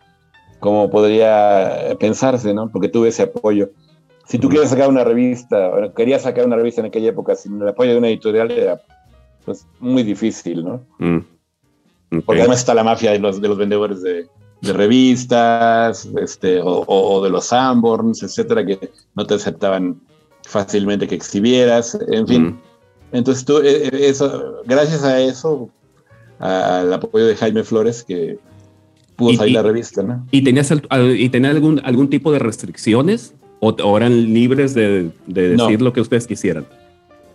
como 0.61 0.91
podría 0.91 1.97
pensarse, 1.99 2.53
¿no? 2.53 2.71
Porque 2.71 2.89
tuve 2.89 3.09
ese 3.09 3.23
apoyo 3.23 3.71
si 4.27 4.39
tú 4.39 4.49
quieres 4.49 4.71
sacar 4.71 4.89
una 4.89 5.05
revista, 5.05 5.69
o 5.69 5.95
querías 5.95 6.23
sacar 6.23 6.47
una 6.47 6.57
revista 6.57 6.81
en 6.81 6.87
aquella 6.87 7.11
época 7.11 7.35
sin 7.35 7.61
el 7.61 7.69
apoyo 7.69 7.93
de 7.93 7.99
una 7.99 8.09
editorial, 8.09 8.51
era 8.51 8.81
pues 9.45 9.67
muy 9.79 10.03
difícil, 10.03 10.65
¿no? 10.65 10.83
Mm. 10.99 11.17
Okay. 11.17 12.21
Porque 12.23 12.41
además 12.41 12.61
está 12.61 12.75
la 12.75 12.85
mafia 12.85 13.13
de 13.13 13.19
los, 13.19 13.41
de 13.41 13.49
los 13.49 13.59
vendedores 13.59 14.03
de, 14.03 14.27
de 14.63 14.73
revistas, 14.73 16.09
este, 16.21 16.61
o, 16.61 16.85
o, 16.87 17.23
de 17.23 17.31
los 17.31 17.47
Sanborns, 17.47 18.23
etcétera, 18.23 18.65
que 18.65 18.91
no 19.15 19.27
te 19.27 19.35
aceptaban 19.35 20.01
fácilmente 20.45 21.07
que 21.07 21.15
exhibieras, 21.15 21.99
en 22.09 22.27
fin. 22.27 22.43
Mm. 22.43 22.61
Entonces 23.13 23.45
tú, 23.45 23.59
eso, 23.59 24.63
gracias 24.65 25.05
a 25.05 25.21
eso, 25.21 25.69
al 26.39 26.93
apoyo 26.93 27.27
de 27.27 27.37
Jaime 27.37 27.63
Flores, 27.63 28.03
que 28.03 28.39
pudo 29.17 29.35
salir 29.35 29.53
y, 29.53 29.55
la 29.55 29.63
revista, 29.63 30.03
¿no? 30.03 30.27
¿Y 30.31 30.43
tenías, 30.43 30.73
y 30.73 31.29
tenías 31.29 31.55
algún, 31.55 31.81
algún 31.85 32.09
tipo 32.09 32.33
de 32.33 32.39
restricciones? 32.39 33.35
O, 33.65 33.75
o 33.83 33.97
eran 33.97 34.33
libres 34.33 34.75
de, 34.75 35.11
de 35.27 35.51
decir 35.51 35.79
no. 35.79 35.87
lo 35.87 35.93
que 35.93 36.01
ustedes 36.01 36.27
quisieran? 36.27 36.67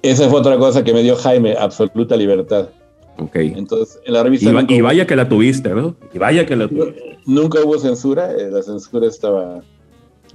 Esa 0.01 0.30
fue 0.30 0.39
otra 0.39 0.57
cosa 0.57 0.84
que 0.84 0.93
me 0.93 1.03
dio 1.03 1.15
Jaime, 1.15 1.55
absoluta 1.57 2.15
libertad. 2.15 2.69
Ok. 3.17 3.36
Entonces, 3.36 3.99
en 4.05 4.13
la 4.13 4.23
revista. 4.23 4.65
Y, 4.67 4.82
vaya 4.82 5.05
que 5.05 5.15
la 5.15 5.27
tuviste, 5.27 5.69
¿no? 5.69 5.95
Y 6.13 6.19
vaya 6.19 6.45
que 6.45 6.55
la 6.55 6.67
tuviste. 6.67 7.17
Nunca 7.25 7.59
hubo 7.61 7.77
censura, 7.77 8.32
eh, 8.32 8.49
la 8.49 8.61
censura 8.61 9.07
estaba. 9.07 9.61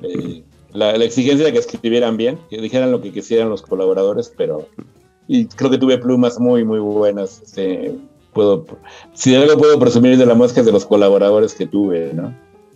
Eh, 0.03 0.43
la, 0.73 0.97
la, 0.99 1.05
exigencia 1.05 1.47
de 1.47 1.53
que 1.53 1.59
escribieran 1.59 2.17
bien, 2.17 2.39
que 2.51 2.61
dijeran 2.61 2.91
lo 2.91 3.01
que 3.01 3.13
quisieran 3.13 3.49
los 3.49 3.63
colaboradores, 3.63 4.33
pero. 4.37 4.69
Y 5.29 5.47
creo 5.47 5.71
que 5.71 5.79
tuve 5.79 5.97
plumas 5.97 6.39
muy, 6.39 6.65
muy 6.65 6.81
buenas. 6.81 7.43
Puedo, 8.35 8.67
si 9.15 9.35
algo 9.35 9.57
puedo 9.57 9.79
presumir 9.79 10.19
de 10.19 10.27
la 10.27 10.35
muesca 10.35 10.63
de 10.63 10.73
los 10.73 10.85
colaboradores 10.85 11.55
que 11.55 11.67
tuve, 11.67 12.13
¿no? 12.13 12.35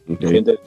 Okay. 0.08 0.30
Gente 0.30 0.58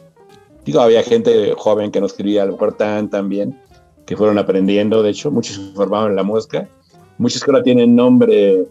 Digo, 0.72 0.80
había 0.80 1.04
gente 1.04 1.54
joven 1.58 1.92
que 1.92 2.00
no 2.00 2.06
escribía 2.06 2.44
a 2.44 2.46
lo 2.46 2.54
mejor 2.54 2.78
tan, 2.78 3.10
tan 3.10 3.28
bien, 3.28 3.60
que 4.06 4.16
fueron 4.16 4.38
aprendiendo, 4.38 5.04
de 5.04 5.10
hecho, 5.10 5.30
muchos 5.30 5.58
se 5.58 5.74
formaron 5.74 6.12
en 6.12 6.16
la 6.16 6.24
mosca, 6.24 6.70
muchos 7.18 7.44
que 7.44 7.52
ahora 7.52 7.62
tienen 7.62 7.94
nombre, 7.94 8.68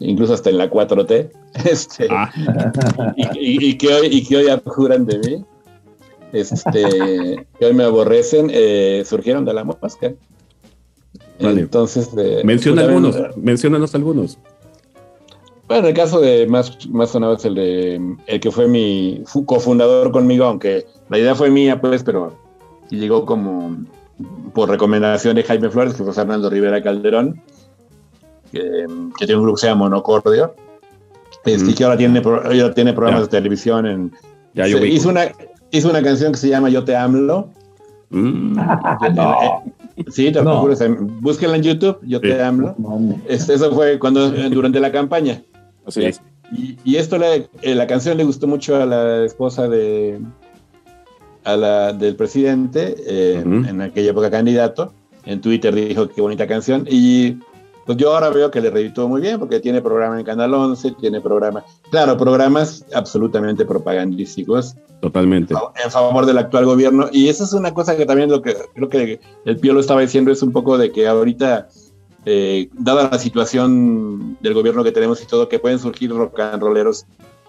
incluso 0.00 0.34
hasta 0.34 0.50
en 0.50 0.58
la 0.58 0.68
4T, 0.68 1.30
este, 1.64 2.08
ah. 2.10 2.32
y, 3.16 3.22
y, 3.22 3.70
y, 3.70 3.78
que 3.78 3.94
hoy, 3.94 4.08
y 4.10 4.24
que 4.24 4.36
hoy 4.36 4.48
abjuran 4.48 5.06
de 5.06 5.18
mí, 5.20 5.44
este, 6.32 7.46
que 7.60 7.66
hoy 7.66 7.72
me 7.72 7.84
aborrecen, 7.84 8.50
eh, 8.52 9.04
surgieron 9.06 9.44
de 9.44 9.54
la 9.54 9.62
mosca. 9.62 10.12
Vale. 11.40 11.60
Entonces, 11.60 12.10
eh, 12.18 12.42
menciona 12.42 12.82
pues, 12.82 12.88
algunos, 12.88 13.14
también, 13.14 13.44
menciónanos 13.44 13.94
algunos. 13.94 14.38
Bueno, 15.68 15.88
el 15.88 15.94
caso 15.94 16.20
de 16.20 16.46
más, 16.46 16.88
más 16.88 17.10
sonado 17.10 17.34
es 17.34 17.44
el 17.44 17.54
de 17.54 18.16
el 18.26 18.40
que 18.40 18.50
fue 18.50 18.66
mi 18.66 19.22
cofundador 19.44 20.10
conmigo, 20.10 20.46
aunque 20.46 20.86
la 21.10 21.18
idea 21.18 21.34
fue 21.34 21.50
mía, 21.50 21.78
pues, 21.78 22.02
pero 22.02 22.32
llegó 22.88 23.26
como 23.26 23.76
por 24.54 24.70
recomendación 24.70 25.36
de 25.36 25.42
Jaime 25.42 25.68
Flores, 25.68 25.94
que 25.94 26.02
fue 26.02 26.14
Fernando 26.14 26.48
Rivera 26.48 26.82
Calderón, 26.82 27.42
que, 28.50 28.86
que 29.18 29.26
tiene 29.26 29.36
un 29.36 29.42
grupo 29.42 29.56
que 29.56 29.60
se 29.60 29.66
llama 29.66 29.84
Monocordio, 29.84 30.54
este, 31.44 31.64
mm. 31.64 31.74
que 31.74 31.84
ahora 31.84 31.96
tiene, 31.96 32.22
ahora 32.24 32.74
tiene 32.74 32.92
programas 32.92 33.22
ya. 33.22 33.26
de 33.26 33.30
televisión. 33.30 33.86
En, 33.86 34.12
ya, 34.54 34.66
yo 34.66 34.78
se, 34.78 34.88
hizo, 34.88 35.08
una, 35.08 35.26
hizo 35.70 35.90
una 35.90 36.02
canción 36.02 36.32
que 36.32 36.38
se 36.38 36.48
llama 36.48 36.68
Yo 36.70 36.84
te 36.84 36.96
amlo. 36.96 37.50
Mm. 38.10 38.54
no. 39.14 39.62
Sí, 40.10 40.30
te 40.30 40.42
no. 40.42 40.66
búsquenla 41.20 41.56
en 41.56 41.62
YouTube, 41.62 41.98
Yo 42.02 42.20
sí. 42.20 42.28
te 42.28 42.42
amlo. 42.42 42.74
Este, 43.28 43.54
eso 43.54 43.72
fue 43.72 43.98
cuando, 43.98 44.30
durante 44.30 44.80
la 44.80 44.92
campaña. 44.92 45.42
Así 45.88 46.04
es. 46.04 46.20
Y, 46.52 46.78
y, 46.84 46.96
esto, 46.96 47.18
la, 47.18 47.34
eh, 47.34 47.74
la, 47.74 47.86
canción 47.86 48.16
le 48.16 48.24
gustó 48.24 48.46
mucho 48.46 48.76
a 48.76 48.86
la 48.86 49.24
esposa 49.24 49.68
de, 49.68 50.20
a 51.44 51.56
la, 51.56 51.92
del 51.92 52.16
presidente, 52.16 52.94
eh, 53.06 53.42
uh 53.44 53.48
-huh. 53.48 53.68
en 53.68 53.80
aquella 53.82 54.10
época 54.10 54.30
candidato. 54.30 54.92
En 55.24 55.40
Twitter 55.40 55.74
dijo 55.74 56.08
qué 56.08 56.20
bonita 56.20 56.46
canción. 56.46 56.86
Y 56.88 57.36
pues 57.88 57.96
yo 57.96 58.14
ahora 58.14 58.28
veo 58.28 58.50
que 58.50 58.60
le 58.60 58.70
reeditó 58.70 59.08
muy 59.08 59.20
bien 59.22 59.38
porque 59.38 59.60
tiene 59.60 59.80
programa 59.80 60.18
en 60.18 60.24
Canal 60.26 60.52
11, 60.52 60.94
tiene 61.00 61.22
programa, 61.22 61.64
claro, 61.90 62.18
programas 62.18 62.84
absolutamente 62.94 63.64
propagandísticos. 63.64 64.74
Totalmente. 65.00 65.54
En 65.82 65.90
favor 65.90 66.26
del 66.26 66.36
actual 66.36 66.66
gobierno. 66.66 67.08
Y 67.12 67.28
eso 67.28 67.44
es 67.44 67.54
una 67.54 67.72
cosa 67.72 67.96
que 67.96 68.04
también 68.04 68.30
lo 68.30 68.42
que 68.42 68.56
creo 68.74 68.88
que 68.90 69.20
el 69.46 69.56
Pío 69.56 69.72
lo 69.72 69.80
estaba 69.80 70.02
diciendo 70.02 70.30
es 70.30 70.42
un 70.42 70.52
poco 70.52 70.76
de 70.76 70.92
que 70.92 71.06
ahorita 71.06 71.68
eh, 72.24 72.68
dada 72.72 73.08
la 73.10 73.18
situación 73.18 74.36
del 74.40 74.54
gobierno 74.54 74.84
que 74.84 74.92
tenemos 74.92 75.22
y 75.22 75.26
todo, 75.26 75.48
que 75.48 75.58
pueden 75.58 75.78
surgir 75.78 76.10
rock 76.10 76.40
and 76.40 76.62
rolleros 76.62 77.06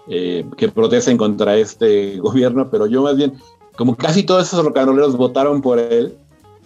eh, 0.08 0.44
que 0.56 0.68
protesten 0.68 1.16
contra 1.16 1.56
este 1.56 2.16
gobierno, 2.20 2.70
pero 2.70 2.86
yo 2.86 3.02
más 3.02 3.16
bien, 3.16 3.34
como 3.76 3.96
casi 3.96 4.22
todos 4.22 4.46
esos 4.46 4.64
rock 4.64 4.78
and 4.78 4.88
rolleros 4.88 5.16
votaron 5.16 5.60
por 5.60 5.78
él, 5.78 6.14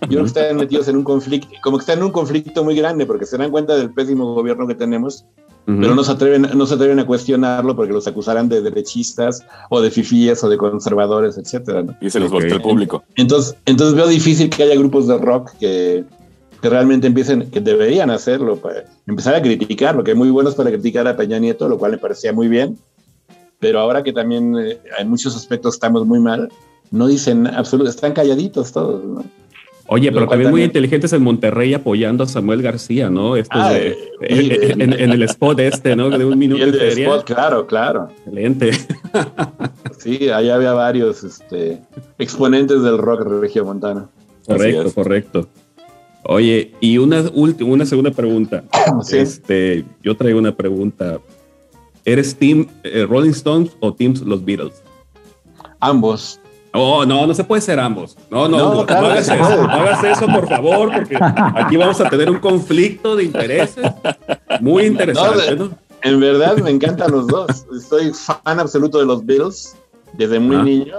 yo 0.03 0.09
creo 0.09 0.21
que 0.23 0.27
están 0.27 0.57
metidos 0.57 0.89
en 0.89 0.97
un 0.97 1.05
conflicto, 1.05 1.49
como 1.63 1.79
que 1.79 1.83
están 1.83 1.99
en 1.99 2.05
un 2.05 2.11
conflicto 2.13 2.63
muy 2.63 2.75
grande, 2.77 3.07
porque 3.07 3.27
se 3.27 3.39
dan 3.39 3.51
cuenta 3.51 3.77
del 3.77 3.91
pésimo 3.91 4.35
gobierno 4.35 4.67
que 4.67 4.75
tenemos, 4.75 5.25
uh 5.67 5.71
-huh. 5.71 5.81
pero 5.81 5.95
no 5.95 6.05
se, 6.05 6.13
atreven, 6.13 6.49
no 6.55 6.67
se 6.67 6.75
atreven 6.75 6.99
a 6.99 7.07
cuestionarlo 7.07 7.75
porque 7.75 7.93
los 7.93 8.07
acusarán 8.07 8.49
de 8.49 8.61
derechistas 8.61 9.43
o 9.71 9.81
de 9.81 9.91
fifíes 9.91 10.45
o 10.45 10.49
de 10.49 10.59
conservadores, 10.59 11.39
etcétera. 11.39 11.83
¿no? 11.83 11.97
Y 12.01 12.11
se 12.11 12.21
los 12.21 12.29
okay. 12.29 12.41
voltea 12.41 12.57
el 12.57 12.63
público. 12.63 13.03
Entonces, 13.17 13.57
entonces 13.65 13.95
veo 13.95 14.09
difícil 14.09 14.51
que 14.51 14.63
haya 14.65 14.75
grupos 14.75 15.07
de 15.07 15.17
rock 15.17 15.53
que, 15.59 16.05
que 16.65 16.71
realmente 16.71 17.07
empiecen, 17.07 17.51
que 17.51 17.61
deberían 17.61 18.09
hacerlo, 18.11 18.57
para 18.57 18.85
empezar 19.07 19.35
a 19.35 19.43
criticar, 19.43 19.95
porque 19.95 20.13
hay 20.13 20.17
muy 20.17 20.31
buenos 20.31 20.55
para 20.55 20.71
criticar 20.71 21.07
a 21.07 21.15
Peña 21.15 21.39
Nieto, 21.39 21.69
lo 21.69 21.77
cual 21.77 21.93
me 21.93 21.99
parecía 21.99 22.33
muy 22.33 22.49
bien, 22.49 22.79
pero 23.59 23.81
ahora 23.81 24.03
que 24.03 24.15
también 24.15 24.57
eh, 24.59 24.79
en 24.99 25.11
muchos 25.11 25.37
aspectos 25.37 25.75
estamos 25.75 26.07
muy 26.07 26.21
mal, 26.21 26.49
no 26.91 27.07
dicen 27.07 27.47
absolutamente, 27.47 27.97
están 27.97 28.13
calladitos 28.15 28.73
todos, 28.73 29.05
¿no? 29.05 29.25
Oye, 29.89 30.11
pero 30.11 30.27
también 30.27 30.51
muy 30.51 30.63
inteligentes 30.63 31.13
en 31.13 31.23
Monterrey 31.23 31.75
apoyando 31.75 32.25
a 32.25 32.27
Samuel 32.27 32.63
García, 32.63 33.11
¿no? 33.11 33.37
Esto 33.37 33.59
Ah, 33.59 33.75
de- 33.75 33.95
y- 34.31 34.51
en, 34.73 34.81
en- 34.81 34.93
en 34.95 35.11
el 35.13 35.23
spot 35.25 35.61
este, 35.61 35.95
¿no? 35.95 36.09
De 36.09 36.25
un 36.25 36.33
Y 36.35 36.37
minuto 36.37 36.65
el 36.65 36.73
de. 36.73 36.89
Spot, 37.03 37.25
claro, 37.25 37.67
claro. 37.67 38.09
Excelente. 38.25 38.71
Sí, 39.99 40.29
ahí 40.31 40.49
había 40.51 40.73
varios 40.73 41.25
este, 41.25 41.79
exponentes 42.19 42.83
del 42.83 42.97
rock 42.99 43.23
regiomontano. 43.41 44.09
Correcto, 44.47 44.93
correcto. 44.95 45.49
Oye, 46.27 46.73
y 46.81 46.99
una 46.99 47.23
última, 47.35 47.71
una 47.71 47.87
segunda 47.87 48.11
pregunta. 48.11 48.65
Sí. 49.03 49.19
Este, 49.19 49.85
yo 50.03 50.17
traigo 50.17 50.39
una 50.39 50.55
pregunta. 50.55 51.19
¿Eres 52.05 52.37
Team 52.37 52.67
eh, 52.83 53.07
Rolling 53.09 53.31
Stones 53.31 53.71
o 53.81 53.93
Team 53.93 54.15
Los 54.27 54.45
Beatles? 54.45 54.83
Ambos. 55.81 56.39
Oh, 56.73 57.05
no, 57.07 57.27
no 57.27 57.35
se 57.35 57.45
puede 57.45 57.63
ser 57.63 57.79
ambos. 57.81 58.17
No, 58.31 58.49
no, 58.49 58.59
No, 58.59 58.69
no, 58.71 58.75
no 58.81 58.87
claro 58.87 59.07
hagas 59.07 59.29
eso, 59.29 59.37
no 59.63 59.71
hagas 59.71 60.05
eso, 60.05 60.27
por 60.27 60.49
favor, 60.49 60.91
porque 60.93 61.17
aquí 61.21 61.77
vamos 61.77 62.01
a 62.01 62.11
tener 62.11 62.29
un 62.31 62.39
conflicto 62.41 63.15
de 63.17 63.25
intereses 63.25 63.85
muy 64.61 64.85
interesante, 64.87 65.55
No, 65.57 65.65
¿no? 65.67 65.79
En 66.03 66.21
verdad 66.21 66.57
me 66.59 66.71
encantan 66.71 67.13
los 67.13 67.27
dos. 67.29 67.65
Soy 67.89 68.13
fan 68.13 68.59
absoluto 68.61 68.99
de 68.99 69.07
los 69.07 69.25
Beatles 69.25 69.77
desde 70.15 70.39
muy 70.41 70.57
Ah. 70.57 70.63
niño, 70.63 70.95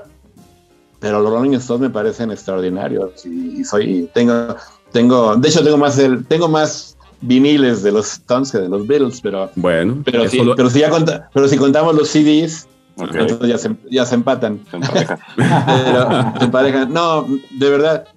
pero 1.00 1.22
los 1.22 1.32
Rolling 1.32 1.54
Stones 1.58 1.82
me 1.82 1.90
parecen 1.90 2.32
extraordinarios 2.32 3.26
y 3.26 3.64
soy 3.66 4.10
tengo 4.14 4.56
tengo 4.96 5.36
de 5.36 5.50
hecho 5.50 5.62
tengo 5.62 5.78
más 5.78 6.00
el, 6.00 6.26
tengo 6.26 6.48
más 6.48 6.96
viniles 7.20 7.84
de 7.84 7.92
los 7.92 8.14
Stones 8.14 8.50
que 8.52 8.60
de 8.60 8.70
los 8.70 8.88
Beatles, 8.88 9.20
pero 9.22 9.52
Bueno, 9.56 10.02
pero 10.06 10.30
si, 10.30 10.40
lo- 10.42 10.56
pero 10.56 10.70
si 10.70 10.80
ya 10.80 10.90
conta- 10.90 11.30
pero 11.34 11.48
si 11.50 11.58
contamos 11.58 11.94
los 11.96 12.08
CDs, 12.08 12.66
Ok. 12.98 13.14
entonces 13.14 13.48
ya 13.50 13.58
se, 13.58 13.76
ya 13.92 14.06
se 14.06 14.16
empatan. 14.16 14.60
Pareja. 14.72 15.20
Pero 15.36 16.34
se 16.40 16.46
emparejan. 16.46 16.94
No, 16.94 17.28
de 17.52 17.70
verdad. 17.70 18.08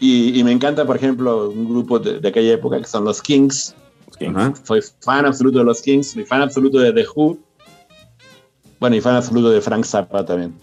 Y, 0.00 0.38
y 0.40 0.42
me 0.42 0.52
encanta, 0.52 0.86
por 0.86 0.96
ejemplo, 0.96 1.50
un 1.50 1.68
grupo 1.68 1.98
de, 1.98 2.18
de 2.18 2.28
aquella 2.28 2.54
época 2.54 2.78
que 2.78 2.86
son 2.86 3.04
los 3.04 3.20
Kings. 3.20 3.74
Ajá. 4.26 4.54
Soy 4.64 4.80
fan 5.00 5.26
absoluto 5.26 5.58
de 5.58 5.64
los 5.64 5.82
Kings, 5.82 6.12
soy 6.12 6.24
fan 6.24 6.40
absoluto 6.40 6.78
de 6.78 6.92
The 6.94 7.04
Who. 7.14 7.36
Bueno, 8.80 8.96
y 8.96 9.00
fan 9.02 9.16
absoluto 9.16 9.50
de 9.50 9.60
Frank 9.60 9.84
Zappa 9.84 10.24
también. 10.24 10.54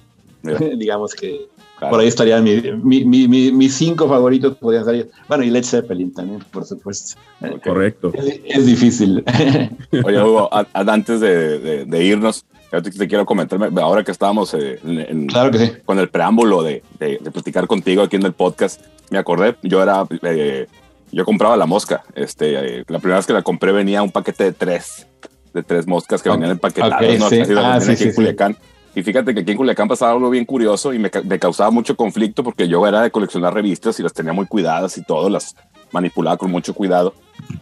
Digamos 0.79 1.13
que 1.13 1.47
claro. 1.79 1.91
por 1.91 1.99
ahí 2.01 2.07
estarían 2.07 2.43
mi- 2.43 2.61
mi- 2.83 3.05
mi- 3.05 3.27
mi- 3.27 3.51
mis 3.51 3.73
cinco 3.73 4.07
favoritos, 4.07 4.55
podrían 4.57 4.85
salir. 4.85 5.09
Bueno, 5.27 5.43
y 5.43 5.49
Led 5.49 5.63
Zeppelin 5.63 6.13
también, 6.13 6.43
por 6.51 6.65
supuesto. 6.65 7.19
Correcto. 7.63 8.11
Es, 8.13 8.39
es 8.45 8.65
difícil. 8.65 9.23
Oye, 10.05 10.21
Hugo, 10.21 10.49
a- 10.53 10.67
a- 10.73 10.81
antes 10.93 11.19
de, 11.19 11.59
de- 11.59 11.85
de 11.85 12.03
irnos, 12.03 12.45
yo 12.71 12.81
te, 12.83 12.91
te 12.91 13.07
quiero 13.07 13.25
comentar, 13.25 13.59
ahora 13.81 14.03
que 14.03 14.11
estábamos 14.11 14.53
eh, 14.53 14.79
en- 14.85 14.99
en- 14.99 15.27
claro 15.27 15.49
que 15.51 15.57
sí. 15.57 15.71
con 15.85 15.97
el 15.99 16.09
preámbulo 16.09 16.61
de, 16.61 16.83
de- 16.99 17.17
de 17.21 17.31
platicar 17.31 17.65
contigo 17.67 18.03
aquí 18.03 18.15
en 18.17 18.23
el 18.23 18.33
podcast, 18.33 18.81
me 19.09 19.17
acordé, 19.17 19.55
yo 19.63 19.81
era, 19.81 20.05
eh, 20.23 20.67
yo 21.11 21.25
compraba 21.25 21.57
la 21.57 21.65
mosca, 21.65 22.03
este, 22.13 22.79
eh, 22.81 22.83
la 22.87 22.99
primera 22.99 23.17
vez 23.17 23.25
que 23.25 23.33
la 23.33 23.41
compré 23.41 23.71
venía 23.71 24.03
un 24.03 24.11
paquete 24.11 24.43
de 24.43 24.51
tres, 24.53 25.07
de 25.53 25.63
tres 25.63 25.87
moscas 25.87 26.21
que 26.21 26.29
Ok, 26.29 26.35
venían 26.35 26.51
empaquetadas, 26.51 27.01
ok, 27.01 27.19
¿no? 27.19 27.29
sí. 27.29 27.41
Ah, 27.57 27.79
sí, 27.81 27.91
aquí 27.91 27.97
sí, 27.97 28.03
en 28.03 28.09
sí. 28.11 28.15
Culiacán. 28.15 28.55
Y 28.95 29.03
fíjate 29.03 29.33
que 29.33 29.41
aquí 29.41 29.51
en 29.51 29.57
Culiacán 29.57 29.87
pasaba 29.87 30.11
algo 30.11 30.29
bien 30.29 30.45
curioso 30.45 30.93
y 30.93 30.99
me, 30.99 31.11
me 31.23 31.39
causaba 31.39 31.69
mucho 31.69 31.95
conflicto 31.95 32.43
porque 32.43 32.67
yo 32.67 32.85
era 32.87 33.01
de 33.01 33.11
coleccionar 33.11 33.53
revistas 33.53 33.99
y 33.99 34.03
las 34.03 34.13
tenía 34.13 34.33
muy 34.33 34.47
cuidadas 34.47 34.97
y 34.97 35.03
todo, 35.03 35.29
las 35.29 35.55
manipulaba 35.91 36.37
con 36.37 36.51
mucho 36.51 36.73
cuidado. 36.73 37.13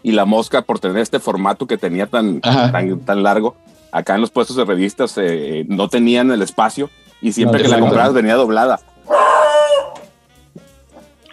Y 0.04 0.12
la 0.12 0.26
mosca, 0.26 0.62
por 0.62 0.80
tener 0.80 0.98
este 0.98 1.20
formato 1.20 1.68
que 1.68 1.78
tenía 1.78 2.08
tan, 2.08 2.42
tan, 2.42 3.00
tan 3.02 3.24
largo, 3.24 3.56
acá 3.92 4.16
en 4.16 4.22
los 4.22 4.32
puestos 4.32 4.56
de 4.56 4.66
revistas 4.66 5.18
eh, 5.18 5.66
no 5.68 5.90
tenían 5.90 6.32
el 6.32 6.42
espacio 6.42 6.90
y 7.22 7.32
siempre 7.32 7.60
No, 7.60 7.66
que 7.66 7.72
la 7.72 7.80
comprabas 7.80 8.14
venía 8.14 8.36
doblada. 8.36 8.80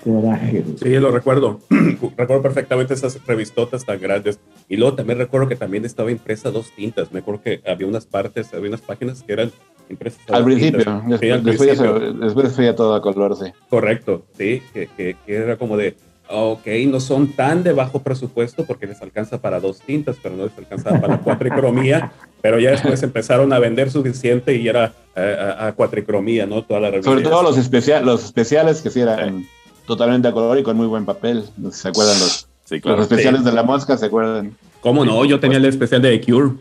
Coraje. 0.03 0.65
Sí, 0.83 0.91
lo 0.91 1.11
recuerdo. 1.11 1.61
recuerdo 2.17 2.43
perfectamente 2.43 2.93
esas 2.93 3.25
revistotas 3.27 3.87
tan 3.87 3.99
grandes. 3.99 4.39
Y 4.69 4.77
luego 4.77 4.95
también 4.97 5.19
recuerdo 5.19 5.49
que 5.49 5.57
también 5.57 5.87
estaba 5.87 6.11
impresa 6.11 6.51
dos 6.51 6.71
tintas. 6.73 7.11
Me 7.11 7.21
acuerdo 7.21 7.43
que 7.43 7.63
había 7.67 7.87
unas 7.87 8.05
partes, 8.05 8.53
había 8.53 8.69
unas 8.69 8.83
páginas 8.83 9.23
que 9.23 9.33
eran 9.33 9.53
impresas 9.89 10.21
a 10.31 10.37
Al 10.37 10.45
principio. 10.45 10.79
tintas. 10.85 11.03
Sí, 11.03 11.09
Después, 11.11 11.33
al 11.33 11.45
después, 11.45 11.69
ya 11.79 11.83
principio. 11.85 12.13
se- 12.13 12.25
después 12.25 12.53
fue 12.53 12.65
ya 12.67 12.75
todo 12.77 12.95
a 12.95 13.03
color, 13.03 13.37
sí. 13.37 13.53
Correcto, 13.69 14.25
sí, 14.37 14.63
que, 14.73 14.89
que- 14.97 15.17
que 15.27 15.35
era 15.37 15.57
como 15.57 15.77
de, 15.77 15.97
ok, 16.29 16.67
no 16.89 17.01
son 17.01 17.29
tan 17.33 17.63
de 17.63 17.73
bajo 17.73 18.01
presupuesto 18.01 18.65
porque 18.65 18.87
les 18.87 19.01
alcanza 19.03 19.41
para 19.41 19.61
dos 19.61 19.81
tintas, 19.81 20.17
pero 20.23 20.35
no 20.37 20.45
les 20.45 20.57
alcanza 20.59 20.99
para 21.01 21.19
cuatricromía, 21.23 22.13
pero 22.41 22.59
ya 22.59 22.71
después 22.71 23.03
empezaron 23.03 23.53
a 23.53 23.59
vender 23.59 23.91
suficiente 23.91 24.55
y 24.57 24.69
era 24.69 24.93
eh, 25.17 25.55
a, 25.59 25.67
a 25.69 25.73
cuatricromía, 25.73 26.47
¿no? 26.47 26.63
Toda 26.65 26.81
la 26.81 26.91
revista. 26.91 27.11
Sobre 27.11 27.23
todo 27.23 27.43
los, 27.43 27.59
especial, 27.59 28.05
los 28.07 28.25
especiales 28.25 28.81
que 28.83 28.91
sí 28.91 29.01
eran 29.01 29.47
totalmente 29.87 30.29
a 30.29 30.33
color 30.33 30.59
y 30.59 30.63
con 30.63 30.77
muy 30.77 30.87
buen 30.87 31.05
papel. 31.05 31.45
¿Se 31.73 31.89
acuerdan 31.89 32.19
los, 32.19 32.49
Sí, 32.65 32.81
claro. 32.81 32.97
los 32.97 33.07
especiales 33.11 33.45
de 33.45 33.53
la 33.53 33.63
mosca? 33.63 33.99
¿Se 33.99 34.07
acuerdan? 34.07 34.57
¿Cómo 34.81 35.05
no? 35.05 35.25
Yo 35.27 35.39
tenía 35.41 35.59
el 35.59 35.65
especial 35.67 36.01
de 36.01 36.19
The 36.19 36.33
Cure. 36.33 36.53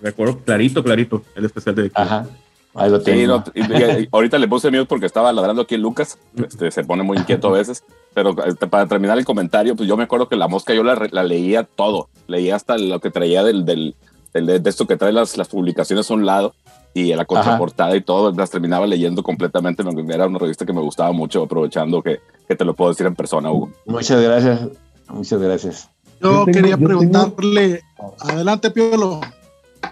Recuerdo 0.00 0.38
clarito, 0.38 0.82
clarito, 0.84 1.22
el 1.34 1.44
especial 1.44 1.74
de. 1.74 1.90
Ajá. 1.94 2.26
Ahí 2.74 2.90
lo 2.90 2.98
Sí, 2.98 3.04
tengo. 3.06 3.38
no, 3.38 3.44
y- 3.54 3.60
y- 3.62 4.02
y 4.04 4.08
ahorita 4.12 4.38
le 4.38 4.46
puse 4.46 4.70
mute 4.70 4.84
porque 4.84 5.06
estaba 5.06 5.32
ladrando 5.32 5.62
aquí 5.62 5.76
Lucas. 5.76 6.18
Este, 6.36 6.70
se 6.70 6.84
pone 6.84 7.02
muy 7.02 7.16
inquieto 7.18 7.48
a 7.48 7.52
veces. 7.52 7.82
Pero 8.14 8.36
este, 8.44 8.66
para 8.68 8.86
terminar 8.86 9.18
el 9.18 9.24
comentario, 9.24 9.74
pues 9.74 9.88
yo 9.88 9.96
me 9.96 10.04
acuerdo 10.04 10.28
que 10.28 10.36
la 10.36 10.46
mosca 10.48 10.74
yo 10.74 10.84
la, 10.84 11.08
la 11.10 11.24
leía 11.24 11.64
todo. 11.64 12.08
Leía 12.28 12.54
hasta 12.56 12.78
lo 12.78 13.00
que 13.00 13.10
traía 13.10 13.42
del, 13.42 13.64
del, 13.64 13.96
del- 14.32 14.62
de 14.62 14.70
esto 14.70 14.86
que 14.86 14.96
trae 14.96 15.12
las, 15.12 15.36
las 15.36 15.48
publicaciones 15.48 16.08
a 16.10 16.14
un 16.14 16.24
lado 16.26 16.54
y 16.94 17.12
la 17.14 17.24
contraportada 17.24 17.96
y 17.96 18.00
todo. 18.02 18.32
Las 18.32 18.50
terminaba 18.50 18.86
leyendo 18.86 19.22
completamente. 19.24 19.82
Me- 19.82 20.14
Era 20.14 20.26
una 20.26 20.38
revista 20.38 20.64
que 20.64 20.72
me 20.72 20.80
gustaba 20.82 21.10
mucho, 21.12 21.42
aprovechando 21.42 22.00
que, 22.02 22.20
que 22.46 22.54
te 22.54 22.64
lo 22.64 22.74
puedo 22.74 22.90
decir 22.92 23.06
en 23.06 23.16
persona, 23.16 23.50
Hugo. 23.50 23.70
Muchas 23.86 24.20
gracias. 24.22 24.60
Muchas 25.08 25.40
gracias. 25.40 25.90
Yo, 26.20 26.30
Yo 26.30 26.44
tengo- 26.44 26.52
quería 26.52 26.70
yo 26.72 26.76
tengo- 26.76 26.88
preguntarle, 26.88 27.82
adelante, 28.20 28.70
Piolo. 28.70 29.20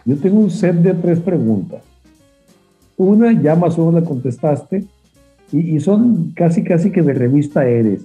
Yo 0.05 0.17
tengo 0.17 0.41
un 0.41 0.51
set 0.51 0.77
de 0.77 0.95
tres 0.95 1.21
preguntas. 1.21 1.83
Una 2.97 3.33
ya 3.33 3.55
más 3.55 3.79
o 3.79 3.87
menos 3.87 4.03
la 4.03 4.09
contestaste 4.09 4.85
y, 5.53 5.77
y 5.77 5.81
son 5.81 6.33
casi 6.35 6.65
casi 6.65 6.91
que 6.91 7.03
de 7.03 7.15
revista 7.15 7.67
eres. 7.67 8.03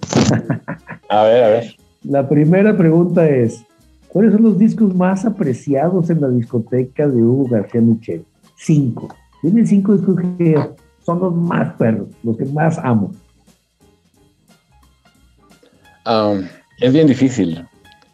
A 1.09 1.23
ver, 1.23 1.43
a 1.43 1.47
ver. 1.49 1.75
La 2.03 2.27
primera 2.27 2.75
pregunta 2.75 3.29
es, 3.29 3.63
¿cuáles 4.07 4.33
son 4.33 4.43
los 4.43 4.57
discos 4.57 4.95
más 4.95 5.25
apreciados 5.25 6.09
en 6.09 6.21
la 6.21 6.29
discoteca 6.29 7.07
de 7.07 7.21
Hugo 7.21 7.47
García 7.49 7.81
Michel? 7.81 8.25
Cinco. 8.55 9.09
Dime 9.43 9.65
cinco 9.65 9.95
discos 9.95 10.17
que 10.37 10.59
son 11.05 11.19
los 11.19 11.35
más 11.35 11.73
perros, 11.75 12.07
los 12.23 12.37
que 12.37 12.45
más 12.45 12.77
amo. 12.79 13.11
Um, 16.05 16.43
es 16.79 16.91
bien 16.93 17.07
difícil, 17.07 17.63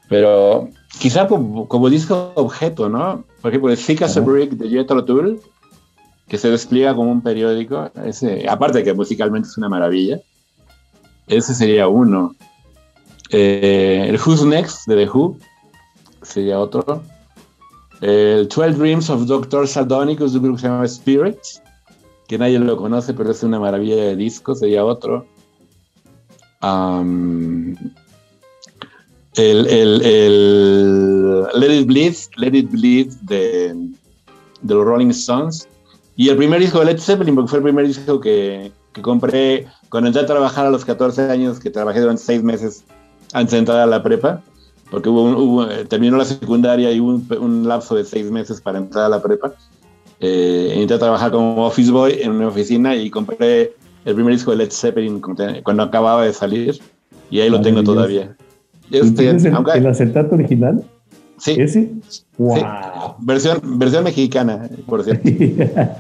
pero 0.10 0.70
quizá 1.00 1.28
como, 1.28 1.68
como 1.68 1.90
disco 1.90 2.32
objeto, 2.36 2.90
¿no? 2.90 3.24
Por 3.42 3.52
ejemplo, 3.52 3.72
el 3.72 3.78
Thick 3.78 4.02
as 4.02 4.18
a. 4.18 4.22
Brick 4.22 4.52
de 4.52 4.70
Jethro 4.70 5.04
Tull, 5.06 5.40
que 6.28 6.38
se 6.38 6.50
despliega 6.50 6.96
como 6.96 7.12
un 7.12 7.22
periódico. 7.22 7.90
Ese, 8.04 8.48
aparte 8.48 8.80
de 8.80 8.84
que 8.84 8.94
musicalmente 8.94 9.48
es 9.48 9.58
una 9.58 9.70
maravilla. 9.70 10.20
Ese 11.28 11.54
sería 11.54 11.88
uno. 11.88 12.36
Eh, 13.30 14.06
el 14.08 14.16
Who's 14.16 14.44
Next 14.44 14.88
de 14.88 14.96
The 15.06 15.10
Who 15.10 15.38
sería 16.22 16.60
otro. 16.60 17.02
El 18.02 18.48
12 18.48 18.74
Dreams 18.74 19.10
of 19.10 19.26
Dr. 19.26 19.68
Sardonicus 19.68 20.36
un 20.36 20.44
grupo 20.44 20.56
que 20.58 20.62
se 20.62 20.68
llama 20.68 20.86
Spirit, 20.86 21.40
que 22.28 22.38
nadie 22.38 22.60
lo 22.60 22.78
conoce, 22.78 23.14
pero 23.14 23.32
es 23.32 23.42
una 23.42 23.60
maravilla 23.60 23.96
de 23.96 24.16
disco, 24.16 24.54
sería 24.54 24.86
otro. 24.86 25.26
Um, 26.62 27.76
el, 29.38 29.68
el, 29.68 30.02
el 30.02 31.44
Let 31.56 31.80
It 31.82 31.88
Bleed, 31.88 32.16
Let 32.38 32.58
It 32.58 32.72
Bleed 32.72 33.08
de, 33.22 33.74
de 34.62 34.74
los 34.74 34.86
Rolling 34.86 35.10
Stones. 35.12 35.68
Y 36.16 36.30
el 36.30 36.38
primer 36.38 36.60
disco 36.60 36.80
de 36.80 36.86
Led 36.86 37.00
Zeppelin, 37.00 37.36
porque 37.36 37.50
fue 37.50 37.60
el 37.60 37.64
primer 37.64 37.86
disco 37.88 38.20
que, 38.20 38.72
que 38.94 39.02
compré 39.04 39.68
cuando 39.90 40.08
entré 40.08 40.24
a 40.24 40.26
trabajar 40.26 40.66
a 40.66 40.72
los 40.72 40.84
14 40.84 41.30
años, 41.30 41.60
que 41.60 41.70
trabajé 41.70 42.00
durante 42.02 42.24
seis 42.24 42.42
meses 42.44 42.84
antes 43.34 43.52
de 43.52 43.60
entrar 43.60 43.80
a 43.82 43.86
la 43.86 44.02
prepa, 44.02 44.42
porque 44.90 45.10
hubo, 45.10 45.24
un- 45.24 45.36
hubo- 45.36 45.70
eh, 45.72 45.86
terminó 45.86 46.18
la 46.18 46.26
secundaria 46.26 46.92
y 46.92 47.00
hubo 47.00 47.10
un, 47.12 47.28
un 47.40 47.68
lapso 47.68 47.94
de 47.96 48.04
seis 48.04 48.32
meses 48.32 48.60
para 48.62 48.80
entrar 48.80 49.06
a 49.06 49.10
la 49.10 49.22
prepa. 49.22 49.54
Eh, 50.20 50.74
entré 50.78 50.96
a 50.96 51.00
trabajar 51.00 51.30
como 51.32 51.68
office 51.68 51.92
boy 51.92 52.18
en 52.20 52.32
una 52.32 52.48
oficina 52.48 52.96
y 52.96 53.12
compré 53.12 53.76
el 54.04 54.16
primer 54.16 54.34
disco 54.34 54.50
de 54.52 54.58
Led 54.58 54.72
Zeppelin 54.72 55.22
cuando 55.22 55.84
acababa 55.84 56.24
de 56.26 56.34
salir 56.34 56.80
y 57.30 57.40
ahí 57.42 57.50
lo 57.52 57.62
tengo 57.62 57.84
Maravilloso. 57.84 57.94
todavía. 57.94 58.38
¿Y 58.90 58.98
Este, 58.98 59.24
¿Tienes 59.24 59.46
el, 59.46 59.54
aunque- 59.56 59.72
el 59.78 59.88
acetato 59.88 60.36
original? 60.36 60.84
sí, 61.38 61.56
¿Ese? 61.60 61.92
¡Wow! 62.38 62.58
versión, 63.20 63.60
versión 63.80 64.04
mexicana, 64.04 64.70
por 64.86 65.04
cierto. 65.04 65.28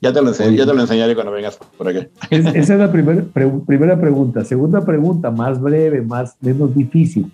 Ya 0.00 0.12
te 0.12 0.22
lo, 0.22 0.30
ya 0.32 0.64
te 0.64 0.74
lo 0.74 0.80
enseñaré 0.80 1.16
cuando 1.16 1.32
vengas 1.32 1.58
por 1.76 1.88
aquí. 1.88 2.06
Es- 2.30 2.46
esa 2.54 2.74
es 2.74 2.78
la 2.78 2.92
primer, 2.92 3.24
pre- 3.30 3.50
primera 3.66 4.00
pregunta. 4.00 4.44
Segunda 4.44 4.84
pregunta, 4.84 5.32
más 5.32 5.60
breve, 5.60 6.02
más 6.02 6.36
menos 6.40 6.72
difícil. 6.72 7.32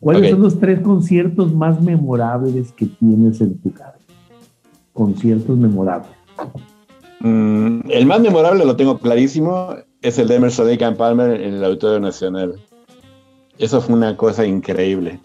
¿Cuáles 0.00 0.30
son 0.30 0.42
los 0.42 0.60
tres 0.60 0.80
conciertos 0.80 1.54
más 1.54 1.80
memorables 1.80 2.72
que 2.72 2.84
tienes 2.84 3.40
en 3.40 3.56
tu 3.56 3.72
cabeza? 3.72 4.04
Conciertos 4.92 5.56
memorables. 5.56 6.10
Mm, 7.20 7.90
el 7.90 8.04
más 8.04 8.20
memorable 8.20 8.66
lo 8.66 8.76
tengo 8.76 8.98
clarísimo. 8.98 9.70
es 10.02 10.18
el 10.18 10.28
de 10.28 10.34
Emerson 10.34 10.68
Lake 10.68 10.84
and 10.84 10.98
Palmer 10.98 11.40
en 11.40 11.54
el 11.54 11.64
Auditorio 11.64 12.00
Nacional. 12.00 12.56
Eso 13.58 13.80
fue 13.80 13.94
una 13.94 14.16
cosa 14.16 14.44
increíble. 14.46 15.20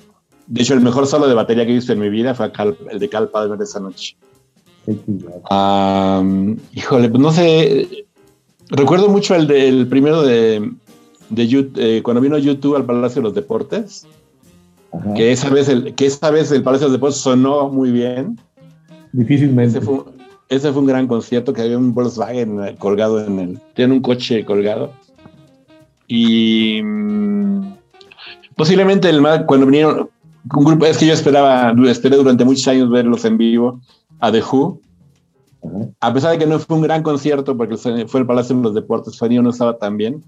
De 0.48 0.62
hecho, 0.62 0.74
el 0.74 0.82
mejor 0.82 1.06
solo 1.08 1.28
de 1.28 1.34
batería 1.36 1.66
que 1.66 1.72
he 1.72 1.76
visto 1.76 1.94
en 1.94 2.00
mi 2.00 2.10
vida 2.10 2.34
fue 2.36 2.52
Cal- 2.52 2.78
el 2.92 3.00
de 3.00 3.10
Cal 3.10 3.30
Palmer 3.30 3.58
de 3.58 3.64
esa 3.66 3.80
noche. 3.80 4.16
Am, 5.50 6.58
híjole, 6.74 7.10
pues 7.10 7.22
no 7.22 7.32
sé. 7.32 8.06
Recuerdo 8.70 9.10
mucho 9.10 9.36
el 9.36 9.48
del 9.48 9.88
primero 9.88 10.22
de, 10.24 10.72
de 11.30 11.48
Yu- 11.48 11.72
eh, 11.76 12.02
cuando 12.04 12.22
vino 12.22 12.38
YouTube 12.38 12.76
al 12.76 12.86
Palacio 12.86 13.22
de 13.22 13.28
los 13.28 13.34
Deportes, 13.36 14.06
Ajá. 14.92 15.14
que 15.14 15.32
esa 15.32 15.50
vez 15.50 15.70
el, 15.70 15.96
que 15.96 16.06
esa 16.06 16.30
vez 16.32 16.52
el 16.52 16.64
Palacio 16.64 16.88
de 16.88 16.92
los 16.92 17.00
Deportes 17.00 17.20
sonó 17.20 17.70
muy 17.70 17.92
bien. 17.92 18.40
Difícilmente. 19.12 19.78
Ese 19.80 19.86
fue, 19.86 20.00
ese 20.50 20.72
fue 20.72 20.82
un 20.82 20.88
gran 20.88 21.08
concierto 21.08 21.54
que 21.54 21.62
había 21.64 21.78
un 21.78 21.94
Volkswagen 21.94 22.64
eh, 22.64 22.76
colgado 22.78 23.24
en 23.24 23.40
el. 23.40 23.60
Tiene 23.76 23.94
un 23.94 24.02
coche 24.02 24.46
colgado. 24.46 24.92
Y 26.08 26.82
mm, 26.84 27.74
posiblemente 28.60 29.10
el 29.10 29.22
más, 29.22 29.46
cuando 29.46 29.66
vinieron 29.66 30.10
un 30.54 30.66
grupo, 30.66 30.86
es 30.86 30.98
que 30.98 31.08
yo 31.08 31.14
esperaba, 31.14 31.74
esperé 31.88 32.18
durante 32.18 32.44
muchos 32.44 32.68
años 32.68 32.90
verlos 32.90 33.24
en 33.24 33.38
vivo 33.38 33.80
a 34.20 34.34
The 34.34 34.42
Who. 34.42 34.82
A 36.02 36.14
pesar 36.14 36.32
de 36.34 36.40
que 36.40 36.46
no 36.46 36.60
fue 36.60 36.76
un 36.76 36.84
gran 36.84 37.02
concierto, 37.02 37.56
porque 37.56 37.78
fue 37.78 38.20
el 38.20 38.26
Palacio 38.26 38.58
de 38.58 38.64
los 38.64 38.76
Deportes, 38.76 39.16
sonido 39.16 39.42
no 39.42 39.52
estaba 39.52 39.78
tan 39.78 39.96
bien. 39.96 40.22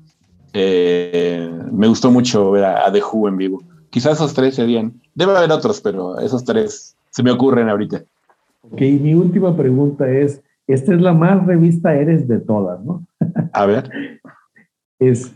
eh, 0.53 1.51
me 1.73 1.89
gustó 1.89 2.09
mucho 2.09 2.51
ver 2.51 2.63
a, 2.63 2.87
a 2.87 2.91
The 2.93 3.01
Who 3.03 3.27
en 3.27 3.35
vivo. 3.35 3.63
Quizás 3.89 4.13
esos 4.13 4.33
tres 4.33 4.55
serían. 4.55 4.93
Debe 5.13 5.35
haber 5.35 5.51
otros, 5.51 5.81
pero 5.81 6.17
esos 6.17 6.45
tres 6.45 6.95
se 7.09 7.23
me 7.23 7.31
ocurren 7.31 7.67
ahorita. 7.67 8.01
Ok, 8.61 8.79
mi 8.79 9.13
última 9.13 9.57
pregunta 9.57 10.09
es, 10.09 10.41
esta 10.67 10.93
es 10.93 11.01
la 11.01 11.11
más 11.11 11.45
revista 11.45 11.93
eres 11.93 12.29
de 12.29 12.39
todas, 12.39 12.79
¿no? 12.81 13.05
A 13.51 13.65
ver. 13.65 13.89
Es, 14.99 15.33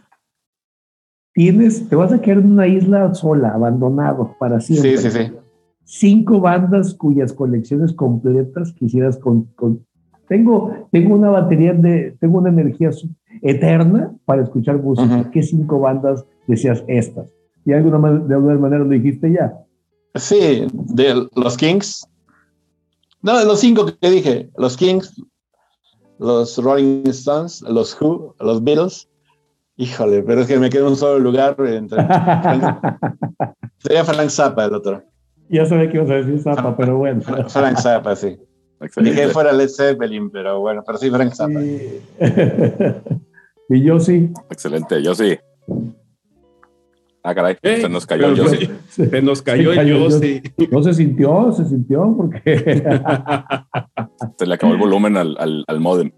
tienes, 1.35 1.87
te 1.87 1.95
vas 1.95 2.11
a 2.13 2.19
quedar 2.21 2.39
en 2.39 2.53
una 2.53 2.65
isla 2.65 3.13
sola, 3.13 3.49
abandonado 3.49 4.35
para 4.39 4.59
siempre. 4.61 4.97
Sí, 4.97 5.11
sí, 5.11 5.17
sí. 5.19 5.31
Cinco 5.83 6.39
bandas 6.39 6.95
cuyas 6.95 7.31
colecciones 7.33 7.93
completas 7.93 8.71
quisieras 8.71 9.17
con, 9.17 9.43
con- 9.55 9.85
tengo, 10.27 10.87
tengo 10.91 11.13
una 11.13 11.29
batería 11.29 11.73
de, 11.73 12.15
tengo 12.19 12.39
una 12.39 12.49
energía 12.49 12.89
eterna 13.43 14.11
para 14.25 14.41
escuchar 14.41 14.81
música. 14.81 15.29
¿Qué 15.29 15.43
cinco 15.43 15.79
bandas 15.79 16.25
decías 16.47 16.83
estas? 16.87 17.29
Y 17.63 17.71
de 17.71 17.75
alguna, 17.75 18.11
de 18.11 18.33
alguna 18.33 18.55
manera 18.55 18.83
lo 18.83 18.89
dijiste 18.89 19.31
ya. 19.31 19.53
Sí, 20.15 20.65
de 20.71 21.27
los 21.35 21.57
Kings. 21.57 22.07
No, 23.21 23.37
de 23.37 23.45
los 23.45 23.59
cinco 23.59 23.85
que 23.85 24.09
dije. 24.09 24.49
Los 24.57 24.77
Kings, 24.77 25.21
los 26.17 26.57
Rolling 26.57 27.03
Stones, 27.07 27.61
los 27.61 27.95
Who, 28.01 28.35
los 28.39 28.63
Beatles. 28.63 29.07
Híjole, 29.77 30.23
pero 30.23 30.41
es 30.41 30.47
que 30.47 30.57
me 30.57 30.69
quedo 30.69 30.85
en 30.85 30.91
un 30.91 30.95
solo 30.97 31.19
lugar. 31.19 31.55
Entre, 31.67 31.97
sería 33.79 34.03
Frank 34.05 34.29
Zappa 34.29 34.65
el 34.65 34.73
otro. 34.73 35.03
ya 35.49 35.65
sabía 35.65 35.89
que 35.91 35.97
ibas 35.97 36.09
a 36.09 36.15
decir 36.15 36.39
Zapa, 36.39 36.75
pero 36.77 36.97
bueno. 36.97 37.21
Fra- 37.21 37.47
Frank 37.49 37.77
Zappa, 37.79 38.15
sí. 38.15 38.37
Dije 39.01 39.27
fuera 39.29 39.51
Led 39.51 39.69
Zeppelin, 39.69 40.29
pero 40.29 40.59
bueno, 40.59 40.83
pero 40.85 40.97
sí 40.97 41.09
Frank 41.09 41.33
Zappa. 41.33 41.59
Sí. 41.61 42.01
y 43.69 43.83
yo 43.83 43.99
sí. 43.99 44.31
Excelente, 44.49 45.01
yo 45.03 45.13
sí. 45.15 45.37
Ah, 47.27 47.33
caray, 47.33 47.57
Eh, 47.63 47.81
se 47.81 47.89
nos 47.89 48.05
cayó 48.05 48.23
pero 48.33 48.35
yo 48.35 48.47
sí. 48.49 48.69
Se 48.89 49.21
nos 49.21 49.41
cayó 49.41 49.63
Se 49.63 49.69
el 49.71 49.75
cayó 49.77 49.97
yo, 49.97 50.09
yo. 50.09 50.19
sí. 50.19 50.41
No 50.71 50.83
se 50.83 50.93
sintió, 50.93 51.51
se 51.53 51.65
sintió, 51.65 52.13
porque, 52.15 52.83
Se 54.37 54.45
le 54.45 54.53
acabó 54.53 54.73
el 54.73 54.79
volumen 54.79 55.17
al, 55.17 55.35
al, 55.39 55.63
al 55.67 55.79
modem. 55.79 56.11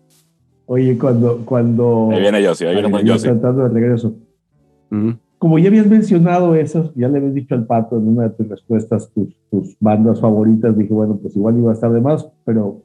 Oye, 0.68 0.98
cuando, 0.98 1.40
cuando, 1.44 2.10
Ahí 2.12 2.22
viene 2.22 2.42
Yossi, 2.44 2.66
ahí 2.66 2.76
viene 2.76 2.90
yo 3.00 3.14
Yossi. 3.14 3.28
tratando 3.28 3.64
de 3.64 3.70
regreso. 3.70 4.14
Ujú. 4.92 5.16
Como 5.40 5.60
ya 5.60 5.68
habías 5.70 5.88
mencionado 5.88 6.56
eso, 6.56 6.92
ya 6.96 7.08
le 7.10 7.18
habías 7.18 7.34
dicho 7.34 7.56
al 7.56 7.66
Pato 7.66 7.98
en 7.98 8.08
una 8.08 8.24
de 8.24 8.30
tus 8.32 8.48
respuestas 8.48 9.12
tus, 9.14 9.28
tus 9.52 9.76
bandas 9.80 10.20
favoritas, 10.22 10.78
dije, 10.78 10.94
bueno, 10.94 11.18
pues 11.22 11.36
igual 11.36 11.58
iba 11.58 11.72
a 11.72 11.74
estar 11.74 11.92
de 11.92 12.02
más, 12.02 12.28
pero 12.46 12.82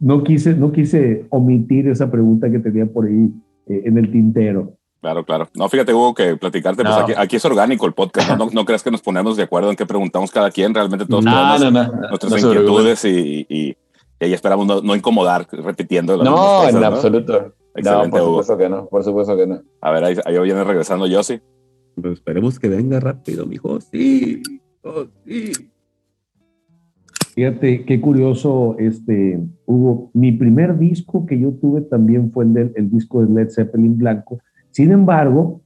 no 0.00 0.22
quise, 0.22 0.54
no 0.54 0.70
quise 0.72 1.26
omitir 1.30 1.88
esa 1.88 2.10
pregunta 2.10 2.50
que 2.50 2.58
tenía 2.58 2.86
por 2.86 3.06
ahí 3.06 3.30
eh, 3.66 3.82
en 3.84 3.98
el 3.98 4.10
tintero. 4.10 4.74
Claro, 5.00 5.24
claro. 5.24 5.46
No, 5.54 5.68
fíjate, 5.68 5.92
Hugo, 5.94 6.14
que 6.14 6.36
platicarte, 6.36 6.82
pues 6.82 6.94
No. 6.96 7.02
aquí, 7.02 7.12
aquí 7.16 7.36
es 7.36 7.44
orgánico 7.44 7.86
el 7.86 7.92
podcast. 7.92 8.30
¿no? 8.30 8.46
No, 8.46 8.50
no 8.52 8.64
creas 8.64 8.82
que 8.82 8.90
nos 8.90 9.00
ponemos 9.02 9.36
de 9.36 9.44
acuerdo 9.44 9.70
en 9.70 9.76
qué 9.76 9.86
preguntamos 9.86 10.30
cada 10.32 10.50
quien. 10.50 10.74
Realmente 10.74 11.06
todos 11.06 11.24
No, 11.24 11.30
tenemos 11.30 11.60
no, 11.60 11.70
no. 11.70 11.92
no, 12.00 12.08
nuestras 12.08 12.42
inquietudes 12.42 13.04
y, 13.04 13.46
y, 13.48 13.76
y 14.20 14.24
ahí 14.24 14.32
esperamos 14.32 14.66
no, 14.66 14.80
no 14.80 14.94
incomodar 14.96 15.46
repitiendo 15.50 16.16
las 16.16 16.24
No, 16.24 16.34
cosas, 16.34 16.74
en 16.74 16.80
¿no? 16.80 16.86
absoluto. 16.86 17.32
No, 17.40 17.52
Excelente, 17.74 18.10
por 18.10 18.20
Hugo. 18.20 18.30
supuesto 18.42 18.58
que 18.58 18.68
no. 18.68 18.86
Por 18.88 19.04
supuesto 19.04 19.36
que 19.36 19.46
no. 19.46 19.62
A 19.80 19.90
ver, 19.92 20.04
ahí, 20.04 20.16
ahí 20.24 20.38
viene 20.40 20.64
regresando 20.64 21.06
Yossi. 21.06 21.40
Pues 21.94 22.14
esperemos 22.14 22.58
que 22.58 22.68
venga 22.68 22.98
rápido, 22.98 23.46
mijo. 23.46 23.80
Sí, 23.80 24.42
oh, 24.82 25.04
sí. 25.26 25.52
Fíjate, 27.34 27.84
qué 27.84 28.00
curioso, 28.00 28.74
este, 28.78 29.38
Hugo. 29.66 30.10
Mi 30.12 30.32
primer 30.32 30.76
disco 30.78 31.24
que 31.24 31.38
yo 31.38 31.52
tuve 31.52 31.82
también 31.82 32.32
fue 32.32 32.44
el, 32.44 32.52
del- 32.54 32.72
el 32.74 32.90
disco 32.90 33.24
de 33.24 33.32
Led 33.32 33.50
Zeppelin 33.50 33.96
blanco. 33.96 34.40
Sin 34.70 34.90
embargo, 34.90 35.60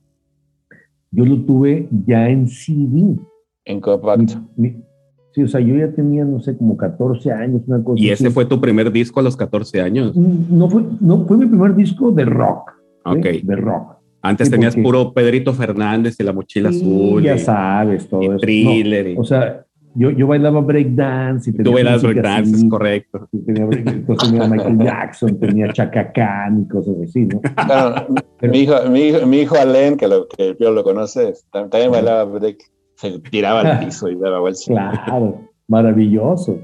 yo 1.10 1.24
lo 1.24 1.40
tuve 1.44 1.88
ya 2.06 2.28
en 2.28 2.46
CD. 2.48 3.16
En 3.64 3.80
compacto. 3.80 4.34
Mi- 4.56 4.70
mi- 4.70 4.84
sí, 5.32 5.42
o 5.42 5.48
sea, 5.48 5.60
yo 5.60 5.74
ya 5.76 5.90
tenía, 5.92 6.24
no 6.24 6.40
sé, 6.40 6.56
como 6.56 6.76
14 6.76 7.32
años, 7.32 7.62
una 7.66 7.82
cosa 7.82 8.00
Y 8.02 8.10
así. 8.10 8.24
ese 8.24 8.30
fue 8.32 8.44
tu 8.46 8.60
primer 8.60 8.90
disco 8.92 9.20
a 9.20 9.22
los 9.22 9.36
14 9.36 9.80
años. 9.80 10.16
Mm, 10.16 10.56
No 10.58 10.68
fue, 10.70 10.84
no 11.00 11.24
fue 11.26 11.36
mi 11.38 11.46
primer 11.46 11.74
disco 11.74 12.10
de 12.12 12.24
rock. 12.24 12.70
¿sí? 13.04 13.10
Ok. 13.18 13.26
De 13.44 13.56
rock. 13.56 13.96
Antes 14.22 14.46
Sí, 14.48 14.52
tenías 14.52 14.74
porque- 14.74 14.84
puro 14.84 15.12
Pedrito 15.12 15.52
Fernández 15.52 16.14
y 16.20 16.22
la 16.22 16.32
mochila 16.32 16.70
Sí, 16.72 16.80
azul. 16.80 17.22
ya 17.22 17.34
y- 17.34 17.38
sabes, 17.40 18.08
todo 18.08 18.22
y 18.22 18.26
eso. 18.26 18.36
thriller. 18.38 19.08
y- 19.08 19.16
o 19.18 19.24
sea, 19.24 19.64
yo, 19.94 20.10
yo 20.10 20.26
bailaba 20.26 20.60
breakdance 20.60 21.50
y 21.50 21.52
tú 21.52 21.58
tenía 21.64 21.72
bailas 21.74 22.02
música 22.02 22.20
breakdance, 22.22 22.56
es 22.56 22.64
correcto. 22.70 23.28
Tenía, 23.44 23.64
entonces 23.64 24.30
tenía 24.30 24.48
Michael 24.48 24.78
Jackson, 24.86 25.38
tenía 25.40 25.72
Chaka 25.72 26.12
Khan 26.12 26.62
y 26.62 26.68
cosas 26.68 26.94
así, 27.04 27.26
¿no? 27.26 27.40
Claro, 27.40 28.06
mi, 28.40 28.58
hijo, 28.60 28.74
mi, 28.90 29.00
hijo, 29.00 29.26
mi 29.26 29.40
hijo 29.40 29.56
Alén, 29.56 29.96
que, 29.96 30.06
lo, 30.08 30.28
que 30.28 30.48
el 30.50 30.56
Pío 30.56 30.70
lo 30.70 30.82
conoce, 30.84 31.34
tam- 31.52 31.68
también 31.68 31.90
bailaba 31.90 32.24
break. 32.24 32.58
Se 33.02 33.18
tiraba 33.18 33.62
al 33.62 33.80
piso 33.84 34.08
y 34.08 34.14
daba 34.14 34.38
vueltas. 34.38 34.64
Claro, 34.64 35.50
maravilloso. 35.66 36.58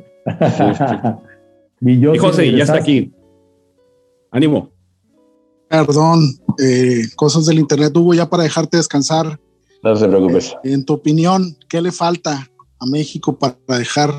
Y 1.80 1.98
yo 2.00 2.14
Y 2.14 2.18
José, 2.18 2.52
ya 2.52 2.62
está 2.62 2.76
aquí. 2.76 3.12
Ánimo. 4.30 4.70
Perdón, 5.68 6.20
eh, 6.58 7.02
cosas 7.16 7.46
del 7.46 7.58
internet, 7.58 7.96
Hugo, 7.96 8.14
ya 8.14 8.30
para 8.30 8.44
dejarte 8.44 8.76
descansar. 8.76 9.40
No 9.82 9.96
se 9.96 10.08
preocupes. 10.08 10.56
En 10.62 10.84
tu 10.84 10.94
opinión, 10.94 11.56
¿qué 11.68 11.82
le 11.82 11.90
falta 11.90 12.48
a 12.78 12.86
México 12.86 13.36
para 13.36 13.56
dejar 13.78 14.10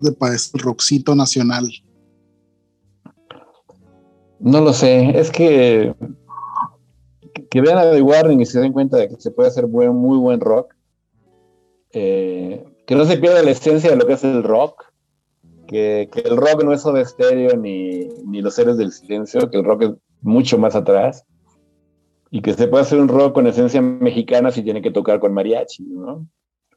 de 0.00 0.12
padecer 0.12 0.60
el 0.60 0.60
rockcito 0.62 1.14
nacional? 1.14 1.68
No 4.38 4.60
lo 4.60 4.72
sé, 4.72 5.18
es 5.18 5.30
que 5.30 5.92
que 7.50 7.60
vean 7.60 7.78
a 7.78 7.90
The 7.90 8.00
Warning 8.00 8.40
y 8.40 8.46
se 8.46 8.60
den 8.60 8.72
cuenta 8.72 8.96
de 8.96 9.08
que 9.08 9.20
se 9.20 9.32
puede 9.32 9.48
hacer 9.48 9.66
buen, 9.66 9.94
muy 9.94 10.18
buen 10.18 10.40
rock. 10.40 10.74
Eh, 11.92 12.64
que 12.86 12.94
no 12.94 13.04
se 13.04 13.18
pierda 13.18 13.42
la 13.42 13.50
esencia 13.50 13.90
de 13.90 13.96
lo 13.96 14.06
que 14.06 14.14
es 14.14 14.24
el 14.24 14.42
rock. 14.42 14.84
Que, 15.66 16.10
el 16.24 16.36
rock 16.36 16.64
no 16.64 16.72
es 16.72 16.84
de 16.84 17.00
estéreo 17.00 17.56
ni, 17.56 18.08
ni 18.26 18.42
los 18.42 18.54
seres 18.54 18.76
del 18.76 18.92
silencio, 18.92 19.50
que 19.50 19.58
el 19.58 19.64
rock 19.64 19.82
es 19.82 19.90
mucho 20.20 20.58
más 20.58 20.74
atrás. 20.74 21.24
Y 22.30 22.42
que 22.42 22.54
se 22.54 22.68
puede 22.68 22.82
hacer 22.82 23.00
un 23.00 23.08
rock 23.08 23.34
con 23.34 23.46
esencia 23.46 23.82
mexicana 23.82 24.50
sin 24.50 24.64
tener 24.64 24.82
que 24.82 24.90
tocar 24.90 25.18
con 25.18 25.34
mariachi, 25.34 25.84
¿no? 25.84 26.26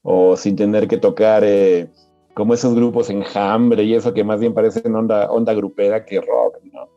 O 0.02 0.35
sin 0.35 0.56
tener 0.56 0.88
que 0.88 0.98
tocar 0.98 1.44
eh, 1.45 1.90
como 2.34 2.53
esos 2.53 2.73
grupos 2.73 3.10
enjambre 3.10 3.84
y 3.84 3.94
eso 3.94 4.14
que 4.14 4.23
más 4.23 4.40
bien 4.40 4.53
parecen 4.53 4.95
onda, 4.95 5.31
onda 5.31 5.53
grupera 5.53 6.06
que 6.06 6.19
rock, 6.19 6.57
¿no? 6.72 6.90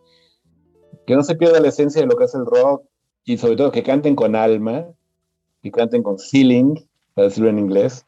que 1.07 1.15
no 1.15 1.23
se 1.23 1.37
pierda 1.37 1.61
la 1.61 1.69
esencia 1.69 2.03
de 2.03 2.09
lo 2.09 2.17
que 2.17 2.25
es 2.25 2.35
el 2.35 2.45
rock 2.45 2.85
y 3.25 3.39
sobre 3.39 3.57
todo 3.57 3.71
que 3.71 3.83
canten 3.83 4.17
con 4.17 4.35
alma, 4.35 4.87
que 5.63 5.71
canten 5.71 6.03
con 6.03 6.19
feeling, 6.19 6.75
para 7.17 7.27
decirlo 7.29 7.51
en 7.51 7.59
inglés, 7.59 8.05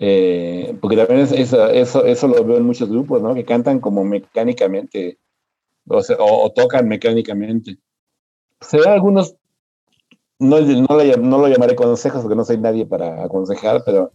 Eh, 0.00 0.76
porque 0.80 0.96
también 0.96 1.20
es- 1.20 1.30
eso, 1.30 1.68
eso, 1.68 2.04
eso 2.04 2.26
lo 2.26 2.42
veo 2.44 2.56
en 2.56 2.64
muchos 2.64 2.88
grupos, 2.90 3.22
¿no? 3.22 3.32
Que 3.32 3.44
cantan 3.44 3.78
como 3.78 4.02
mecánicamente, 4.02 5.18
o, 5.86 6.02
sea, 6.02 6.16
o- 6.16 6.44
o 6.46 6.50
tocan 6.52 6.88
mecánicamente. 6.88 7.78
Se 8.60 8.78
ven 8.78 8.88
algunos, 8.88 9.36
no, 10.40 10.58
no, 10.60 10.96
le- 10.98 11.16
no 11.16 11.38
lo 11.38 11.46
llamaré 11.46 11.76
consejos 11.76 12.22
porque 12.22 12.34
no 12.34 12.44
soy 12.44 12.58
nadie 12.58 12.84
para 12.84 13.22
aconsejar, 13.22 13.84
pero 13.86 14.10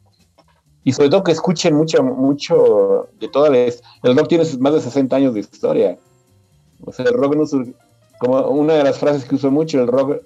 y 0.83 0.91
sobre 0.91 1.09
todo 1.09 1.23
que 1.23 1.31
escuchen 1.31 1.73
mucho, 1.75 2.03
mucho 2.03 3.07
de 3.17 3.29
toda 3.29 3.49
la, 3.49 3.59
el 3.59 4.17
rock 4.17 4.27
tiene 4.27 4.43
más 4.59 4.73
de 4.73 4.81
60 4.81 5.15
años 5.15 5.33
de 5.33 5.39
historia. 5.39 5.97
O 6.85 6.91
sea, 6.91 7.05
el 7.05 7.13
rock 7.13 7.35
no 7.37 7.45
surgió, 7.45 7.73
como 8.19 8.37
una 8.49 8.73
de 8.73 8.83
las 8.83 8.99
frases 8.99 9.23
que 9.23 9.35
uso 9.35 9.49
mucho, 9.49 9.79
el 9.79 9.87
rock 9.87 10.23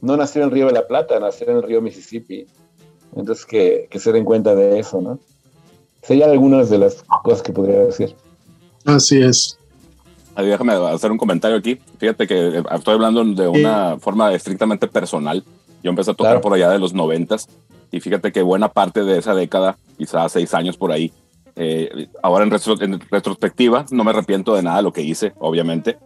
no 0.00 0.16
nació 0.16 0.42
en 0.42 0.48
el 0.48 0.52
río 0.54 0.66
de 0.66 0.72
la 0.72 0.86
Plata, 0.88 1.20
nació 1.20 1.48
en 1.48 1.56
el 1.58 1.62
río 1.62 1.80
Mississippi. 1.80 2.46
Entonces 3.16 3.46
que, 3.46 3.88
que 3.90 3.98
se 3.98 4.12
den 4.12 4.24
cuenta 4.24 4.54
de 4.54 4.78
eso, 4.78 5.00
¿no? 5.00 5.18
Serían 6.02 6.30
algunas 6.30 6.68
de 6.68 6.78
las 6.78 7.02
cosas 7.22 7.42
que 7.42 7.52
podría 7.52 7.78
decir. 7.78 8.14
Así 8.84 9.22
es. 9.22 9.58
déjame 10.36 10.74
hacer 10.74 11.10
un 11.10 11.18
comentario 11.18 11.56
aquí. 11.56 11.78
Fíjate 11.98 12.26
que 12.26 12.58
eh, 12.58 12.62
estoy 12.72 12.94
hablando 12.94 13.24
de 13.24 13.48
una 13.48 13.98
forma 13.98 14.32
estrictamente 14.34 14.86
personal. 14.86 15.42
Yo 15.82 15.90
empecé 15.90 16.10
a 16.10 16.14
tocar 16.14 16.40
por 16.40 16.52
allá 16.52 16.70
de 16.70 16.78
los 16.78 16.92
noventas 16.92 17.48
y 17.90 18.00
fíjate 18.00 18.32
que 18.32 18.42
buena 18.42 18.68
parte 18.68 19.04
de 19.04 19.18
esa 19.18 19.34
década, 19.34 19.76
quizás 19.96 20.32
seis 20.32 20.52
años 20.52 20.76
por 20.76 20.90
ahí, 20.90 21.12
eh, 21.56 22.08
ahora 22.22 22.44
en, 22.44 22.52
en, 22.80 23.00
retrospectiva 23.10 23.86
no 23.90 24.02
me 24.02 24.10
arrepiento 24.10 24.54
de 24.54 24.62
nada 24.62 24.78
de 24.78 24.82
lo 24.82 24.92
que 24.92 25.02
hice, 25.02 25.32
obviamente, 25.38 25.96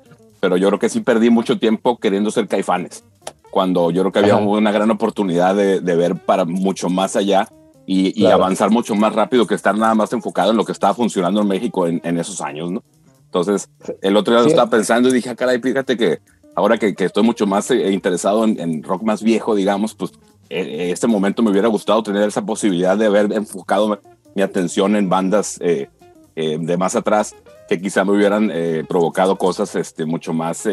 pero 0.41 0.59
yo 0.59 0.69
creo 0.69 0.79
que 0.79 0.91
sí 0.91 1.01
perdí 1.01 1.31
mucho 1.31 1.59
tiempo 1.59 1.97
queriendo 1.97 2.31
ser 2.31 2.47
caifanes, 2.47 3.05
cuando 3.51 3.91
yo 3.91 4.03
creo 4.03 4.13
que 4.13 4.19
había 4.19 4.37
una 4.37 4.73
gran 4.73 4.91
oportunidad 4.91 5.55
de, 5.55 5.81
de, 5.81 5.97
ver 5.97 6.17
para 6.17 6.45
mucho 6.45 6.89
más 6.89 7.17
allá 7.17 7.49
y, 7.87 8.21
y 8.21 8.27
avanzar 8.27 8.71
mucho 8.71 8.95
más 8.95 9.15
rápido 9.15 9.47
que 9.47 9.55
estar 9.55 9.77
nada 9.77 9.95
más 9.95 10.13
enfocado 10.13 10.51
en 10.51 10.57
lo 10.57 10.65
que 10.65 10.73
estaba 10.73 10.95
funcionando 10.95 11.41
en 11.41 11.49
México 11.49 11.87
en, 11.87 12.01
en 12.05 12.19
esos 12.19 12.41
años, 12.41 12.71
¿no? 12.71 12.83
Entonces, 13.29 13.69
el 14.01 14.17
otro 14.17 14.33
día 14.33 14.43
lo 14.43 14.49
estaba 14.49 14.71
pensando 14.71 15.09
y 15.09 15.13
dije, 15.13 15.29
ah, 15.29 15.37
caray, 15.37 15.61
fíjate 15.61 15.99
que 15.99 16.21
ahora 16.55 16.79
que, 16.79 16.95
que 16.95 17.05
estoy 17.05 17.23
mucho 17.23 17.47
más 17.47 17.71
eh, 17.71 17.93
interesado 17.93 18.45
en, 18.45 18.59
en, 18.59 18.83
rock 18.83 19.03
más 19.03 19.23
viejo, 19.23 19.55
digamos, 19.55 19.95
pues 19.95 20.13
en 20.49 20.67
eh, 20.67 20.91
este 20.91 21.07
momento 21.07 21.43
me 21.43 21.51
hubiera 21.51 21.69
gustado 21.69 22.03
tener 22.03 22.27
esa 22.27 22.45
posibilidad 22.45 22.97
de 22.97 23.07
haber 23.07 23.33
enfocado 23.33 24.01
mi 24.35 24.43
atención 24.43 24.97
en 24.97 25.09
bandas 25.09 25.59
eh, 25.61 25.89
de 26.35 26.77
más 26.77 26.95
atrás 26.95 27.35
que 27.69 27.81
quizá 27.81 28.05
me 28.05 28.13
hubieran 28.13 28.53
provocado 28.89 29.37
cosas 29.37 29.75
este, 29.75 30.05
mucho 30.05 30.33
más 30.33 30.69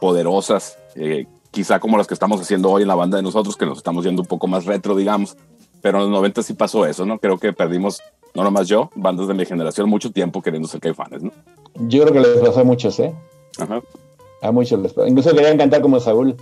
poderosas, 0.00 0.76
quizá 1.50 1.80
como 1.80 1.96
las 1.96 2.06
que 2.06 2.14
estamos 2.14 2.40
haciendo 2.40 2.70
hoy 2.70 2.82
en 2.82 2.88
la 2.88 2.94
banda 2.94 3.16
de 3.16 3.22
nosotros, 3.22 3.56
que 3.56 3.66
nos 3.66 3.78
estamos 3.78 4.04
yendo 4.04 4.22
un 4.22 4.28
poco 4.28 4.46
más 4.46 4.64
retro, 4.64 4.96
digamos. 4.96 5.36
Pero 5.82 5.98
en 5.98 6.04
los 6.04 6.12
90 6.12 6.42
sí 6.42 6.54
pasó 6.54 6.84
eso, 6.86 7.06
¿no? 7.06 7.18
Creo 7.18 7.38
que 7.38 7.52
perdimos, 7.52 8.02
no 8.34 8.44
nomás 8.44 8.68
yo, 8.68 8.90
bandas 8.94 9.28
de 9.28 9.34
mi 9.34 9.46
generación, 9.46 9.88
mucho 9.88 10.10
tiempo 10.12 10.42
queriendo 10.42 10.68
ser 10.68 10.80
caifanes, 10.80 11.22
¿no? 11.22 11.32
Yo 11.74 12.02
creo 12.02 12.12
que 12.12 12.20
les 12.20 12.38
pasó 12.38 12.60
a 12.60 12.64
muchos, 12.64 12.98
¿eh? 13.00 13.14
Ajá. 13.58 13.82
A 14.42 14.52
muchos 14.52 14.80
les 14.80 14.92
pasó. 14.92 15.06
Incluso 15.06 15.34
querían 15.34 15.56
cantar 15.56 15.80
como 15.80 15.98
Saúl. 16.00 16.36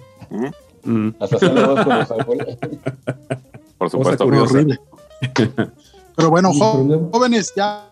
Hasta 1.21 1.37
hacer 1.37 1.55
la 1.55 1.67
voz 1.69 1.85
como 1.85 2.07
Saúl. 2.07 2.59
Por 3.79 3.91
supuesto. 3.91 4.25
horrible. 4.25 4.81
Pero 6.17 6.31
bueno, 6.31 6.53
jóvenes, 6.53 7.53
ya 7.55 7.89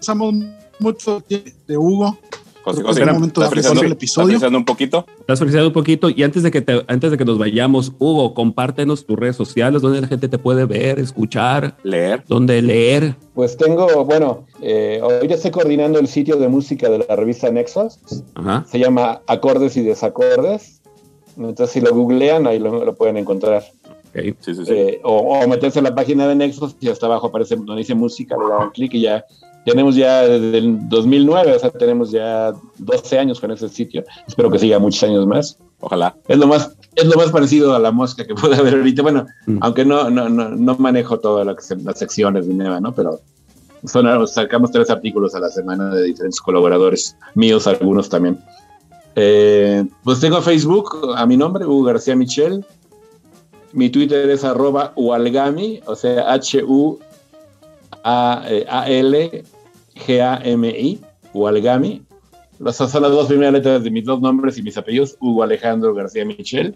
usamos 0.00 0.34
mucho 0.78 1.22
de 1.28 1.76
Hugo. 1.76 2.16
José, 2.62 2.82
José, 2.82 3.02
es 3.02 3.12
momento 3.12 3.40
de 3.40 3.46
el 3.86 3.92
episodio. 3.92 4.36
¿Estás 4.36 4.52
un 4.52 4.64
poquito? 4.64 5.06
Estás 5.20 5.40
un 5.40 5.72
poquito. 5.72 6.10
Y 6.10 6.22
antes 6.22 6.42
de, 6.42 6.50
que 6.50 6.60
te, 6.60 6.84
antes 6.88 7.10
de 7.10 7.16
que 7.16 7.24
nos 7.24 7.38
vayamos, 7.38 7.92
Hugo, 7.98 8.34
compártenos 8.34 9.06
tus 9.06 9.18
redes 9.18 9.36
sociales, 9.36 9.80
donde 9.80 10.00
la 10.00 10.06
gente 10.06 10.28
te 10.28 10.38
puede 10.38 10.66
ver, 10.66 10.98
escuchar, 10.98 11.76
leer. 11.82 12.22
Donde 12.28 12.60
leer. 12.60 13.16
Pues 13.34 13.56
tengo, 13.56 14.04
bueno, 14.04 14.46
eh, 14.60 15.00
hoy 15.02 15.32
estoy 15.32 15.50
coordinando 15.50 15.98
el 15.98 16.08
sitio 16.08 16.36
de 16.36 16.48
música 16.48 16.90
de 16.90 16.98
la 16.98 17.16
revista 17.16 17.50
Nexos. 17.50 17.98
Ajá. 18.34 18.66
Se 18.70 18.78
llama 18.78 19.22
Acordes 19.26 19.76
y 19.76 19.82
Desacordes. 19.82 20.82
Entonces, 21.36 21.70
si 21.70 21.80
lo 21.80 21.94
googlean, 21.94 22.46
ahí 22.46 22.58
lo, 22.58 22.94
pueden 22.94 23.16
encontrar. 23.16 23.64
Okay. 24.10 24.34
Sí, 24.40 24.54
sí, 24.54 24.66
sí. 24.66 24.72
Eh, 24.72 25.00
o, 25.04 25.16
o, 25.16 25.48
meterse 25.48 25.78
en 25.78 25.84
la 25.84 25.94
página 25.94 26.26
de 26.28 26.34
Nexos 26.34 26.76
y 26.80 26.88
hasta 26.88 27.06
abajo 27.06 27.28
aparece 27.28 27.56
donde 27.56 27.76
dice 27.76 27.94
música, 27.94 28.36
le 28.36 28.48
dan 28.48 28.70
clic 28.70 28.92
y 28.94 29.02
ya 29.02 29.24
tenemos 29.70 29.94
ya 29.94 30.22
desde 30.22 30.58
el 30.58 30.88
2009, 30.88 31.54
o 31.54 31.58
sea, 31.58 31.70
tenemos 31.70 32.10
ya 32.10 32.52
12 32.78 33.18
años 33.18 33.40
con 33.40 33.52
ese 33.52 33.68
sitio. 33.68 34.04
Espero 34.26 34.50
que 34.50 34.58
siga 34.58 34.78
muchos 34.78 35.02
años 35.04 35.26
más. 35.26 35.58
Ojalá. 35.78 36.16
Es 36.26 36.38
lo 36.38 36.48
más, 36.48 36.76
es 36.96 37.06
lo 37.06 37.16
más 37.16 37.30
parecido 37.30 37.74
a 37.74 37.78
la 37.78 37.92
mosca 37.92 38.26
que 38.26 38.34
puede 38.40 38.56
haber 38.56 38.74
ahorita. 38.74 39.02
Bueno, 39.02 39.26
mm. 39.46 39.58
aunque 39.60 39.84
no, 39.84 40.10
no, 40.10 40.28
no, 40.28 40.48
no, 40.48 40.76
manejo 40.76 41.20
todas 41.20 41.46
las 41.46 41.98
secciones 41.98 42.48
de 42.48 42.54
Neva, 42.54 42.80
¿no? 42.80 42.92
Pero 42.92 43.20
son, 43.84 44.26
sacamos 44.26 44.72
tres 44.72 44.90
artículos 44.90 45.34
a 45.34 45.40
la 45.40 45.48
semana 45.48 45.94
de 45.94 46.02
diferentes 46.02 46.40
colaboradores, 46.40 47.16
míos 47.34 47.66
algunos 47.66 48.08
también. 48.08 48.38
Eh, 49.14 49.84
pues 50.02 50.20
tengo 50.20 50.42
Facebook 50.42 51.14
a 51.16 51.26
mi 51.26 51.36
nombre, 51.36 51.64
Hugo 51.64 51.84
García 51.84 52.16
Michel. 52.16 52.64
Mi 53.72 53.88
Twitter 53.88 54.28
es 54.30 54.42
arroba 54.42 54.92
ualgami, 54.96 55.80
o 55.86 55.94
sea, 55.94 56.32
H-U 56.32 56.98
a-L-G-A-M-I, 60.00 61.00
Walgami. 61.34 62.02
Esas 62.66 62.90
son 62.90 63.02
las 63.02 63.12
dos 63.12 63.28
primeras 63.28 63.54
letras 63.54 63.84
de 63.84 63.90
mis 63.90 64.04
dos 64.04 64.20
nombres 64.20 64.58
y 64.58 64.62
mis 64.62 64.76
apellidos, 64.76 65.16
Hugo 65.20 65.42
Alejandro 65.42 65.94
García 65.94 66.24
Michel. 66.24 66.74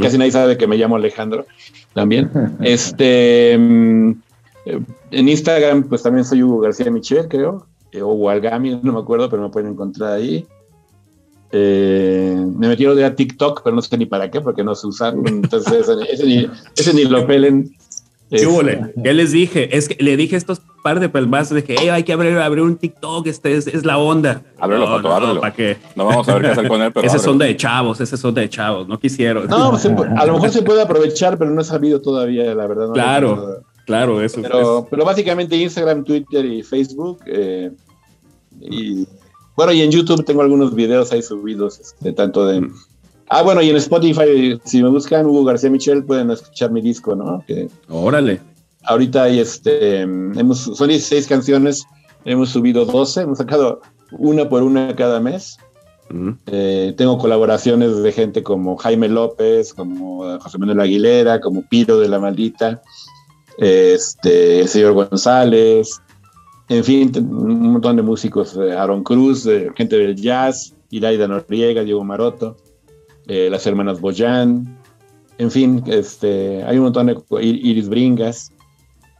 Casi 0.00 0.18
nadie 0.18 0.30
sabe 0.30 0.56
que 0.56 0.66
me 0.66 0.76
llamo 0.76 0.96
Alejandro 0.96 1.46
también. 1.94 2.30
Este, 2.60 3.56
mm, 3.58 4.12
en 5.10 5.28
Instagram, 5.28 5.84
pues 5.88 6.02
también 6.02 6.24
soy 6.24 6.42
Hugo 6.42 6.60
García 6.60 6.90
Michel, 6.90 7.28
creo, 7.28 7.66
eh, 7.92 8.02
o 8.02 8.12
Walgami, 8.12 8.80
no 8.82 8.92
me 8.92 9.00
acuerdo, 9.00 9.30
pero 9.30 9.42
me 9.42 9.48
pueden 9.48 9.72
encontrar 9.72 10.12
ahí. 10.14 10.46
Eh, 11.50 12.36
me 12.56 12.68
metieron 12.68 12.94
de 12.96 13.06
a 13.06 13.14
TikTok, 13.14 13.62
pero 13.64 13.74
no 13.74 13.80
sé 13.80 13.96
ni 13.96 14.04
para 14.04 14.30
qué, 14.30 14.40
porque 14.40 14.62
no 14.62 14.74
sé 14.74 14.86
usarlo. 14.86 15.22
Entonces, 15.26 15.88
ese, 15.88 16.26
ni, 16.26 16.46
ese, 16.76 16.94
ni, 16.94 17.04
lo 17.04 17.26
pelen. 17.26 17.74
¿Qué, 18.30 18.36
este, 18.36 18.92
¿Qué 19.02 19.14
les 19.14 19.32
dije? 19.32 19.76
Es 19.76 19.88
que 19.88 20.02
le 20.02 20.16
dije 20.16 20.36
estos 20.36 20.60
par 20.82 21.00
de 21.00 21.08
pelmazos 21.08 21.54
de 21.54 21.64
que 21.64 21.90
hay 21.90 22.02
que 22.02 22.12
abrir, 22.12 22.36
abrir 22.38 22.62
un 22.62 22.76
TikTok, 22.76 23.26
este 23.26 23.56
es, 23.56 23.66
es 23.66 23.84
la 23.84 23.98
onda. 23.98 24.42
Ábrelo, 24.58 24.86
no, 24.86 24.96
Pato, 24.96 25.14
ábrelo. 25.14 25.40
¿Para 25.40 25.54
qué? 25.54 25.78
No 25.96 26.06
vamos 26.06 26.28
a 26.28 26.34
ver 26.34 26.42
qué 26.42 26.48
hacer 26.48 26.68
con 26.68 26.82
él, 26.82 26.92
pero. 26.94 27.06
Ese 27.06 27.18
son 27.18 27.38
de 27.38 27.56
chavos, 27.56 28.00
ese 28.00 28.16
son 28.16 28.34
de 28.34 28.48
chavos, 28.48 28.86
no 28.86 28.98
quisieron. 28.98 29.46
No, 29.48 29.70
pues, 29.70 29.86
a 29.86 30.26
lo 30.26 30.34
mejor 30.34 30.50
se 30.50 30.62
puede 30.62 30.82
aprovechar, 30.82 31.38
pero 31.38 31.50
no 31.50 31.60
he 31.60 31.64
sabido 31.64 32.00
todavía, 32.00 32.54
la 32.54 32.66
verdad. 32.66 32.88
No 32.88 32.92
claro, 32.92 33.62
claro, 33.86 34.20
eso. 34.20 34.42
Pero, 34.42 34.86
pero 34.90 35.04
básicamente 35.04 35.56
Instagram, 35.56 36.04
Twitter 36.04 36.44
y 36.44 36.62
Facebook. 36.62 37.20
Eh, 37.26 37.70
y 38.60 39.06
bueno, 39.56 39.72
y 39.72 39.82
en 39.82 39.90
YouTube 39.90 40.24
tengo 40.24 40.42
algunos 40.42 40.74
videos 40.74 41.12
ahí 41.12 41.22
subidos, 41.22 41.80
este, 41.80 42.12
tanto 42.12 42.46
de 42.46 42.68
Ah, 43.30 43.42
bueno, 43.42 43.60
y 43.60 43.68
en 43.68 43.76
Spotify, 43.76 44.58
si 44.64 44.82
me 44.82 44.88
buscan 44.88 45.26
Hugo 45.26 45.44
García 45.44 45.70
Michel, 45.70 46.04
pueden 46.04 46.30
escuchar 46.30 46.70
mi 46.70 46.80
disco, 46.80 47.14
¿no? 47.14 47.44
Que 47.46 47.68
Órale. 47.88 48.40
Ahorita 48.84 49.24
hay 49.24 49.38
este, 49.38 50.00
hemos, 50.00 50.60
son 50.60 50.88
16 50.88 51.26
canciones, 51.26 51.84
hemos 52.24 52.48
subido 52.48 52.86
12, 52.86 53.22
hemos 53.22 53.38
sacado 53.38 53.82
una 54.12 54.48
por 54.48 54.62
una 54.62 54.96
cada 54.96 55.20
mes. 55.20 55.58
Eh, 56.46 56.94
tengo 56.96 57.18
colaboraciones 57.18 58.02
de 58.02 58.12
gente 58.12 58.42
como 58.42 58.78
Jaime 58.78 59.08
López, 59.08 59.74
como 59.74 60.38
José 60.40 60.56
Manuel 60.56 60.80
Aguilera, 60.80 61.38
como 61.40 61.62
Piro 61.68 61.98
de 61.98 62.08
la 62.08 62.18
Maldita, 62.18 62.80
este, 63.58 64.60
el 64.60 64.68
señor 64.68 64.94
González, 64.94 66.00
en 66.70 66.82
fin, 66.82 67.12
un 67.14 67.72
montón 67.72 67.96
de 67.96 68.02
músicos, 68.02 68.56
eh, 68.56 68.72
Aaron 68.72 69.04
Cruz, 69.04 69.46
gente 69.76 69.98
del 69.98 70.16
jazz, 70.16 70.74
Iraida 70.88 71.28
Noriega, 71.28 71.82
Diego 71.82 72.02
Maroto. 72.04 72.56
Eh, 73.28 73.48
las 73.50 73.66
hermanas 73.66 74.00
Boyan, 74.00 74.78
en 75.36 75.50
fin, 75.50 75.84
este, 75.86 76.64
hay 76.64 76.78
un 76.78 76.84
montón 76.84 77.06
de 77.06 77.16
Iris 77.42 77.88
Bringas, 77.88 78.52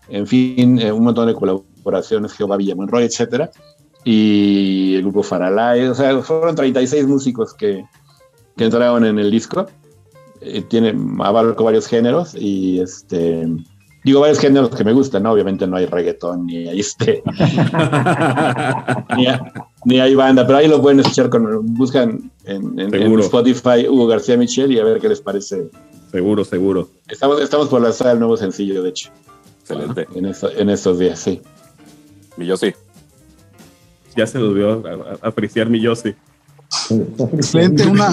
en 0.08 0.26
fin, 0.26 0.80
eh, 0.80 0.90
un 0.90 1.04
montón 1.04 1.28
de 1.28 1.34
colaboraciones, 1.34 2.32
Jehová 2.32 2.56
Villamonroy, 2.56 3.04
etcétera, 3.04 3.50
y 4.04 4.94
el 4.96 5.02
grupo 5.02 5.22
Faralay, 5.22 5.86
o 5.86 5.94
sea, 5.94 6.18
fueron 6.22 6.56
36 6.56 7.06
músicos 7.06 7.52
que, 7.54 7.84
que 8.56 8.64
entraron 8.64 9.04
en 9.04 9.18
el 9.18 9.30
disco. 9.30 9.66
Eh, 10.40 10.62
tiene, 10.62 10.94
abarco 11.20 11.64
varios 11.64 11.86
géneros 11.86 12.34
y 12.34 12.80
este 12.80 13.46
digo 14.04 14.20
varios 14.20 14.38
géneros 14.38 14.70
que 14.70 14.84
me 14.84 14.92
gustan, 14.92 15.22
¿no? 15.22 15.32
Obviamente 15.32 15.66
no 15.66 15.76
hay 15.76 15.86
reggaetón 15.86 16.46
ni 16.46 16.68
hay 16.68 16.80
este 16.80 17.22
ni, 19.84 20.00
hay 20.00 20.14
banda, 20.14 20.46
pero 20.46 20.58
ahí 20.58 20.68
lo 20.68 20.80
pueden 20.80 21.00
escuchar 21.00 21.28
con 21.28 21.74
buscan 21.74 22.30
en, 22.44 22.94
Spotify 23.20 23.86
Hugo 23.88 24.06
García 24.06 24.36
Michel 24.36 24.72
y 24.72 24.78
a 24.78 24.84
ver 24.84 25.00
qué 25.00 25.08
les 25.08 25.20
parece. 25.20 25.68
Seguro, 26.10 26.44
seguro. 26.44 26.88
Estamos, 27.08 27.40
estamos 27.40 27.68
por 27.68 27.82
lanzar 27.82 28.14
el 28.14 28.18
nuevo 28.18 28.36
sencillo, 28.36 28.82
de 28.82 28.90
hecho. 28.90 29.10
Excelente. 29.60 30.06
En, 30.14 30.70
estos 30.70 30.98
días, 30.98 31.18
sí. 31.18 31.42
Mi 32.36 32.46
Yossi. 32.46 32.72
Ya 34.16 34.26
se 34.26 34.38
lo 34.38 34.54
vio 34.54 34.82
a, 34.86 35.28
apreciar 35.28 35.68
mi 35.68 35.80
Yossi. 35.80 36.14
Excelente, 37.34 37.86
una. 37.86 38.08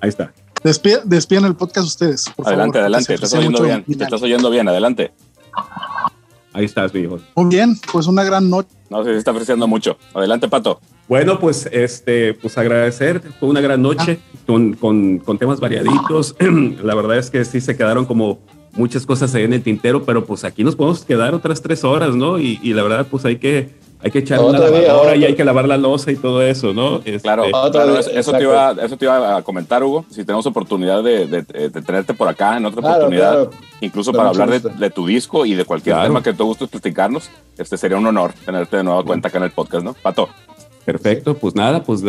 Ahí 0.00 0.08
está. 0.08 0.32
Despiden, 0.62 1.44
el 1.44 1.54
podcast 1.54 1.86
ustedes. 1.86 2.24
adelante, 2.44 2.78
adelante. 2.78 3.06
Te 3.06 3.14
estás 3.14 3.34
oyendo 3.34 3.62
bien. 3.62 3.84
Te 3.84 4.04
estás 4.04 4.22
oyendo 4.22 4.50
bien. 4.50 4.68
Adelante. 4.68 5.12
Ahí 6.52 6.64
estás, 6.64 6.92
mi 6.92 7.00
hijo. 7.00 7.18
Muy 7.36 7.46
bien, 7.46 7.76
pues 7.92 8.06
una 8.06 8.24
gran 8.24 8.50
noche. 8.50 8.68
No, 8.90 9.04
se 9.04 9.16
está 9.16 9.30
apreciando 9.30 9.66
mucho. 9.68 9.96
Adelante, 10.14 10.48
Pato. 10.48 10.80
Bueno, 11.08 11.38
pues 11.38 11.68
este, 11.72 12.34
pues 12.34 12.58
agradecer, 12.58 13.22
fue 13.38 13.48
una 13.48 13.60
gran 13.60 13.80
noche 13.82 14.20
con, 14.46 14.74
con, 14.74 15.18
con, 15.18 15.38
temas 15.38 15.60
variaditos. 15.60 16.36
la 16.82 16.94
verdad 16.94 17.18
es 17.18 17.30
que 17.30 17.44
sí 17.44 17.60
se 17.60 17.76
quedaron 17.76 18.04
como 18.04 18.40
muchas 18.72 19.06
cosas 19.06 19.34
ahí 19.34 19.44
en 19.44 19.52
el 19.52 19.62
tintero, 19.62 20.04
pero 20.04 20.24
pues 20.24 20.44
aquí 20.44 20.62
nos 20.62 20.76
podemos 20.76 21.04
quedar 21.04 21.34
otras 21.34 21.62
tres 21.62 21.84
horas, 21.84 22.14
¿no? 22.14 22.38
Y, 22.38 22.60
y 22.62 22.74
la 22.74 22.82
verdad, 22.82 23.06
pues 23.10 23.24
hay 23.24 23.36
que 23.38 23.70
hay 24.02 24.10
que 24.10 24.20
echar 24.20 24.40
una 24.40 24.58
lavadora 24.58 25.14
y 25.16 25.24
hay 25.24 25.34
que 25.34 25.44
lavar 25.44 25.68
la 25.68 25.76
losa 25.76 26.10
y 26.10 26.16
todo 26.16 26.42
eso, 26.42 26.72
¿no? 26.72 26.96
Este, 27.04 27.20
claro, 27.20 27.44
eso, 27.44 28.32
te 28.32 28.42
iba, 28.42 28.72
eso 28.82 28.96
te 28.96 29.04
iba 29.04 29.36
a 29.36 29.42
comentar, 29.42 29.84
Hugo. 29.84 30.06
Si 30.10 30.24
tenemos 30.24 30.46
oportunidad 30.46 31.02
de, 31.02 31.26
de, 31.26 31.42
tenerte 31.70 32.14
por 32.14 32.26
acá 32.26 32.56
en 32.56 32.64
otra 32.64 32.80
oportunidad, 32.80 33.50
incluso 33.80 34.12
para 34.12 34.30
hablar 34.30 34.48
de, 34.48 34.90
tu 34.90 35.06
disco 35.06 35.44
y 35.44 35.54
de 35.54 35.64
cualquier 35.64 36.00
tema 36.02 36.22
que 36.22 36.32
te 36.32 36.42
guste 36.42 36.66
platicarnos, 36.66 37.30
este 37.58 37.76
sería 37.76 37.98
un 37.98 38.06
honor 38.06 38.32
tenerte 38.44 38.78
de 38.78 38.84
nueva 38.84 39.04
cuenta 39.04 39.28
acá 39.28 39.38
en 39.38 39.44
el 39.44 39.50
podcast, 39.50 39.84
¿no? 39.84 39.94
Pato. 39.94 40.28
Perfecto, 40.84 41.34
pues 41.34 41.54
nada, 41.54 41.82
pues 41.82 42.02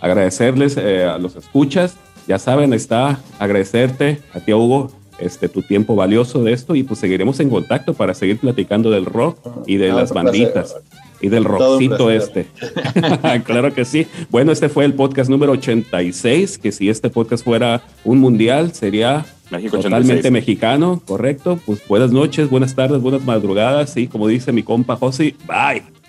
agradecerles 0.00 0.76
eh, 0.76 1.04
a 1.04 1.18
los 1.18 1.34
escuchas. 1.34 1.96
Ya 2.28 2.38
saben, 2.38 2.72
está 2.72 3.18
agradecerte 3.40 4.22
a 4.32 4.38
ti, 4.38 4.52
Hugo, 4.52 4.92
este, 5.22 5.48
tu 5.48 5.62
tiempo 5.62 5.94
valioso 5.94 6.42
de 6.42 6.52
esto 6.52 6.74
y 6.74 6.82
pues 6.82 7.00
seguiremos 7.00 7.38
en 7.40 7.48
contacto 7.48 7.94
para 7.94 8.14
seguir 8.14 8.38
platicando 8.38 8.90
del 8.90 9.06
rock 9.06 9.38
y 9.66 9.76
de 9.76 9.92
las 9.92 10.12
banditas 10.12 10.76
y 11.20 11.28
del 11.28 11.44
rockcito 11.44 12.10
este. 12.10 12.46
claro 13.44 13.72
que 13.72 13.84
sí. 13.84 14.06
Bueno, 14.30 14.52
este 14.52 14.68
fue 14.68 14.84
el 14.84 14.94
podcast 14.94 15.30
número 15.30 15.52
86, 15.52 16.58
que 16.58 16.72
si 16.72 16.88
este 16.88 17.08
podcast 17.08 17.44
fuera 17.44 17.82
un 18.04 18.18
mundial 18.18 18.74
sería 18.74 19.24
totalmente 19.70 20.30
mexicano, 20.30 21.00
correcto. 21.06 21.60
Pues 21.64 21.86
buenas 21.86 22.10
noches, 22.10 22.50
buenas 22.50 22.74
tardes, 22.74 23.00
buenas 23.00 23.24
madrugadas 23.24 23.96
y 23.96 24.08
como 24.08 24.26
dice 24.26 24.52
mi 24.52 24.62
compa 24.62 24.96
Josi, 24.96 25.36
bye. 25.46 26.01